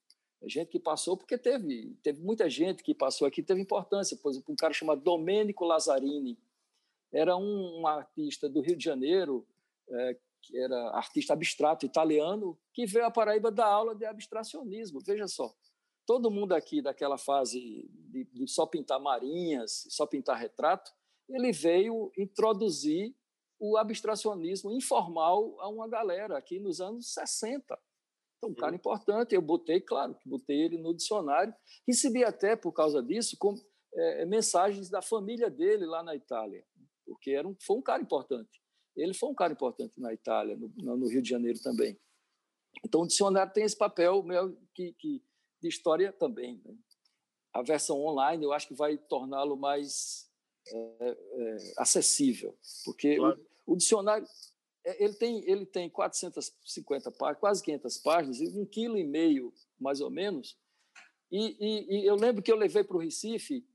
Gente 0.44 0.68
que 0.68 0.78
passou, 0.78 1.16
porque 1.16 1.36
teve, 1.36 1.96
teve 2.02 2.22
muita 2.22 2.48
gente 2.48 2.82
que 2.82 2.94
passou 2.94 3.26
aqui, 3.26 3.42
teve 3.42 3.60
importância. 3.60 4.16
Por 4.16 4.30
exemplo, 4.30 4.52
um 4.52 4.56
cara 4.56 4.72
chamado 4.72 5.00
Domênico 5.00 5.64
Lazzarini, 5.64 6.38
era 7.12 7.36
um, 7.36 7.80
um 7.80 7.86
artista 7.86 8.48
do 8.48 8.60
Rio 8.60 8.76
de 8.76 8.84
Janeiro, 8.84 9.46
é, 9.90 10.16
que 10.42 10.56
era 10.56 10.90
artista 10.90 11.32
abstrato 11.32 11.84
italiano, 11.84 12.58
que 12.72 12.86
veio 12.86 13.06
à 13.06 13.10
Paraíba 13.10 13.50
dar 13.50 13.66
aula 13.66 13.94
de 13.94 14.04
abstracionismo. 14.04 15.00
Veja 15.00 15.26
só, 15.26 15.54
todo 16.06 16.30
mundo 16.30 16.52
aqui 16.52 16.80
daquela 16.80 17.18
fase 17.18 17.88
de, 17.92 18.24
de 18.24 18.48
só 18.48 18.66
pintar 18.66 19.00
marinhas, 19.00 19.86
só 19.90 20.06
pintar 20.06 20.38
retrato, 20.38 20.90
ele 21.28 21.52
veio 21.52 22.10
introduzir 22.16 23.14
o 23.60 23.76
abstracionismo 23.76 24.70
informal 24.72 25.60
a 25.60 25.68
uma 25.68 25.88
galera 25.88 26.38
aqui 26.38 26.58
nos 26.58 26.80
anos 26.80 27.12
60. 27.12 27.78
Então, 28.38 28.50
um 28.50 28.54
cara 28.54 28.74
importante, 28.74 29.34
eu 29.34 29.42
botei, 29.42 29.80
claro, 29.80 30.14
que 30.14 30.28
botei 30.28 30.60
ele 30.60 30.78
no 30.78 30.94
dicionário. 30.94 31.52
Recebi 31.86 32.24
até, 32.24 32.54
por 32.54 32.72
causa 32.72 33.02
disso, 33.02 33.36
com, 33.36 33.54
é, 33.92 34.24
mensagens 34.24 34.88
da 34.88 35.02
família 35.02 35.50
dele 35.50 35.84
lá 35.86 36.02
na 36.02 36.14
Itália, 36.14 36.64
porque 37.04 37.32
era 37.32 37.46
um, 37.46 37.56
foi 37.60 37.76
um 37.76 37.82
cara 37.82 38.00
importante. 38.00 38.62
Ele 39.02 39.14
foi 39.14 39.28
um 39.28 39.34
cara 39.34 39.52
importante 39.52 39.92
na 39.98 40.12
Itália, 40.12 40.56
no, 40.56 40.96
no 40.96 41.08
Rio 41.08 41.22
de 41.22 41.28
Janeiro 41.28 41.60
também. 41.60 41.98
Então, 42.84 43.02
o 43.02 43.06
dicionário 43.06 43.52
tem 43.52 43.64
esse 43.64 43.76
papel 43.76 44.22
meu, 44.22 44.56
que, 44.74 44.92
que, 44.94 45.22
de 45.60 45.68
história 45.68 46.12
também. 46.12 46.60
Né? 46.64 46.74
A 47.52 47.62
versão 47.62 48.00
online, 48.00 48.44
eu 48.44 48.52
acho 48.52 48.68
que 48.68 48.74
vai 48.74 48.96
torná-lo 48.96 49.56
mais 49.56 50.28
é, 50.70 51.16
é, 51.32 51.56
acessível, 51.78 52.56
porque 52.84 53.16
claro. 53.16 53.40
o, 53.66 53.72
o, 53.72 53.76
dicionário 53.76 54.26
é, 54.84 55.02
ele 55.02 55.14
tem 55.14 55.50
ele 55.50 55.64
tem 55.64 55.88
450 55.88 57.10
páginas, 57.12 57.40
quase 57.40 57.62
500 57.62 57.98
páginas, 57.98 58.40
um 58.54 58.66
quilo 58.66 58.98
e 58.98 59.04
meio 59.04 59.52
mais 59.78 60.00
ou 60.00 60.10
menos. 60.10 60.58
E, 61.30 61.56
e, 61.58 62.00
e 62.00 62.06
eu 62.06 62.16
lembro 62.16 62.42
que 62.42 62.50
eu 62.50 62.56
levei 62.56 62.84
para 62.84 62.96
o 62.96 63.00
Recife 63.00 63.66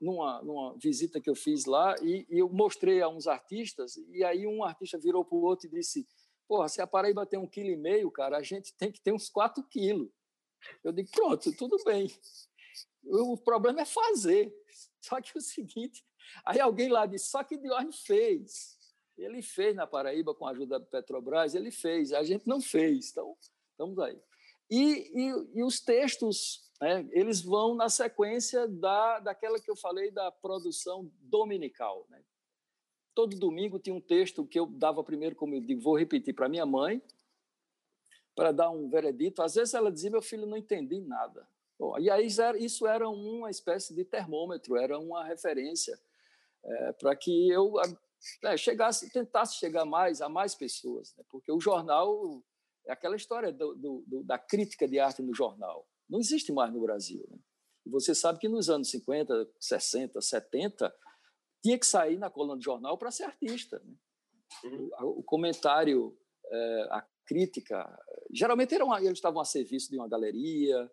numa, 0.00 0.42
numa 0.42 0.76
visita 0.78 1.20
que 1.20 1.28
eu 1.28 1.34
fiz 1.34 1.64
lá 1.64 1.94
e, 2.02 2.26
e, 2.30 2.38
eu 2.38 2.48
mostrei 2.48 3.02
a 3.02 3.08
uns 3.08 3.26
artistas 3.26 3.96
e 3.96 4.22
aí 4.22 4.46
um 4.46 4.62
artista 4.62 4.98
virou 4.98 5.24
para 5.24 5.36
o 5.36 5.42
outro 5.42 5.66
e 5.66 5.70
disse 5.70 6.06
porra, 6.48 6.68
se 6.68 6.80
a 6.80 6.86
Paraíba 6.86 7.26
tem 7.26 7.38
um 7.38 7.46
quilo 7.46 7.68
e 7.68 7.76
meio, 7.76 8.10
cara, 8.10 8.38
a 8.38 8.42
gente 8.42 8.72
tem 8.74 8.90
que 8.90 9.00
ter 9.00 9.12
uns 9.12 9.28
quatro 9.28 9.62
quilos. 9.64 10.08
Eu 10.82 10.90
digo, 10.90 11.10
pronto, 11.10 11.54
tudo 11.54 11.76
bem. 11.84 12.10
O 13.04 13.36
problema 13.36 13.82
é 13.82 13.84
fazer. 13.84 14.52
Só 15.00 15.20
que 15.20 15.36
o 15.36 15.42
seguinte, 15.42 16.04
aí 16.44 16.58
alguém 16.58 16.88
lá 16.88 17.06
disse, 17.06 17.28
só 17.28 17.44
que 17.44 17.56
Diorne 17.56 17.92
fez. 17.92 18.76
Ele 19.16 19.40
fez 19.40 19.74
na 19.74 19.86
Paraíba 19.86 20.34
com 20.34 20.46
a 20.46 20.50
ajuda 20.50 20.78
da 20.78 20.84
Petrobras, 20.84 21.54
ele 21.54 21.70
fez, 21.70 22.12
a 22.12 22.22
gente 22.22 22.46
não 22.46 22.60
fez. 22.60 23.10
Então, 23.10 23.36
estamos 23.70 23.98
aí. 24.00 24.20
E, 24.68 25.10
e, 25.14 25.58
e 25.60 25.62
os 25.62 25.80
textos, 25.80 26.67
né, 26.80 27.08
eles 27.10 27.40
vão 27.40 27.74
na 27.74 27.88
sequência 27.88 28.68
da, 28.68 29.18
daquela 29.18 29.58
que 29.58 29.70
eu 29.70 29.76
falei 29.76 30.10
da 30.10 30.30
produção 30.30 31.10
dominical. 31.20 32.06
Né? 32.08 32.22
Todo 33.14 33.38
domingo 33.38 33.78
tinha 33.78 33.94
um 33.94 34.00
texto 34.00 34.46
que 34.46 34.58
eu 34.58 34.66
dava 34.66 35.02
primeiro, 35.02 35.34
como 35.34 35.54
eu 35.54 35.60
digo, 35.60 35.80
vou 35.80 35.98
repetir 35.98 36.34
para 36.34 36.48
minha 36.48 36.66
mãe, 36.66 37.02
para 38.34 38.52
dar 38.52 38.70
um 38.70 38.88
veredito. 38.88 39.42
Às 39.42 39.56
vezes 39.56 39.74
ela 39.74 39.90
dizia, 39.90 40.10
meu 40.10 40.22
filho, 40.22 40.46
não 40.46 40.56
entendi 40.56 41.00
nada. 41.00 41.48
Bom, 41.78 41.98
e 41.98 42.10
aí 42.10 42.26
isso 42.58 42.86
era 42.86 43.08
uma 43.08 43.50
espécie 43.50 43.94
de 43.94 44.04
termômetro, 44.04 44.76
era 44.76 44.98
uma 44.98 45.24
referência 45.24 45.98
é, 46.64 46.92
para 46.92 47.14
que 47.14 47.48
eu 47.50 47.74
é, 48.44 48.56
chegasse, 48.56 49.10
tentasse 49.12 49.56
chegar 49.56 49.84
mais 49.84 50.20
a 50.20 50.28
mais 50.28 50.54
pessoas, 50.54 51.14
né? 51.16 51.24
porque 51.28 51.52
o 51.52 51.60
jornal 51.60 52.42
é 52.84 52.92
aquela 52.92 53.14
história 53.14 53.52
do, 53.52 53.74
do, 53.74 54.24
da 54.24 54.38
crítica 54.38 54.88
de 54.88 54.98
arte 54.98 55.22
no 55.22 55.34
jornal. 55.34 55.86
Não 56.08 56.18
existe 56.18 56.52
mais 56.52 56.72
no 56.72 56.80
Brasil. 56.80 57.26
Né? 57.30 57.38
E 57.86 57.90
você 57.90 58.14
sabe 58.14 58.38
que 58.38 58.48
nos 58.48 58.68
anos 58.68 58.90
50, 58.90 59.50
60, 59.60 60.20
70, 60.20 60.94
tinha 61.62 61.78
que 61.78 61.86
sair 61.86 62.18
na 62.18 62.30
coluna 62.30 62.58
de 62.58 62.64
jornal 62.64 62.96
para 62.96 63.10
ser 63.10 63.24
artista. 63.24 63.80
Né? 63.84 63.94
Uhum. 64.64 64.90
O, 65.00 65.20
o, 65.20 65.22
comentário, 65.22 66.16
é, 66.46 66.88
a 66.90 67.06
crítica, 67.26 67.86
geralmente 68.32 68.74
eram, 68.74 68.96
eles 68.98 69.18
estavam 69.18 69.40
a 69.40 69.44
serviço 69.44 69.90
de 69.90 69.98
uma 69.98 70.08
galeria, 70.08 70.90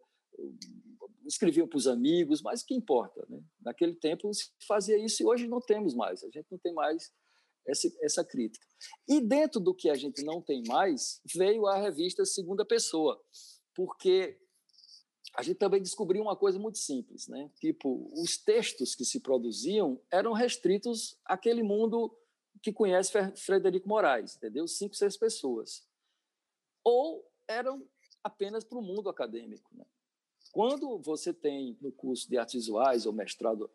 escreviam 1.26 1.68
para 1.68 1.78
os 1.78 1.88
amigos, 1.88 2.42
mas 2.42 2.62
o 2.62 2.66
que 2.66 2.76
importa? 2.76 3.26
Né? 3.30 3.42
Naquele 3.62 3.96
tempo 3.96 4.32
se 4.34 4.52
fazia 4.68 4.98
isso 4.98 5.24
e 5.24 5.26
hoje 5.26 5.48
não 5.48 5.60
temos 5.60 5.96
mais, 5.96 6.24
a 6.24 6.30
gente 6.30 6.46
não 6.52 6.60
tem 6.60 6.74
mais 6.74 7.12
essa, 7.68 7.88
essa 8.02 8.24
crítica. 8.24 8.66
E 9.08 9.20
dentro 9.22 9.60
do 9.60 9.74
que 9.74 9.90
a 9.90 9.96
gente 9.96 10.24
não 10.24 10.42
tem 10.42 10.62
mais, 10.68 11.22
veio 11.36 11.66
a 11.66 11.78
revista 11.78 12.26
Segunda 12.26 12.66
Pessoa, 12.66 13.20
porque 13.74 14.38
a 15.38 15.44
gente 15.44 15.58
também 15.58 15.82
descobriu 15.82 16.22
uma 16.22 16.36
coisa 16.36 16.58
muito 16.58 16.78
simples, 16.78 17.28
né? 17.28 17.52
Tipo, 17.60 18.10
os 18.14 18.38
textos 18.38 18.96
que 18.96 19.04
se 19.04 19.20
produziam 19.20 20.00
eram 20.10 20.32
restritos 20.32 21.18
àquele 21.26 21.62
mundo 21.62 22.16
que 22.62 22.72
conhece 22.72 23.12
Frederico 23.36 23.88
Moraes, 23.88 24.38
entendeu? 24.38 24.68
Cinco, 24.68 24.96
seis 24.96 25.18
pessoas. 25.18 25.86
Ou 26.84 27.30
eram 27.48 27.86
apenas 28.24 28.64
para 28.64 28.78
o 28.78 28.82
mundo 28.82 29.10
acadêmico, 29.10 29.70
né? 29.76 29.86
Quando 30.54 30.98
você 31.00 31.34
tem 31.34 31.78
no 31.82 31.92
curso 31.92 32.30
de 32.30 32.38
artes 32.38 32.54
visuais 32.54 33.06
ou 33.06 33.12
mestrado, 33.12 33.70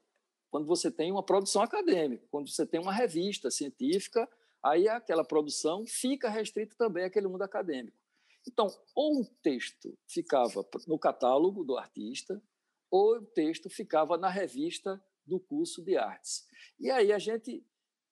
quando 0.51 0.67
você 0.67 0.91
tem 0.91 1.13
uma 1.13 1.23
produção 1.23 1.61
acadêmica, 1.61 2.27
quando 2.31 2.49
você 2.49 2.67
tem 2.67 2.81
uma 2.81 2.93
revista 2.93 3.51
científica, 3.51 4.27
aí 4.63 4.89
aquela 4.89 5.25
produção 5.25 5.85
fica 5.87 6.31
restrita 6.31 6.75
também 6.77 7.05
àquele 7.05 7.29
mundo 7.29 7.43
acadêmico. 7.43 8.00
Então, 8.47 8.69
ou 8.95 9.21
o 9.21 9.25
texto 9.43 9.97
ficava 10.07 10.67
no 10.87 10.99
catálogo 10.99 11.63
do 11.65 11.77
artista, 11.77 12.43
ou 12.91 13.19
o 13.19 13.27
texto 13.27 13.69
ficava 13.69 14.17
na 14.17 14.29
revista 14.29 15.03
do 15.27 15.39
curso 15.39 15.83
de 15.83 15.97
artes. 15.97 16.47
E 16.79 16.91
aí 16.91 17.13
a 17.13 17.19
gente, 17.19 17.65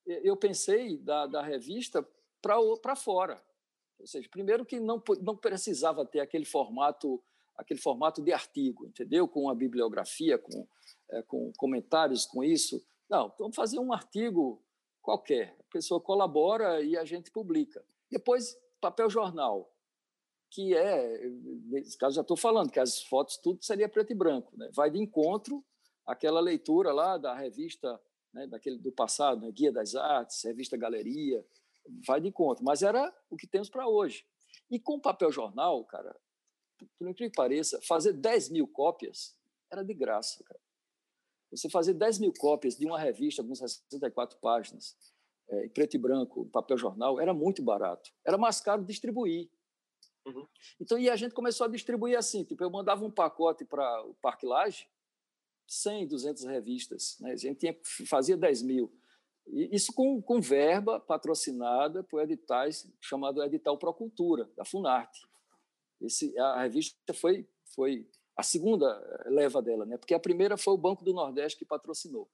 eu 0.07 0.37
pensei 0.37 0.99
da, 0.99 1.27
da 1.27 1.43
revista 1.43 2.07
para 2.41 2.95
fora. 2.95 3.43
Ou 3.99 4.07
seja, 4.07 4.29
primeiro 4.29 4.65
que 4.65 4.79
não, 4.79 5.03
não 5.21 5.37
precisava 5.37 6.07
ter 6.07 6.21
aquele 6.21 6.45
formato 6.45 7.23
aquele 7.59 7.81
formato 7.81 8.23
de 8.23 8.33
artigo, 8.33 8.87
entendeu? 8.87 9.27
Com 9.27 9.51
a 9.51 9.55
bibliografia, 9.55 10.39
com, 10.39 10.65
é, 11.11 11.23
com 11.23 11.53
comentários, 11.57 12.25
com 12.25 12.45
isso. 12.45 12.81
Não, 13.11 13.35
vamos 13.37 13.57
fazer 13.57 13.81
um 13.81 13.93
artigo 13.93 14.63
qualquer. 15.03 15.57
A 15.59 15.73
pessoa 15.73 16.01
colabora 16.01 16.81
e 16.81 16.97
a 16.97 17.05
gente 17.05 17.33
publica. 17.33 17.85
Depois, 18.09 18.57
papel 18.81 19.11
jornal 19.11 19.69
que 20.51 20.75
é, 20.75 21.29
nesse 21.67 21.97
caso 21.97 22.17
já 22.17 22.23
estou 22.23 22.37
falando, 22.37 22.71
que 22.71 22.81
as 22.81 23.03
fotos 23.03 23.37
tudo 23.37 23.63
seria 23.63 23.89
preto 23.89 24.13
e 24.13 24.15
branco, 24.15 24.57
né? 24.57 24.71
vai 24.75 24.91
de 24.91 24.99
encontro 24.99 25.65
àquela 26.07 26.41
leitura 26.41 26.93
lá 26.93 27.19
da 27.19 27.35
revista 27.35 28.01
né, 28.33 28.47
daquele 28.47 28.79
do 28.79 28.93
passado, 28.93 29.41
né? 29.41 29.51
Guia 29.51 29.73
das 29.73 29.95
Artes, 29.95 30.45
revista 30.45 30.77
Galeria, 30.77 31.45
vai 32.07 32.21
de 32.21 32.29
encontro, 32.29 32.65
mas 32.65 32.83
era 32.83 33.15
o 33.31 33.37
que 33.37 33.47
temos 33.47 33.69
para 33.69 33.89
hoje. 33.89 34.25
E 34.71 34.79
com 34.79 35.01
papel 35.01 35.31
jornal, 35.33 35.85
cara, 35.85 36.15
por 36.99 37.09
incrível 37.09 37.31
que 37.31 37.37
pareça, 37.37 37.81
fazer 37.83 38.13
10 38.13 38.51
mil 38.51 38.69
cópias 38.69 39.37
era 39.71 39.83
de 39.83 39.95
graça, 39.95 40.43
cara. 40.45 40.61
Você 41.51 41.69
fazer 41.71 41.95
10 41.95 42.19
mil 42.19 42.33
cópias 42.39 42.77
de 42.77 42.85
uma 42.85 42.99
revista 42.99 43.43
com 43.43 43.55
64 43.55 44.39
páginas, 44.39 44.97
é, 45.49 45.69
preto 45.69 45.95
e 45.95 45.99
branco, 45.99 46.47
papel 46.47 46.77
jornal, 46.77 47.19
era 47.19 47.33
muito 47.33 47.63
barato. 47.63 48.11
Era 48.25 48.37
mais 48.37 48.61
caro 48.61 48.85
distribuir. 48.85 49.51
Uhum. 50.29 50.47
Então, 50.81 50.99
e 50.99 51.09
a 51.09 51.17
gente 51.17 51.35
começou 51.35 51.67
a 51.67 51.71
distribuir 51.71 52.17
assim, 52.17 52.45
tipo, 52.45 52.63
eu 52.63 52.71
mandava 52.71 53.05
um 53.05 53.11
pacote 53.11 53.65
para 53.65 54.03
o 54.05 54.15
Parque 54.15 54.47
Laje, 54.47 54.87
100, 55.67 56.07
200 56.07 56.45
revistas, 56.45 57.17
né? 57.21 57.33
a 57.33 57.37
gente 57.37 57.59
tinha, 57.59 57.77
fazia 58.07 58.37
10 58.37 58.63
mil. 58.63 58.93
E 59.47 59.75
isso 59.75 59.93
com, 59.93 60.21
com 60.21 60.41
verba 60.41 61.01
patrocinada 61.01 62.03
por 62.05 62.23
editais, 62.23 62.91
chamado 63.01 63.43
Edital 63.43 63.79
Procultura, 63.79 64.51
da 64.57 64.65
Funarte. 64.65 65.27
Esse, 66.01 66.39
a 66.39 66.63
revista 66.63 67.13
foi, 67.15 67.49
foi 67.75 68.09
a 68.37 68.43
segunda 68.43 68.87
leva 69.27 69.61
dela, 69.61 69.85
né? 69.85 69.97
porque 69.97 70.15
a 70.15 70.21
primeira 70.21 70.57
foi 70.57 70.75
o 70.75 70.79
Banco 70.79 71.05
do 71.05 71.13
Nordeste 71.13 71.59
que 71.59 71.65
patrocinou. 71.65 72.31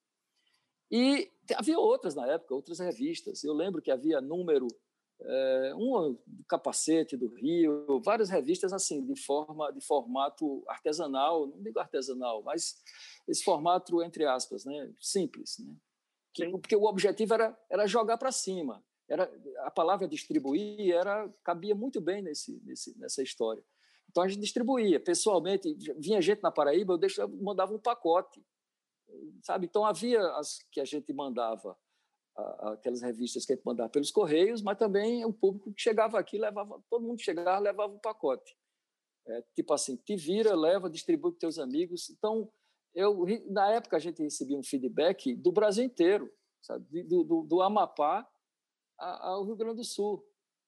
E 0.91 1.33
havia 1.57 1.79
outras 1.79 2.15
na 2.15 2.27
época, 2.27 2.55
outras 2.55 2.79
revistas. 2.79 3.43
Eu 3.43 3.55
lembro 3.55 3.81
que 3.81 3.91
havia 3.91 4.21
número 4.21 4.69
é, 5.20 5.74
uma 5.74 6.11
do 6.11 6.45
Capacete 6.49 7.16
do 7.16 7.28
Rio, 7.28 8.01
várias 8.05 8.28
revistas 8.28 8.73
assim 8.73 9.05
de 9.05 9.16
forma 9.16 9.73
de 9.73 9.81
formato 9.81 10.62
artesanal, 10.69 11.47
não 11.47 11.62
digo 11.62 11.78
artesanal, 11.78 12.43
mas 12.43 12.77
esse 13.28 13.43
formato 13.43 14.03
entre 14.03 14.24
aspas, 14.24 14.65
né, 14.65 14.93
simples, 15.01 15.59
né? 15.59 15.74
Que, 16.35 16.49
porque 16.49 16.74
o 16.74 16.85
objetivo 16.85 17.35
era 17.35 17.57
era 17.70 17.86
jogar 17.86 18.19
para 18.19 18.32
cima. 18.32 18.85
Era 19.09 19.31
a 19.61 19.70
palavra 19.70 20.09
distribuir 20.09 20.93
era 20.93 21.32
cabia 21.45 21.74
muito 21.74 22.01
bem 22.01 22.23
nesse, 22.23 22.61
nesse 22.65 22.99
nessa 22.99 23.23
história. 23.23 23.65
Então 24.11 24.23
a 24.23 24.28
gente 24.28 24.41
distribuía 24.41 24.99
pessoalmente, 24.99 25.74
vinha 25.99 26.20
gente 26.20 26.43
na 26.43 26.51
Paraíba, 26.51 26.95
eu 26.95 26.99
deixava, 26.99 27.32
mandava 27.36 27.74
um 27.74 27.78
pacote, 27.78 28.45
sabe? 29.43 29.66
Então 29.66 29.85
havia 29.85 30.20
as 30.36 30.59
que 30.70 30.81
a 30.81 30.85
gente 30.85 31.12
mandava 31.12 31.77
aquelas 32.36 33.01
revistas 33.01 33.47
que 33.47 33.52
a 33.52 33.56
gente 33.56 33.65
mandava 33.65 33.89
pelos 33.89 34.11
correios, 34.11 34.61
mas 34.61 34.77
também 34.77 35.24
o 35.24 35.32
público 35.32 35.73
que 35.73 35.81
chegava 35.81 36.19
aqui 36.19 36.36
levava, 36.36 36.82
todo 36.90 37.06
mundo 37.06 37.20
chegava 37.20 37.59
levava 37.59 37.93
um 37.93 37.98
pacote. 37.98 38.56
É, 39.27 39.43
tipo 39.55 39.73
assim, 39.73 39.97
te 39.97 40.16
vira, 40.16 40.55
leva, 40.55 40.90
distribui 40.90 41.31
para 41.31 41.40
teus 41.40 41.59
amigos. 41.59 42.11
Então, 42.11 42.51
eu 42.94 43.24
na 43.48 43.70
época 43.73 43.97
a 43.97 44.01
gente 44.01 44.23
recebia 44.23 44.59
um 44.59 44.62
feedback 44.62 45.35
do 45.35 45.51
Brasil 45.51 45.85
inteiro, 45.85 46.31
sabe? 46.61 47.02
Do, 47.05 47.24
do, 47.24 47.43
do 47.43 47.62
Amapá 47.62 48.28
ao 48.98 49.44
Rio 49.44 49.56
Grande 49.56 49.77
do 49.77 49.85
Sul. 49.85 50.24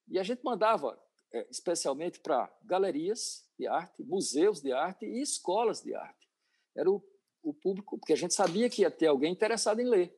E 0.09 0.19
a 0.19 0.23
gente 0.23 0.43
mandava 0.43 0.99
é, 1.33 1.47
especialmente 1.51 2.21
para 2.21 2.51
galerias 2.65 3.45
de 3.59 3.67
arte, 3.67 4.03
museus 4.05 4.61
de 4.61 4.73
arte 4.73 5.05
e 5.05 5.21
escolas 5.21 5.83
de 5.83 5.95
arte. 5.95 6.29
Era 6.75 6.91
o, 6.91 7.03
o 7.43 7.53
público, 7.53 7.99
porque 7.99 8.13
a 8.13 8.17
gente 8.17 8.35
sabia 8.35 8.71
que 8.71 8.83
ia 8.83 8.91
ter 8.91 9.07
alguém 9.07 9.33
interessado 9.33 9.81
em 9.81 9.89
ler 9.89 10.17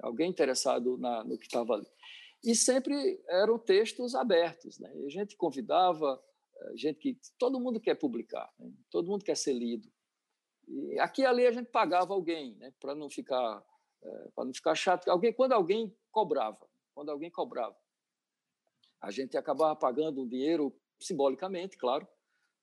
alguém 0.00 0.30
interessado 0.30 0.96
na, 0.98 1.24
no 1.24 1.38
que 1.38 1.46
estava 1.46 1.74
ali. 1.74 1.86
E 2.44 2.54
sempre 2.54 3.22
eram 3.28 3.58
textos 3.58 4.14
abertos. 4.14 4.78
Né? 4.78 4.90
a 5.04 5.08
gente 5.08 5.36
convidava 5.36 6.22
eh, 6.56 6.76
gente 6.76 6.98
que 6.98 7.18
todo 7.38 7.60
mundo 7.60 7.80
quer 7.80 7.94
publicar, 7.94 8.52
né? 8.58 8.70
todo 8.90 9.08
mundo 9.08 9.24
quer 9.24 9.36
ser 9.36 9.52
lido. 9.52 9.90
E 10.68 10.98
aqui 10.98 11.22
e 11.22 11.26
ali 11.26 11.46
a 11.46 11.52
gente 11.52 11.70
pagava 11.70 12.12
alguém, 12.12 12.54
né? 12.56 12.72
para 12.80 12.94
não 12.94 13.08
ficar 13.08 13.64
é, 14.02 14.28
para 14.34 14.44
não 14.44 14.54
ficar 14.54 14.74
chato. 14.74 15.08
Alguém 15.08 15.32
quando 15.32 15.52
alguém 15.52 15.96
cobrava, 16.10 16.68
quando 16.94 17.10
alguém 17.10 17.30
cobrava, 17.30 17.76
a 19.00 19.10
gente 19.10 19.36
acabava 19.36 19.74
pagando 19.76 20.22
um 20.22 20.28
dinheiro 20.28 20.74
simbolicamente, 20.98 21.76
claro, 21.76 22.06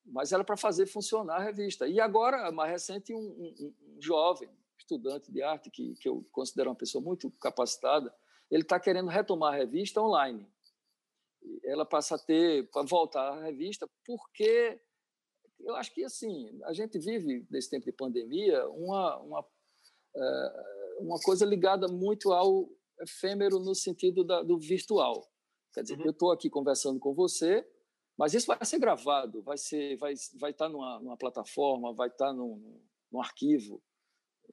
mas 0.05 0.31
era 0.31 0.43
para 0.43 0.57
fazer 0.57 0.85
funcionar 0.85 1.37
a 1.37 1.43
revista. 1.43 1.87
E 1.87 1.99
agora, 1.99 2.51
mais 2.51 2.71
recente, 2.71 3.13
um, 3.13 3.19
um, 3.19 3.73
um 3.81 4.01
jovem 4.01 4.49
estudante 4.77 5.31
de 5.31 5.41
arte 5.41 5.69
que, 5.69 5.95
que 5.95 6.07
eu 6.07 6.25
considero 6.31 6.69
uma 6.69 6.75
pessoa 6.75 7.03
muito 7.03 7.29
capacitada, 7.39 8.13
ele 8.49 8.63
está 8.63 8.79
querendo 8.79 9.09
retomar 9.09 9.53
a 9.53 9.57
revista 9.57 10.01
online. 10.01 10.47
Ela 11.63 11.85
passa 11.85 12.15
a 12.15 12.19
ter, 12.19 12.69
para 12.69 12.83
voltar 12.83 13.33
à 13.33 13.43
revista, 13.43 13.89
porque 14.05 14.79
eu 15.59 15.75
acho 15.75 15.93
que 15.93 16.03
assim 16.03 16.59
a 16.63 16.73
gente 16.73 16.99
vive 16.99 17.45
nesse 17.49 17.69
tempo 17.69 17.85
de 17.85 17.91
pandemia 17.91 18.67
uma 18.69 19.17
uma 19.17 19.45
eh, 20.15 20.73
uma 20.99 21.19
coisa 21.19 21.45
ligada 21.45 21.87
muito 21.87 22.31
ao 22.31 22.69
efêmero 23.01 23.59
no 23.59 23.73
sentido 23.75 24.23
da, 24.23 24.41
do 24.41 24.57
virtual. 24.59 25.27
Quer 25.73 25.81
dizer, 25.81 25.97
uhum. 25.97 26.05
eu 26.05 26.11
estou 26.11 26.31
aqui 26.31 26.49
conversando 26.49 26.99
com 26.99 27.13
você, 27.13 27.67
mas 28.17 28.33
isso 28.33 28.47
vai 28.47 28.63
ser 28.63 28.79
gravado, 28.79 29.41
vai 29.41 29.57
ser, 29.57 29.97
vai, 29.97 30.13
vai 30.39 30.51
estar 30.51 30.65
tá 30.65 30.71
numa, 30.71 30.99
numa 30.99 31.17
plataforma, 31.17 31.93
vai 31.93 32.09
estar 32.09 32.27
tá 32.27 32.33
num, 32.33 32.79
num 33.11 33.19
arquivo, 33.19 33.81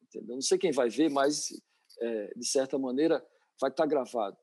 entendeu? 0.02 0.34
Não 0.34 0.42
sei 0.42 0.58
quem 0.58 0.72
vai 0.72 0.88
ver, 0.88 1.10
mas 1.10 1.48
é, 2.00 2.32
de 2.36 2.46
certa 2.46 2.78
maneira 2.78 3.24
vai 3.60 3.70
estar 3.70 3.84
tá 3.84 3.86
gravado. 3.86 4.36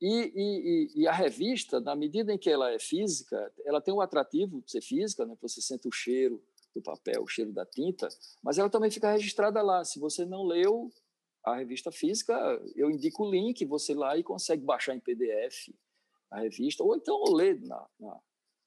E, 0.00 0.32
e, 0.34 1.02
e, 1.02 1.06
a 1.06 1.12
revista, 1.12 1.80
na 1.80 1.94
medida 1.94 2.32
em 2.32 2.38
que 2.38 2.50
ela 2.50 2.72
é 2.72 2.78
física, 2.78 3.52
ela 3.64 3.80
tem 3.80 3.94
um 3.94 4.00
atrativo 4.00 4.60
de 4.62 4.72
ser 4.72 4.80
física, 4.80 5.24
né? 5.24 5.36
Você 5.40 5.60
sente 5.60 5.86
o 5.86 5.92
cheiro 5.92 6.42
do 6.74 6.82
papel, 6.82 7.22
o 7.22 7.28
cheiro 7.28 7.52
da 7.52 7.64
tinta, 7.64 8.08
mas 8.42 8.58
ela 8.58 8.68
também 8.68 8.90
fica 8.90 9.12
registrada 9.12 9.62
lá. 9.62 9.84
Se 9.84 10.00
você 10.00 10.24
não 10.24 10.42
leu 10.42 10.90
a 11.44 11.56
revista 11.56 11.92
física, 11.92 12.34
eu 12.74 12.90
indico 12.90 13.24
o 13.24 13.30
link, 13.30 13.64
você 13.64 13.94
lá 13.94 14.16
e 14.16 14.24
consegue 14.24 14.64
baixar 14.64 14.94
em 14.94 15.00
PDF 15.00 15.72
a 16.32 16.40
revista, 16.40 16.82
ou 16.82 16.96
então 16.96 17.22
ler 17.34 17.60
na, 17.60 17.86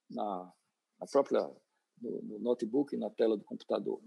na, 0.09 0.53
na 0.99 1.07
própria 1.11 1.41
no, 2.01 2.21
no 2.21 2.39
notebook, 2.39 2.95
na 2.95 3.09
tela 3.09 3.35
do 3.35 3.43
computador. 3.43 4.01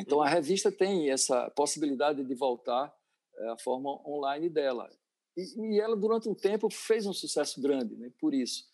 Então 0.00 0.20
a 0.20 0.28
revista 0.28 0.70
tem 0.72 1.10
essa 1.10 1.50
possibilidade 1.50 2.24
de 2.24 2.34
voltar 2.34 2.94
é, 3.36 3.48
à 3.50 3.58
forma 3.58 3.90
online 4.08 4.48
dela. 4.48 4.90
E, 5.36 5.74
e, 5.74 5.80
ela, 5.80 5.96
durante 5.96 6.28
um 6.28 6.34
tempo, 6.34 6.68
fez 6.70 7.06
um 7.06 7.12
sucesso 7.12 7.60
grande, 7.60 7.96
né? 7.96 8.10
por 8.18 8.34
isso. 8.34 8.64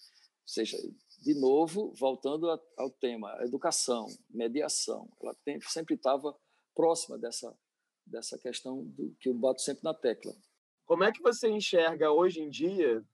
Ou 0.43 0.48
seja, 0.48 0.77
de 1.23 1.35
novo, 1.35 1.93
voltando 1.98 2.51
a, 2.51 2.61
ao 2.78 2.90
tema, 2.90 3.36
educação, 3.43 4.07
mediação, 4.31 5.09
ela 5.20 5.35
tem, 5.44 5.61
sempre 5.61 5.94
estava 5.94 6.36
próxima 6.74 7.19
dessa, 7.19 7.57
dessa 8.07 8.39
questão 8.39 8.85
do, 8.85 9.15
que 9.20 9.28
eu 9.28 9.35
bato 9.35 9.61
sempre 9.61 9.82
na 9.85 9.94
tecla. 9.94 10.35
Como 10.85 11.03
é 11.03 11.12
que 11.12 11.23
você 11.23 11.48
enxerga 11.48 12.12
hoje 12.12 12.40
em 12.40 12.48
dia 12.48 13.05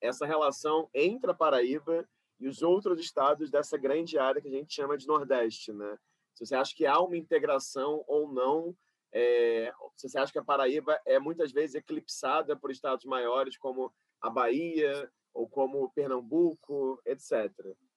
essa 0.00 0.26
relação 0.26 0.88
entre 0.94 1.30
a 1.30 1.34
Paraíba 1.34 2.08
e 2.38 2.46
os 2.46 2.62
outros 2.62 3.00
estados 3.00 3.50
dessa 3.50 3.76
grande 3.76 4.18
área 4.18 4.40
que 4.40 4.48
a 4.48 4.52
gente 4.52 4.72
chama 4.72 4.96
de 4.96 5.06
Nordeste, 5.06 5.72
né? 5.72 5.98
Se 6.38 6.46
você 6.46 6.54
acha 6.54 6.72
que 6.72 6.86
há 6.86 7.00
uma 7.00 7.16
integração 7.16 8.04
ou 8.06 8.32
não 8.32 8.72
é, 9.10 9.72
você 9.96 10.16
acha 10.16 10.30
que 10.30 10.38
a 10.38 10.44
Paraíba 10.44 11.00
é 11.04 11.18
muitas 11.18 11.50
vezes 11.50 11.74
eclipsada 11.74 12.54
por 12.54 12.70
estados 12.70 13.04
maiores 13.04 13.58
como 13.58 13.92
a 14.20 14.30
Bahia 14.30 15.10
ou 15.34 15.48
como 15.48 15.90
Pernambuco, 15.90 17.02
etc. 17.04 17.50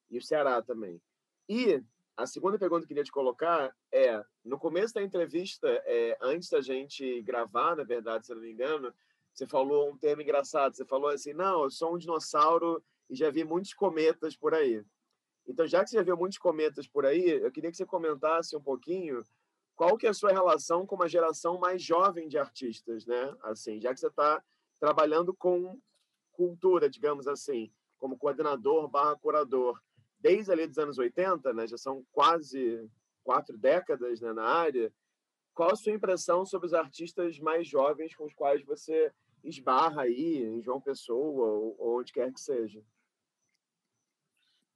E 0.09 0.17
o 0.17 0.21
Ceará 0.23 0.59
também. 0.59 0.99
E 1.47 1.83
a 2.17 2.25
segunda 2.25 2.57
pergunta 2.57 2.81
que 2.81 2.85
eu 2.85 2.87
queria 2.87 3.03
te 3.03 3.11
colocar 3.11 3.75
é: 3.91 4.23
no 4.43 4.57
começo 4.57 4.95
da 4.95 5.03
entrevista, 5.03 5.67
é, 5.85 6.17
antes 6.19 6.49
da 6.49 6.61
gente 6.61 7.21
gravar, 7.21 7.75
na 7.75 7.83
verdade, 7.83 8.25
se 8.25 8.33
não 8.33 8.41
me 8.41 8.51
engano, 8.51 8.91
você 9.31 9.45
falou 9.45 9.91
um 9.91 9.97
termo 9.99 10.23
engraçado. 10.23 10.75
Você 10.75 10.83
falou 10.83 11.09
assim: 11.09 11.33
não, 11.33 11.61
eu 11.61 11.69
sou 11.69 11.93
um 11.93 11.97
dinossauro 11.99 12.83
e 13.07 13.15
já 13.15 13.29
vi 13.29 13.43
muitos 13.43 13.75
cometas 13.75 14.35
por 14.35 14.55
aí. 14.55 14.83
Então, 15.51 15.67
já 15.67 15.83
que 15.83 15.89
você 15.89 16.01
viu 16.01 16.15
muitos 16.15 16.37
cometas 16.37 16.87
por 16.87 17.05
aí, 17.05 17.29
eu 17.29 17.51
queria 17.51 17.69
que 17.69 17.75
você 17.75 17.85
comentasse 17.85 18.55
um 18.55 18.61
pouquinho 18.61 19.21
qual 19.75 19.97
que 19.97 20.07
é 20.07 20.09
a 20.09 20.13
sua 20.13 20.31
relação 20.31 20.87
com 20.87 20.95
uma 20.95 21.09
geração 21.09 21.59
mais 21.59 21.83
jovem 21.83 22.29
de 22.29 22.37
artistas, 22.37 23.05
né? 23.05 23.35
Assim, 23.43 23.77
já 23.81 23.93
que 23.93 23.99
você 23.99 24.07
está 24.07 24.41
trabalhando 24.79 25.33
com 25.33 25.77
cultura, 26.31 26.89
digamos 26.89 27.27
assim, 27.27 27.69
como 27.99 28.17
coordenador 28.17 28.87
barra 28.87 29.17
curador, 29.17 29.77
desde 30.17 30.53
ali 30.53 30.65
dos 30.65 30.77
anos 30.77 30.97
80, 30.97 31.53
né? 31.53 31.67
Já 31.67 31.77
são 31.77 32.05
quase 32.13 32.89
quatro 33.21 33.57
décadas 33.57 34.21
né, 34.21 34.31
na 34.31 34.45
área. 34.45 34.93
Qual 35.53 35.69
a 35.69 35.75
sua 35.75 35.91
impressão 35.91 36.45
sobre 36.45 36.67
os 36.67 36.73
artistas 36.73 37.37
mais 37.39 37.67
jovens 37.67 38.15
com 38.15 38.23
os 38.23 38.33
quais 38.33 38.63
você 38.63 39.11
esbarra 39.43 40.03
aí 40.03 40.45
em 40.45 40.61
João 40.61 40.79
Pessoa 40.79 41.45
ou, 41.45 41.75
ou 41.77 41.99
onde 41.99 42.13
quer 42.13 42.31
que 42.31 42.39
seja? 42.39 42.81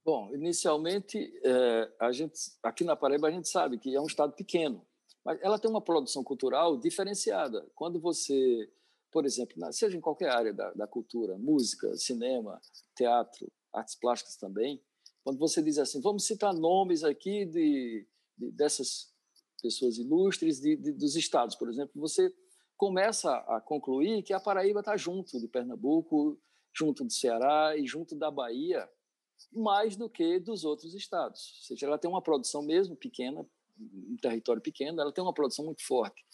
Bom, 0.06 0.30
inicialmente, 0.36 1.18
é, 1.44 1.92
a 2.00 2.12
gente, 2.12 2.40
aqui 2.62 2.84
na 2.84 2.96
Paraíba 2.96 3.28
a 3.28 3.32
gente 3.32 3.50
sabe 3.50 3.80
que 3.80 3.96
é 3.96 4.00
um 4.00 4.06
estado 4.06 4.34
pequeno, 4.34 4.86
mas 5.26 5.40
ela 5.42 5.58
tem 5.58 5.70
uma 5.70 5.82
produção 5.82 6.24
cultural 6.24 6.78
diferenciada. 6.78 7.68
Quando 7.74 8.00
você, 8.00 8.72
por 9.12 9.26
exemplo, 9.26 9.56
seja 9.74 9.98
em 9.98 10.02
qualquer 10.02 10.30
área 10.30 10.54
da, 10.54 10.72
da 10.74 10.86
cultura, 10.86 11.40
música, 11.40 11.98
cinema, 11.98 12.62
teatro, 12.96 13.52
artes 13.74 13.96
plásticas 13.96 14.38
também, 14.38 14.80
quando 15.24 15.40
você 15.40 15.60
diz 15.64 15.80
assim, 15.80 16.00
vamos 16.00 16.28
citar 16.28 16.54
nomes 16.54 17.04
aqui 17.04 17.44
de, 17.48 18.08
de 18.38 18.52
dessas 18.52 19.12
pessoas 19.60 19.98
ilustres 19.98 20.62
de, 20.62 20.76
de, 20.76 20.92
dos 20.92 21.16
estados, 21.16 21.56
por 21.56 21.68
exemplo, 21.68 22.00
você 22.00 22.32
começa 22.78 23.36
a 23.48 23.60
concluir 23.60 24.22
que 24.22 24.34
a 24.34 24.40
Paraíba 24.40 24.82
está 24.82 24.96
junto 24.96 25.40
de 25.40 25.48
Pernambuco, 25.48 26.40
junto 26.78 27.04
do 27.04 27.12
Ceará 27.12 27.76
e 27.76 27.88
junto 27.88 28.16
da 28.16 28.30
Bahia, 28.30 28.88
mais 29.52 29.96
do 29.96 30.10
que 30.10 30.40
dos 30.40 30.64
outros 30.64 30.94
estados. 30.94 31.54
Ou 31.60 31.68
seja, 31.68 31.86
ela 31.86 31.98
tem 31.98 32.10
uma 32.10 32.22
produção 32.22 32.62
mesmo 32.62 32.96
pequena, 32.96 33.46
um 33.80 34.18
território 34.22 34.62
pequeno, 34.62 35.02
ela 35.02 35.12
tem 35.12 35.24
uma 35.24 35.34
produção 35.34 35.66
muito 35.66 35.86
forte. 35.86 36.26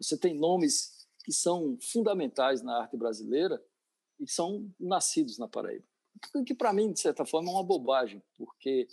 Você 0.00 0.18
tem 0.18 0.38
nomes 0.38 1.06
que 1.24 1.32
são 1.32 1.78
fundamentais 1.80 2.62
na 2.62 2.80
arte 2.80 2.96
brasileira 2.96 3.62
e 4.18 4.28
são 4.28 4.70
nascidos 4.78 5.38
na 5.38 5.48
Paraíba. 5.48 5.86
Que 6.46 6.54
para 6.54 6.72
mim, 6.72 6.92
de 6.92 7.00
certa 7.00 7.24
forma, 7.24 7.50
é 7.50 7.54
uma 7.54 7.64
bobagem, 7.64 8.22
porque 8.36 8.86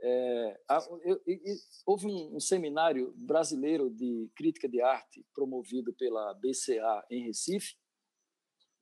é, 0.00 0.60
eu, 1.04 1.22
eu, 1.26 1.56
houve 1.86 2.06
um, 2.06 2.36
um, 2.36 2.40
seminário 2.40 3.14
brasileiro 3.16 3.88
de 3.88 4.30
crítica 4.34 4.68
de 4.68 4.80
arte 4.82 5.24
promovido 5.34 5.92
pela 5.94 6.34
BCA 6.34 7.06
em 7.10 7.24
Recife 7.26 7.76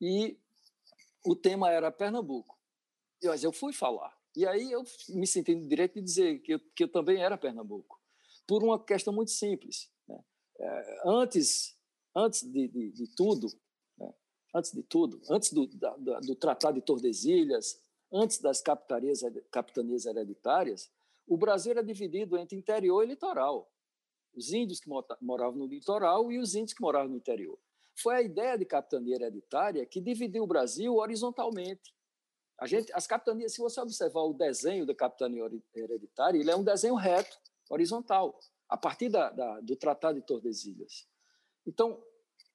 e 0.00 0.36
o 1.24 1.36
tema 1.36 1.70
era 1.70 1.92
Pernambuco. 1.92 2.58
Mas 3.22 3.44
eu 3.44 3.52
fui 3.52 3.72
falar. 3.72 4.14
E 4.36 4.46
aí 4.46 4.72
eu 4.72 4.82
me 5.10 5.26
senti 5.26 5.54
no 5.54 5.66
direito 5.68 5.94
de 5.94 6.02
dizer 6.02 6.38
que 6.40 6.54
eu, 6.54 6.60
que 6.74 6.84
eu 6.84 6.88
também 6.88 7.22
era 7.22 7.38
Pernambuco 7.38 8.00
por 8.46 8.62
uma 8.62 8.82
questão 8.82 9.12
muito 9.12 9.30
simples. 9.30 9.90
Né? 10.08 10.18
É, 10.58 11.00
antes, 11.06 11.76
antes 12.14 12.42
de, 12.42 12.68
de, 12.68 12.90
de 12.92 13.14
tudo, 13.14 13.48
né? 13.98 14.12
antes 14.54 14.72
de 14.72 14.82
tudo, 14.82 15.20
antes 15.30 15.52
do, 15.52 15.66
da, 15.66 15.96
do 16.20 16.34
Tratado 16.34 16.78
de 16.78 16.84
Tordesilhas, 16.84 17.80
antes 18.12 18.38
das 18.38 18.60
capitanias, 18.60 19.20
capitanias 19.50 20.04
hereditárias, 20.06 20.90
o 21.26 21.36
Brasil 21.36 21.72
era 21.72 21.82
dividido 21.82 22.36
entre 22.36 22.56
interior 22.56 23.02
e 23.02 23.06
litoral. 23.06 23.70
Os 24.34 24.52
índios 24.52 24.80
que 24.80 24.90
moravam 25.20 25.58
no 25.58 25.66
litoral 25.66 26.30
e 26.30 26.38
os 26.38 26.54
índios 26.54 26.74
que 26.74 26.82
moravam 26.82 27.08
no 27.08 27.16
interior. 27.16 27.58
Foi 27.96 28.16
a 28.16 28.22
ideia 28.22 28.58
de 28.58 28.64
capitania 28.64 29.14
hereditária 29.14 29.86
que 29.86 30.00
dividiu 30.00 30.42
o 30.42 30.46
Brasil 30.46 30.96
horizontalmente. 30.96 31.93
A 32.64 32.66
gente, 32.66 32.90
as 32.94 33.06
capitanias, 33.06 33.52
se 33.52 33.58
você 33.58 33.78
observar 33.78 34.22
o 34.22 34.32
desenho 34.32 34.86
da 34.86 34.94
capitania 34.94 35.44
hereditária, 35.74 36.38
ele 36.38 36.50
é 36.50 36.56
um 36.56 36.64
desenho 36.64 36.94
reto 36.94 37.38
horizontal, 37.68 38.40
a 38.66 38.74
partir 38.74 39.10
da, 39.10 39.28
da, 39.28 39.60
do 39.60 39.76
Tratado 39.76 40.18
de 40.18 40.26
Tordesilhas. 40.26 41.06
Então, 41.66 42.02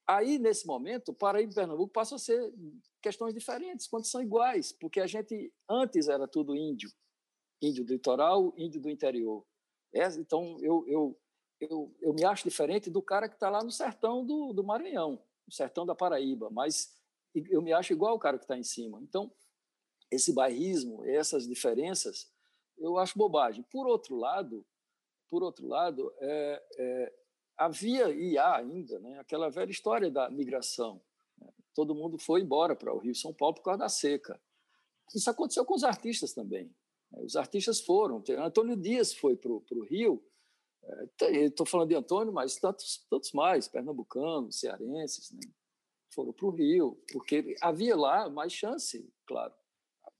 aí, 0.07 0.39
nesse 0.39 0.65
momento, 0.65 1.13
Paraíba 1.13 1.51
e 1.51 1.53
Pernambuco 1.53 1.93
passam 1.93 2.15
a 2.15 2.19
ser 2.19 2.51
questões 2.99 3.35
diferentes, 3.35 3.85
quando 3.85 4.05
são 4.05 4.19
iguais, 4.19 4.71
porque 4.71 4.99
a 4.99 5.05
gente, 5.05 5.53
antes 5.69 6.07
era 6.07 6.27
tudo 6.27 6.55
índio, 6.55 6.91
índio 7.61 7.85
do 7.85 7.93
litoral, 7.93 8.51
índio 8.57 8.81
do 8.81 8.89
interior. 8.89 9.45
É, 9.93 10.07
então, 10.15 10.57
eu, 10.59 10.83
eu, 10.87 11.19
eu, 11.61 11.95
eu 12.01 12.13
me 12.15 12.25
acho 12.25 12.45
diferente 12.45 12.89
do 12.89 13.03
cara 13.03 13.29
que 13.29 13.35
está 13.35 13.47
lá 13.51 13.63
no 13.63 13.69
sertão 13.69 14.25
do, 14.25 14.53
do 14.53 14.63
Maranhão, 14.63 15.21
no 15.45 15.53
sertão 15.53 15.85
da 15.85 15.93
Paraíba, 15.93 16.49
mas 16.49 16.97
eu 17.35 17.61
me 17.61 17.71
acho 17.71 17.93
igual 17.93 18.15
o 18.15 18.19
cara 18.19 18.39
que 18.39 18.45
está 18.45 18.57
em 18.57 18.63
cima. 18.63 18.99
Então, 19.03 19.31
esse 20.11 20.33
bairrismo, 20.33 21.05
essas 21.05 21.47
diferenças, 21.47 22.31
eu 22.77 22.97
acho 22.97 23.17
bobagem. 23.17 23.63
Por 23.71 23.87
outro 23.87 24.15
lado, 24.15 24.65
por 25.29 25.43
outro 25.43 25.67
lado, 25.67 26.11
é, 26.19 26.63
é, 26.77 27.13
havia 27.57 28.09
e 28.09 28.37
há 28.37 28.57
ainda 28.57 28.99
né, 28.99 29.19
aquela 29.19 29.49
velha 29.49 29.69
história 29.69 30.09
da 30.09 30.29
migração. 30.29 31.01
Né? 31.37 31.47
todo 31.75 31.95
mundo 31.95 32.17
foi 32.17 32.41
embora 32.41 32.75
para 32.75 32.93
o 32.93 32.97
Rio 32.97 33.15
São 33.15 33.33
Paulo 33.33 33.55
por 33.55 33.63
causa 33.63 33.79
da 33.79 33.89
seca. 33.89 34.41
Isso 35.13 35.29
aconteceu 35.29 35.65
com 35.65 35.75
os 35.75 35.83
artistas 35.83 36.33
também. 36.33 36.73
Né? 37.11 37.21
Os 37.23 37.35
artistas 37.35 37.79
foram. 37.81 38.23
Antônio 38.39 38.75
Dias 38.75 39.13
foi 39.13 39.35
para 39.35 39.51
o 39.51 39.83
Rio. 39.83 40.23
Estou 41.21 41.65
é, 41.65 41.69
falando 41.69 41.89
de 41.89 41.95
Antônio, 41.95 42.33
mas 42.33 42.57
tantos, 42.57 43.05
tantos 43.09 43.31
mais, 43.31 43.67
pernambucanos, 43.67 44.59
cearenses, 44.59 45.31
né? 45.31 45.41
foram 46.11 46.33
para 46.33 46.47
o 46.47 46.49
Rio, 46.49 46.99
porque 47.11 47.55
havia 47.61 47.95
lá 47.95 48.29
mais 48.29 48.51
chance, 48.51 49.07
claro, 49.27 49.53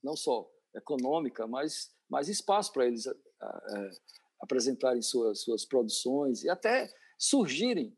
não 0.03 0.15
só 0.15 0.49
econômica, 0.75 1.47
mas 1.47 1.93
mais 2.09 2.27
espaço 2.27 2.73
para 2.73 2.87
eles 2.87 3.07
a, 3.07 3.89
apresentarem 4.41 5.01
suas, 5.01 5.41
suas 5.41 5.65
produções 5.65 6.43
e 6.43 6.49
até 6.49 6.91
surgirem. 7.17 7.95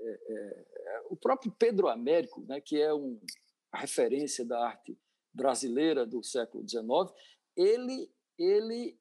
É, 0.00 0.20
é, 0.28 1.02
o 1.10 1.16
próprio 1.16 1.52
Pedro 1.52 1.88
Américo, 1.88 2.42
né, 2.48 2.60
que 2.60 2.80
é 2.80 2.92
um, 2.92 3.20
a 3.70 3.78
referência 3.78 4.44
da 4.44 4.66
arte 4.66 4.98
brasileira 5.32 6.06
do 6.06 6.22
século 6.22 6.66
XIX, 6.66 6.84
ele, 7.56 8.10
ele, 8.38 8.98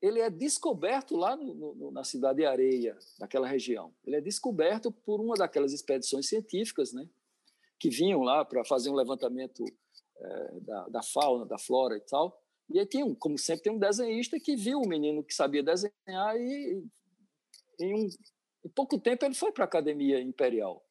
ele 0.00 0.20
é 0.20 0.30
descoberto 0.30 1.16
lá 1.16 1.36
no, 1.36 1.74
no, 1.74 1.90
na 1.90 2.04
cidade 2.04 2.38
de 2.38 2.46
Areia, 2.46 2.98
naquela 3.18 3.46
região. 3.46 3.94
Ele 4.04 4.16
é 4.16 4.20
descoberto 4.20 4.90
por 4.90 5.20
uma 5.20 5.34
daquelas 5.34 5.72
expedições 5.72 6.28
científicas, 6.28 6.92
né, 6.92 7.08
que 7.78 7.90
vinham 7.90 8.22
lá 8.22 8.44
para 8.44 8.64
fazer 8.64 8.90
um 8.90 8.94
levantamento 8.94 9.64
é, 10.20 10.60
da, 10.60 10.88
da, 10.88 11.02
fauna, 11.02 11.46
da 11.46 11.58
flora 11.58 11.96
e 11.96 12.00
tal. 12.00 12.40
E 12.70 12.78
aí 12.78 12.86
tem, 12.86 13.14
como 13.14 13.38
sempre, 13.38 13.64
tem 13.64 13.72
um 13.72 13.78
desenhista 13.78 14.38
que 14.38 14.56
viu 14.56 14.80
o 14.80 14.88
menino 14.88 15.24
que 15.24 15.34
sabia 15.34 15.62
desenhar 15.62 16.36
e, 16.36 16.84
em, 17.80 17.94
um, 17.94 18.08
em 18.64 18.68
pouco 18.68 18.98
tempo, 18.98 19.24
ele 19.24 19.34
foi 19.34 19.52
para 19.52 19.64
a 19.64 19.66
Academia 19.66 20.20
Imperial, 20.20 20.84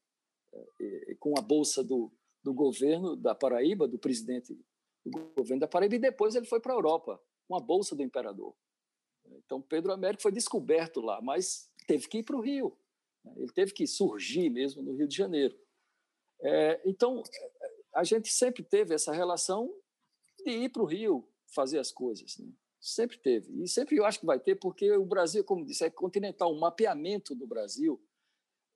é, 0.54 1.16
com 1.20 1.38
a 1.38 1.42
bolsa 1.42 1.84
do, 1.84 2.12
do 2.44 2.54
governo 2.54 3.16
da 3.16 3.36
Paraíba, 3.36 3.88
do 3.88 4.00
presidente 4.00 4.58
do 5.06 5.34
governo 5.36 5.62
da 5.62 5.68
Paraíba, 5.68 5.96
e 5.96 6.00
depois 6.00 6.36
ele 6.36 6.46
foi 6.46 6.60
para 6.60 6.74
a 6.74 6.76
Europa, 6.76 7.22
com 7.48 7.56
a 7.56 7.60
bolsa 7.60 7.96
do 7.96 8.04
imperador. 8.04 8.56
Então, 9.46 9.62
Pedro 9.62 9.92
Américo 9.92 10.24
foi 10.24 10.32
descoberto 10.32 11.02
lá, 11.02 11.22
mas 11.22 11.70
teve 11.86 12.08
que 12.08 12.20
ir 12.20 12.24
para 12.24 12.36
o 12.36 12.42
Rio. 12.42 12.78
Né? 13.24 13.34
Ele 13.38 13.52
teve 13.52 13.74
que 13.74 13.86
surgir 13.86 14.50
mesmo 14.50 14.82
no 14.82 14.96
Rio 14.96 15.08
de 15.08 15.16
Janeiro. 15.16 15.58
É, 16.42 16.82
então, 16.86 17.24
a 17.98 18.04
gente 18.04 18.32
sempre 18.32 18.62
teve 18.62 18.94
essa 18.94 19.12
relação 19.12 19.74
de 20.46 20.52
ir 20.52 20.70
para 20.70 20.84
o 20.84 20.86
Rio 20.86 21.28
fazer 21.48 21.80
as 21.80 21.92
coisas. 21.92 22.38
Né? 22.38 22.48
Sempre 22.80 23.18
teve. 23.18 23.64
E 23.64 23.68
sempre 23.68 23.98
eu 23.98 24.06
acho 24.06 24.20
que 24.20 24.26
vai 24.26 24.40
ter, 24.40 24.56
porque 24.56 24.92
o 24.92 25.04
Brasil, 25.04 25.44
como 25.44 25.66
disse, 25.66 25.84
é 25.84 25.90
continental. 25.90 26.54
O 26.54 26.60
mapeamento 26.60 27.34
do 27.34 27.48
Brasil, 27.48 28.00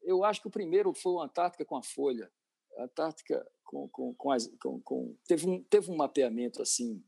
eu 0.02 0.24
acho 0.24 0.42
que 0.42 0.48
o 0.48 0.52
primeiro 0.52 0.92
foi 0.92 1.12
o 1.12 1.22
Antártica 1.22 1.64
com 1.64 1.76
a 1.76 1.84
Folha. 1.84 2.32
A 2.80 2.86
Antártica 2.86 3.48
com, 3.64 3.88
com, 3.90 4.12
com, 4.16 4.32
as, 4.32 4.48
com, 4.60 4.82
com 4.82 5.16
teve, 5.28 5.48
um, 5.48 5.64
teve 5.66 5.92
um 5.92 5.96
mapeamento 5.96 6.60
assim. 6.60 7.04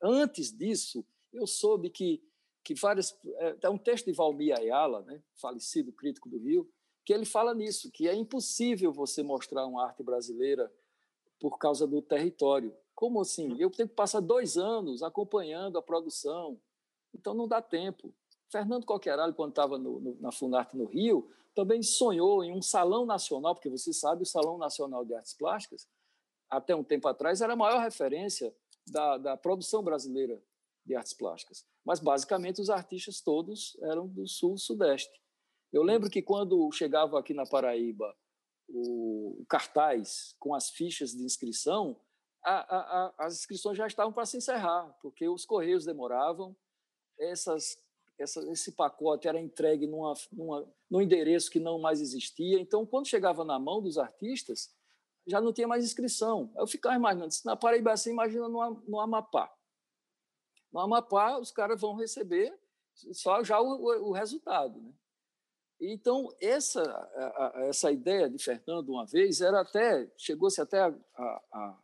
Antes 0.00 0.56
disso, 0.56 1.04
eu 1.32 1.44
soube 1.44 1.90
que, 1.90 2.22
que 2.62 2.74
várias. 2.74 3.18
É, 3.24 3.56
é 3.62 3.68
um 3.68 3.78
texto 3.78 4.06
de 4.06 4.12
Valmir 4.12 4.56
Ayala, 4.56 5.02
né, 5.02 5.20
falecido 5.40 5.92
crítico 5.92 6.28
do 6.28 6.38
Rio, 6.38 6.72
que 7.04 7.12
ele 7.12 7.24
fala 7.24 7.54
nisso, 7.54 7.90
que 7.90 8.08
é 8.08 8.14
impossível 8.14 8.92
você 8.92 9.22
mostrar 9.22 9.66
uma 9.66 9.84
arte 9.84 10.02
brasileira 10.02 10.72
por 11.40 11.58
causa 11.58 11.86
do 11.86 12.00
território. 12.00 12.74
Como 12.94 13.20
assim? 13.20 13.56
Eu 13.58 13.70
tenho 13.70 13.88
que 13.88 13.94
passar 13.94 14.20
dois 14.20 14.56
anos 14.56 15.02
acompanhando 15.02 15.76
a 15.78 15.82
produção, 15.82 16.60
então 17.14 17.34
não 17.34 17.48
dá 17.48 17.60
tempo. 17.60 18.14
Fernando 18.50 18.84
Coqueralho, 18.84 19.34
quando 19.34 19.50
estava 19.50 19.78
na 19.78 20.30
Funarte 20.30 20.76
no 20.76 20.84
Rio, 20.84 21.28
também 21.54 21.82
sonhou 21.82 22.44
em 22.44 22.52
um 22.52 22.62
salão 22.62 23.04
nacional, 23.04 23.54
porque 23.54 23.68
você 23.68 23.92
sabe, 23.92 24.22
o 24.22 24.26
Salão 24.26 24.56
Nacional 24.56 25.04
de 25.04 25.14
Artes 25.14 25.34
Plásticas, 25.34 25.88
até 26.48 26.74
um 26.76 26.84
tempo 26.84 27.08
atrás, 27.08 27.40
era 27.40 27.54
a 27.54 27.56
maior 27.56 27.80
referência 27.80 28.54
da, 28.86 29.18
da 29.18 29.36
produção 29.36 29.82
brasileira 29.82 30.42
de 30.84 30.94
artes 30.94 31.14
plásticas. 31.14 31.64
Mas, 31.84 32.00
basicamente, 32.00 32.60
os 32.60 32.70
artistas 32.70 33.20
todos 33.20 33.76
eram 33.82 34.06
do 34.06 34.26
sul-sudeste. 34.26 35.20
Eu 35.72 35.82
lembro 35.82 36.10
que 36.10 36.20
quando 36.20 36.70
chegava 36.72 37.18
aqui 37.18 37.32
na 37.32 37.46
Paraíba 37.46 38.14
o, 38.68 39.44
cartaz 39.48 40.36
com 40.38 40.54
as 40.54 40.70
fichas 40.70 41.12
de 41.12 41.24
inscrição, 41.24 41.98
a, 42.44 42.76
a, 42.76 42.78
a, 42.78 43.14
as 43.26 43.38
inscrições 43.38 43.76
já 43.76 43.86
estavam 43.86 44.12
para 44.12 44.26
se 44.26 44.36
encerrar, 44.36 44.96
porque 45.00 45.28
os 45.28 45.46
correios 45.46 45.84
demoravam, 45.84 46.54
essas, 47.18 47.78
essa, 48.18 48.40
esse 48.50 48.72
pacote 48.72 49.28
era 49.28 49.40
entregue 49.40 49.86
numa, 49.86 50.14
numa, 50.30 50.74
num 50.90 51.00
endereço 51.00 51.50
que 51.50 51.60
não 51.60 51.78
mais 51.78 52.00
existia. 52.00 52.60
Então, 52.60 52.84
quando 52.84 53.08
chegava 53.08 53.44
na 53.44 53.58
mão 53.58 53.80
dos 53.80 53.96
artistas, 53.96 54.74
já 55.26 55.40
não 55.40 55.52
tinha 55.52 55.68
mais 55.68 55.84
inscrição. 55.84 56.52
Eu 56.56 56.66
ficava 56.66 56.96
imaginando, 56.96 57.32
na 57.44 57.56
Paraíba 57.56 57.92
assim, 57.92 58.10
imagina 58.10 58.48
no, 58.48 58.82
no 58.86 59.00
Amapá. 59.00 59.52
No 60.72 60.80
Amapá, 60.80 61.38
os 61.38 61.50
caras 61.50 61.80
vão 61.80 61.94
receber 61.94 62.58
só 62.94 63.42
já 63.42 63.60
o, 63.60 64.08
o 64.08 64.12
resultado. 64.12 64.80
Né? 64.80 64.92
Então, 65.84 66.28
essa, 66.40 66.80
essa 67.68 67.90
ideia 67.90 68.30
de 68.30 68.38
Fernando, 68.38 68.90
uma 68.90 69.04
vez, 69.04 69.40
era 69.40 69.62
até 69.62 70.08
chegou-se 70.16 70.60
até 70.60 70.78
a, 70.78 70.94
a, 71.16 71.78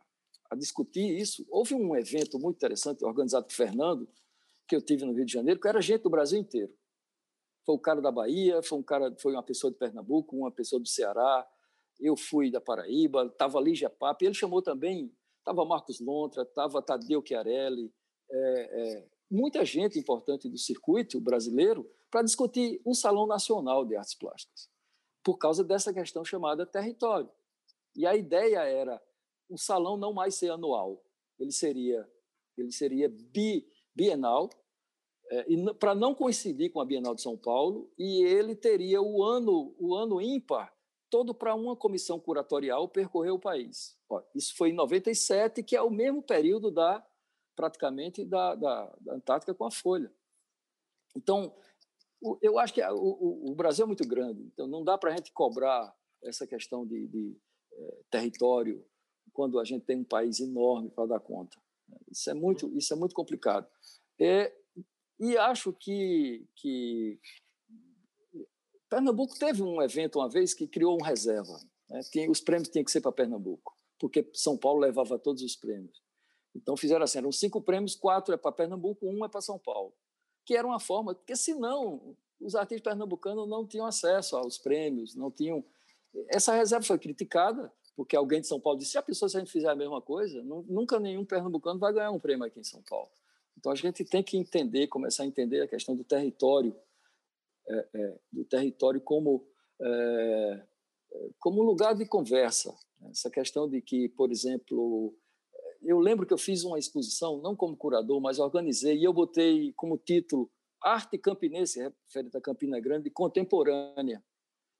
a, 0.51 0.55
discutir 0.55 1.19
isso. 1.19 1.45
Houve 1.49 1.75
um 1.75 1.93
evento 1.97 2.39
muito 2.39 2.55
interessante 2.55 3.03
organizado 3.03 3.47
por 3.47 3.53
Fernando, 3.53 4.07
que 4.65 4.73
eu 4.73 4.81
tive 4.81 5.03
no 5.03 5.11
Rio 5.11 5.25
de 5.25 5.33
Janeiro, 5.33 5.59
que 5.59 5.67
era 5.67 5.81
gente 5.81 6.03
do 6.03 6.09
Brasil 6.09 6.39
inteiro. 6.39 6.73
Foi 7.65 7.75
um 7.75 7.79
cara 7.79 8.01
da 8.01 8.09
Bahia, 8.09 8.63
foi 8.63 8.77
um 8.79 8.83
cara, 8.83 9.13
foi 9.19 9.33
uma 9.33 9.43
pessoa 9.43 9.69
de 9.69 9.77
Pernambuco, 9.77 10.33
uma 10.33 10.51
pessoa 10.51 10.79
do 10.81 10.87
Ceará, 10.87 11.45
eu 11.99 12.15
fui 12.15 12.49
da 12.49 12.61
Paraíba, 12.61 13.25
estava 13.25 13.59
Lígia 13.59 13.89
Pape, 13.89 14.25
ele 14.25 14.33
chamou 14.33 14.61
também, 14.61 15.13
estava 15.39 15.65
Marcos 15.65 15.99
Lontra, 15.99 16.43
estava 16.43 16.81
Tadeu 16.81 17.21
Chiarelli, 17.21 17.93
é, 18.31 18.37
é, 18.71 19.07
muita 19.29 19.65
gente 19.65 19.99
importante 19.99 20.47
do 20.47 20.57
circuito 20.57 21.19
brasileiro 21.19 21.85
para 22.09 22.23
discutir 22.23 22.81
o 22.83 22.93
Salão 22.93 23.27
Nacional 23.27 23.85
de 23.85 23.95
Artes 23.95 24.15
Plásticas, 24.15 24.69
por 25.23 25.37
causa 25.37 25.63
dessa 25.63 25.93
questão 25.93 26.23
chamada 26.25 26.65
território. 26.65 27.29
E 27.95 28.05
a 28.05 28.15
ideia 28.15 28.59
era 28.59 29.01
o 29.49 29.57
salão 29.57 29.97
não 29.97 30.13
mais 30.13 30.35
ser 30.35 30.51
anual, 30.51 31.03
ele 31.39 31.51
seria 31.51 32.09
ele 32.57 32.71
seria 32.73 33.07
bi, 33.07 33.65
bienal, 33.95 34.49
é, 35.31 35.45
e 35.47 35.73
para 35.75 35.95
não 35.95 36.13
coincidir 36.13 36.71
com 36.71 36.81
a 36.81 36.85
Bienal 36.85 37.15
de 37.15 37.21
São 37.21 37.37
Paulo, 37.37 37.89
e 37.97 38.23
ele 38.23 38.55
teria 38.55 39.01
o 39.01 39.23
ano 39.23 39.73
o 39.79 39.95
ano 39.95 40.21
ímpar 40.21 40.73
todo 41.09 41.33
para 41.33 41.55
uma 41.55 41.75
comissão 41.75 42.19
curatorial 42.19 42.87
percorrer 42.87 43.31
o 43.31 43.39
país. 43.39 43.97
Ó, 44.09 44.21
isso 44.35 44.55
foi 44.55 44.69
em 44.69 44.73
97, 44.73 45.63
que 45.63 45.75
é 45.75 45.81
o 45.81 45.89
mesmo 45.89 46.21
período 46.21 46.69
da 46.69 47.03
praticamente 47.55 48.23
da, 48.23 48.55
da, 48.55 48.95
da 49.01 49.15
Antártica 49.15 49.53
com 49.53 49.65
a 49.65 49.71
Folha. 49.71 50.11
Então, 51.15 51.53
eu 52.41 52.59
acho 52.59 52.73
que 52.73 52.83
o, 52.83 53.51
o, 53.51 53.55
Brasil 53.55 53.83
é 53.83 53.87
muito 53.87 54.07
grande, 54.07 54.43
então 54.43 54.67
não 54.67 54.83
dá 54.83 54.97
para 54.97 55.11
a 55.11 55.15
gente 55.15 55.31
cobrar 55.31 55.95
essa 56.21 56.45
questão 56.45 56.85
de, 56.85 57.07
de 57.07 57.37
é, 57.73 58.01
território 58.11 58.85
quando 59.31 59.59
a 59.59 59.63
gente 59.63 59.85
tem 59.85 59.97
um 59.97 60.03
país 60.03 60.39
enorme 60.39 60.89
para 60.89 61.05
dar 61.05 61.19
conta. 61.19 61.57
Isso 62.11 62.29
é 62.29 62.33
muito, 62.33 62.69
isso 62.77 62.93
é 62.93 62.97
muito 62.97 63.15
complicado. 63.15 63.67
É, 64.19 64.53
e 65.17 65.37
acho 65.37 65.71
que, 65.71 66.45
que 66.55 67.19
Pernambuco 68.89 69.37
teve 69.39 69.63
um 69.63 69.81
evento 69.81 70.19
uma 70.19 70.29
vez 70.29 70.53
que 70.53 70.67
criou 70.67 70.97
um 70.99 71.03
reserva. 71.03 71.57
Né? 71.89 72.01
os 72.29 72.41
prêmios 72.41 72.69
tinham 72.69 72.83
que 72.83 72.91
ser 72.91 73.01
para 73.01 73.11
Pernambuco, 73.13 73.73
porque 73.97 74.29
São 74.33 74.57
Paulo 74.57 74.81
levava 74.81 75.17
todos 75.17 75.41
os 75.41 75.55
prêmios. 75.55 76.03
Então 76.53 76.75
fizeram 76.75 77.03
assim, 77.03 77.19
eram 77.19 77.31
cinco 77.31 77.61
prêmios, 77.61 77.95
quatro 77.95 78.33
é 78.33 78.37
para 78.37 78.51
Pernambuco, 78.51 79.07
um 79.07 79.23
é 79.23 79.29
para 79.29 79.41
São 79.41 79.57
Paulo 79.57 79.93
que 80.45 80.55
era 80.55 80.67
uma 80.67 80.79
forma, 80.79 81.13
porque 81.13 81.35
senão 81.35 82.15
os 82.39 82.55
artistas 82.55 82.91
pernambucanos 82.91 83.47
não 83.47 83.65
tinham 83.65 83.85
acesso 83.85 84.35
aos 84.35 84.57
prêmios, 84.57 85.15
não 85.15 85.29
tinham. 85.29 85.63
Essa 86.27 86.53
reserva 86.55 86.85
foi 86.85 86.97
criticada, 86.97 87.71
porque 87.95 88.15
alguém 88.15 88.41
de 88.41 88.47
São 88.47 88.59
Paulo 88.59 88.79
disse: 88.79 88.91
se 88.91 88.97
a 88.97 89.01
pessoa, 89.01 89.29
se 89.29 89.37
a 89.37 89.39
gente 89.39 89.51
fizer 89.51 89.69
a 89.69 89.75
mesma 89.75 90.01
coisa, 90.01 90.41
nunca 90.43 90.99
nenhum 90.99 91.25
pernambucano 91.25 91.79
vai 91.79 91.93
ganhar 91.93 92.11
um 92.11 92.19
prêmio 92.19 92.45
aqui 92.45 92.59
em 92.59 92.63
São 92.63 92.81
Paulo. 92.83 93.09
Então 93.57 93.71
a 93.71 93.75
gente 93.75 94.05
tem 94.05 94.23
que 94.23 94.37
entender, 94.37 94.87
começar 94.87 95.23
a 95.23 95.25
entender 95.25 95.61
a 95.61 95.67
questão 95.67 95.95
do 95.95 96.03
território, 96.03 96.73
é, 97.67 97.87
é, 97.93 98.19
do 98.31 98.45
território 98.45 99.01
como 99.01 99.45
é, 99.81 100.63
como 101.39 101.61
lugar 101.61 101.95
de 101.95 102.05
conversa. 102.05 102.75
Essa 103.11 103.29
questão 103.29 103.69
de 103.69 103.81
que, 103.81 104.09
por 104.09 104.31
exemplo, 104.31 105.13
eu 105.81 105.99
lembro 105.99 106.25
que 106.25 106.33
eu 106.33 106.37
fiz 106.37 106.63
uma 106.63 106.77
exposição, 106.77 107.41
não 107.41 107.55
como 107.55 107.75
curador, 107.75 108.19
mas 108.19 108.39
organizei, 108.39 108.97
e 108.97 109.03
eu 109.03 109.13
botei 109.13 109.73
como 109.73 109.97
título 109.97 110.51
Arte 110.81 111.17
Campinense, 111.17 111.79
referente 111.79 112.37
a 112.37 112.41
Campina 112.41 112.79
Grande, 112.79 113.09
contemporânea. 113.09 114.23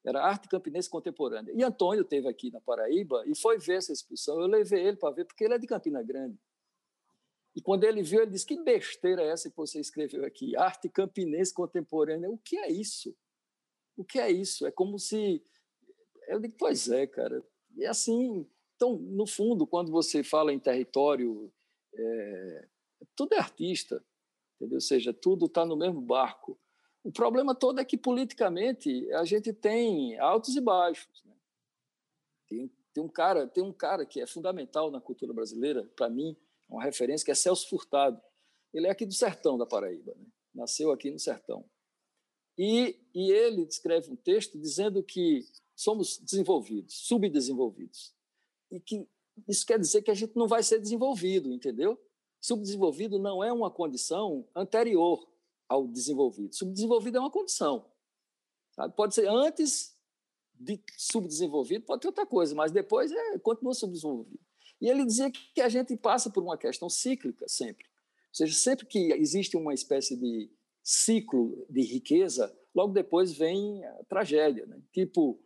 Era 0.05 0.23
Arte 0.23 0.47
Campinense 0.47 0.89
Contemporânea. 0.89 1.53
E 1.53 1.61
Antônio 1.61 2.05
teve 2.05 2.27
aqui 2.27 2.49
na 2.51 2.61
Paraíba 2.61 3.23
e 3.27 3.35
foi 3.35 3.57
ver 3.57 3.77
essa 3.77 3.91
exposição. 3.91 4.39
Eu 4.39 4.47
levei 4.47 4.85
ele 4.87 4.97
para 4.97 5.13
ver, 5.13 5.25
porque 5.25 5.43
ele 5.43 5.53
é 5.53 5.57
de 5.57 5.67
Campina 5.67 6.01
Grande. 6.01 6.39
E 7.55 7.61
quando 7.61 7.83
ele 7.83 8.01
viu, 8.01 8.21
ele 8.21 8.31
disse: 8.31 8.45
Que 8.45 8.61
besteira 8.63 9.21
é 9.21 9.29
essa 9.29 9.49
que 9.49 9.57
você 9.57 9.79
escreveu 9.79 10.23
aqui? 10.23 10.55
Arte 10.55 10.87
Campinense 10.87 11.53
Contemporânea. 11.53 12.29
O 12.29 12.37
que 12.37 12.57
é 12.57 12.71
isso? 12.71 13.13
O 13.97 14.05
que 14.05 14.19
é 14.19 14.31
isso? 14.31 14.65
É 14.65 14.71
como 14.71 14.97
se. 14.97 15.43
Eu 16.27 16.39
digo: 16.39 16.55
Pois 16.57 16.89
é, 16.89 17.05
cara 17.05 17.43
E 17.75 17.85
assim, 17.85 18.47
então, 18.79 18.97
no 18.97 19.27
fundo, 19.27 19.67
quando 19.67 19.91
você 19.91 20.23
fala 20.23 20.53
em 20.53 20.57
território, 20.57 21.51
é, 21.93 22.67
tudo 23.13 23.33
é 23.33 23.37
artista, 23.37 24.01
entendeu? 24.55 24.77
Ou 24.77 24.81
seja, 24.81 25.13
tudo 25.13 25.47
está 25.47 25.65
no 25.65 25.75
mesmo 25.75 25.99
barco. 25.99 26.57
O 27.03 27.11
problema 27.11 27.53
todo 27.53 27.81
é 27.81 27.83
que 27.83 27.97
politicamente 27.97 29.11
a 29.11 29.25
gente 29.25 29.51
tem 29.51 30.17
altos 30.17 30.55
e 30.55 30.61
baixos. 30.61 31.21
Né? 31.25 31.33
Tem, 32.47 32.71
tem, 32.93 33.03
um 33.03 33.09
cara, 33.09 33.45
tem 33.47 33.61
um 33.61 33.73
cara 33.73 34.05
que 34.05 34.21
é 34.21 34.25
fundamental 34.25 34.89
na 34.89 35.01
cultura 35.01 35.33
brasileira, 35.33 35.83
para 35.97 36.09
mim, 36.09 36.37
uma 36.69 36.81
referência 36.81 37.25
que 37.25 37.31
é 37.31 37.35
Celso 37.35 37.67
Furtado. 37.67 38.21
Ele 38.73 38.87
é 38.87 38.91
aqui 38.91 39.05
do 39.05 39.13
sertão 39.13 39.57
da 39.57 39.65
Paraíba, 39.65 40.15
né? 40.15 40.25
nasceu 40.53 40.89
aqui 40.93 41.11
no 41.11 41.19
sertão. 41.19 41.65
E, 42.57 42.97
e 43.13 43.29
ele 43.29 43.63
escreve 43.63 44.09
um 44.09 44.15
texto 44.15 44.57
dizendo 44.57 45.03
que 45.03 45.45
somos 45.75 46.17
desenvolvidos, 46.17 46.95
subdesenvolvidos 47.07 48.17
e 48.71 48.79
que 48.79 49.07
isso 49.47 49.65
quer 49.65 49.79
dizer 49.79 50.01
que 50.01 50.11
a 50.11 50.15
gente 50.15 50.35
não 50.35 50.47
vai 50.47 50.61
ser 50.63 50.79
desenvolvido, 50.79 51.51
entendeu? 51.51 51.99
Subdesenvolvido 52.41 53.19
não 53.19 53.43
é 53.43 53.51
uma 53.51 53.69
condição 53.71 54.47
anterior 54.55 55.27
ao 55.67 55.87
desenvolvido. 55.87 56.55
Subdesenvolvido 56.55 57.17
é 57.17 57.19
uma 57.19 57.31
condição. 57.31 57.85
Sabe? 58.71 58.95
Pode 58.95 59.15
ser 59.15 59.27
antes 59.27 59.95
de 60.53 60.81
subdesenvolvido, 60.97 61.85
pode 61.85 62.01
ter 62.01 62.07
outra 62.07 62.25
coisa, 62.25 62.53
mas 62.53 62.71
depois 62.71 63.11
é, 63.11 63.39
continua 63.39 63.73
subdesenvolvido. 63.73 64.39
E 64.81 64.89
ele 64.89 65.05
dizia 65.05 65.31
que 65.31 65.61
a 65.61 65.69
gente 65.69 65.95
passa 65.95 66.29
por 66.29 66.43
uma 66.43 66.57
questão 66.57 66.89
cíclica 66.89 67.47
sempre. 67.47 67.85
Ou 67.85 68.35
seja, 68.35 68.53
sempre 68.53 68.85
que 68.85 69.11
existe 69.13 69.57
uma 69.57 69.73
espécie 69.73 70.15
de 70.15 70.49
ciclo 70.83 71.65
de 71.69 71.81
riqueza, 71.81 72.55
logo 72.73 72.93
depois 72.93 73.31
vem 73.33 73.83
a 73.83 74.03
tragédia. 74.05 74.65
Né? 74.65 74.81
Tipo, 74.93 75.39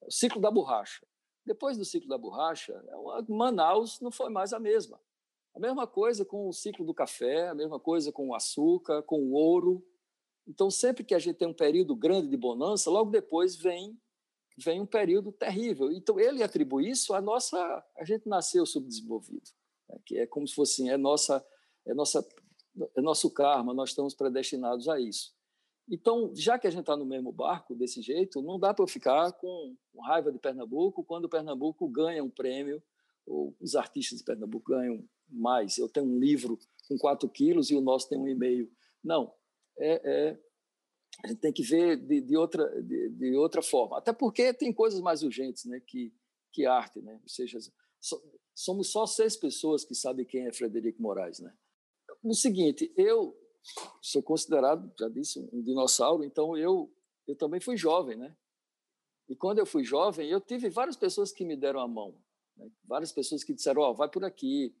o 0.00 0.10
ciclo 0.10 0.40
da 0.40 0.50
borracha. 0.50 1.06
Depois 1.48 1.78
do 1.78 1.84
ciclo 1.84 2.10
da 2.10 2.18
borracha, 2.18 2.74
é 2.74 3.32
Manaus 3.32 4.02
não 4.02 4.10
foi 4.10 4.28
mais 4.28 4.52
a 4.52 4.60
mesma. 4.60 5.00
A 5.54 5.58
mesma 5.58 5.86
coisa 5.86 6.22
com 6.22 6.46
o 6.46 6.52
ciclo 6.52 6.84
do 6.84 6.92
café, 6.92 7.48
a 7.48 7.54
mesma 7.54 7.80
coisa 7.80 8.12
com 8.12 8.28
o 8.28 8.34
açúcar, 8.34 9.02
com 9.02 9.22
o 9.22 9.32
ouro. 9.32 9.82
Então, 10.46 10.70
sempre 10.70 11.02
que 11.02 11.14
a 11.14 11.18
gente 11.18 11.36
tem 11.36 11.48
um 11.48 11.54
período 11.54 11.96
grande 11.96 12.28
de 12.28 12.36
bonança, 12.36 12.90
logo 12.90 13.10
depois 13.10 13.56
vem 13.56 13.98
vem 14.58 14.78
um 14.78 14.86
período 14.86 15.32
terrível. 15.32 15.90
Então, 15.90 16.20
ele 16.20 16.42
atribui 16.42 16.90
isso 16.90 17.14
à 17.14 17.20
nossa. 17.20 17.56
A 17.96 18.04
gente 18.04 18.28
nasceu 18.28 18.66
subdesenvolvido, 18.66 19.48
né? 19.88 19.98
que 20.04 20.18
é 20.18 20.26
como 20.26 20.46
se 20.46 20.54
fosse 20.54 20.82
assim, 20.82 20.90
é, 20.90 20.98
nossa, 20.98 21.42
é, 21.86 21.94
nossa, 21.94 22.28
é 22.94 23.00
nosso 23.00 23.30
karma, 23.30 23.72
nós 23.72 23.88
estamos 23.88 24.14
predestinados 24.14 24.86
a 24.86 25.00
isso. 25.00 25.34
Então, 25.90 26.30
já 26.34 26.58
que 26.58 26.66
a 26.66 26.70
gente 26.70 26.80
está 26.80 26.96
no 26.96 27.06
mesmo 27.06 27.32
barco 27.32 27.74
desse 27.74 28.02
jeito, 28.02 28.42
não 28.42 28.58
dá 28.58 28.74
para 28.74 28.86
ficar 28.86 29.32
com 29.32 29.74
raiva 30.02 30.30
de 30.30 30.38
Pernambuco 30.38 31.02
quando 31.02 31.28
Pernambuco 31.28 31.88
ganha 31.88 32.22
um 32.22 32.28
prêmio, 32.28 32.82
ou 33.26 33.56
os 33.60 33.74
artistas 33.74 34.18
de 34.18 34.24
Pernambuco 34.24 34.70
ganham 34.70 35.02
mais. 35.28 35.78
Eu 35.78 35.88
tenho 35.88 36.06
um 36.06 36.18
livro 36.18 36.58
com 36.86 36.98
4 36.98 37.28
quilos 37.30 37.70
e 37.70 37.74
o 37.74 37.80
nosso 37.80 38.08
tem 38.08 38.18
um 38.18 38.28
e 38.28 38.34
meio. 38.34 38.70
Não, 39.02 39.32
é, 39.78 40.00
é, 40.04 40.38
a 41.24 41.28
gente 41.28 41.40
tem 41.40 41.52
que 41.52 41.62
ver 41.62 41.96
de, 41.96 42.20
de 42.20 42.36
outra, 42.36 42.66
de, 42.82 43.08
de, 43.10 43.36
outra 43.36 43.62
forma. 43.62 43.98
Até 43.98 44.12
porque 44.12 44.52
tem 44.52 44.72
coisas 44.72 45.00
mais 45.00 45.22
urgentes 45.22 45.64
né, 45.64 45.80
que, 45.80 46.12
que 46.52 46.66
arte. 46.66 47.00
Né? 47.00 47.18
Ou 47.22 47.28
seja, 47.28 47.58
so, 48.00 48.22
somos 48.54 48.90
só 48.90 49.06
seis 49.06 49.36
pessoas 49.36 49.84
que 49.84 49.94
sabem 49.94 50.26
quem 50.26 50.46
é 50.46 50.52
Frederico 50.52 51.02
Moraes. 51.02 51.40
Né? 51.40 51.52
O 52.22 52.34
seguinte, 52.34 52.92
eu 52.96 53.36
sou 54.00 54.22
considerado, 54.22 54.92
já 54.98 55.08
disse, 55.08 55.38
um 55.52 55.62
dinossauro, 55.62 56.24
então 56.24 56.56
eu, 56.56 56.92
eu 57.26 57.36
também 57.36 57.60
fui 57.60 57.76
jovem, 57.76 58.16
né? 58.16 58.36
E 59.28 59.36
quando 59.36 59.58
eu 59.58 59.66
fui 59.66 59.84
jovem, 59.84 60.28
eu 60.30 60.40
tive 60.40 60.70
várias 60.70 60.96
pessoas 60.96 61.30
que 61.30 61.44
me 61.44 61.56
deram 61.56 61.80
a 61.80 61.88
mão, 61.88 62.18
né? 62.56 62.70
várias 62.84 63.12
pessoas 63.12 63.44
que 63.44 63.52
disseram, 63.52 63.82
ó, 63.82 63.90
oh, 63.90 63.94
vai 63.94 64.08
por 64.08 64.24
aqui, 64.24 64.74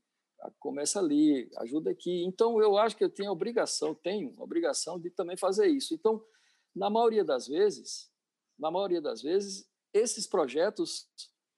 começa 0.58 0.98
ali, 0.98 1.50
ajuda 1.58 1.90
aqui. 1.90 2.24
Então, 2.24 2.60
eu 2.60 2.78
acho 2.78 2.96
que 2.96 3.04
eu 3.04 3.10
tenho 3.10 3.30
a 3.30 3.32
obrigação, 3.32 3.94
tenho 3.94 4.34
a 4.38 4.42
obrigação 4.42 4.98
de 4.98 5.10
também 5.10 5.36
fazer 5.36 5.66
isso. 5.66 5.94
Então, 5.94 6.24
na 6.74 6.88
maioria 6.88 7.24
das 7.24 7.46
vezes, 7.46 8.10
na 8.58 8.70
maioria 8.70 9.00
das 9.00 9.22
vezes, 9.22 9.68
esses 9.92 10.26
projetos, 10.26 11.08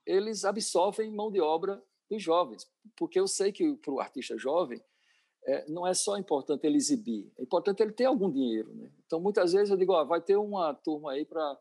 eles 0.06 0.44
absorvem 0.44 1.10
mão 1.10 1.30
de 1.30 1.40
obra 1.40 1.82
dos 2.10 2.22
jovens, 2.22 2.68
porque 2.96 3.20
eu 3.20 3.28
sei 3.28 3.52
que 3.52 3.76
para 3.76 3.92
o 3.92 4.00
artista 4.00 4.36
jovem, 4.36 4.82
é, 5.46 5.68
não 5.68 5.86
é 5.86 5.94
só 5.94 6.16
importante 6.16 6.66
ele 6.66 6.76
exibir, 6.76 7.32
é 7.38 7.42
importante 7.42 7.82
ele 7.82 7.92
ter 7.92 8.04
algum 8.04 8.30
dinheiro. 8.30 8.74
Né? 8.74 8.90
Então, 9.06 9.20
muitas 9.20 9.52
vezes 9.52 9.70
eu 9.70 9.76
digo, 9.76 9.92
ó, 9.92 10.04
vai 10.04 10.20
ter 10.20 10.36
uma 10.36 10.74
turma 10.74 11.12
aí 11.12 11.24
para 11.24 11.58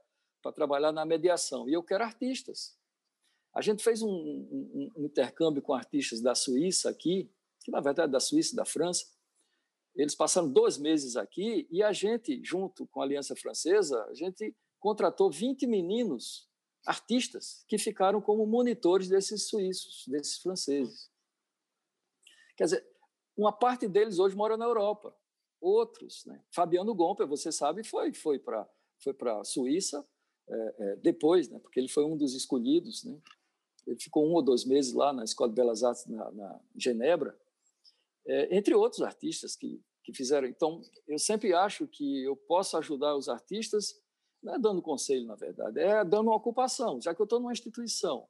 trabalhar 0.56 0.92
na 0.92 1.06
mediação, 1.06 1.68
e 1.70 1.74
eu 1.74 1.84
quero 1.84 2.04
artistas. 2.04 2.78
A 3.54 3.62
gente 3.62 3.84
fez 3.84 4.02
um, 4.02 4.10
um, 4.10 4.92
um, 4.96 5.06
intercâmbio 5.06 5.62
com 5.62 5.74
artistas 5.74 6.22
da 6.22 6.36
Suíça 6.36 6.90
aqui, 6.90 7.30
que 7.62 7.72
na 7.72 7.82
verdade 7.82 8.10
é 8.10 8.12
da 8.12 8.20
Suíça 8.20 8.54
e 8.54 8.56
da 8.56 8.66
França. 8.66 9.06
Eles 9.96 10.16
passaram 10.16 10.48
dois 10.48 10.78
meses 10.78 11.16
aqui 11.16 11.68
e 11.72 11.82
a 11.82 11.92
gente, 11.92 12.40
junto 12.44 12.86
com 12.88 13.02
a 13.02 13.04
Aliança 13.04 13.36
Francesa, 13.36 14.06
a 14.06 14.14
gente 14.14 14.56
contratou 14.80 15.32
20 15.32 15.66
meninos 15.66 16.48
artistas 16.86 17.66
que 17.68 17.78
ficaram 17.78 18.22
como 18.22 18.46
monitores 18.46 19.10
desses 19.10 19.50
suíços, 19.50 20.06
desses 20.08 20.38
franceses. 20.38 21.10
Quer 22.56 22.66
dizer, 22.66 22.88
uma 23.40 23.52
parte 23.52 23.88
deles 23.88 24.20
hoje 24.20 24.36
mora 24.36 24.58
na 24.58 24.66
Europa, 24.66 25.16
outros, 25.62 26.26
né? 26.26 26.44
Fabiano 26.52 26.94
Gomper, 26.94 27.26
você 27.26 27.52
sabe, 27.52 27.84
foi 27.84 28.14
foi 28.14 28.38
para 28.38 28.70
foi 29.02 29.16
a 29.32 29.44
Suíça 29.44 30.06
é, 30.50 30.76
é, 30.78 30.96
depois, 30.98 31.50
né? 31.50 31.60
Porque 31.60 31.80
ele 31.80 31.88
foi 31.88 32.04
um 32.04 32.18
dos 32.18 32.36
escolhidos, 32.36 33.04
né? 33.04 33.18
Ele 33.88 34.00
ficou 34.00 34.28
um 34.28 34.34
ou 34.34 34.42
dois 34.42 34.66
meses 34.66 34.94
lá 34.94 35.14
na 35.14 35.24
Escola 35.24 35.50
de 35.50 35.56
Belas 35.56 35.84
Artes 35.84 36.06
na, 36.06 36.32
na 36.32 36.60
Genebra, 36.76 37.40
é, 38.28 38.56
entre 38.56 38.76
outros 38.76 39.02
artistas 39.02 39.56
que 39.56 39.82
que 40.04 40.14
fizeram. 40.14 40.48
Então, 40.48 40.82
eu 41.08 41.20
sempre 41.20 41.54
acho 41.54 41.88
que 41.88 42.24
eu 42.24 42.36
posso 42.36 42.76
ajudar 42.78 43.16
os 43.16 43.30
artistas, 43.30 44.02
não 44.42 44.56
é 44.56 44.60
dando 44.60 44.82
conselho, 44.82 45.26
na 45.26 45.36
verdade, 45.36 45.80
é 45.80 46.04
dando 46.04 46.30
uma 46.30 46.36
ocupação, 46.36 47.00
já 47.00 47.14
que 47.14 47.22
eu 47.22 47.26
estou 47.26 47.40
numa 47.40 47.52
instituição 47.52 48.28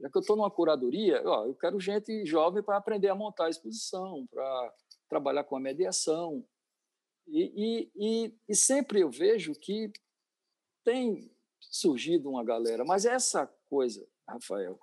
já 0.00 0.08
que 0.08 0.16
eu 0.16 0.20
estou 0.20 0.36
numa 0.36 0.50
curadoria, 0.50 1.22
ó, 1.24 1.46
eu 1.46 1.54
quero 1.54 1.80
gente 1.80 2.24
jovem 2.24 2.62
para 2.62 2.76
aprender 2.76 3.08
a 3.08 3.14
montar 3.14 3.46
a 3.46 3.50
exposição, 3.50 4.26
para 4.28 4.74
trabalhar 5.08 5.44
com 5.44 5.56
a 5.56 5.60
mediação. 5.60 6.44
E, 7.26 7.52
e, 7.56 7.92
e, 7.96 8.34
e, 8.48 8.54
sempre 8.54 9.00
eu 9.00 9.10
vejo 9.10 9.52
que 9.54 9.92
tem 10.84 11.30
surgido 11.60 12.30
uma 12.30 12.44
galera, 12.44 12.84
mas 12.84 13.04
essa 13.04 13.46
coisa, 13.68 14.06
Rafael, 14.26 14.80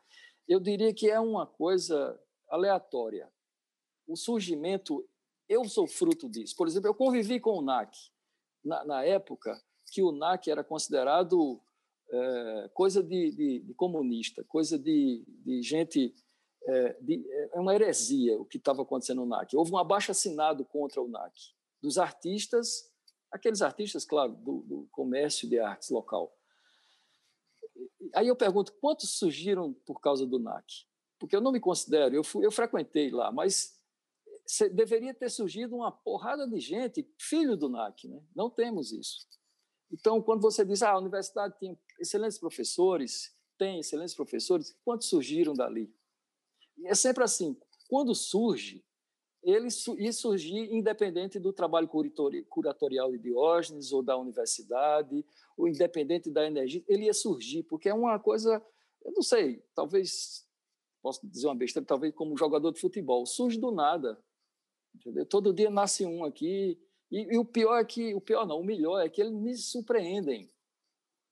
eu 0.48 0.60
diria 0.60 0.94
que 0.94 1.10
é 1.10 1.20
uma 1.20 1.48
coisa 1.48 2.20
aleatória. 2.50 3.32
O 4.08 4.16
surgimento, 4.16 5.08
eu 5.50 5.66
sou 5.66 5.88
fruto 5.88 6.30
disso. 6.30 6.56
Por 6.56 6.68
exemplo, 6.68 6.90
eu 6.90 6.94
convivi 6.94 7.40
com 7.40 7.58
o 7.58 7.62
NAC 7.62 7.96
na, 8.64 8.86
na 8.86 9.04
época 9.04 9.60
que 9.92 10.04
o 10.04 10.12
NAC 10.12 10.50
era 10.50 10.64
considerado 10.64 11.60
é, 12.16 12.70
coisa 12.74 13.04
de, 13.04 13.32
de, 13.32 13.60
de, 13.60 13.74
comunista, 13.74 14.44
coisa 14.44 14.78
de, 14.78 15.24
de 15.28 15.62
gente. 15.62 16.14
É, 16.68 16.98
é 17.54 17.60
uma 17.60 17.76
heresia 17.76 18.40
o 18.40 18.46
que 18.46 18.58
estava 18.58 18.82
acontecendo 18.82 19.22
no 19.22 19.28
NAC. 19.28 19.56
Houve 19.56 19.72
um 19.72 19.78
abaixo 19.78 20.12
assinado 20.12 20.66
contra 20.66 21.00
o 21.00 21.08
NAC, 21.08 21.54
dos 21.80 22.00
artistas, 22.00 22.92
aqueles 23.32 23.62
artistas, 23.62 24.04
claro, 24.04 24.34
do, 24.34 24.62
do 24.62 24.88
comércio 24.92 25.48
de 25.48 25.60
artes 25.60 25.90
local. 25.90 26.36
Aí 28.16 28.28
eu 28.28 28.36
pergunto, 28.36 28.74
quantos 28.82 29.12
surgiram 29.12 29.74
por 29.86 30.02
causa 30.02 30.26
do 30.26 30.40
NAC? 30.40 30.86
Porque 31.20 31.36
eu 31.36 31.42
não 31.42 31.52
me 31.52 31.60
considero, 31.60 32.16
eu, 32.16 32.24
fui, 32.24 32.46
eu 32.46 32.52
frequentei 32.52 33.12
lá, 33.12 33.32
mas 33.32 33.80
deveria 34.74 35.14
ter 35.14 35.30
surgido 35.30 35.76
uma 35.76 35.92
porrada 35.92 36.48
de 36.48 36.60
gente, 36.60 37.08
filho 37.20 37.56
do 37.56 37.70
NAC, 37.70 38.08
né? 38.08 38.22
Não 38.36 38.50
temos 38.50 38.92
isso. 38.92 39.28
Então, 39.92 40.22
quando 40.22 40.42
você 40.42 40.66
diz, 40.66 40.82
ah, 40.82 40.92
a 40.92 40.98
universidade 40.98 41.56
tem 41.60 41.78
excelentes 42.00 42.38
professores, 42.38 43.36
tem 43.58 43.80
excelentes 43.80 44.16
professores, 44.16 44.76
quantos 44.84 45.08
surgiram 45.08 45.54
dali? 45.54 45.94
E 46.78 46.88
é 46.88 46.96
sempre 46.96 47.24
assim, 47.24 47.58
quando 47.88 48.14
surge, 48.14 48.84
ele 49.44 49.68
ia 50.00 50.12
surgir 50.12 50.74
independente 50.74 51.40
do 51.40 51.54
trabalho 51.54 51.88
curatorial 52.50 53.12
de 53.12 53.20
Diógenes 53.20 53.92
ou 53.94 54.02
da 54.02 54.18
universidade, 54.18 55.24
ou 55.56 55.68
independente 55.68 56.32
da 56.32 56.46
energia, 56.46 56.84
ele 56.88 57.06
ia 57.06 57.14
surgir, 57.14 57.64
porque 57.64 57.88
é 57.88 57.94
uma 57.94 58.20
coisa, 58.20 58.66
eu 59.04 59.14
não 59.14 59.22
sei, 59.22 59.64
talvez, 59.76 60.48
posso 61.02 61.26
dizer 61.28 61.48
uma 61.48 61.56
besteira, 61.56 61.86
talvez 61.86 62.14
como 62.14 62.36
jogador 62.36 62.72
de 62.72 62.82
futebol, 62.82 63.26
surge 63.26 63.60
do 63.60 63.72
nada. 63.72 64.20
Entendeu? 64.96 65.26
Todo 65.26 65.54
dia 65.54 65.70
nasce 65.70 66.06
um 66.06 66.24
aqui, 66.24 66.80
e, 67.12 67.34
e, 67.34 67.38
o 67.38 67.46
pior 67.46 67.80
é 67.80 67.86
que, 67.86 68.14
o 68.14 68.22
pior 68.22 68.46
não, 68.46 68.60
o 68.60 68.64
melhor 68.64 69.00
é 69.00 69.10
que 69.10 69.22
eles 69.22 69.34
me 69.34 69.56
surpreendem. 69.56 70.52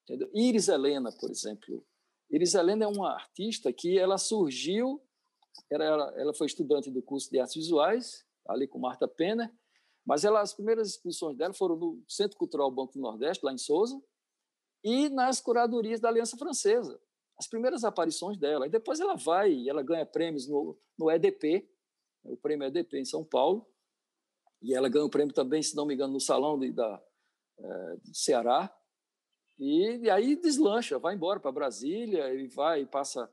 Entendeu? 0.03 0.29
Iris 0.33 0.67
Helena, 0.67 1.11
por 1.11 1.31
exemplo. 1.31 1.85
Iris 2.29 2.53
Helena 2.53 2.85
é 2.85 2.87
uma 2.87 3.11
artista 3.11 3.71
que 3.71 3.97
ela 3.97 4.17
surgiu, 4.17 5.01
era, 5.71 5.85
ela 6.17 6.33
foi 6.33 6.47
estudante 6.47 6.89
do 6.91 7.01
curso 7.01 7.29
de 7.29 7.39
artes 7.39 7.55
visuais, 7.55 8.25
ali 8.47 8.67
com 8.67 8.79
Marta 8.79 9.07
Penner, 9.07 9.51
mas 10.05 10.25
ela, 10.25 10.41
as 10.41 10.53
primeiras 10.53 10.89
exposições 10.89 11.37
dela 11.37 11.53
foram 11.53 11.75
no 11.77 12.03
Centro 12.07 12.37
Cultural 12.37 12.69
Banco 12.69 12.93
do 12.93 12.99
Nordeste, 12.99 13.45
lá 13.45 13.53
em 13.53 13.57
Souza, 13.57 14.01
e 14.83 15.09
nas 15.09 15.39
curadorias 15.39 15.99
da 15.99 16.09
Aliança 16.09 16.37
Francesa. 16.37 16.99
as 17.37 17.47
primeiras 17.47 17.83
aparições 17.83 18.37
dela. 18.37 18.67
E 18.67 18.69
depois 18.69 18.99
ela 18.99 19.15
vai, 19.15 19.67
ela 19.67 19.81
ganha 19.81 20.05
prêmios 20.05 20.47
no, 20.47 20.77
no 20.97 21.09
EDP, 21.09 21.67
o 22.23 22.37
prêmio 22.37 22.67
EDP 22.67 22.99
em 22.99 23.05
São 23.05 23.23
Paulo, 23.23 23.67
e 24.63 24.73
ela 24.73 24.87
ganha 24.87 25.05
o 25.05 25.09
prêmio 25.09 25.33
também, 25.33 25.61
se 25.61 25.75
não 25.75 25.85
me 25.85 25.93
engano, 25.93 26.13
no 26.13 26.21
Salão 26.21 26.57
de, 26.57 26.71
da, 26.71 27.03
é, 27.59 27.97
Ceará. 28.13 28.73
E, 29.59 29.97
e, 29.97 30.09
aí 30.09 30.37
deslancha, 30.37 30.97
vai 30.97 31.15
embora 31.15 31.39
para 31.39 31.51
Brasília 31.51 32.33
e 32.33 32.47
vai, 32.47 32.85
passa, 32.85 33.29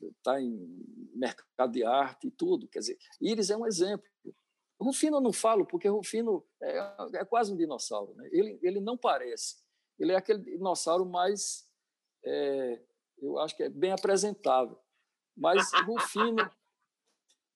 está 0.00 0.34
é, 0.34 0.38
é, 0.38 0.42
em 0.42 1.10
mercado 1.14 1.72
de 1.72 1.84
arte 1.84 2.28
e 2.28 2.30
tudo. 2.30 2.68
Quer 2.68 2.80
dizer, 2.80 2.98
Iris 3.20 3.50
é 3.50 3.56
um 3.56 3.66
exemplo. 3.66 4.06
Rufino 4.80 5.16
eu 5.16 5.20
não 5.20 5.32
falo, 5.32 5.66
porque 5.66 5.88
Rufino 5.88 6.46
é, 6.62 6.78
é 7.14 7.24
quase 7.24 7.52
um 7.52 7.56
dinossauro. 7.56 8.14
Né? 8.14 8.28
Ele, 8.30 8.58
ele 8.62 8.80
não 8.80 8.96
parece. 8.96 9.56
Ele 9.98 10.12
é 10.12 10.16
aquele 10.16 10.40
dinossauro 10.40 11.04
mais, 11.04 11.66
é, 12.22 12.80
eu 13.20 13.38
acho 13.38 13.56
que 13.56 13.64
é 13.64 13.70
bem 13.70 13.90
apresentável. 13.90 14.78
Mas 15.36 15.72
Rufino, 15.84 16.50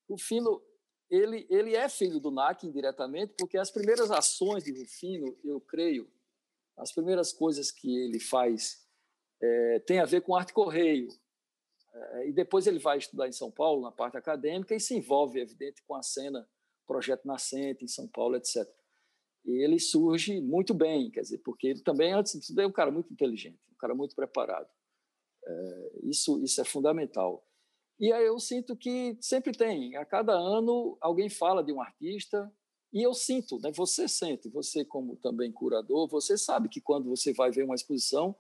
Rufino 0.09 0.62
ele, 1.12 1.47
ele 1.51 1.76
é 1.76 1.90
filho 1.90 2.18
do 2.18 2.30
NAC 2.30 2.66
indiretamente, 2.66 3.34
porque 3.39 3.59
as 3.59 3.70
primeiras 3.70 4.10
ações 4.10 4.64
de 4.64 4.72
Rufino, 4.72 5.36
eu 5.44 5.60
creio, 5.60 6.10
as 6.74 6.90
primeiras 6.90 7.34
coisas 7.34 7.70
que 7.70 7.94
ele 7.94 8.18
faz 8.18 8.82
é, 9.43 9.78
tem 9.80 9.98
a 9.98 10.06
ver 10.06 10.22
com 10.22 10.34
arte 10.34 10.55
correio. 10.55 11.09
É, 11.93 12.28
e 12.28 12.32
depois 12.32 12.66
ele 12.66 12.78
vai 12.78 12.97
estudar 12.97 13.28
em 13.28 13.32
São 13.32 13.51
Paulo, 13.51 13.82
na 13.82 13.93
parte 13.93 14.16
acadêmica, 14.16 14.74
e 14.74 14.80
se 14.80 14.94
envolve, 14.94 15.39
evidente, 15.39 15.82
com 15.82 15.94
a 15.94 16.02
cena 16.02 16.48
Projeto 16.86 17.26
Nascente 17.26 17.84
em 17.84 17.89
São 17.89 18.09
Paulo, 18.09 18.36
etc. 18.36 18.66
E 19.44 19.62
ele 19.62 19.78
surge 19.78 20.40
muito 20.40 20.72
bem, 20.72 21.10
quer 21.10 21.20
dizer, 21.20 21.39
porque 21.44 21.66
ele 21.66 21.82
também, 21.82 22.14
antes 22.14 22.40
de 22.40 22.47
tudo, 22.47 22.62
é 22.62 22.66
um 22.66 22.72
cara 22.72 22.90
muito 22.90 23.12
inteligente, 23.12 23.60
um 23.70 23.76
cara 23.76 23.94
muito 23.94 24.16
preparado. 24.16 24.68
É, 25.44 25.90
isso, 26.05 26.43
isso 26.43 26.59
é 26.59 26.64
fundamental. 26.64 27.47
E 27.98 28.12
aí 28.12 28.27
eu 28.27 28.39
sinto 28.39 28.77
que 28.77 29.16
sempre 29.20 29.52
tem, 29.52 29.97
a 29.97 30.05
cada 30.05 30.32
ano 30.32 30.97
alguém 31.01 31.28
fala 31.28 31.62
de 31.62 31.73
um 31.73 31.81
artista, 31.81 32.52
e 32.93 33.02
eu 33.02 33.14
sinto, 33.14 33.59
né, 33.59 33.73
você 33.73 34.06
sente, 34.06 34.48
você 34.51 34.85
como 34.85 35.16
também 35.16 35.51
curador, 35.51 36.09
você 36.09 36.36
sabe 36.36 36.69
que 36.69 36.81
quando 36.81 37.09
você 37.09 37.32
vai 37.32 37.51
ver 37.51 37.64
uma 37.64 37.74
exposição, 37.74 38.36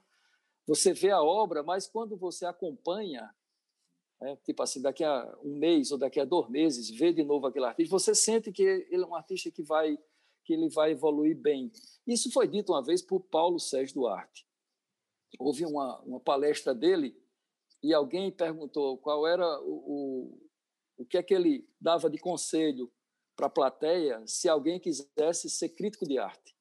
você 0.66 0.92
vê 0.92 1.10
a 1.10 1.22
obra, 1.22 1.62
mas 1.62 1.86
quando 1.86 2.16
você 2.16 2.44
acompanha, 2.44 3.30
né, 4.20 4.36
tipo 4.44 4.62
assim, 4.62 4.82
daqui 4.82 5.04
a 5.04 5.38
um 5.42 5.56
mês 5.56 5.90
ou 5.90 5.98
daqui 5.98 6.20
a 6.20 6.24
dois 6.24 6.50
meses, 6.50 6.90
vê 6.90 7.12
de 7.12 7.24
novo 7.24 7.46
aquele 7.46 7.64
artista, 7.64 7.90
você 7.90 8.14
sente 8.14 8.52
que 8.52 8.62
ele 8.62 9.02
é 9.02 9.06
um 9.06 9.14
artista 9.14 9.50
que 9.50 9.62
vai 9.62 9.98
que 10.44 10.52
ele 10.52 10.68
vai 10.70 10.90
evoluir 10.90 11.36
bem. 11.36 11.70
Isso 12.04 12.28
foi 12.32 12.48
dito 12.48 12.72
uma 12.72 12.82
vez 12.82 13.00
por 13.00 13.20
Paulo 13.20 13.60
Sérgio 13.60 13.94
Duarte. 13.94 14.44
Houve 15.38 15.64
uma, 15.64 16.00
uma 16.00 16.18
palestra 16.18 16.74
dele 16.74 17.16
e 17.82 17.92
alguém 17.92 18.30
perguntou 18.30 18.96
qual 18.98 19.26
era 19.26 19.60
o, 19.60 19.74
o, 19.86 20.48
o 20.98 21.04
que 21.04 21.18
é 21.18 21.22
que 21.22 21.34
ele 21.34 21.68
dava 21.80 22.08
de 22.08 22.18
conselho 22.18 22.90
para 23.34 23.46
a 23.46 23.50
plateia 23.50 24.24
se 24.26 24.48
alguém 24.48 24.78
quisesse 24.78 25.50
ser 25.50 25.70
crítico 25.70 26.06
de 26.06 26.18
arte. 26.18 26.54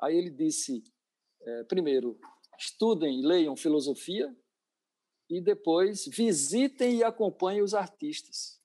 Aí 0.00 0.16
ele 0.16 0.30
disse, 0.30 0.84
é, 1.40 1.64
primeiro, 1.64 2.18
estudem 2.58 3.20
e 3.20 3.26
leiam 3.26 3.56
filosofia 3.56 4.34
e 5.28 5.40
depois 5.40 6.06
visitem 6.06 6.98
e 6.98 7.04
acompanhem 7.04 7.62
os 7.62 7.74
artistas. 7.74 8.60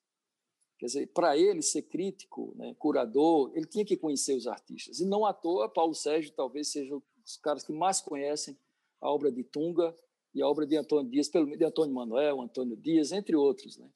Quer 0.78 0.86
dizer, 0.86 1.08
para 1.08 1.36
ele 1.36 1.64
ser 1.64 1.84
crítico, 1.84 2.54
né, 2.56 2.76
curador, 2.78 3.52
ele 3.56 3.66
tinha 3.66 3.86
que 3.86 3.98
conhecer 3.98 4.36
os 4.36 4.46
artistas. 4.46 5.00
E 5.00 5.06
não 5.06 5.26
à 5.26 5.34
toa, 5.34 5.68
Paulo 5.68 5.96
Sérgio 5.96 6.32
talvez 6.34 6.68
seja 6.68 6.96
os 6.96 7.38
caras 7.38 7.64
que 7.64 7.74
mais 7.74 8.00
conhecem 8.00 8.56
a 9.02 9.10
obra 9.10 9.32
de 9.32 9.44
Tunga 9.44 9.96
e 10.38 10.42
a 10.42 10.48
obra 10.48 10.68
de 10.68 10.78
Antônio 10.78 11.10
Dias, 11.10 11.28
pelo 11.28 11.58
de 11.58 11.66
Antônio 11.66 11.96
Manuel, 11.96 12.42
Antônio 12.42 12.78
Dias, 12.78 13.12
entre 13.12 13.36
outros, 13.36 13.76
né? 13.76 13.90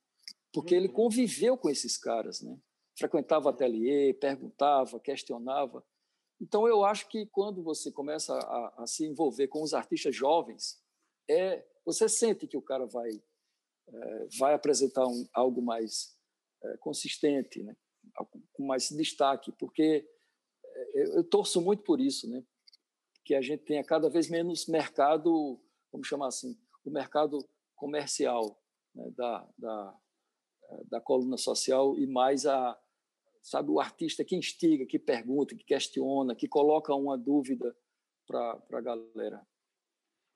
Porque 0.52 0.74
ele 0.74 0.88
uhum. 0.88 0.94
conviveu 0.94 1.56
com 1.56 1.70
esses 1.70 2.00
caras, 2.00 2.42
né? 2.42 2.60
Frequentava 2.98 3.52
ateliê, 3.52 4.12
perguntava, 4.16 5.00
questionava. 5.00 5.86
Então 6.42 6.68
eu 6.68 6.84
acho 6.84 7.08
que 7.08 7.28
quando 7.28 7.62
você 7.62 7.92
começa 7.92 8.34
a, 8.34 8.84
a 8.84 8.88
se 8.88 9.06
envolver 9.06 9.48
com 9.50 9.62
os 9.62 9.76
artistas 9.76 10.16
jovens, 10.16 10.82
é 11.30 11.64
você 11.86 12.10
sente 12.10 12.48
que 12.48 12.58
o 12.58 12.62
cara 12.62 12.88
vai 12.88 13.12
é, 13.88 14.28
vai 14.40 14.56
apresentar 14.56 15.06
um, 15.06 15.28
algo 15.34 15.62
mais 15.62 16.18
é, 16.64 16.78
consistente, 16.78 17.62
né? 17.62 17.76
com 18.54 18.66
mais 18.66 18.90
destaque, 18.90 19.52
porque 19.60 20.10
é, 20.66 21.02
eu, 21.02 21.14
eu 21.18 21.24
torço 21.24 21.62
muito 21.62 21.84
por 21.84 22.02
isso, 22.02 22.28
né? 22.28 22.44
que 23.24 23.36
a 23.36 23.42
gente 23.42 23.64
tenha 23.64 23.84
cada 23.84 24.10
vez 24.10 24.28
menos 24.28 24.66
mercado 24.66 25.60
vamos 25.92 26.08
chamar 26.08 26.28
assim, 26.28 26.58
o 26.86 26.92
mercado 26.92 27.38
comercial 27.76 28.60
né, 28.94 29.12
da, 29.12 29.48
da, 29.58 30.00
da 30.86 31.02
coluna 31.02 31.38
social 31.38 31.98
e 31.98 32.08
mais 32.08 32.46
a 32.46 32.80
sabe 33.42 33.72
o 33.72 33.80
artista 33.80 34.24
que 34.24 34.36
instiga, 34.36 34.86
que 34.86 35.00
pergunta, 35.00 35.56
que 35.56 35.64
questiona, 35.64 36.36
que 36.36 36.48
coloca 36.48 36.94
uma 36.94 37.18
dúvida 37.18 37.76
para 38.28 38.62
a 38.72 38.82
galera. 38.82 39.46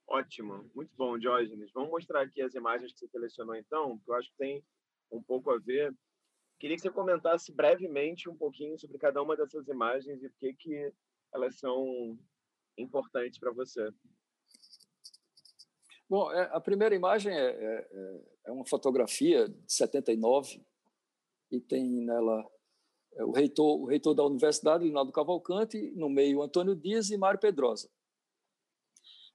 Ótimo, 0.07 0.69
muito 0.75 0.91
bom, 0.95 1.17
Diógenes. 1.17 1.71
Vamos 1.71 1.89
mostrar 1.89 2.21
aqui 2.21 2.41
as 2.41 2.53
imagens 2.53 2.93
que 2.93 2.99
você 2.99 3.07
selecionou 3.07 3.55
então, 3.55 3.99
que 3.99 4.09
eu 4.09 4.15
acho 4.15 4.29
que 4.31 4.37
tem 4.37 4.63
um 5.11 5.21
pouco 5.21 5.51
a 5.51 5.57
ver. 5.57 5.95
Queria 6.59 6.75
que 6.75 6.81
você 6.81 6.91
comentasse 6.91 7.51
brevemente 7.51 8.29
um 8.29 8.35
pouquinho 8.35 8.77
sobre 8.79 8.97
cada 8.97 9.21
uma 9.21 9.35
dessas 9.35 9.67
imagens 9.67 10.23
e 10.23 10.29
por 10.29 10.37
que 10.39 10.53
que 10.53 10.93
elas 11.33 11.57
são 11.59 12.17
importantes 12.77 13.39
para 13.39 13.51
você. 13.51 13.91
Bom, 16.07 16.31
é, 16.31 16.49
a 16.51 16.61
primeira 16.61 16.93
imagem 16.93 17.33
é, 17.33 17.45
é, 17.45 17.87
é, 17.91 18.21
é 18.45 18.51
uma 18.51 18.65
fotografia 18.65 19.49
de 19.49 19.73
79 19.73 20.63
e 21.51 21.59
tem 21.59 22.05
nela 22.05 22.47
é, 23.13 23.23
o 23.23 23.31
reitor, 23.31 23.81
o 23.81 23.85
reitor 23.85 24.13
da 24.13 24.23
universidade, 24.23 24.83
Linaldo 24.83 25.11
Cavalcante, 25.11 25.91
no 25.95 26.09
meio 26.09 26.43
Antônio 26.43 26.75
Dias 26.75 27.09
e 27.09 27.17
Mário 27.17 27.39
Pedrosa. 27.39 27.89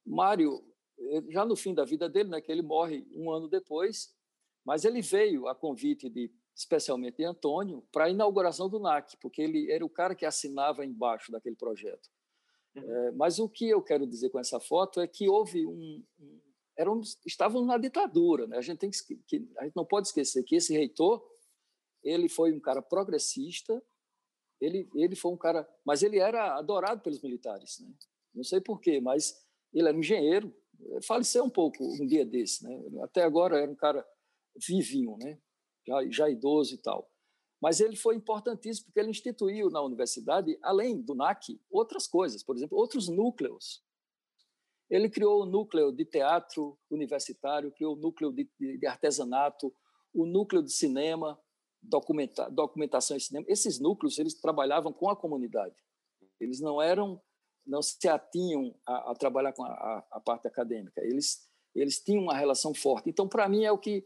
Mário, 0.07 0.63
já 1.31 1.45
no 1.45 1.57
fim 1.57 1.75
da 1.75 1.85
vida 1.85 2.09
dele, 2.09 2.29
né, 2.29 2.41
que 2.41 2.53
ele 2.53 2.63
morre 2.63 3.05
um 3.13 3.31
ano 3.31 3.49
depois, 3.49 4.15
mas 4.65 4.85
ele 4.85 5.03
veio 5.03 5.49
a 5.49 5.55
convite 5.55 6.09
de 6.09 6.31
especialmente 6.55 7.17
de 7.17 7.25
Antônio 7.25 7.83
para 7.91 8.05
a 8.05 8.11
inauguração 8.11 8.69
do 8.69 8.79
NAC, 8.79 9.17
porque 9.19 9.41
ele 9.41 9.71
era 9.71 9.85
o 9.85 9.89
cara 9.89 10.15
que 10.15 10.27
assinava 10.27 10.85
embaixo 10.85 11.33
daquele 11.33 11.57
projeto. 11.57 12.09
Uhum. 12.77 12.83
É, 12.83 13.13
mas 13.13 13.39
o 13.39 13.49
que 13.49 13.69
eu 13.69 13.83
quero 13.83 14.07
dizer 14.07 14.31
com 14.31 14.39
essa 14.39 14.61
foto 14.61 15.01
é 15.01 15.07
que 15.07 15.29
houve 15.29 15.67
um, 15.67 16.05
um 16.19 16.41
estavam 17.27 17.65
na 17.65 17.79
ditadura. 17.79 18.47
Né? 18.47 18.57
A, 18.57 18.61
gente 18.61 18.79
tem 18.79 18.91
que, 18.91 19.17
que, 19.27 19.49
a 19.59 19.65
gente 19.65 19.77
não 19.77 19.85
pode 19.85 20.09
esquecer 20.09 20.43
que 20.45 20.57
esse 20.57 20.73
reitor 20.73 21.23
ele 22.03 22.29
foi 22.29 22.53
um 22.53 22.61
cara 22.61 22.81
progressista, 22.81 23.83
ele, 24.61 24.89
ele 24.95 25.15
foi 25.15 25.33
um 25.33 25.37
cara... 25.37 25.69
Mas 25.85 26.03
ele 26.03 26.19
era 26.19 26.57
adorado 26.57 27.03
pelos 27.03 27.21
militares. 27.21 27.79
Né? 27.81 27.93
Não 28.35 28.45
sei 28.45 28.61
porquê, 28.61 29.01
mas 29.01 29.35
ele 29.73 29.89
era 29.89 29.97
um 29.97 30.01
engenheiro, 30.01 30.55
faleceu 31.07 31.45
um 31.45 31.51
pouco 31.51 31.85
um 31.85 32.07
dia 32.07 32.25
desse. 32.25 32.65
Né? 32.65 33.03
Até 33.03 33.23
agora 33.23 33.59
era 33.59 33.71
um 33.71 33.77
cara 33.77 34.07
vivinho, 34.57 35.17
né? 35.19 35.39
já, 35.87 36.09
já 36.11 36.31
idoso 36.31 36.75
e 36.75 36.79
tal. 36.79 37.11
Mas 37.61 37.81
ele 37.81 37.97
foi 37.97 38.17
importantíssimo 38.17 38.87
porque 38.87 39.01
ele 39.01 39.11
instituiu 39.11 39.69
na 39.69 39.83
universidade, 39.83 40.59
além 40.63 41.01
do 41.03 41.15
NAC, 41.15 41.61
outras 41.71 42.07
coisas, 42.07 42.43
por 42.43 42.57
exemplo, 42.57 42.79
outros 42.79 43.09
núcleos 43.09 43.85
ele 44.91 45.09
criou 45.09 45.43
o 45.43 45.47
núcleo 45.47 45.93
de 45.93 46.05
teatro 46.05 46.77
universitário, 46.91 47.71
criou 47.71 47.95
o 47.95 47.99
núcleo 47.99 48.33
de, 48.33 48.51
de 48.59 48.87
artesanato, 48.87 49.73
o 50.13 50.27
núcleo 50.27 50.63
de 50.63 50.73
cinema, 50.73 51.41
documenta, 51.81 52.51
documentação 52.51 53.17
e 53.17 53.21
cinema. 53.21 53.47
Esses 53.49 53.79
núcleos 53.79 54.19
eles 54.19 54.35
trabalhavam 54.35 54.93
com 54.93 55.09
a 55.09 55.17
comunidade. 55.17 55.77
Eles 56.41 56.61
não 56.61 56.83
eram, 56.83 57.23
não 57.65 57.81
se 57.81 58.09
atinham 58.09 58.75
a, 58.85 59.13
a 59.13 59.15
trabalhar 59.15 59.53
com 59.53 59.63
a, 59.63 60.05
a, 60.11 60.21
parte 60.21 60.49
acadêmica. 60.49 61.01
Eles 61.03 61.49
eles 61.73 62.01
tinham 62.01 62.25
uma 62.25 62.37
relação 62.37 62.75
forte. 62.75 63.09
Então, 63.09 63.29
para 63.29 63.49
mim 63.49 63.65
é 63.65 63.71
o 63.71 63.79
que 63.79 64.05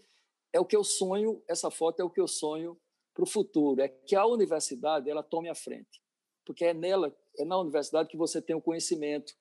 é 0.52 0.60
o 0.60 0.66
que 0.66 0.76
eu 0.76 0.84
sonho. 0.84 1.42
Essa 1.48 1.70
foto 1.70 2.00
é 2.00 2.04
o 2.04 2.10
que 2.10 2.20
eu 2.20 2.28
sonho 2.28 2.78
para 3.14 3.24
o 3.24 3.26
futuro. 3.26 3.80
É 3.80 3.88
que 3.88 4.14
a 4.14 4.26
universidade 4.26 5.08
ela 5.08 5.22
tome 5.22 5.48
a 5.48 5.54
frente, 5.54 6.02
porque 6.44 6.66
é 6.66 6.74
nela, 6.74 7.16
é 7.38 7.44
na 7.44 7.58
universidade 7.58 8.10
que 8.10 8.18
você 8.18 8.42
tem 8.42 8.54
o 8.54 8.60
conhecimento, 8.60 9.34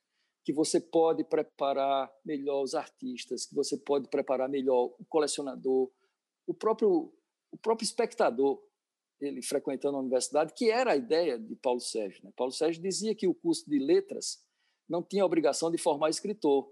que 0.44 0.52
você 0.52 0.80
pode 0.80 1.24
preparar 1.24 2.12
melhor 2.26 2.62
os 2.64 2.76
artistas, 2.76 3.46
que 3.46 3.56
você 3.56 3.78
pode 3.78 4.10
preparar 4.10 4.50
melhor 4.50 4.94
o 5.00 5.06
colecionador, 5.06 5.90
o 6.46 6.54
próprio 6.54 7.14
o 7.54 7.58
próprio 7.58 7.86
espectador, 7.86 8.60
ele 9.22 9.44
frequentando 9.44 9.96
a 9.96 10.00
universidade, 10.00 10.54
que 10.56 10.72
era 10.72 10.94
a 10.94 10.96
ideia 10.96 11.38
de 11.38 11.56
Paulo 11.56 11.80
Sérgio. 11.80 12.24
Né? 12.24 12.32
Paulo 12.36 12.52
Sérgio 12.52 12.82
dizia 12.82 13.14
que 13.14 13.28
o 13.28 13.36
curso 13.36 13.70
de 13.70 13.78
letras 13.78 14.44
não 14.90 15.04
tinha 15.04 15.24
obrigação 15.24 15.70
de 15.70 15.78
formar 15.78 16.10
escritor, 16.10 16.68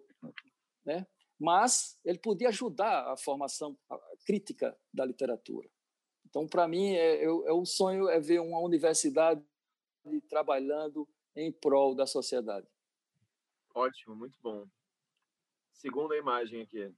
né? 0.84 1.06
mas 1.40 2.00
ele 2.04 2.18
podia 2.18 2.50
ajudar 2.50 3.12
a 3.12 3.16
formação 3.16 3.78
crítica 4.26 4.76
da 4.92 5.06
literatura. 5.06 5.70
Então, 6.28 6.48
para 6.48 6.68
mim, 6.68 6.94
é, 6.94 7.18
é, 7.18 7.26
é 7.26 7.54
o 7.54 7.66
sonho 7.66 8.10
é 8.10 8.20
ver 8.20 8.40
uma 8.40 8.60
universidade 8.60 9.44
trabalhando 10.30 11.08
em 11.36 11.52
prol 11.52 11.94
da 11.94 12.08
sociedade. 12.08 12.68
Ótimo, 13.74 14.16
muito 14.16 14.38
bom. 14.42 14.68
Segunda 15.74 16.16
imagem 16.16 16.62
aqui. 16.62 16.94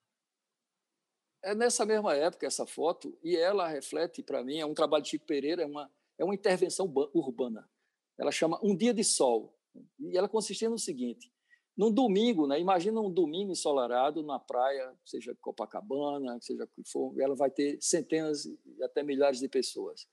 É 1.42 1.54
nessa 1.54 1.86
mesma 1.86 2.16
época 2.16 2.48
essa 2.48 2.66
foto 2.66 3.18
e 3.24 3.36
ela 3.36 3.68
reflete 3.68 4.24
para 4.24 4.44
mim 4.44 4.60
é 4.60 4.66
um 4.66 4.74
trabalho 4.74 5.04
de 5.04 5.10
Chico 5.10 5.26
Pereira, 5.26 5.64
é 5.64 5.66
uma 5.66 5.92
é 6.18 6.24
uma 6.24 6.36
intervenção 6.36 6.92
urbana. 7.14 7.70
Ela 8.18 8.32
chama 8.32 8.60
Um 8.64 8.76
Dia 8.76 8.94
de 8.94 9.04
Sol 9.04 9.58
e 10.00 10.18
ela 10.18 10.30
consistia 10.30 10.70
no 10.70 10.78
seguinte: 10.78 11.32
num 11.76 11.92
domingo, 11.92 12.48
né? 12.48 12.60
Imagina 12.60 13.02
um 13.02 13.12
domingo 13.12 13.52
ensolarado 13.52 14.24
na 14.24 14.40
praia, 14.40 14.94
seja 15.04 15.36
Copacabana, 15.42 16.40
seja 16.42 16.68
que 16.68 16.84
for, 16.84 17.20
ela 17.20 17.36
vai 17.36 17.50
ter 17.50 17.78
centenas 17.82 18.46
e 18.46 18.84
até 18.84 19.04
milhares 19.04 19.40
de 19.40 19.50
pessoas. 19.50 20.08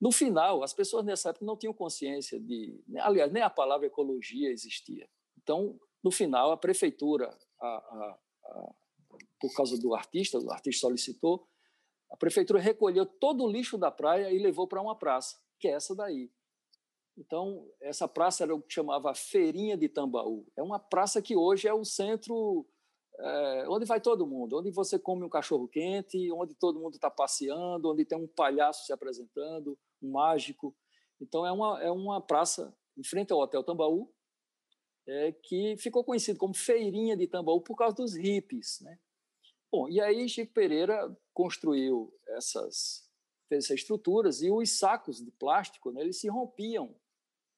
No 0.00 0.12
final, 0.12 0.62
as 0.62 0.72
pessoas 0.72 1.04
nessa 1.04 1.30
época 1.30 1.44
não 1.44 1.56
tinham 1.56 1.74
consciência 1.74 2.38
de, 2.38 2.80
aliás, 2.98 3.32
nem 3.32 3.42
a 3.42 3.50
palavra 3.50 3.86
ecologia 3.86 4.50
existia. 4.50 5.08
Então, 5.48 5.80
no 6.04 6.10
final, 6.10 6.52
a 6.52 6.58
prefeitura, 6.58 7.34
a, 7.58 7.66
a, 7.66 8.18
a, 8.44 8.74
por 9.40 9.50
causa 9.54 9.80
do 9.80 9.94
artista, 9.94 10.38
o 10.38 10.52
artista 10.52 10.82
solicitou, 10.82 11.48
a 12.10 12.18
prefeitura 12.18 12.60
recolheu 12.60 13.06
todo 13.06 13.44
o 13.44 13.50
lixo 13.50 13.78
da 13.78 13.90
praia 13.90 14.30
e 14.30 14.38
levou 14.38 14.68
para 14.68 14.82
uma 14.82 14.94
praça, 14.94 15.40
que 15.58 15.66
é 15.66 15.70
essa 15.70 15.96
daí. 15.96 16.30
Então, 17.16 17.66
essa 17.80 18.06
praça 18.06 18.44
era 18.44 18.54
o 18.54 18.60
que 18.60 18.74
chamava 18.74 19.14
Feirinha 19.14 19.74
de 19.74 19.88
Tambaú. 19.88 20.46
É 20.54 20.62
uma 20.62 20.78
praça 20.78 21.22
que 21.22 21.34
hoje 21.34 21.66
é 21.66 21.72
o 21.72 21.82
centro 21.82 22.66
é, 23.18 23.64
onde 23.70 23.86
vai 23.86 24.02
todo 24.02 24.26
mundo, 24.26 24.58
onde 24.58 24.70
você 24.70 24.98
come 24.98 25.24
um 25.24 25.30
cachorro 25.30 25.66
quente, 25.66 26.30
onde 26.30 26.54
todo 26.54 26.78
mundo 26.78 26.96
está 26.96 27.10
passeando, 27.10 27.90
onde 27.90 28.04
tem 28.04 28.18
um 28.18 28.28
palhaço 28.28 28.84
se 28.84 28.92
apresentando, 28.92 29.78
um 30.02 30.10
mágico. 30.10 30.76
Então, 31.18 31.46
é 31.46 31.50
uma, 31.50 31.82
é 31.82 31.90
uma 31.90 32.20
praça 32.20 32.76
em 32.98 33.02
frente 33.02 33.32
ao 33.32 33.38
Hotel 33.38 33.64
Tambaú, 33.64 34.12
é, 35.08 35.32
que 35.32 35.74
ficou 35.78 36.04
conhecido 36.04 36.38
como 36.38 36.54
Feirinha 36.54 37.16
de 37.16 37.26
Tambaú 37.26 37.62
por 37.62 37.74
causa 37.76 37.96
dos 37.96 38.14
hippies. 38.14 38.80
Né? 38.82 38.98
Bom, 39.72 39.88
e 39.88 40.00
aí 40.00 40.28
Chico 40.28 40.52
Pereira 40.52 41.16
construiu 41.32 42.14
essas, 42.28 43.10
fez 43.48 43.64
essas 43.64 43.78
estruturas 43.78 44.42
e 44.42 44.50
os 44.50 44.78
sacos 44.78 45.24
de 45.24 45.30
plástico 45.30 45.90
né, 45.90 46.02
eles 46.02 46.20
se 46.20 46.28
rompiam 46.28 46.94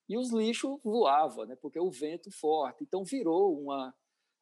e 0.09 0.17
os 0.17 0.31
lixos 0.31 0.79
voavam, 0.83 1.45
né, 1.45 1.57
porque 1.57 1.79
o 1.79 1.91
vento 1.91 2.31
forte. 2.31 2.85
Então 2.85 3.05
virou 3.05 3.61
uma, 3.61 3.95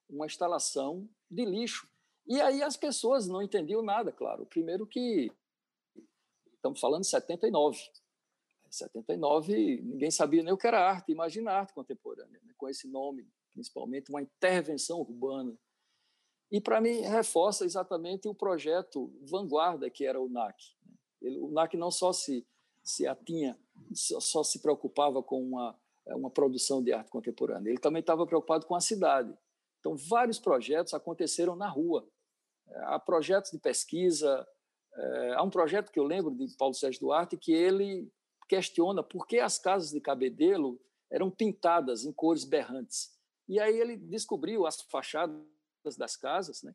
uma 0.09 0.26
instalação 0.26 1.09
de 1.30 1.44
lixo. 1.44 1.89
E 2.26 2.39
aí 2.43 2.62
as 2.62 2.76
pessoas 2.76 3.26
não 3.26 3.40
entendiam 3.40 3.82
nada, 3.82 4.12
claro. 4.12 4.44
Primeiro 4.44 4.86
que 4.86 5.32
estamos 6.55 6.78
falando 6.78 7.02
de 7.02 7.09
79. 7.09 7.78
79, 8.70 9.82
ninguém 9.82 10.11
sabia 10.11 10.43
nem 10.43 10.53
o 10.53 10.57
que 10.57 10.66
era 10.66 10.81
arte, 10.81 11.12
imagina 11.12 11.53
arte 11.53 11.73
contemporânea, 11.73 12.40
né? 12.45 12.53
com 12.57 12.69
esse 12.69 12.89
nome, 12.89 13.28
principalmente 13.53 14.11
uma 14.11 14.23
intervenção 14.23 15.01
urbana. 15.01 15.57
E, 16.51 16.61
para 16.61 16.81
mim, 16.81 17.01
reforça 17.01 17.65
exatamente 17.65 18.27
o 18.28 18.35
projeto 18.35 19.12
vanguarda 19.23 19.90
que 19.90 20.05
era 20.05 20.20
o 20.20 20.28
NAC. 20.28 20.57
Né? 20.86 20.97
Ele, 21.20 21.39
o 21.39 21.51
NAC 21.51 21.77
não 21.77 21.90
só 21.90 22.12
se, 22.12 22.47
se 22.82 23.07
atinha, 23.07 23.59
só, 23.93 24.20
só 24.20 24.43
se 24.43 24.61
preocupava 24.61 25.23
com 25.23 25.43
uma, 25.43 25.78
uma 26.07 26.31
produção 26.31 26.82
de 26.82 26.93
arte 26.93 27.11
contemporânea, 27.11 27.70
ele 27.70 27.81
também 27.81 28.01
estava 28.01 28.27
preocupado 28.27 28.66
com 28.66 28.74
a 28.74 28.81
cidade. 28.81 29.36
Então, 29.81 29.97
vários 29.97 30.39
projetos 30.39 30.95
aconteceram 30.95 31.55
na 31.55 31.69
rua. 31.69 32.09
Há 32.85 32.99
projetos 32.99 33.51
de 33.51 33.59
pesquisa, 33.59 34.47
é, 34.95 35.35
há 35.35 35.43
um 35.43 35.51
projeto 35.51 35.93
que 35.93 35.99
eu 35.99 36.05
lembro 36.05 36.35
de 36.35 36.57
Paulo 36.57 36.74
Sérgio 36.74 37.01
Duarte 37.01 37.36
que 37.36 37.53
ele 37.53 38.11
questiona 38.49 39.03
por 39.03 39.27
que 39.27 39.39
as 39.39 39.59
casas 39.59 39.91
de 39.91 40.01
Cabedelo 40.01 40.81
eram 41.11 41.31
pintadas 41.31 42.05
em 42.05 42.12
cores 42.12 42.45
berrantes. 42.45 43.16
E 43.49 43.61
aí 43.61 43.79
ele 43.79 43.97
descobriu 43.97 44.66
as 44.66 44.81
fachadas 44.83 45.45
das 45.97 46.16
casas, 46.16 46.62
né? 46.62 46.75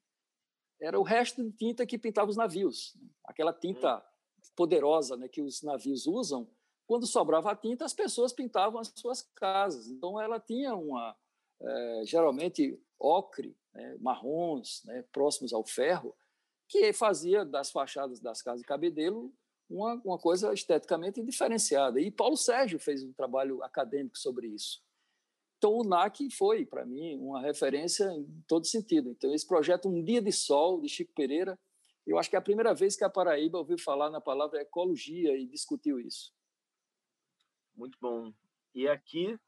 era 0.84 1.00
o 1.00 1.04
resto 1.04 1.44
de 1.44 1.52
tinta 1.52 1.86
que 1.86 1.98
pintava 1.98 2.30
os 2.30 2.38
navios. 2.38 2.94
Né? 2.96 3.08
Aquela 3.26 3.54
tinta 3.54 3.98
hum. 3.98 4.50
poderosa 4.56 5.16
né, 5.16 5.28
que 5.28 5.42
os 5.42 5.62
navios 5.62 6.06
usam, 6.06 6.48
quando 6.86 7.08
sobrava 7.08 7.52
a 7.52 7.56
tinta, 7.56 7.86
as 7.86 7.94
pessoas 7.94 8.34
pintavam 8.34 8.80
as 8.80 8.92
suas 8.96 9.22
casas. 9.36 9.88
Então, 9.88 10.20
ela 10.20 10.40
tinha 10.40 10.76
uma, 10.76 11.16
é, 11.62 12.02
geralmente, 12.06 12.78
ocre, 13.00 13.58
né, 13.74 13.98
marrons, 14.00 14.84
né, 14.84 15.04
próximos 15.12 15.54
ao 15.54 15.66
ferro, 15.66 16.14
que 16.68 16.92
fazia 16.92 17.46
das 17.46 17.72
fachadas 17.72 18.20
das 18.20 18.42
casas 18.42 18.62
de 18.62 18.68
Cabedelo 18.68 19.34
uma, 19.74 19.96
uma 20.06 20.18
coisa 20.20 20.54
esteticamente 20.54 21.22
diferenciada. 21.24 22.00
E 22.00 22.12
Paulo 22.12 22.38
Sérgio 22.38 22.80
fez 22.80 23.04
um 23.04 23.12
trabalho 23.12 23.64
acadêmico 23.64 24.18
sobre 24.18 24.48
isso. 24.48 24.82
Então, 25.58 25.74
o 25.74 25.84
NAC 25.84 26.30
foi, 26.30 26.66
para 26.66 26.86
mim, 26.86 27.18
uma 27.18 27.42
referência 27.42 28.06
em 28.12 28.44
todo 28.48 28.68
sentido. 28.68 29.10
Então, 29.10 29.34
esse 29.34 29.48
projeto 29.48 29.88
Um 29.88 30.04
Dia 30.04 30.22
de 30.22 30.32
Sol, 30.32 30.80
de 30.80 30.90
Chico 30.90 31.14
Pereira, 31.14 31.58
eu 32.06 32.20
acho 32.20 32.30
que 32.30 32.36
é 32.36 32.40
a 32.40 32.42
primeira 32.42 32.74
vez 32.74 32.96
que 32.96 33.04
a 33.04 33.10
Paraíba 33.10 33.58
ouviu 33.58 33.78
falar 33.78 34.10
na 34.10 34.20
palavra 34.20 34.62
ecologia 34.62 35.38
e 35.38 35.48
discutiu 35.48 36.00
isso. 36.00 36.34
Muito 37.76 37.98
bom. 38.00 38.32
E 38.76 38.88
aqui? 38.88 39.40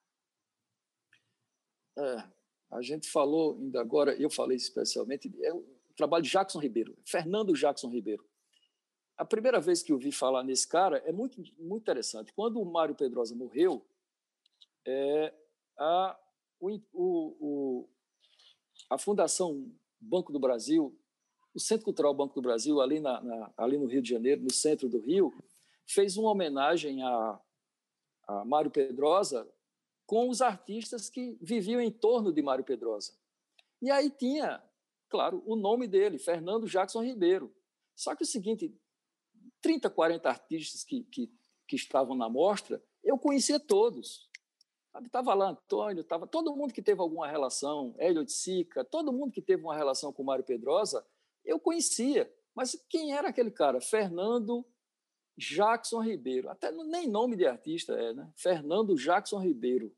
É, 1.98 2.24
a 2.72 2.82
gente 2.82 3.10
falou 3.10 3.58
ainda 3.60 3.80
agora, 3.80 4.16
eu 4.16 4.30
falei 4.30 4.58
especialmente, 4.58 5.32
é 5.44 5.54
o 5.54 5.66
trabalho 5.96 6.24
de 6.24 6.30
Jackson 6.30 6.60
Ribeiro, 6.60 6.98
Fernando 7.06 7.54
Jackson 7.54 7.90
Ribeiro. 7.90 8.26
A 9.18 9.24
primeira 9.24 9.62
vez 9.62 9.82
que 9.82 9.92
eu 9.92 9.98
vi 9.98 10.12
falar 10.12 10.44
nesse 10.44 10.68
cara 10.68 10.98
é 11.06 11.12
muito, 11.12 11.42
muito 11.58 11.84
interessante. 11.84 12.34
Quando 12.34 12.62
o 12.62 12.66
Mário 12.66 12.96
Pedrosa 12.96 13.36
morreu, 13.36 13.86
é, 14.86 15.34
a, 15.78 16.20
o, 16.60 16.80
o, 16.94 17.90
a 18.90 18.98
Fundação 18.98 19.72
Banco 20.00 20.34
do 20.34 20.40
Brasil, 20.40 20.98
o 21.54 21.60
Centro 21.60 21.86
Cultural 21.86 22.14
Banco 22.14 22.36
do 22.36 22.42
Brasil, 22.42 22.82
ali, 22.82 23.00
na, 23.00 23.22
na, 23.22 23.54
ali 23.58 23.78
no 23.78 23.86
Rio 23.86 24.02
de 24.02 24.10
Janeiro, 24.10 24.42
no 24.42 24.52
centro 24.52 24.90
do 24.90 25.00
Rio, 25.00 25.34
fez 25.88 26.18
uma 26.18 26.32
homenagem 26.32 27.02
a, 27.02 27.42
a 28.28 28.46
Mário 28.46 28.70
Pedrosa 28.70 29.50
com 30.06 30.30
os 30.30 30.42
artistas 30.42 31.10
que 31.10 31.38
viviam 31.42 31.80
em 31.80 31.92
torno 31.92 32.34
de 32.34 32.42
Mário 32.42 32.66
Pedrosa. 32.66 33.14
E 33.82 33.90
aí 33.90 34.10
tinha, 34.10 34.62
claro, 35.10 35.42
o 35.46 35.56
nome 35.56 35.88
dele, 35.88 36.20
Fernando 36.20 36.68
Jackson 36.68 37.02
Ribeiro. 37.02 37.54
Só 37.96 38.16
que 38.16 38.24
o 38.24 38.28
seguinte, 38.28 38.76
30, 39.66 39.90
40 39.90 40.30
artistas 40.30 40.84
que, 40.84 41.04
que, 41.06 41.34
que 41.68 41.76
estavam 41.76 42.16
na 42.16 42.30
mostra, 42.30 42.80
eu 43.04 43.18
conhecia 43.18 43.60
todos. 43.60 44.30
Estava 45.04 45.34
lá 45.34 45.50
Antônio, 45.50 46.02
estava 46.02 46.28
todo 46.28 46.56
mundo 46.56 46.72
que 46.72 46.84
teve 46.84 47.02
alguma 47.02 47.28
relação, 47.28 47.96
Hélio 47.98 48.24
de 48.24 48.32
Sica, 48.32 48.86
todo 48.86 49.12
mundo 49.12 49.32
que 49.32 49.42
teve 49.42 49.64
uma 49.64 49.76
relação 49.76 50.14
com 50.14 50.24
Mário 50.24 50.46
Pedrosa, 50.46 51.04
eu 51.44 51.60
conhecia. 51.60 52.32
Mas 52.54 52.80
quem 52.88 53.16
era 53.16 53.30
aquele 53.30 53.50
cara? 53.50 53.82
Fernando 53.82 54.64
Jackson 55.36 56.00
Ribeiro. 56.00 56.48
Até 56.48 56.72
nem 56.72 57.08
nome 57.08 57.36
de 57.36 57.48
artista 57.48 57.94
é, 57.94 58.14
né? 58.14 58.32
Fernando 58.36 58.94
Jackson 58.94 59.40
Ribeiro. 59.40 59.92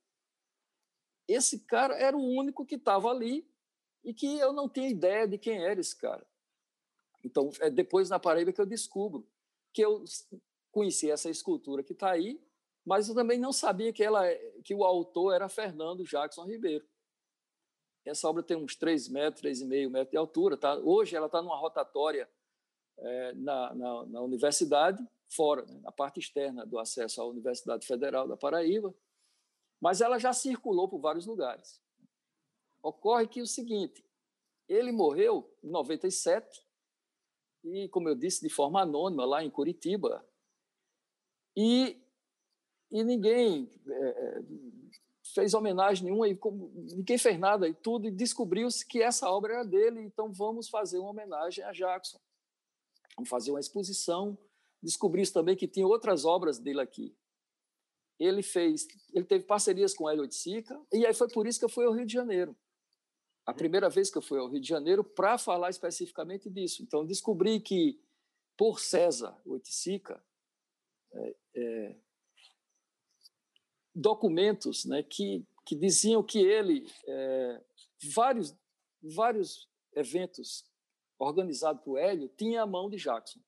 Esse 1.28 1.60
cara 1.66 1.94
era 1.96 2.16
o 2.16 2.26
único 2.26 2.66
que 2.66 2.76
estava 2.76 3.10
ali 3.10 3.46
e 4.02 4.14
que 4.14 4.40
eu 4.40 4.54
não 4.54 4.70
tinha 4.70 4.88
ideia 4.88 5.28
de 5.28 5.38
quem 5.38 5.62
era 5.62 5.78
esse 5.78 5.96
cara. 5.98 6.26
Então, 7.22 7.50
é 7.60 7.70
depois 7.70 8.10
na 8.10 8.18
Paraíba 8.18 8.54
que 8.54 8.62
eu 8.62 8.66
descubro 8.66 9.28
que 9.78 9.82
eu 9.86 10.04
conheci 10.72 11.10
essa 11.10 11.30
escultura 11.30 11.84
que 11.84 11.94
está 11.94 12.12
aí 12.12 12.40
mas 12.88 13.10
eu 13.10 13.16
também 13.16 13.38
não 13.38 13.52
sabia 13.52 13.92
que, 13.92 14.02
ela, 14.02 14.24
que 14.64 14.74
o 14.74 14.86
autor 14.86 15.34
era 15.34 15.50
Fernando 15.50 16.06
Jackson 16.06 16.46
Ribeiro. 16.46 16.88
Essa 18.06 18.30
obra 18.30 18.42
tem 18.42 18.56
uns 18.56 18.78
3 18.78 19.10
metros, 19.10 19.44
3,5 19.44 19.90
metros 19.90 20.12
de 20.12 20.16
altura. 20.16 20.56
Tá? 20.56 20.74
Hoje 20.78 21.14
ela 21.14 21.26
está 21.26 21.42
numa 21.42 21.58
rotatória 21.58 22.30
é, 22.98 23.34
na, 23.34 23.76
na, 23.76 24.06
na, 24.06 24.22
universidade, 24.22 25.06
fora, 25.28 25.66
né? 25.66 25.82
na 25.82 25.92
parte 25.92 26.22
externa 26.22 26.66
do 26.66 26.80
acesso 26.80 27.22
à 27.22 27.26
Universidade 27.26 27.86
Federal 27.86 28.26
da 28.26 28.38
Paraíba, 28.38 28.96
mas 29.82 30.00
ela 30.00 30.18
já 30.18 30.32
circulou 30.32 30.88
por 30.88 31.02
vários 31.02 31.26
lugares. 31.26 31.82
Ocorre 32.82 33.28
que 33.28 33.42
o 33.42 33.46
seguinte, 33.46 34.02
ele 34.70 34.94
morreu 34.94 35.54
em 35.62 35.70
97 35.70 36.66
e, 37.74 37.90
como 37.90 38.10
eu 38.10 38.16
disse, 38.16 38.42
de 38.42 38.50
forma 38.50 38.82
anônima 38.82 39.26
lá 39.26 39.44
em 39.44 39.50
Curitiba. 39.50 40.26
E 41.56 42.02
e 42.90 43.04
ninguém 43.04 43.70
é, 43.86 44.42
fez 45.34 45.54
homenagem 45.54 46.06
nenhuma, 46.06 46.28
e 46.28 46.40
ninguém 46.96 47.18
fez 47.18 47.38
nada 47.38 47.68
e 47.68 47.74
tudo, 47.74 48.08
e 48.08 48.12
descobriu-se 48.12 48.86
que 48.86 49.02
essa 49.02 49.30
obra 49.30 49.56
era 49.56 49.64
dele, 49.64 50.02
então 50.02 50.32
vamos 50.32 50.70
fazer 50.70 50.98
uma 50.98 51.10
homenagem 51.10 51.64
a 51.64 51.72
Jackson. 51.72 52.20
Vamos 53.16 53.30
fazer 53.30 53.52
uma 53.52 53.60
exposição. 53.60 54.38
Descobriu-se 54.82 55.34
também 55.34 55.56
que 55.56 55.68
tinha 55.68 55.88
outras 55.88 56.24
obras 56.24 56.60
dele 56.60 56.80
aqui. 56.80 57.16
Ele 58.20 58.42
fez, 58.42 58.88
ele 59.14 59.26
teve 59.26 59.44
parcerias 59.44 59.94
com 59.94 60.10
Hélio 60.10 60.28
de 60.28 60.36
Sica, 60.36 60.80
e 60.92 61.06
aí 61.06 61.14
foi 61.14 61.28
por 61.28 61.46
isso 61.46 61.60
que 61.60 61.66
eu 61.66 61.70
fui 61.70 61.86
ao 61.86 61.94
Rio 61.94 62.06
de 62.06 62.14
Janeiro. 62.14 62.56
A 63.48 63.54
primeira 63.54 63.90
vez 63.90 64.12
que 64.12 64.18
eu 64.20 64.22
fui 64.22 64.38
ao 64.38 64.48
Rio 64.48 64.62
de 64.62 64.68
Janeiro 64.68 65.04
para 65.04 65.38
falar 65.38 65.70
especificamente 65.70 66.50
disso. 66.50 66.84
Então, 66.84 67.06
descobri 67.06 67.60
que, 67.60 68.00
por 68.56 68.80
César 68.80 69.36
Oiticica, 69.46 70.22
é, 71.14 71.36
é, 71.56 71.96
documentos 73.96 74.86
né, 74.86 75.02
que, 75.02 75.44
que 75.66 75.76
diziam 75.76 76.22
que 76.22 76.40
ele, 76.40 76.86
é, 77.08 77.64
vários 78.14 78.54
vários 79.02 79.70
eventos 79.96 80.66
organizados 81.20 81.82
por 81.84 81.98
Hélio 81.98 82.30
tinha 82.38 82.62
a 82.62 82.68
mão 82.68 82.90
de 82.90 82.98
Jackson. 82.98 83.40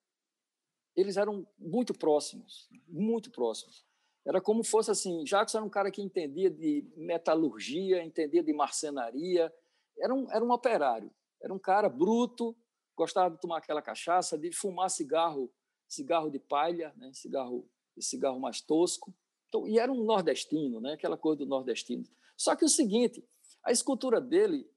Eles 0.96 1.18
eram 1.18 1.48
muito 1.58 1.94
próximos, 1.94 2.68
muito 2.88 3.32
próximos. 3.32 3.86
Era 4.26 4.42
como 4.42 4.64
fosse 4.64 4.92
assim, 4.92 5.24
Jackson 5.24 5.60
era 5.60 5.66
um 5.66 5.70
cara 5.70 5.92
que 5.92 6.02
entendia 6.02 6.50
de 6.50 6.86
metalurgia, 6.96 8.04
entendia 8.04 8.44
de 8.44 8.54
marcenaria, 8.54 9.54
era 10.00 10.14
um, 10.14 10.32
era 10.32 10.44
um 10.44 10.52
operário, 10.52 11.12
era 11.42 11.54
um 11.54 11.60
cara 11.60 11.90
bruto, 11.90 12.56
gostava 12.96 13.34
de 13.34 13.40
tomar 13.40 13.58
aquela 13.58 13.82
cachaça, 13.82 14.38
de 14.38 14.52
fumar 14.52 14.90
cigarro, 14.90 15.52
cigarro 15.88 16.30
de 16.30 16.40
palha, 16.40 16.94
né? 16.98 17.12
cigarro, 17.14 17.70
cigarro 18.00 18.40
mais 18.40 18.62
tosco. 18.62 19.14
Então, 19.48 19.68
e 19.68 19.80
era 19.80 19.92
um 19.92 20.04
nordestino, 20.04 20.80
né? 20.80 20.94
aquela 20.94 21.18
coisa 21.18 21.40
do 21.40 21.46
nordestino. 21.46 22.04
Só 22.38 22.56
que 22.56 22.66
o 22.66 22.70
seguinte, 22.70 23.24
a 23.64 23.72
escultura 23.72 24.22
dele 24.22 24.70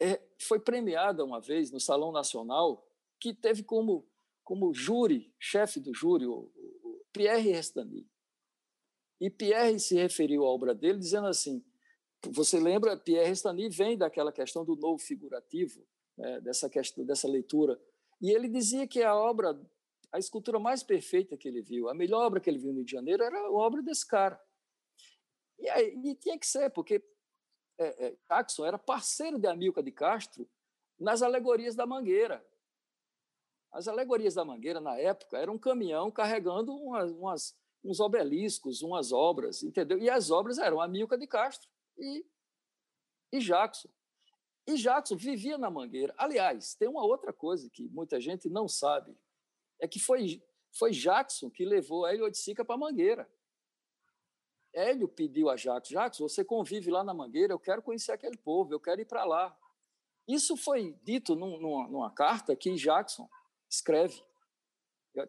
é, 0.00 0.20
foi 0.38 0.60
premiada 0.60 1.24
uma 1.24 1.40
vez 1.40 1.70
no 1.70 1.80
Salão 1.80 2.12
Nacional, 2.12 2.86
que 3.18 3.32
teve 3.32 3.62
como, 3.62 4.06
como 4.44 4.74
júri, 4.74 5.32
chefe 5.38 5.80
do 5.80 5.94
júri, 5.94 6.26
o, 6.26 6.50
o 6.82 7.04
Pierre 7.12 7.50
Restany. 7.50 8.06
E 9.20 9.30
Pierre 9.30 9.78
se 9.78 9.94
referiu 9.94 10.44
à 10.44 10.48
obra 10.48 10.74
dele 10.74 10.98
dizendo 10.98 11.28
assim: 11.28 11.64
você 12.30 12.60
lembra, 12.60 12.96
Pierre 12.96 13.28
Restany 13.28 13.68
vem 13.68 13.96
daquela 13.96 14.32
questão 14.32 14.64
do 14.64 14.76
novo 14.76 14.98
figurativo, 14.98 15.84
né, 16.16 16.40
dessa 16.40 16.68
questão, 16.68 17.04
dessa 17.04 17.26
leitura, 17.26 17.80
e 18.20 18.30
ele 18.30 18.48
dizia 18.48 18.86
que 18.86 19.02
a 19.02 19.14
obra, 19.14 19.60
a 20.12 20.18
escultura 20.18 20.58
mais 20.58 20.82
perfeita 20.82 21.36
que 21.36 21.48
ele 21.48 21.60
viu, 21.60 21.88
a 21.88 21.94
melhor 21.94 22.24
obra 22.24 22.40
que 22.40 22.48
ele 22.48 22.58
viu 22.58 22.70
no 22.70 22.76
Rio 22.76 22.84
de 22.84 22.92
Janeiro 22.92 23.22
era 23.24 23.36
a 23.36 23.50
obra 23.50 23.82
desse 23.82 24.06
cara. 24.06 24.40
E, 25.58 25.68
aí, 25.68 25.94
e 26.04 26.14
tinha 26.14 26.38
que 26.38 26.46
ser, 26.46 26.70
porque 26.70 27.02
é, 27.78 28.06
é, 28.06 28.16
Jackson 28.28 28.64
era 28.64 28.78
parceiro 28.78 29.38
de 29.38 29.48
Amilcar 29.48 29.82
de 29.82 29.90
Castro 29.90 30.48
nas 30.98 31.22
alegorias 31.22 31.74
da 31.74 31.86
Mangueira. 31.86 32.44
As 33.72 33.88
alegorias 33.88 34.34
da 34.34 34.44
Mangueira, 34.44 34.80
na 34.80 34.96
época, 34.98 35.38
era 35.38 35.50
um 35.50 35.58
caminhão 35.58 36.10
carregando 36.10 36.72
umas, 36.74 37.10
umas, 37.12 37.58
uns 37.82 37.98
obeliscos, 37.98 38.82
umas 38.82 39.10
obras, 39.10 39.62
entendeu? 39.62 39.98
E 39.98 40.10
as 40.10 40.30
obras 40.30 40.58
eram 40.58 40.80
Amilcar 40.80 41.18
de 41.18 41.26
Castro 41.26 41.71
e, 41.98 42.24
e 43.32 43.38
Jackson. 43.40 43.88
E 44.66 44.76
Jackson 44.76 45.16
vivia 45.16 45.58
na 45.58 45.70
Mangueira. 45.70 46.14
Aliás, 46.16 46.74
tem 46.74 46.88
uma 46.88 47.04
outra 47.04 47.32
coisa 47.32 47.68
que 47.70 47.88
muita 47.88 48.20
gente 48.20 48.48
não 48.48 48.68
sabe, 48.68 49.16
é 49.80 49.88
que 49.88 49.98
foi, 49.98 50.42
foi 50.70 50.92
Jackson 50.92 51.50
que 51.50 51.64
levou 51.64 52.06
Hélio 52.06 52.24
Oiticica 52.24 52.64
para 52.64 52.76
a 52.76 52.78
Mangueira. 52.78 53.28
Hélio 54.72 55.08
pediu 55.08 55.50
a 55.50 55.56
Jackson, 55.56 55.94
Jackson, 55.94 56.28
você 56.28 56.44
convive 56.44 56.90
lá 56.90 57.04
na 57.04 57.12
Mangueira, 57.12 57.52
eu 57.52 57.58
quero 57.58 57.82
conhecer 57.82 58.12
aquele 58.12 58.38
povo, 58.38 58.72
eu 58.72 58.80
quero 58.80 59.00
ir 59.00 59.04
para 59.04 59.24
lá. 59.24 59.56
Isso 60.26 60.56
foi 60.56 60.96
dito 61.02 61.34
num, 61.34 61.60
numa, 61.60 61.88
numa, 61.88 62.10
carta 62.10 62.56
que 62.56 62.74
Jackson 62.76 63.28
escreve, 63.68 64.22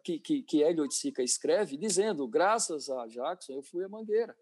que, 0.02 0.18
que, 0.18 0.42
que 0.42 0.62
Hélio 0.62 0.86
escreve, 1.18 1.76
dizendo, 1.76 2.26
graças 2.26 2.88
a 2.88 3.06
Jackson, 3.06 3.52
eu 3.52 3.62
fui 3.62 3.84
a 3.84 3.88
Mangueira. 3.88 4.34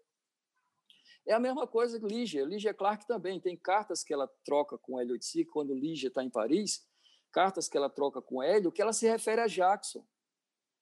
É 1.25 1.33
a 1.33 1.39
mesma 1.39 1.65
coisa 1.65 1.99
que 1.99 2.05
Lígia. 2.05 2.43
Lígia 2.43 2.73
Clark 2.73 3.07
também 3.07 3.39
tem 3.39 3.55
cartas 3.55 4.03
que 4.03 4.13
ela 4.13 4.27
troca 4.43 4.77
com 4.77 4.99
Hélio 4.99 5.13
Oiticica 5.13 5.51
quando 5.51 5.73
Lígia 5.73 6.09
está 6.09 6.23
em 6.23 6.29
Paris, 6.29 6.85
cartas 7.31 7.69
que 7.69 7.77
ela 7.77 7.89
troca 7.89 8.21
com 8.21 8.43
Hélio, 8.43 8.71
que 8.71 8.81
ela 8.81 8.93
se 8.93 9.07
refere 9.07 9.41
a 9.41 9.47
Jackson. 9.47 10.05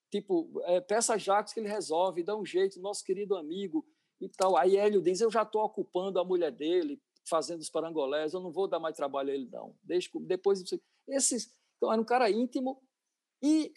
Tipo, 0.10 0.62
é, 0.66 0.82
peça 0.82 1.14
a 1.14 1.18
Jackson 1.18 1.54
que 1.54 1.60
ele 1.60 1.70
resolve, 1.70 2.24
dá 2.24 2.36
um 2.36 2.46
jeito, 2.46 2.82
nosso 2.82 3.04
querido 3.04 3.36
amigo 3.36 3.86
e 4.20 4.28
tal. 4.28 4.58
Aí 4.58 4.76
Hélio 4.76 5.02
diz: 5.02 5.22
Eu 5.22 5.32
já 5.32 5.44
estou 5.44 5.64
ocupando 5.64 6.20
a 6.20 6.26
mulher 6.26 6.52
dele, 6.52 7.02
fazendo 7.28 7.62
os 7.62 7.70
parangolés, 7.70 8.34
eu 8.34 8.42
não 8.42 8.52
vou 8.52 8.68
dar 8.68 8.80
mais 8.80 8.96
trabalho 8.96 9.30
a 9.30 9.34
ele, 9.34 9.48
não. 9.50 9.76
Deixa, 9.84 10.10
depois. 10.22 10.64
Esses, 11.08 11.54
então, 11.78 11.92
era 11.92 12.02
um 12.02 12.06
cara 12.06 12.30
íntimo 12.30 12.82
e. 13.42 13.74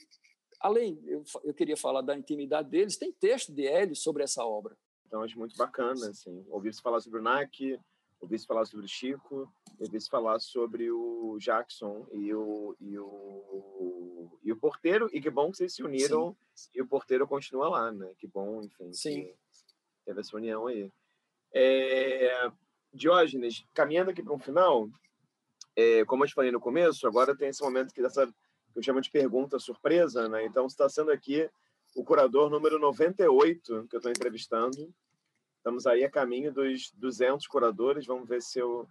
Além, 0.60 0.98
eu, 1.04 1.22
eu 1.42 1.52
queria 1.52 1.76
falar 1.76 2.00
da 2.00 2.16
intimidade 2.16 2.70
deles, 2.70 2.96
tem 2.96 3.12
texto 3.12 3.52
de 3.52 3.66
Hélio 3.66 3.94
sobre 3.94 4.22
essa 4.22 4.44
obra. 4.46 4.76
Então, 5.06 5.22
acho 5.22 5.38
muito 5.38 5.56
bacana, 5.56 6.08
assim, 6.08 6.44
ouvir-se 6.48 6.82
falar 6.82 7.00
sobre 7.00 7.20
o 7.20 7.22
NAC, 7.22 7.78
ouvir-se 8.20 8.46
falar 8.46 8.64
sobre 8.64 8.86
o 8.86 8.88
Chico, 8.88 9.52
ouvir-se 9.78 10.08
falar 10.08 10.38
sobre 10.40 10.90
o 10.90 11.36
Jackson 11.38 12.06
e 12.12 12.34
o, 12.34 12.74
e 12.80 12.98
o, 12.98 14.38
e 14.42 14.52
o 14.52 14.56
Porteiro, 14.56 15.08
e 15.12 15.20
que 15.20 15.30
bom 15.30 15.50
que 15.50 15.58
vocês 15.58 15.74
se 15.74 15.82
uniram 15.82 16.36
Sim. 16.54 16.70
e 16.74 16.82
o 16.82 16.86
Porteiro 16.86 17.28
continua 17.28 17.68
lá, 17.68 17.92
né? 17.92 18.12
Que 18.18 18.26
bom, 18.26 18.62
enfim. 18.62 18.92
Sim. 18.92 19.32
teve 20.04 20.20
essa 20.20 20.36
união 20.36 20.66
aí. 20.66 20.90
É, 21.52 22.50
Diógenes, 22.92 23.64
caminhando 23.74 24.10
aqui 24.10 24.22
para 24.22 24.34
um 24.34 24.38
final, 24.38 24.88
é, 25.76 26.04
como 26.04 26.24
eu 26.24 26.28
te 26.28 26.34
falei 26.34 26.50
no 26.50 26.60
começo, 26.60 27.06
agora 27.06 27.36
tem 27.36 27.48
esse 27.48 27.62
momento 27.62 27.92
que, 27.92 28.00
dessa, 28.00 28.26
que 28.26 28.78
eu 28.78 28.82
chamo 28.82 29.00
de 29.00 29.10
pergunta 29.10 29.58
surpresa, 29.58 30.28
né? 30.28 30.44
Então, 30.46 30.68
você 30.68 30.74
está 30.74 30.88
sendo 30.88 31.10
aqui 31.10 31.48
o 31.94 32.04
curador 32.04 32.50
número 32.50 32.78
98 32.78 33.86
que 33.88 33.96
eu 33.96 33.98
estou 33.98 34.10
entrevistando. 34.10 34.92
Estamos 35.58 35.86
aí 35.86 36.04
a 36.04 36.10
caminho 36.10 36.52
dos 36.52 36.90
200 36.92 37.46
curadores. 37.46 38.06
Vamos 38.06 38.28
ver 38.28 38.42
se 38.42 38.58
eu 38.58 38.88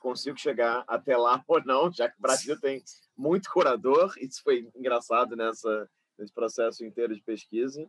consigo 0.00 0.38
chegar 0.38 0.84
até 0.86 1.16
lá 1.16 1.42
ou 1.48 1.64
não, 1.64 1.90
já 1.92 2.08
que 2.08 2.18
o 2.18 2.22
Brasil 2.22 2.58
tem 2.60 2.82
muito 3.16 3.50
curador. 3.50 4.12
Isso 4.18 4.42
foi 4.42 4.68
engraçado 4.74 5.36
nessa, 5.36 5.88
nesse 6.18 6.32
processo 6.32 6.84
inteiro 6.84 7.14
de 7.14 7.22
pesquisa. 7.22 7.88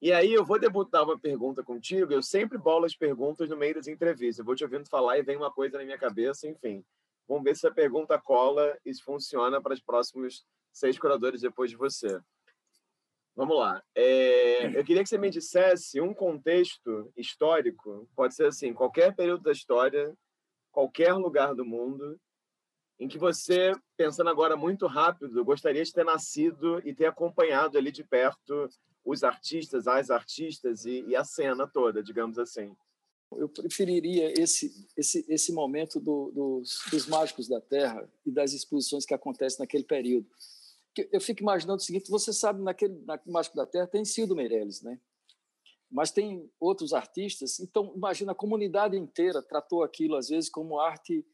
E 0.00 0.12
aí 0.12 0.32
eu 0.32 0.44
vou 0.44 0.60
debutar 0.60 1.02
uma 1.02 1.18
pergunta 1.18 1.64
contigo. 1.64 2.12
Eu 2.12 2.22
sempre 2.22 2.56
bolo 2.56 2.84
as 2.84 2.94
perguntas 2.94 3.48
no 3.48 3.56
meio 3.56 3.74
das 3.74 3.88
entrevistas. 3.88 4.38
Eu 4.38 4.44
vou 4.44 4.54
te 4.54 4.62
ouvindo 4.62 4.88
falar 4.88 5.18
e 5.18 5.22
vem 5.22 5.36
uma 5.36 5.50
coisa 5.50 5.78
na 5.78 5.84
minha 5.84 5.98
cabeça, 5.98 6.46
enfim. 6.46 6.84
Vamos 7.26 7.42
ver 7.42 7.56
se 7.56 7.66
a 7.66 7.70
pergunta 7.70 8.18
cola 8.18 8.78
e 8.86 8.94
se 8.94 9.02
funciona 9.02 9.60
para 9.60 9.74
os 9.74 9.80
próximos 9.80 10.46
seis 10.72 10.98
curadores 10.98 11.40
depois 11.40 11.70
de 11.70 11.76
você. 11.76 12.20
Vamos 13.38 13.56
lá. 13.56 13.80
É, 13.94 14.76
eu 14.76 14.84
queria 14.84 15.00
que 15.00 15.08
você 15.08 15.16
me 15.16 15.30
dissesse 15.30 16.00
um 16.00 16.12
contexto 16.12 17.08
histórico, 17.16 18.10
pode 18.16 18.34
ser 18.34 18.46
assim, 18.46 18.74
qualquer 18.74 19.14
período 19.14 19.44
da 19.44 19.52
história, 19.52 20.12
qualquer 20.72 21.12
lugar 21.12 21.54
do 21.54 21.64
mundo, 21.64 22.20
em 22.98 23.06
que 23.06 23.16
você, 23.16 23.70
pensando 23.96 24.28
agora 24.28 24.56
muito 24.56 24.88
rápido, 24.88 25.44
gostaria 25.44 25.84
de 25.84 25.92
ter 25.92 26.04
nascido 26.04 26.82
e 26.84 26.92
ter 26.92 27.06
acompanhado 27.06 27.78
ali 27.78 27.92
de 27.92 28.02
perto 28.02 28.68
os 29.04 29.22
artistas, 29.22 29.86
as 29.86 30.10
artistas 30.10 30.84
e, 30.84 31.04
e 31.06 31.14
a 31.14 31.22
cena 31.22 31.64
toda, 31.64 32.02
digamos 32.02 32.40
assim. 32.40 32.74
Eu 33.30 33.48
preferiria 33.48 34.32
esse 34.32 34.84
esse 34.96 35.24
esse 35.28 35.52
momento 35.52 36.00
do, 36.00 36.32
dos, 36.32 36.80
dos 36.90 37.06
mágicos 37.06 37.46
da 37.46 37.60
Terra 37.60 38.04
e 38.26 38.32
das 38.32 38.52
exposições 38.52 39.06
que 39.06 39.14
acontecem 39.14 39.60
naquele 39.60 39.84
período 39.84 40.28
eu 41.12 41.20
fico 41.20 41.42
imaginando 41.42 41.76
o 41.76 41.84
seguinte: 41.84 42.10
você 42.10 42.32
sabe, 42.32 42.62
naquele 42.62 42.94
na 43.04 43.20
Mágico 43.26 43.56
da 43.56 43.66
Terra 43.66 43.86
tem 43.86 44.04
Cildo 44.04 44.34
Meirelles, 44.34 44.82
né? 44.82 45.00
Mas 45.90 46.10
tem 46.10 46.50
outros 46.60 46.92
artistas. 46.92 47.60
Então, 47.60 47.92
imagina 47.96 48.32
a 48.32 48.34
comunidade 48.34 48.96
inteira 48.96 49.42
tratou 49.42 49.82
aquilo 49.82 50.16
às 50.16 50.28
vezes 50.28 50.50
como 50.50 50.78
arte, 50.78 51.26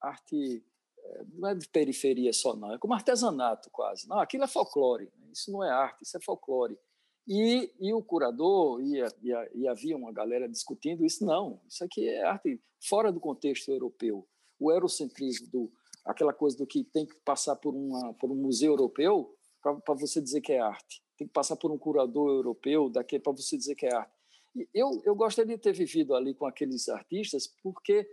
arte 0.00 0.64
eh, 0.98 1.24
não 1.34 1.50
é 1.50 1.54
de 1.54 1.68
periferia 1.68 2.32
só 2.32 2.56
não, 2.56 2.72
é 2.72 2.78
como 2.78 2.94
artesanato 2.94 3.68
quase. 3.70 4.08
Não, 4.08 4.18
aquilo 4.18 4.44
é 4.44 4.48
folclore. 4.48 5.12
Né? 5.18 5.28
Isso 5.32 5.52
não 5.52 5.62
é 5.62 5.70
arte, 5.70 6.04
isso 6.04 6.16
é 6.16 6.20
folclore. 6.20 6.78
E, 7.26 7.70
e 7.78 7.92
o 7.92 8.02
curador 8.02 8.80
e, 8.80 9.02
e, 9.22 9.60
e 9.60 9.68
havia 9.68 9.94
uma 9.94 10.10
galera 10.10 10.48
discutindo 10.48 11.04
isso. 11.04 11.26
Não, 11.26 11.60
isso 11.68 11.84
aqui 11.84 12.08
é 12.08 12.24
arte 12.24 12.58
fora 12.80 13.12
do 13.12 13.20
contexto 13.20 13.70
europeu. 13.70 14.26
O 14.58 14.72
eurocentrismo 14.72 15.46
do 15.48 15.72
aquela 16.08 16.32
coisa 16.32 16.56
do 16.56 16.66
que 16.66 16.82
tem 16.84 17.06
que 17.06 17.14
passar 17.20 17.54
por, 17.56 17.74
uma, 17.74 18.14
por 18.14 18.32
um 18.32 18.34
museu 18.34 18.72
europeu 18.72 19.36
para 19.60 19.94
você 19.94 20.22
dizer 20.22 20.40
que 20.40 20.52
é 20.52 20.58
arte. 20.58 21.02
Tem 21.18 21.26
que 21.26 21.32
passar 21.32 21.56
por 21.56 21.70
um 21.70 21.76
curador 21.76 22.30
europeu 22.30 22.90
para 22.90 23.32
você 23.32 23.58
dizer 23.58 23.74
que 23.74 23.84
é 23.84 23.94
arte. 23.94 24.12
E 24.56 24.66
eu, 24.72 25.02
eu 25.04 25.14
gostaria 25.14 25.54
de 25.54 25.62
ter 25.62 25.74
vivido 25.74 26.14
ali 26.14 26.34
com 26.34 26.46
aqueles 26.46 26.88
artistas 26.88 27.46
porque 27.62 28.08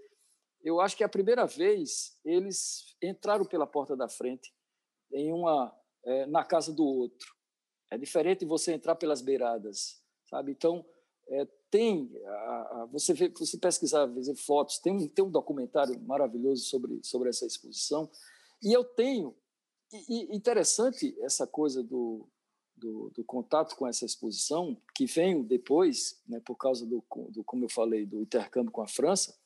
eu 0.62 0.82
acho 0.82 0.98
que 0.98 1.04
é 1.04 1.06
a 1.06 1.10
primeira 1.10 1.46
vez 1.46 2.20
eles 2.26 2.96
entraram 3.02 3.46
pela 3.46 3.66
porta 3.66 3.96
da 3.96 4.10
frente 4.10 4.54
em 5.14 5.32
uma 5.32 5.74
é, 6.04 6.26
na 6.26 6.44
casa 6.44 6.74
do 6.74 6.84
outro. 6.84 7.34
É 7.90 7.98
diferente 7.98 8.44
você 8.44 8.74
entrar 8.74 8.96
pelas 8.96 9.22
beiradas, 9.22 10.04
sabe? 10.26 10.52
Então, 10.52 10.86
é, 11.30 11.48
tem, 11.76 12.10
você 12.90 13.14
vê, 13.14 13.28
você 13.28 13.58
pesquisar 13.58 14.06
ver 14.06 14.34
fotos, 14.38 14.80
tem 14.80 14.94
um, 14.94 15.08
tem 15.10 15.26
um 15.26 15.30
documentário 15.30 16.00
maravilhoso 16.04 16.64
sobre, 16.64 17.02
sobre 17.04 17.28
essa 17.28 17.46
exposição, 17.46 18.10
e 18.64 18.72
eu 18.72 18.86
tenho, 18.86 19.36
e, 19.92 20.32
e 20.32 20.36
interessante 20.38 21.14
essa 21.20 21.46
coisa 21.46 21.84
do, 21.84 22.30
do, 22.78 23.12
do, 23.14 23.26
contato 23.26 23.76
com 23.76 23.86
essa 23.86 24.06
exposição, 24.06 24.82
que 24.96 25.06
vem 25.06 25.44
depois, 25.44 26.18
né, 26.26 26.40
por 26.40 26.56
causa 26.56 26.86
do, 26.86 27.04
do, 27.30 27.44
como 27.44 27.66
eu 27.66 27.70
falei, 27.70 28.06
do 28.06 28.22
intercâmbio 28.22 28.72
com 28.72 28.82
a 28.82 28.88
França, 28.88 29.38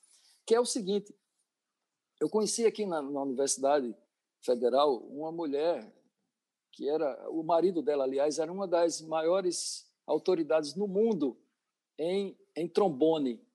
que 0.45 0.53
é 0.53 0.59
o 0.59 0.65
seguinte, 0.65 1.11
eu 2.21 2.29
conheci 2.29 2.63
aqui 2.63 2.85
na, 2.85 3.01
na 3.01 3.23
Universidade 3.23 3.91
Federal 4.39 4.97
uma 4.97 5.31
mulher 5.31 5.91
que 6.73 6.87
era, 6.87 7.27
o 7.31 7.41
marido 7.41 7.81
dela, 7.81 8.03
aliás, 8.03 8.37
era 8.37 8.51
uma 8.51 8.67
das 8.67 9.01
maiores 9.01 9.91
autoridades 10.05 10.75
no 10.75 10.87
mundo 10.87 11.35
em, 11.99 12.35
em 12.55 12.67
trombone. 12.67 13.45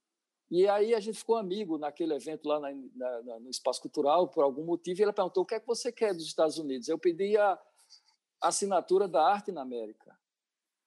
E 0.51 0.69
aí 0.69 0.95
a 0.95 1.01
gente 1.01 1.19
ficou 1.19 1.37
amigo 1.37 1.79
naquele 1.79 2.15
evento 2.15 2.47
lá 2.47 2.61
na, 2.61 2.71
na, 2.95 3.41
no 3.41 3.51
Espaço 3.51 3.81
Cultural, 3.81 4.29
por 4.29 4.45
algum 4.45 4.65
motivo, 4.65 5.01
e 5.01 5.03
ela 5.03 5.13
perguntou 5.13 5.43
o 5.43 5.47
que 5.47 5.55
é 5.55 5.61
que 5.61 5.67
você 5.67 5.91
quer 5.91 6.15
dos 6.15 6.27
Estados 6.27 6.59
Unidos. 6.59 6.87
Eu 6.87 6.99
pedi 6.99 7.37
a 7.37 7.59
assinatura 8.41 9.09
da 9.09 9.27
Arte 9.27 9.51
na 9.51 9.63
América. 9.63 10.17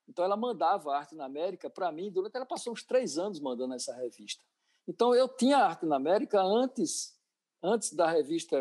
Então 0.08 0.24
ela 0.24 0.38
mandava 0.38 0.96
Arte 0.96 1.16
na 1.16 1.26
América 1.26 1.70
para 1.70 1.92
mim, 1.92 2.12
durante 2.12 2.36
ela 2.36 2.46
passou 2.46 2.72
uns 2.72 2.84
três 2.84 3.18
anos 3.18 3.40
mandando 3.40 3.74
essa 3.74 3.94
revista. 3.94 4.42
Então 4.88 5.14
eu 5.14 5.28
tinha 5.28 5.58
Arte 5.58 5.86
na 5.86 5.98
América 5.98 6.42
antes, 6.42 7.20
antes 7.62 7.94
da 7.94 8.10
revista, 8.10 8.58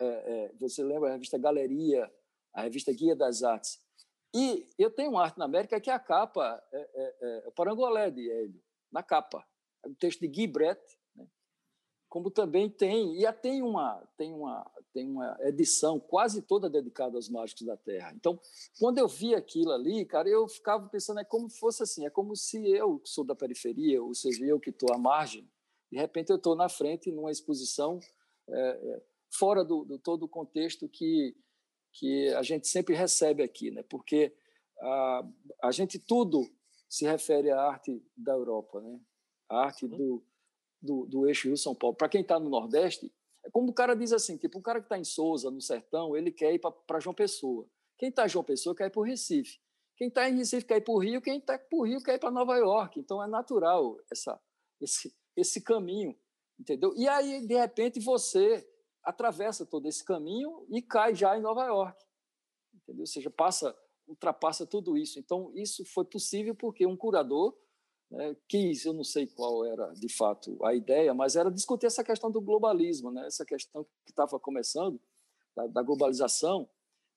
é, 0.00 0.04
é, 0.04 0.52
você 0.58 0.82
lembra 0.82 1.10
a 1.10 1.12
revista 1.12 1.38
Galeria, 1.38 2.10
a 2.52 2.62
revista 2.62 2.92
Guia 2.92 3.14
das 3.14 3.42
Artes. 3.44 3.80
E 4.34 4.66
eu 4.78 4.90
tenho 4.90 5.16
Arte 5.18 5.38
na 5.38 5.44
América 5.44 5.80
que 5.80 5.90
é 5.90 5.92
a 5.92 5.98
capa 5.98 6.62
é, 6.72 6.78
é, 6.78 7.16
é, 7.20 7.48
é 7.48 7.50
Parangolé 7.50 8.10
de 8.10 8.30
Hélio, 8.30 8.62
na 8.92 9.02
capa 9.02 9.44
o 9.84 9.94
texto 9.94 10.20
de 10.20 10.28
Guy 10.28 10.46
Brett, 10.46 10.80
né? 11.16 11.26
como 12.08 12.30
também 12.30 12.68
tem 12.68 13.22
e 13.22 13.32
tem 13.32 13.62
uma 13.62 14.06
tem 14.16 14.32
uma 14.32 14.70
tem 14.92 15.08
uma 15.08 15.36
edição 15.40 15.98
quase 15.98 16.42
toda 16.42 16.68
dedicada 16.68 17.16
aos 17.16 17.28
mágicos 17.28 17.64
da 17.64 17.76
Terra. 17.76 18.12
Então, 18.14 18.38
quando 18.78 18.98
eu 18.98 19.06
vi 19.06 19.34
aquilo 19.34 19.70
ali, 19.70 20.04
cara, 20.04 20.28
eu 20.28 20.48
ficava 20.48 20.88
pensando 20.88 21.20
é 21.20 21.24
como 21.24 21.48
se 21.48 21.58
fosse 21.58 21.82
assim, 21.82 22.04
é 22.04 22.10
como 22.10 22.34
se 22.34 22.68
eu 22.70 23.00
sou 23.04 23.24
da 23.24 23.34
periferia, 23.34 24.02
ou 24.02 24.14
seja, 24.14 24.44
eu 24.44 24.58
que 24.58 24.70
estou 24.70 24.92
à 24.92 24.98
margem, 24.98 25.48
de 25.90 25.98
repente 25.98 26.30
eu 26.30 26.36
estou 26.36 26.56
na 26.56 26.68
frente 26.68 27.10
numa 27.12 27.30
exposição 27.30 28.00
é, 28.48 28.60
é, 28.60 29.02
fora 29.30 29.64
do, 29.64 29.84
do, 29.84 29.98
todo 29.98 30.24
o 30.24 30.28
contexto 30.28 30.88
que 30.88 31.36
que 31.92 32.28
a 32.34 32.42
gente 32.42 32.68
sempre 32.68 32.94
recebe 32.94 33.42
aqui, 33.42 33.70
né? 33.70 33.82
Porque 33.82 34.32
a, 34.80 35.28
a 35.64 35.70
gente 35.70 35.98
tudo 35.98 36.48
se 36.88 37.04
refere 37.04 37.50
à 37.50 37.60
arte 37.60 38.02
da 38.16 38.32
Europa, 38.32 38.80
né? 38.80 39.00
a 39.48 39.64
arte 39.64 39.84
uhum. 39.84 39.96
do, 39.96 40.24
do, 40.80 41.06
do 41.06 41.28
eixo 41.28 41.48
Rio-São 41.48 41.74
Paulo. 41.74 41.96
Para 41.96 42.08
quem 42.08 42.22
está 42.22 42.38
no 42.38 42.48
Nordeste, 42.48 43.12
é 43.44 43.50
como 43.50 43.70
o 43.70 43.74
cara 43.74 43.94
diz 43.94 44.12
assim, 44.12 44.36
tipo, 44.36 44.58
o 44.58 44.62
cara 44.62 44.80
que 44.80 44.86
está 44.86 44.98
em 44.98 45.04
Souza, 45.04 45.50
no 45.50 45.60
Sertão, 45.60 46.16
ele 46.16 46.30
quer 46.30 46.54
ir 46.54 46.60
para 46.60 47.00
João 47.00 47.14
Pessoa. 47.14 47.66
Quem 47.98 48.08
está 48.08 48.26
em 48.26 48.28
João 48.28 48.44
Pessoa 48.44 48.74
quer 48.74 48.86
ir 48.86 48.90
para 48.90 49.00
o 49.00 49.04
Recife. 49.04 49.58
Quem 49.96 50.08
está 50.08 50.28
em 50.30 50.36
Recife 50.36 50.64
quer 50.64 50.78
ir 50.78 50.80
para 50.82 50.94
o 50.94 50.98
Rio, 50.98 51.20
quem 51.20 51.38
está 51.38 51.58
para 51.58 51.78
o 51.78 51.84
Rio 51.84 52.02
quer 52.02 52.14
ir 52.14 52.18
para 52.18 52.30
Nova 52.30 52.56
York. 52.56 52.98
Então, 52.98 53.22
é 53.22 53.26
natural 53.26 53.98
essa, 54.10 54.40
esse, 54.80 55.14
esse 55.36 55.60
caminho, 55.60 56.16
entendeu? 56.58 56.94
E 56.96 57.08
aí, 57.08 57.46
de 57.46 57.54
repente, 57.54 58.00
você 58.00 58.66
atravessa 59.02 59.66
todo 59.66 59.86
esse 59.86 60.04
caminho 60.04 60.66
e 60.68 60.82
cai 60.82 61.14
já 61.14 61.36
em 61.36 61.40
Nova 61.40 61.64
York, 61.64 62.04
entendeu? 62.74 63.02
Ou 63.02 63.06
seja, 63.06 63.30
passa, 63.30 63.76
ultrapassa 64.06 64.66
tudo 64.66 64.96
isso. 64.96 65.18
Então, 65.18 65.52
isso 65.54 65.84
foi 65.84 66.04
possível 66.04 66.54
porque 66.54 66.86
um 66.86 66.96
curador 66.96 67.56
né, 68.10 68.36
quis, 68.48 68.84
eu 68.84 68.92
não 68.92 69.04
sei 69.04 69.26
qual 69.26 69.64
era 69.64 69.92
de 69.94 70.12
fato 70.12 70.58
a 70.64 70.74
ideia, 70.74 71.14
mas 71.14 71.36
era 71.36 71.50
discutir 71.50 71.86
essa 71.86 72.02
questão 72.02 72.30
do 72.30 72.40
globalismo, 72.40 73.10
né, 73.10 73.26
essa 73.26 73.44
questão 73.44 73.84
que 74.04 74.10
estava 74.10 74.38
começando, 74.40 75.00
da, 75.54 75.66
da, 75.66 75.82
globalização, 75.82 76.68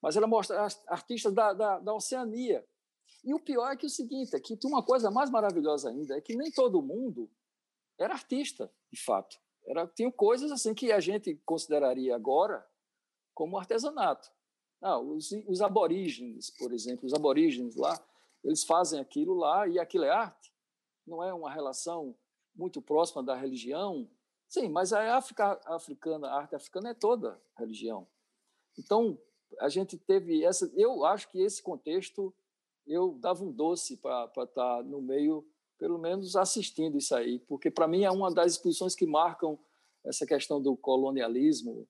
mas 0.02 0.16
ela 0.16 0.28
mostra 0.28 0.68
artistas 0.88 1.34
da, 1.34 1.54
da, 1.54 1.80
da, 1.80 1.94
Oceania. 1.94 2.66
E 3.24 3.34
o 3.34 3.40
pior 3.40 3.72
é 3.72 3.78
que 3.78 3.86
o 3.86 3.90
seguinte, 3.90 4.36
é 4.36 4.40
que 4.40 4.58
tem 4.58 4.70
uma 4.70 4.84
coisa 4.84 5.10
mais 5.10 5.30
maravilhosa 5.30 5.90
ainda, 5.90 6.18
é 6.18 6.22
que 6.22 6.36
nem 6.36 6.52
todo 6.52 6.82
mundo 6.82 7.30
era 7.98 8.14
artista, 8.14 8.72
de 8.92 9.02
fato. 9.02 9.40
Era, 9.66 9.88
tinham 9.88 10.12
coisas 10.12 10.52
assim 10.52 10.74
que 10.74 10.92
a 10.92 11.00
gente 11.00 11.36
consideraria 11.46 12.16
agora 12.16 12.66
como 13.34 13.58
artesanato. 13.58 14.30
Ah, 14.82 15.00
os, 15.00 15.32
os 15.48 15.62
aborígenes, 15.62 16.50
por 16.50 16.74
exemplo, 16.74 17.06
os 17.06 17.14
aborígenes 17.14 17.76
lá, 17.76 17.98
eles 18.44 18.64
fazem 18.64 19.00
aquilo 19.00 19.34
lá 19.34 19.68
e 19.68 19.80
aquilo 19.80 20.04
é 20.04 20.10
arte 20.10 20.54
não 21.06 21.24
é 21.24 21.34
uma 21.34 21.52
relação 21.52 22.16
muito 22.56 22.82
próxima 22.82 23.24
da 23.24 23.36
religião. 23.36 24.10
Sim, 24.48 24.70
mas 24.70 24.94
a 24.94 25.18
África 25.18 25.60
africana, 25.66 26.28
a 26.28 26.38
arte 26.38 26.56
africana 26.56 26.90
é 26.90 26.94
toda 26.94 27.42
religião. 27.58 28.08
Então, 28.78 29.20
a 29.60 29.70
gente 29.70 29.98
teve 29.98 30.44
essa. 30.44 30.72
Eu 30.76 31.06
acho 31.06 31.30
que 31.30 31.42
esse 31.42 31.62
contexto 31.62 32.34
eu 32.86 33.18
dava 33.20 33.44
um 33.44 33.52
doce 33.52 33.98
para 33.98 34.26
estar 34.26 34.48
tá 34.54 34.84
no 34.84 35.02
meio, 35.02 35.48
pelo 35.84 36.00
menos 36.00 36.38
assistindo 36.38 36.98
isso 36.98 37.14
aí, 37.14 37.40
porque 37.40 37.70
para 37.70 37.90
mim 37.90 38.06
é 38.06 38.10
uma 38.10 38.34
das 38.34 38.54
exposições 38.54 38.96
que 38.96 39.06
marcam 39.06 39.60
essa 40.06 40.26
questão 40.26 40.62
do 40.62 40.78
colonialismo, 40.78 41.86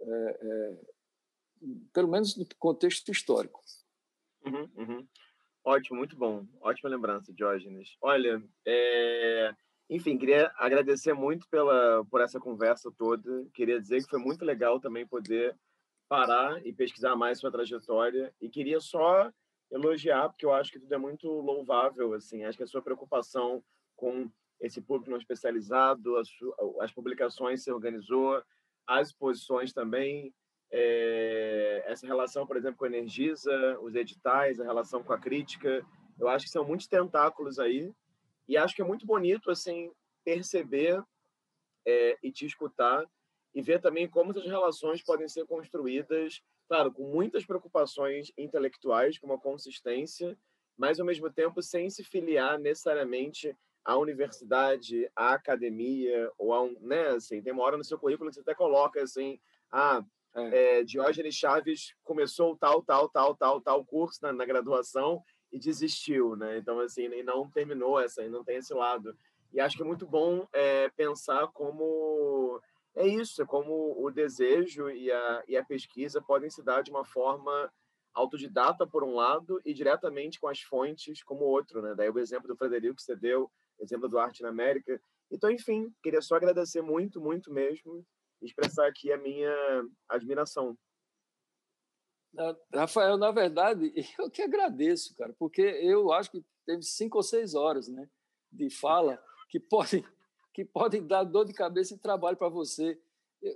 é, 0.00 0.38
é, 0.40 0.78
pelo 1.92 2.06
menos 2.06 2.36
no 2.36 2.46
contexto 2.56 3.10
histórico. 3.10 3.60
Uhum, 4.46 4.70
uhum. 4.76 5.08
Ótimo, 5.64 5.98
muito 5.98 6.16
bom. 6.16 6.46
Ótima 6.60 6.88
lembrança, 6.88 7.32
Diógenes. 7.32 7.96
Olha, 8.00 8.40
é... 8.64 9.52
enfim, 9.90 10.16
queria 10.16 10.52
agradecer 10.56 11.12
muito 11.12 11.48
pela, 11.48 12.04
por 12.04 12.20
essa 12.20 12.38
conversa 12.38 12.92
toda. 12.96 13.44
Queria 13.52 13.80
dizer 13.80 14.04
que 14.04 14.10
foi 14.10 14.20
muito 14.20 14.44
legal 14.44 14.78
também 14.78 15.04
poder 15.04 15.58
parar 16.08 16.64
e 16.64 16.72
pesquisar 16.72 17.16
mais 17.16 17.40
sua 17.40 17.50
trajetória. 17.50 18.32
E 18.40 18.48
queria 18.48 18.78
só 18.78 19.32
elogiar, 19.72 20.28
porque 20.28 20.44
eu 20.44 20.52
acho 20.52 20.70
que 20.70 20.78
tudo 20.78 20.94
é 20.94 20.98
muito 20.98 21.28
louvável. 21.28 22.12
Assim, 22.14 22.44
acho 22.44 22.56
que 22.56 22.64
a 22.64 22.66
sua 22.66 22.82
preocupação 22.82 23.64
com 23.96 24.30
esse 24.60 24.80
público 24.80 25.10
não 25.10 25.18
especializado, 25.18 26.16
as, 26.16 26.28
as 26.80 26.92
publicações 26.92 27.64
se 27.64 27.72
organizou, 27.72 28.40
as 28.86 29.08
exposições 29.08 29.72
também, 29.72 30.32
é, 30.70 31.84
essa 31.86 32.06
relação, 32.06 32.46
por 32.46 32.56
exemplo, 32.56 32.78
com 32.78 32.84
a 32.84 32.88
Energisa, 32.88 33.78
os 33.80 33.94
editais, 33.94 34.60
a 34.60 34.64
relação 34.64 35.02
com 35.02 35.12
a 35.12 35.18
crítica, 35.18 35.84
eu 36.18 36.28
acho 36.28 36.46
que 36.46 36.50
são 36.52 36.64
muitos 36.64 36.86
tentáculos 36.86 37.58
aí 37.58 37.92
e 38.48 38.56
acho 38.56 38.74
que 38.74 38.82
é 38.82 38.84
muito 38.84 39.06
bonito 39.06 39.50
assim 39.50 39.90
perceber 40.24 41.02
é, 41.86 42.16
e 42.22 42.30
te 42.30 42.46
escutar 42.46 43.04
e 43.54 43.60
ver 43.60 43.80
também 43.80 44.08
como 44.08 44.30
essas 44.30 44.46
relações 44.46 45.02
podem 45.02 45.28
ser 45.28 45.44
construídas, 45.46 46.40
claro, 46.72 46.90
com 46.90 47.02
muitas 47.02 47.44
preocupações 47.44 48.32
intelectuais, 48.38 49.18
com 49.18 49.26
uma 49.26 49.38
consistência, 49.38 50.38
mas 50.74 50.98
ao 50.98 51.04
mesmo 51.04 51.30
tempo 51.30 51.60
sem 51.60 51.90
se 51.90 52.02
filiar 52.02 52.58
necessariamente 52.58 53.54
à 53.84 53.98
universidade, 53.98 55.06
à 55.14 55.34
academia 55.34 56.32
ou 56.38 56.54
a 56.54 56.62
um, 56.62 56.74
né, 56.80 57.08
assim, 57.08 57.42
tem 57.42 57.52
uma 57.52 57.62
hora 57.62 57.76
no 57.76 57.84
seu 57.84 57.98
currículo 57.98 58.30
que 58.30 58.36
você 58.36 58.40
até 58.40 58.54
coloca 58.54 59.02
assim, 59.02 59.38
ah, 59.70 60.02
é. 60.34 60.78
É, 60.78 60.82
Diógenes 60.82 61.34
Chaves 61.34 61.94
começou 62.02 62.56
tal, 62.56 62.82
tal, 62.82 63.06
tal, 63.06 63.34
tal, 63.34 63.60
tal 63.60 63.84
curso 63.84 64.20
na, 64.22 64.32
na, 64.32 64.46
graduação 64.46 65.22
e 65.52 65.58
desistiu, 65.58 66.36
né? 66.36 66.56
Então, 66.56 66.80
assim, 66.80 67.02
e 67.02 67.22
não 67.22 67.50
terminou 67.50 68.00
essa, 68.00 68.24
e 68.24 68.30
não 68.30 68.42
tem 68.42 68.56
esse 68.56 68.72
lado. 68.72 69.14
E 69.52 69.60
acho 69.60 69.76
que 69.76 69.82
é 69.82 69.86
muito 69.86 70.06
bom 70.06 70.48
é, 70.54 70.88
pensar 70.96 71.48
como 71.48 72.62
é 72.94 73.06
isso, 73.06 73.42
é 73.42 73.46
como 73.46 73.96
o 73.98 74.10
desejo 74.10 74.90
e 74.90 75.10
a, 75.10 75.44
e 75.48 75.56
a 75.56 75.64
pesquisa 75.64 76.20
podem 76.20 76.50
se 76.50 76.62
dar 76.62 76.82
de 76.82 76.90
uma 76.90 77.04
forma 77.04 77.72
autodidata, 78.14 78.86
por 78.86 79.02
um 79.02 79.14
lado, 79.14 79.60
e 79.64 79.72
diretamente 79.72 80.38
com 80.38 80.46
as 80.46 80.60
fontes, 80.60 81.22
como 81.22 81.44
outro, 81.44 81.80
né? 81.80 81.94
Daí 81.94 82.10
o 82.10 82.18
exemplo 82.18 82.46
do 82.46 82.56
Frederico 82.56 82.96
que 82.96 83.02
você 83.02 83.16
deu, 83.16 83.50
exemplo 83.80 84.08
do 84.08 84.18
Arte 84.18 84.42
na 84.42 84.50
América. 84.50 85.00
Então, 85.30 85.50
enfim, 85.50 85.90
queria 86.02 86.20
só 86.20 86.36
agradecer 86.36 86.82
muito, 86.82 87.20
muito 87.20 87.50
mesmo 87.50 88.04
expressar 88.42 88.86
aqui 88.86 89.10
a 89.12 89.16
minha 89.16 89.54
admiração. 90.08 90.76
Rafael, 92.74 93.16
na 93.16 93.30
verdade, 93.30 93.92
eu 94.18 94.30
que 94.30 94.42
agradeço, 94.42 95.14
cara, 95.16 95.34
porque 95.38 95.62
eu 95.62 96.12
acho 96.12 96.30
que 96.30 96.44
teve 96.66 96.82
cinco 96.82 97.18
ou 97.18 97.22
seis 97.22 97.54
horas 97.54 97.88
né, 97.88 98.08
de 98.50 98.70
fala 98.70 99.22
que 99.48 99.60
podem, 99.60 100.04
que 100.52 100.64
podem 100.64 101.06
dar 101.06 101.24
dor 101.24 101.44
de 101.44 101.52
cabeça 101.52 101.94
e 101.94 101.98
trabalho 101.98 102.36
para 102.36 102.48
você. 102.48 103.00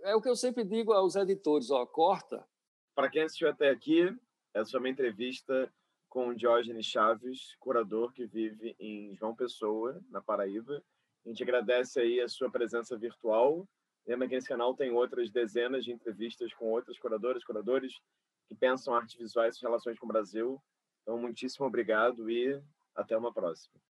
É 0.03 0.15
o 0.15 0.21
que 0.21 0.29
eu 0.29 0.37
sempre 0.37 0.65
digo 0.65 0.93
aos 0.93 1.17
editores: 1.17 1.71
ó, 1.71 1.85
corta. 1.87 2.47
Para 2.95 3.11
quem 3.11 3.23
assistiu 3.23 3.49
até 3.49 3.71
aqui, 3.71 4.15
essa 4.55 4.71
foi 4.71 4.81
uma 4.81 4.89
entrevista 4.89 5.73
com 6.09 6.29
o 6.29 6.35
Diógenes 6.35 6.87
Chaves, 6.87 7.55
curador 7.59 8.13
que 8.13 8.27
vive 8.27 8.75
em 8.81 9.15
João 9.15 9.35
Pessoa, 9.35 10.01
na 10.09 10.23
Paraíba. 10.23 10.83
A 11.25 11.29
gente 11.29 11.43
agradece 11.43 12.01
aí 12.01 12.21
a 12.21 12.29
sua 12.29 12.51
presença 12.51 12.97
virtual 12.97 13.69
Lembra 14.07 14.29
que 14.29 14.37
nesse 14.37 14.47
canal 14.47 14.75
tem 14.75 14.93
outras 14.93 15.31
dezenas 15.31 15.85
de 15.85 15.93
entrevistas 15.93 16.55
com 16.55 16.67
outras 16.67 16.97
curadoras, 16.99 17.45
curadores 17.45 17.93
que 18.47 18.55
pensam 18.55 18.95
artes 18.95 19.17
visuais 19.17 19.57
e 19.57 19.63
relações 19.63 19.99
com 19.99 20.07
o 20.07 20.09
Brasil. 20.09 20.63
Então, 21.03 21.19
muitíssimo 21.19 21.67
obrigado 21.67 22.31
e 22.31 22.63
até 22.95 23.19
uma 23.19 23.35
próxima. 23.35 23.81